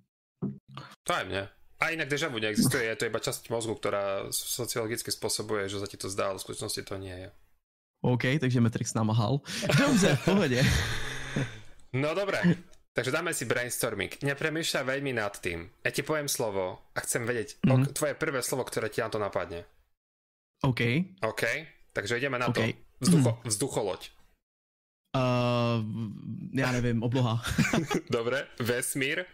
To 1.03 1.13
je 1.17 1.25
mne. 1.25 1.49
A 1.83 1.91
inak 1.91 2.09
deja 2.09 2.29
vu 2.29 2.39
neexistuje, 2.39 2.87
je 2.87 2.95
to 2.95 3.11
iba 3.11 3.19
časť 3.19 3.51
mozgu, 3.51 3.75
ktorá 3.75 4.31
sociologicky 4.31 5.11
spôsobuje, 5.11 5.67
že 5.67 5.83
sa 5.83 5.91
ti 5.91 5.99
to 5.99 6.07
zdá, 6.07 6.31
ale 6.31 6.39
v 6.39 6.47
skutočnosti 6.47 6.83
to 6.87 6.95
nie 6.95 7.17
je. 7.27 7.29
OK, 8.07 8.39
takže 8.39 8.61
Matrix 8.61 8.95
nám 8.95 9.11
hal. 9.11 9.41
Dobře, 9.79 10.17
v 10.17 10.25
pohodě. 10.25 10.63
No 11.93 12.15
dobré. 12.15 12.41
Takže 12.93 13.11
dáme 13.11 13.33
si 13.33 13.45
brainstorming. 13.45 14.21
Nepremýšľaj 14.21 14.85
veľmi 14.85 15.13
nad 15.13 15.33
tým. 15.41 15.65
Ja 15.81 15.89
ti 15.89 16.05
poviem 16.05 16.29
slovo 16.29 16.81
a 16.93 17.01
chcem 17.01 17.25
vedieť 17.25 17.65
Mhm. 17.65 17.73
ok, 17.73 17.85
tvoje 17.93 18.15
prvé 18.15 18.41
slovo, 18.43 18.65
ktoré 18.65 18.89
ti 18.89 19.01
na 19.01 19.09
to 19.09 19.17
napadne. 19.17 19.65
OK. 20.61 20.81
OK? 21.25 21.43
Takže 21.93 22.17
ideme 22.21 22.37
na 22.39 22.49
OK. 22.49 22.55
to. 22.55 22.63
Vzducho, 23.01 23.31
vzducholoď. 23.45 24.01
Uh, 25.17 25.85
já 26.55 26.73
nevím, 26.73 27.03
obloha. 27.03 27.43
Dobre. 28.11 28.47
Vesmír. 28.61 29.25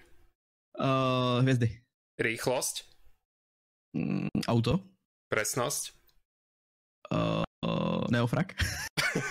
Uh, 0.80 1.42
hvězdy. 1.42 1.82
Rýchlosť. 2.18 2.84
Mm, 3.96 4.28
auto. 4.46 4.80
Presnosť. 5.28 5.92
Uh, 7.12 7.42
uh, 7.66 8.04
neofrak. 8.10 8.52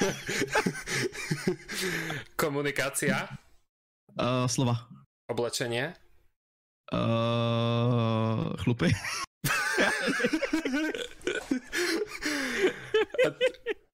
Komunikácia. 2.42 3.28
Uh, 4.18 4.48
slova. 4.48 4.88
Oblečenie. 5.30 5.94
Uh, 6.94 8.56
chlupy. 8.64 8.90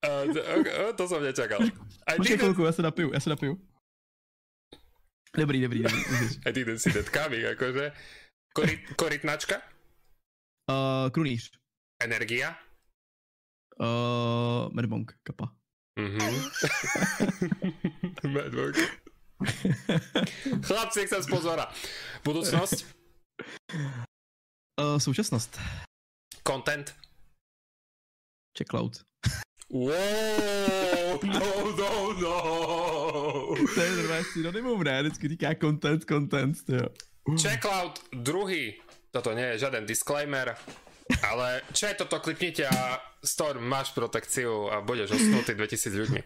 A, 0.04 0.20
a, 0.20 0.54
a, 0.88 0.92
to 0.92 1.08
som 1.08 1.24
nečakal. 1.24 1.64
Aj 2.04 2.16
Počkej 2.16 2.38
chvilku, 2.38 2.64
já 2.64 2.72
se 2.72 2.82
napiju, 2.82 3.12
já 3.12 3.20
se 3.20 3.30
napiju. 3.30 3.60
Dobrý, 5.36 5.62
dobrý, 5.62 5.82
dobrý. 5.82 5.98
aj 6.46 6.52
ty 6.52 6.78
si 6.78 6.92
detkami, 6.92 7.46
akože. 7.56 7.92
Koryt, 8.54 8.80
korytnačka. 8.96 9.56
Uh, 10.70 11.10
krunýř. 11.10 11.50
Energia. 12.02 12.56
Uh, 13.80 14.72
medbong, 14.72 15.12
kapa. 15.22 15.56
Mhm. 15.98 16.50
Madbook. 18.26 18.74
Chlapci, 20.66 21.06
chcem 21.06 21.22
z 21.22 21.28
pozora. 21.30 21.70
Budúcnosť. 22.24 22.86
Uh, 24.80 24.98
současnost. 24.98 25.60
Content. 26.42 26.94
Checkloud. 28.58 29.02
Wow, 29.70 31.18
no, 31.24 31.50
no, 31.78 32.12
no. 32.20 32.34
To 33.74 33.80
je 33.80 33.90
normálně 33.96 34.24
synonymum, 34.24 34.82
ne? 34.82 35.02
Vždycky 35.02 35.28
říká 35.28 35.54
content, 35.60 36.04
content, 36.08 36.56
jo. 36.68 36.86
Checkout 37.42 38.04
druhý. 38.12 38.74
Toto 39.10 39.32
nie 39.32 39.46
je 39.46 39.58
žiaden 39.58 39.86
disclaimer. 39.86 40.56
Ale 41.22 41.62
čo 41.70 41.86
je 41.86 41.94
toto, 41.94 42.18
klipnite 42.18 42.66
a 42.66 42.98
Storm, 43.24 43.62
máš 43.64 43.94
protekciu 43.94 44.72
a 44.72 44.80
budeš 44.80 45.14
osnutý 45.14 45.54
2000 45.54 46.02
ľuďmi. 46.02 46.20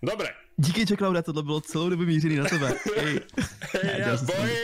Dobre, 0.00 0.32
Díky 0.60 0.86
Checklouda, 0.86 1.22
tohle 1.22 1.42
bylo 1.42 1.60
celou 1.60 1.88
dobu 1.88 2.02
mířený 2.02 2.36
na 2.36 2.44
tebe. 2.44 2.68
Hej. 2.96 3.20
Ne, 3.84 3.96
ja 3.98 4.16
boji. 4.16 4.60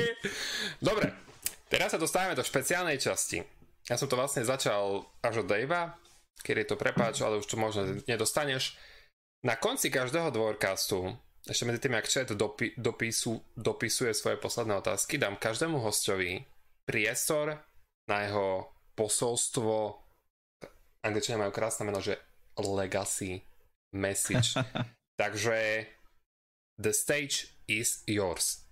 Dobre, 0.82 1.16
teraz 1.72 1.96
sa 1.96 1.98
dostávame 1.98 2.36
do 2.36 2.44
špeciálnej 2.44 3.00
časti. 3.00 3.40
Ja 3.88 3.96
som 3.96 4.04
to 4.04 4.20
vlastne 4.20 4.44
začal 4.44 5.08
až 5.24 5.40
od 5.40 5.48
Davea, 5.48 5.96
kedy 6.44 6.68
to 6.68 6.76
prepáč, 6.76 7.24
ale 7.24 7.40
už 7.40 7.48
to 7.48 7.56
možno 7.56 7.96
nedostaneš. 8.04 8.76
Na 9.40 9.56
konci 9.56 9.88
každého 9.88 10.28
dvorcastu, 10.36 11.16
ešte 11.48 11.64
medzi 11.64 11.80
tým, 11.80 11.96
jak 11.96 12.12
chat 12.12 12.28
dopi, 12.36 12.76
dopisu, 12.76 13.40
dopisuje 13.56 14.12
svoje 14.12 14.36
posledné 14.36 14.76
otázky, 14.76 15.16
dám 15.16 15.40
každému 15.40 15.80
hostovi 15.80 16.44
priestor 16.84 17.56
na 18.04 18.16
jeho 18.28 18.68
posolstvo. 18.96 20.00
Angličania 21.04 21.38
majú 21.38 21.52
krásne 21.54 21.86
meno, 21.86 22.02
že 22.02 22.18
legacy 22.58 23.44
message. 23.92 24.56
Takže 25.20 25.86
the 26.80 26.92
stage 26.92 27.52
is 27.68 28.02
yours. 28.08 28.66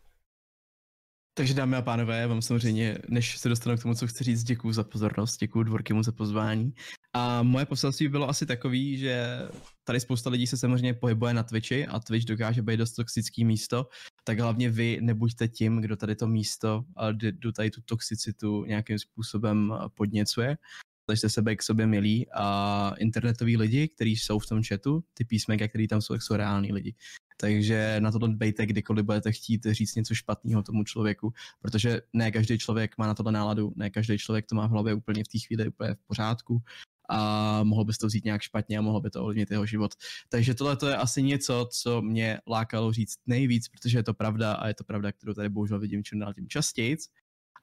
Takže 1.37 1.55
dámy 1.55 1.77
a 1.77 1.83
pánové, 1.83 2.21
já 2.21 2.27
vám 2.27 2.43
samozřejmě, 2.43 2.99
než 3.09 3.39
se 3.39 3.49
dostanu 3.49 3.77
k 3.77 3.83
tomu, 3.83 3.95
co 3.95 4.07
chci 4.07 4.25
říct, 4.25 4.45
děkuji 4.45 4.73
za 4.73 4.85
pozornost, 4.85 5.37
děkuji 5.41 5.63
Dvorkymu 5.63 6.03
za 6.03 6.13
pozvání. 6.13 6.73
A 7.13 7.43
moje 7.43 7.67
poselství 7.67 8.09
bylo 8.09 8.29
asi 8.29 8.47
takový, 8.47 8.99
že 8.99 9.39
tady 9.85 10.01
spousta 10.01 10.31
lidí 10.31 10.47
se 10.47 10.57
samozřejmě 10.57 10.95
pohybuje 10.95 11.35
na 11.35 11.43
Twitchi 11.43 11.87
a 11.87 12.01
Twitch 12.01 12.27
dokáže 12.27 12.63
být 12.63 12.77
dost 12.77 12.93
toxický 12.93 13.45
místo, 13.45 13.87
tak 14.25 14.41
hlavně 14.41 14.71
vy 14.71 14.99
nebuďte 15.01 15.49
tím, 15.49 15.81
kdo 15.81 15.97
tady 15.97 16.17
to 16.17 16.27
místo 16.27 16.85
a 16.97 17.13
kdo 17.13 17.53
tady 17.53 17.71
tu 17.71 17.81
toxicitu 17.81 18.65
nějakým 18.65 18.99
způsobem 18.99 19.75
podněcuje. 19.95 20.57
Snažte 21.05 21.31
se 21.31 21.43
být 21.43 21.57
k 21.57 21.63
sobě 21.63 21.87
milí 21.87 22.27
a 22.35 22.95
internetoví 22.99 23.57
lidi, 23.57 23.89
kteří 23.89 24.17
jsou 24.17 24.39
v 24.39 24.47
tom 24.47 24.63
chatu, 24.63 25.05
ty 25.15 25.25
písmenka, 25.25 25.69
který 25.69 25.89
tam 25.89 26.01
jsou, 26.01 26.15
jsou 26.15 26.35
reální 26.35 26.73
lidi. 26.73 26.95
Takže 27.37 27.97
na 27.99 28.13
tohle 28.13 28.29
dbejte, 28.29 28.67
kdykoliv 28.67 29.05
budete 29.05 29.33
chtít 29.33 29.67
říct 29.71 29.95
něco 29.95 30.15
špatného 30.15 30.63
tomu 30.63 30.85
člověku, 30.85 31.33
protože 31.61 32.01
ne 32.13 32.31
každý 32.31 32.59
člověk 32.59 32.99
má 32.99 33.07
na 33.07 33.15
tohle 33.15 33.33
náladu, 33.33 33.73
ne 33.77 33.91
každý 33.91 34.19
člověk 34.19 34.47
to 34.47 34.55
má 34.55 34.67
v 34.67 34.71
hlavě 34.71 34.95
úplně 34.95 35.25
v 35.25 35.29
té 35.29 35.39
chvíli 35.39 35.69
úplně 35.69 35.95
v 35.95 36.07
pořádku 36.07 36.63
a 37.09 37.63
mohl 37.63 37.85
bys 37.85 37.99
to 37.99 38.07
vzít 38.07 38.25
nějak 38.25 38.43
špatně 38.43 38.79
a 38.79 38.81
mohlo 38.81 39.01
by 39.01 39.11
to 39.11 39.23
ovlivnit 39.23 39.51
jeho 39.51 39.67
život. 39.67 39.95
Takže 40.29 40.55
tohle 40.55 40.77
to 40.77 40.89
je 40.89 40.97
asi 40.97 41.23
něco, 41.23 41.69
co 41.73 42.03
mě 42.03 42.41
lákalo 42.47 42.93
říct 42.93 43.19
nejvíc, 43.27 43.69
protože 43.69 43.99
je 43.99 44.03
to 44.03 44.15
pravda 44.15 44.53
a 44.53 44.69
je 44.69 44.75
to 44.75 44.85
pravda, 44.85 45.13
kterou 45.13 45.35
tady 45.35 45.49
bohužel 45.49 45.79
vidím 45.79 46.05
čím 46.05 46.19
dál 46.19 46.35
tím 46.35 46.49
častěji. 46.49 46.97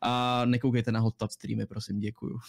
A 0.02 0.46
nekoukejte 0.46 0.92
na 0.92 1.00
hot 1.00 1.16
tub 1.18 1.32
streamy, 1.32 1.66
prosím, 1.66 2.00
děkuju. 2.00 2.40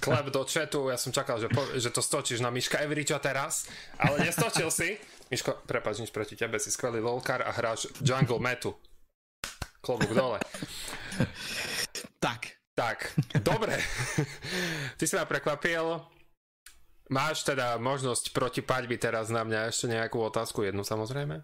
Klep 0.00 0.26
do 0.28 0.44
chatu, 0.44 0.92
ja 0.92 1.00
som 1.00 1.16
čakal, 1.16 1.40
že, 1.40 1.48
po, 1.48 1.64
že 1.72 1.88
to 1.88 2.04
stočíš 2.04 2.44
na 2.44 2.52
Miška 2.52 2.78
Evriča 2.84 3.16
teraz, 3.16 3.64
ale 3.96 4.20
nestočil 4.20 4.68
si. 4.68 5.00
Miško, 5.32 5.64
prepáč, 5.64 6.04
nič 6.04 6.12
proti 6.12 6.36
tebe, 6.36 6.60
si 6.60 6.68
skvelý 6.68 7.00
lolkar 7.00 7.40
a 7.40 7.50
hráš 7.52 7.88
Jungle 8.04 8.40
Metu. 8.40 8.76
Klobúk 9.80 10.12
dole. 10.12 10.40
Tak, 12.20 12.57
Tak, 12.78 13.10
dobre. 13.42 13.74
Ty 14.98 15.02
si 15.02 15.18
ma 15.18 15.26
prekvapil. 15.26 15.98
Máš 17.10 17.42
teda 17.42 17.74
možnosť 17.74 18.30
proti 18.30 18.62
paďbi 18.62 18.94
teraz 18.94 19.34
na 19.34 19.42
mňa 19.42 19.74
ešte 19.74 19.90
nejakú 19.90 20.22
otázku, 20.22 20.62
jednu 20.62 20.86
samozrejme? 20.86 21.42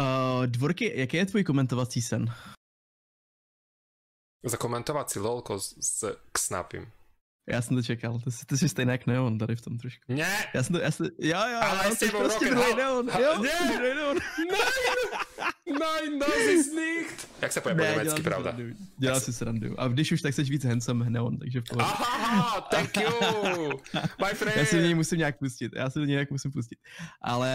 uh, 0.00 0.46
Dvorky, 0.46 0.92
jaký 0.96 1.16
je 1.16 1.26
tvůj 1.26 1.44
komentovací 1.44 2.02
sen? 2.02 2.32
Zakomentovat 4.44 5.10
si 5.10 5.18
lolko 5.20 5.60
s, 5.60 5.76
s 5.80 6.16
Snapim. 6.38 6.92
Já 7.48 7.62
jsem 7.62 7.76
to 7.76 7.82
čekal, 7.82 8.20
ty 8.24 8.30
jsi, 8.32 8.46
ty 8.46 8.58
jsi 8.58 8.68
stejný 8.68 8.92
jak 8.92 9.06
Neon 9.06 9.38
tady 9.38 9.56
v 9.56 9.60
tom 9.60 9.78
trošku. 9.78 10.04
Ne! 10.08 10.46
Já 10.54 10.62
jsem 10.62 10.76
to, 10.76 10.80
já 10.82 10.90
jsem, 10.90 11.06
jo, 11.18 11.38
jo, 11.52 11.58
Ale 11.62 11.88
jo, 11.88 11.94
s 11.94 11.98
jsi 11.98 12.10
prostě 12.10 12.44
druhý. 12.50 12.74
Neon, 12.74 13.10
jo, 13.22 13.42
ne. 13.42 13.78
Neon. 13.94 14.16
Nein, 15.80 16.18
das 16.18 16.36
ist 16.36 16.72
nicht! 16.72 17.33
Jak 17.44 17.52
se 17.52 17.60
povie 17.60 17.76
po 17.76 17.98
německy, 17.98 18.22
pravda? 18.22 18.52
srandu, 18.52 18.74
Dělal 18.98 19.20
si 19.20 19.32
srandu. 19.32 19.80
A 19.80 19.88
když 19.88 20.12
už, 20.12 20.22
tak 20.22 20.34
jsi 20.34 20.42
víc 20.42 20.64
handsome 20.64 21.10
Neon, 21.10 21.38
takže 21.38 21.60
v 21.60 21.64
pohodě. 21.64 21.84
Aha, 21.90 22.60
thank 22.60 22.96
you! 22.96 23.70
My 23.94 24.34
friend! 24.34 24.56
Já 24.56 24.64
si 24.64 24.76
do 24.76 24.82
něj 24.82 24.94
musím 24.94 25.18
nějak 25.18 25.38
pustit, 25.38 25.72
já 25.76 25.90
si 25.90 25.98
do 25.98 26.04
něj 26.04 26.14
nějak 26.14 26.30
musím 26.30 26.52
pustit. 26.52 26.78
Ale 27.22 27.52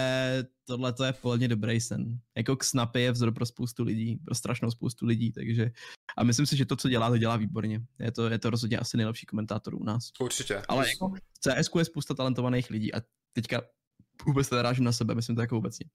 tohle 0.64 0.92
to 0.92 1.04
je 1.04 1.12
pohodně 1.12 1.48
dobrý 1.48 1.80
sen. 1.80 2.18
Jako 2.36 2.56
k 2.56 2.64
Snapy 2.64 3.00
je 3.00 3.12
vzor 3.12 3.34
pro 3.34 3.46
spoustu 3.46 3.84
lidí, 3.84 4.16
pro 4.16 4.34
strašnou 4.34 4.70
spoustu 4.70 5.06
lidí, 5.06 5.32
takže 5.32 5.70
a 6.16 6.24
myslím 6.24 6.46
si, 6.46 6.56
že 6.56 6.64
to, 6.64 6.76
co 6.76 6.88
dělá, 6.88 7.10
to 7.10 7.18
dělá 7.18 7.36
výborně. 7.36 7.80
Je 7.98 8.12
to, 8.12 8.28
je 8.28 8.38
to 8.38 8.50
rozhodně 8.50 8.78
asi 8.78 8.96
nejlepší 8.96 9.26
komentátor 9.26 9.74
u 9.74 9.84
nás. 9.84 10.10
Určitě. 10.20 10.62
Ale 10.68 10.88
jako 10.88 11.08
v 11.08 11.38
CS 11.40 11.70
je 11.78 11.84
spousta 11.84 12.14
talentovaných 12.14 12.70
lidí 12.70 12.94
a 12.94 13.00
teďka 13.32 13.62
vůbec 14.26 14.50
nerážím 14.50 14.84
na 14.84 14.92
sebe, 14.92 15.14
myslím 15.14 15.36
to 15.36 15.42
jako 15.42 15.58
obecně. 15.58 15.86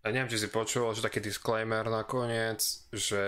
Ja 0.00 0.08
neviem, 0.16 0.32
či 0.32 0.40
si 0.40 0.48
počul, 0.48 0.96
že 0.96 1.04
taký 1.04 1.20
disclaimer 1.20 1.84
nakoniec, 1.84 2.88
že 2.88 3.24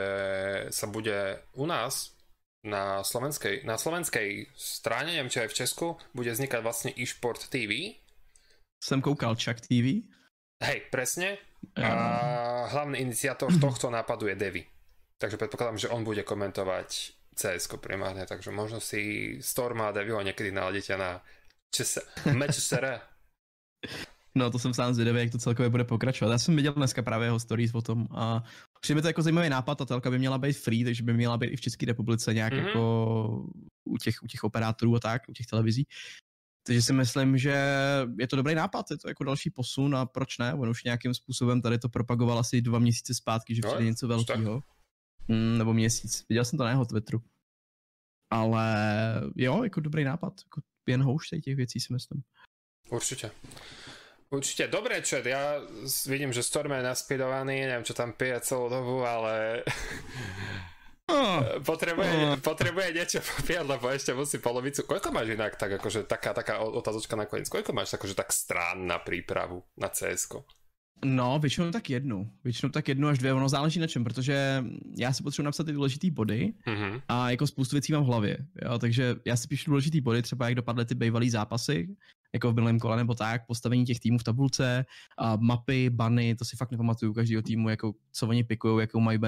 sa 0.72 0.86
bude 0.88 1.44
u 1.52 1.68
nás 1.68 2.16
na 2.64 3.04
slovenskej, 3.04 3.68
na 3.68 3.76
slovenskej 3.76 4.48
strane, 4.56 5.12
neviem, 5.12 5.28
či 5.28 5.44
aj 5.44 5.50
v 5.52 5.58
Česku, 5.58 5.86
bude 6.16 6.32
vznikať 6.32 6.60
vlastne 6.64 6.90
eSport 6.96 7.44
TV. 7.52 8.00
Jsem 8.80 9.04
koukal 9.04 9.36
Chuck 9.36 9.60
TV. 9.60 10.08
Hej, 10.62 10.88
presne. 10.88 11.38
A 11.76 11.86
A... 11.86 12.66
hlavný 12.72 12.98
iniciátor 12.98 13.52
tohto 13.60 13.90
nápadu 13.90 14.26
je 14.26 14.34
Devi. 14.34 14.62
Takže 15.18 15.36
predpokladám, 15.38 15.78
že 15.78 15.92
on 15.92 16.02
bude 16.02 16.26
komentovať 16.26 16.88
cs 17.36 17.64
primárne, 17.78 18.26
takže 18.26 18.50
možno 18.50 18.80
si 18.80 19.36
Storm 19.38 19.80
a 19.82 19.94
Deviho 19.94 20.18
niekedy 20.22 20.50
naladíte 20.50 20.96
na 20.98 21.22
ČS, 21.70 22.26
meč 22.34 22.58
SR. 22.58 22.98
No 24.34 24.50
to 24.50 24.58
jsem 24.58 24.74
sám 24.74 24.94
zvědavý, 24.94 25.18
jak 25.20 25.30
to 25.32 25.38
celkově 25.38 25.70
bude 25.70 25.84
pokračovat. 25.84 26.32
Já 26.32 26.38
jsem 26.38 26.56
viděl 26.56 26.72
dneska 26.72 27.02
právě 27.02 27.26
jeho 27.26 27.40
stories 27.40 27.74
o 27.74 27.82
tom 27.82 28.06
a 28.10 28.44
přijde 28.80 28.94
mi 28.94 29.02
to 29.02 29.06
jako 29.08 29.22
zajímavý 29.22 29.48
nápad, 29.48 29.74
ta 29.74 29.84
telka 29.84 30.10
by 30.10 30.18
měla 30.18 30.38
být 30.38 30.52
free, 30.52 30.84
takže 30.84 31.02
by 31.02 31.12
měla 31.14 31.38
být 31.38 31.46
i 31.46 31.56
v 31.56 31.60
České 31.60 31.86
republice 31.86 32.34
nějak 32.34 32.52
Mhm. 32.52 32.62
mm-hmm. 32.62 32.66
jako 32.66 33.46
u 33.84 33.98
těch, 33.98 34.22
u 34.22 34.26
těch 34.26 34.44
operátorů 34.44 34.96
a 34.96 35.00
tak, 35.00 35.22
u 35.28 35.32
těch 35.32 35.46
televizí. 35.46 35.86
Takže 36.66 36.82
si 36.82 36.92
myslím, 36.92 37.38
že 37.38 37.66
je 38.18 38.28
to 38.28 38.36
dobrý 38.36 38.54
nápad, 38.54 38.90
je 38.90 38.98
to 38.98 39.08
jako 39.08 39.24
další 39.24 39.50
posun 39.50 39.96
a 39.96 40.06
proč 40.06 40.38
ne? 40.38 40.54
On 40.54 40.68
už 40.68 40.84
nějakým 40.84 41.14
způsobem 41.14 41.62
tady 41.62 41.78
to 41.78 41.88
propagoval 41.88 42.38
asi 42.38 42.62
dva 42.62 42.78
měsíce 42.78 43.14
zpátky, 43.14 43.54
že 43.54 43.60
No, 43.64 43.68
přijde 43.70 43.84
něco 43.90 44.08
velkého. 44.08 44.62
Mm, 45.28 45.58
nebo 45.58 45.74
měsíc. 45.74 46.24
Viděl 46.28 46.44
jsem 46.44 46.56
to 46.56 46.64
na 46.64 46.70
jeho 46.70 46.84
Twitteru. 46.84 47.22
Ale 48.30 48.74
jo, 49.36 49.62
jako 49.64 49.80
dobrý 49.80 50.04
nápad. 50.04 50.40
Jako 50.46 50.60
jen 50.88 51.02
houšť 51.02 51.30
těch 51.44 51.56
věcí 51.56 51.80
si 51.80 51.92
myslím. 51.92 52.22
Určite. 52.90 53.30
Určite, 54.32 54.72
dobre 54.72 55.04
čet, 55.04 55.28
ja 55.28 55.60
vidím, 56.08 56.32
že 56.32 56.40
Storm 56.40 56.72
je 56.72 56.80
naspidovaný, 56.80 57.68
neviem, 57.68 57.84
čo 57.84 57.92
tam 57.92 58.16
pije 58.16 58.40
celú 58.40 58.72
dobu, 58.72 59.04
ale 59.04 59.60
potrebuje, 61.68 62.08
oh. 62.08 62.40
potrebuje 62.40 62.96
niečo 62.96 63.20
popíjať, 63.20 63.68
lebo 63.68 63.92
ešte 63.92 64.16
musí 64.16 64.40
polovicu. 64.40 64.88
Koľko 64.88 65.12
máš 65.12 65.36
inak 65.36 65.60
tak, 65.60 65.76
akože 65.76 66.08
taká, 66.08 66.32
taká 66.32 66.64
otázočka 66.64 67.12
nakoniec, 67.12 67.52
koľko 67.52 67.76
máš 67.76 67.92
akože 67.92 68.16
tak 68.16 68.32
strán 68.32 68.88
na 68.88 68.96
prípravu 68.96 69.68
na 69.76 69.92
cs 69.92 70.32
No, 71.04 71.38
většinou 71.38 71.70
tak 71.70 71.90
jednu. 71.90 72.30
Většinou 72.44 72.70
tak 72.70 72.88
jednu 72.88 73.08
až 73.08 73.18
dvě, 73.18 73.32
ono 73.32 73.48
záleží 73.48 73.80
na 73.80 73.86
čem, 73.86 74.04
protože 74.04 74.64
já 74.98 75.12
si 75.12 75.22
potřebuji 75.22 75.44
napsat 75.44 75.64
ty 75.64 75.72
důležité 75.72 76.10
body 76.10 76.52
mm-hmm. 76.66 77.02
a 77.08 77.30
jako 77.30 77.46
spoustu 77.46 77.76
věcí 77.76 77.92
mám 77.92 78.04
v 78.04 78.06
hlavě, 78.06 78.38
jo, 78.64 78.78
takže 78.78 79.16
já 79.24 79.36
si 79.36 79.48
píšu 79.48 79.70
důležité 79.70 80.00
body, 80.00 80.22
třeba 80.22 80.48
jak 80.48 80.54
dopadly 80.54 80.84
ty 80.84 80.94
bývalý 80.94 81.30
zápasy, 81.30 81.88
jako 82.32 82.52
v 82.52 82.54
minulém 82.54 82.78
kole 82.78 82.96
nebo 82.96 83.14
tak, 83.14 83.46
postavení 83.46 83.84
těch 83.84 84.00
týmů 84.00 84.18
v 84.18 84.24
tabulce, 84.24 84.84
a 85.18 85.36
mapy, 85.36 85.90
bany, 85.90 86.34
to 86.34 86.44
si 86.44 86.56
fakt 86.56 86.70
nepamatuju 86.70 87.14
každého 87.14 87.42
týmu, 87.42 87.68
jako 87.68 87.94
co 88.12 88.28
oni 88.28 88.44
pikují, 88.44 88.80
jakou 88.80 89.00
mají, 89.00 89.18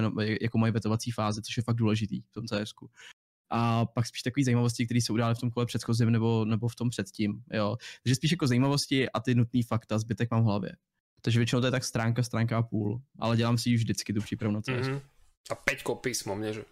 jakou 0.41 0.59
mají 0.59 0.73
vetovací 0.73 1.11
fázi, 1.11 1.43
což 1.43 1.57
je 1.57 1.63
fakt 1.63 1.77
důležitý 1.77 2.21
v 2.21 2.33
tom 2.33 2.45
cs 2.47 2.75
a 3.51 3.87
pak 3.87 4.07
spíš 4.07 4.23
takové 4.23 4.45
zajímavosti, 4.45 4.85
které 4.85 5.01
se 5.01 5.13
udály 5.13 5.35
v 5.35 5.39
tom 5.39 5.51
kole 5.51 5.67
předchozím 5.67 6.11
nebo, 6.11 6.45
nebo 6.45 6.69
v 6.69 6.75
tom 6.75 6.91
předtím. 6.91 7.43
Jo. 7.53 7.77
Takže 8.03 8.15
spíš 8.15 8.31
jako 8.31 8.47
zajímavosti 8.47 9.11
a 9.11 9.21
ty 9.21 9.35
nutný 9.35 9.63
fakta, 9.63 9.99
zbytek 9.99 10.31
mám 10.31 10.43
v 10.43 10.45
hlavě. 10.45 10.73
Takže 11.21 11.39
většinou 11.39 11.61
to 11.61 11.67
je 11.67 11.71
tak 11.71 11.85
stránka, 11.85 12.23
stránka 12.23 12.59
a 12.59 12.63
půl. 12.63 13.01
Ale 13.19 13.37
dělám 13.37 13.59
si 13.59 13.75
už 13.75 13.81
vždycky 13.81 14.13
tu 14.13 14.21
přípravu 14.21 14.55
na. 14.55 14.61
Mm-hmm. 14.61 15.01
A 15.51 15.55
peťko 15.55 15.95
písmo, 15.95 16.37
mě, 16.37 16.53
že? 16.53 16.65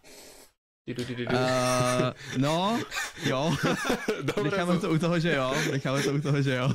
Uh, 0.83 2.11
no, 2.43 2.75
jo. 3.23 3.55
Dobre, 4.35 4.51
necháme 4.51 4.79
to 4.83 4.91
u 4.91 4.99
toho, 4.99 5.19
že 5.19 5.35
jo. 5.35 5.55
Necháme 5.73 6.03
to 6.03 6.15
u 6.15 6.21
toho, 6.21 6.43
že 6.43 6.55
jo. 6.55 6.67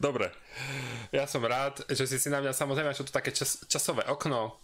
Dobre. 0.00 0.30
Ja 1.10 1.26
som 1.26 1.42
rád, 1.42 1.82
že 1.90 2.06
si 2.06 2.22
si 2.22 2.30
na 2.30 2.38
mňa 2.38 2.54
samozrejme, 2.54 2.94
že 2.94 3.02
to 3.02 3.12
také 3.12 3.34
čas, 3.34 3.66
časové 3.66 4.06
okno 4.06 4.62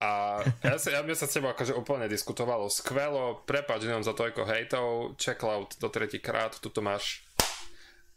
a 0.00 0.40
ja, 0.64 0.76
sa, 0.80 0.92
ja 0.96 1.00
by 1.04 1.12
sa 1.12 1.28
s 1.28 1.36
tebou 1.36 1.52
akože 1.52 1.76
úplne 1.76 2.08
diskutovalo 2.08 2.72
skvelo, 2.72 3.44
prepáč 3.44 3.84
jenom 3.84 4.04
za 4.04 4.16
toľko 4.16 4.48
hejtov, 4.48 5.16
checkout 5.20 5.76
do 5.76 5.88
tretíkrát, 5.92 6.56
tuto 6.56 6.80
máš 6.80 7.24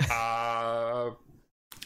a 0.07 0.19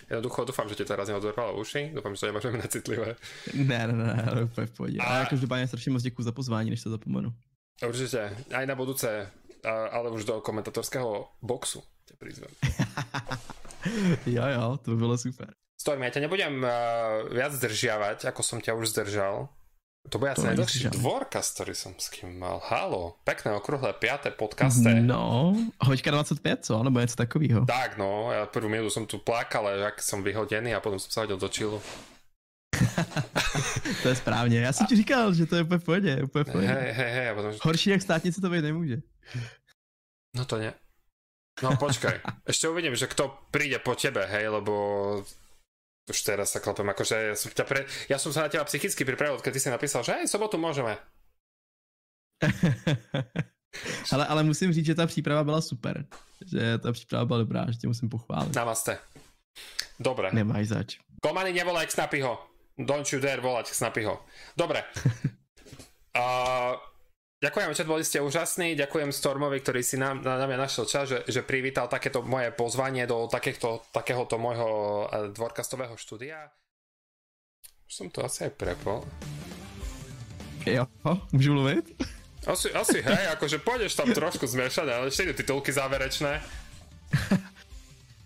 Jednoducho 0.09 0.45
dúfam, 0.45 0.69
že 0.69 0.75
ti 0.75 0.85
teraz 0.85 1.09
neodzorvalo 1.09 1.59
uši, 1.59 1.91
dúfam, 1.91 2.15
že 2.15 2.19
to 2.21 2.27
nemáš 2.31 2.45
necitlivé. 2.53 3.15
Ne, 3.53 3.87
ne, 3.87 3.93
ne, 3.93 4.23
ale 4.29 4.43
úplně 4.43 4.67
v 4.67 4.71
pohodě. 4.71 4.97
A, 4.99 5.21
a 5.21 5.25
každopádně 5.25 5.67
strašně 5.67 5.91
moc 5.91 6.03
děkuji 6.03 6.23
za 6.23 6.31
pozvání, 6.31 6.69
než 6.69 6.83
to 6.83 6.89
zapomenu. 6.89 7.33
Určite, 7.77 8.37
aj 8.53 8.65
na 8.65 8.75
budúce, 8.75 9.31
ale 9.91 10.09
už 10.09 10.25
do 10.25 10.41
komentatorského 10.41 11.29
boxu 11.41 11.83
tě 12.05 12.13
prizvem. 12.17 12.49
jo, 14.25 14.43
jo, 14.47 14.77
to 14.81 14.91
by 14.91 14.97
bylo 14.97 15.17
super. 15.17 15.53
Storm, 15.77 16.01
ja 16.01 16.09
ťa 16.09 16.25
nebudem 16.25 16.57
uh, 16.65 17.29
viac 17.29 17.53
zdržiavať, 17.53 18.25
ako 18.33 18.41
som 18.41 18.57
ťa 18.57 18.73
už 18.73 18.97
zdržal. 18.97 19.45
To 20.09 20.19
bude 20.19 20.31
asi 20.31 20.45
najdlhší 20.47 20.87
dvorkaz, 20.95 21.51
ktorý 21.51 21.75
som 21.75 21.91
s 21.99 22.07
kým 22.07 22.39
mal. 22.39 22.63
Halo, 22.63 23.19
pekné 23.27 23.51
okrúhle 23.51 23.91
piaté 23.91 24.31
podcaste. 24.31 24.87
No, 25.03 25.51
hoďka 25.83 26.11
25, 26.11 26.65
co? 26.65 26.83
Nebo 26.83 26.99
něco 26.99 27.15
takového. 27.15 27.65
Tak 27.65 27.97
no, 27.97 28.31
ja 28.31 28.47
prvú 28.47 28.71
minútu 28.71 28.89
som 28.89 29.03
tu 29.03 29.19
plakal, 29.19 29.67
jak 29.67 29.99
som 29.99 30.23
vyhodený 30.23 30.71
a 30.71 30.79
potom 30.79 30.95
som 30.95 31.11
sa 31.11 31.19
hodil 31.27 31.35
do 31.35 31.49
čilu. 31.51 31.81
to 34.03 34.09
je 34.09 34.15
správně. 34.15 34.59
Já 34.59 34.73
jsem 34.73 34.87
ti 34.87 34.95
říkal, 34.95 35.33
že 35.33 35.45
to 35.45 35.55
je 35.55 35.63
úplně 35.63 35.79
v 35.79 35.83
pohodě. 35.83 36.23
Úplně 36.23 36.43
v 36.43 36.51
pohodě. 36.51 36.67
Hej, 36.67 36.91
hej, 36.91 37.11
hej, 37.11 37.35
potom... 37.35 37.51
Horší 37.63 37.89
jak 37.89 38.01
státnice 38.01 38.41
to 38.41 38.49
být 38.49 38.61
nemůže. 38.61 38.97
No 40.35 40.45
to 40.45 40.57
ne. 40.57 40.73
No 41.63 41.73
počkaj, 41.77 42.21
ešte 42.45 42.69
uvidím, 42.69 42.93
že 42.93 43.09
kto 43.09 43.33
príde 43.49 43.81
po 43.81 43.97
tebe, 43.97 44.29
hej, 44.29 44.45
lebo 44.47 44.73
už 46.07 46.17
teraz 46.23 46.55
sa 46.55 46.63
klapem, 46.63 46.87
akože 46.87 47.15
ja 47.15 47.35
som, 47.35 47.51
ťa 47.51 47.65
pre... 47.67 47.83
ja 48.07 48.15
som 48.15 48.31
sa 48.31 48.47
na 48.47 48.49
teba 48.49 48.63
psychicky 48.63 49.03
pripravil, 49.03 49.43
keď 49.43 49.51
ty 49.53 49.59
si 49.59 49.69
napísal, 49.69 50.07
že 50.07 50.15
aj 50.15 50.31
sobotu 50.31 50.55
môžeme. 50.55 50.95
ale, 54.13 54.23
ale 54.25 54.43
musím 54.43 54.73
říct, 54.73 54.85
že 54.85 54.95
ta 54.95 55.07
příprava 55.07 55.43
byla 55.43 55.61
super. 55.61 56.05
Že 56.45 56.77
ta 56.77 56.91
příprava 56.91 57.25
byla 57.25 57.39
dobrá, 57.39 57.65
že 57.71 57.77
tě 57.77 57.87
musím 57.87 58.09
pochválit. 58.09 58.55
Namaste. 58.55 58.99
Dobre. 59.99 60.29
Nemáš 60.31 60.67
zač. 60.67 60.97
Komany, 61.21 61.53
nevolaj 61.53 61.89
Snapyho. 61.89 62.39
Don't 62.77 63.09
you 63.13 63.19
dare 63.19 63.41
volať 63.41 63.73
Snapyho. 63.73 64.21
Dobre. 64.57 64.83
uh, 66.17 66.77
Ďakujem, 67.37 67.69
že 67.77 67.85
boli 67.85 68.01
ste 68.01 68.17
úžasní, 68.17 68.73
ďakujem 68.73 69.13
Stormovi, 69.13 69.61
ktorý 69.61 69.85
si 69.85 69.93
na, 69.93 70.17
na, 70.17 70.41
na 70.41 70.49
mňa 70.49 70.57
našiel 70.57 70.89
čas, 70.89 71.05
že, 71.05 71.21
že 71.29 71.45
privítal 71.45 71.85
takéto 71.85 72.25
moje 72.25 72.49
pozvanie 72.49 73.05
do 73.05 73.29
takéto, 73.29 73.85
takéhoto 73.93 74.41
môjho 74.41 75.05
eh, 75.05 75.29
dvorkastového 75.37 75.93
štúdia. 76.01 76.49
Už 77.85 77.93
som 77.93 78.09
to 78.09 78.25
asi 78.25 78.49
aj 78.49 78.57
prepol. 78.57 79.05
Jo, 80.65 80.89
môžu 81.29 81.53
mluviť? 81.53 81.85
Asi, 82.49 82.73
asi 82.73 83.05
hej, 83.05 83.23
akože 83.37 83.61
pôjdeš 83.61 83.93
tam 83.93 84.09
trošku 84.09 84.49
zmiešať, 84.49 84.87
ale 84.89 85.13
ešte 85.13 85.37
titulky 85.37 85.69
záverečné. 85.69 86.41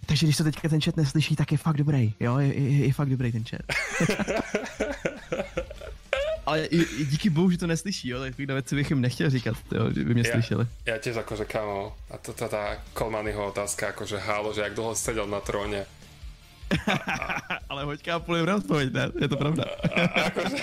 Takže 0.08 0.26
když 0.26 0.38
se 0.38 0.44
teďka 0.44 0.70
ten 0.70 0.82
chat 0.82 0.98
neslyší, 0.98 1.36
tak 1.36 1.52
je 1.52 1.58
fakt 1.58 1.78
dobrý, 1.78 2.14
jo, 2.20 2.40
je, 2.40 2.48
je, 2.48 2.88
je 2.88 2.94
fakt 2.94 3.10
dobrý 3.10 3.32
ten 3.32 3.44
chat. 3.44 3.62
Ale 6.46 6.66
i, 6.66 6.82
i 6.82 7.06
díky 7.06 7.30
bohu, 7.30 7.52
že 7.52 7.58
to 7.58 7.68
neslyší, 7.68 8.10
jo, 8.10 8.20
takovýhle 8.20 8.54
věci 8.54 8.76
bych 8.76 8.90
jim 8.90 9.02
nechtěl 9.02 9.30
říkat, 9.30 9.56
jo, 9.72 9.92
že 9.94 10.04
by 10.04 10.14
mě 10.14 10.24
ja, 10.26 10.32
slyšeli. 10.32 10.66
Ja 10.86 10.98
tiež 10.98 11.22
akože 11.22 11.46
kamo, 11.46 11.94
a 12.10 12.18
to 12.18 12.34
tá, 12.34 12.50
tá 12.50 12.82
Kolmanyho 12.94 13.54
otázka, 13.54 13.94
akože 13.94 14.18
hálo, 14.18 14.54
že 14.54 14.62
jak 14.62 14.74
dlho 14.74 14.96
sedel 14.96 15.28
na 15.28 15.40
tróne. 15.40 15.86
Ale 17.70 17.84
hoďka 17.84 18.16
a 18.16 18.20
půl 18.20 18.36
je 18.36 18.44
v 18.44 18.56
odpověď, 18.56 18.94
ne? 18.94 19.04
Je 19.22 19.28
to 19.28 19.38
pravda. 19.38 19.64
A, 19.64 20.02
a, 20.02 20.22
akože... 20.34 20.58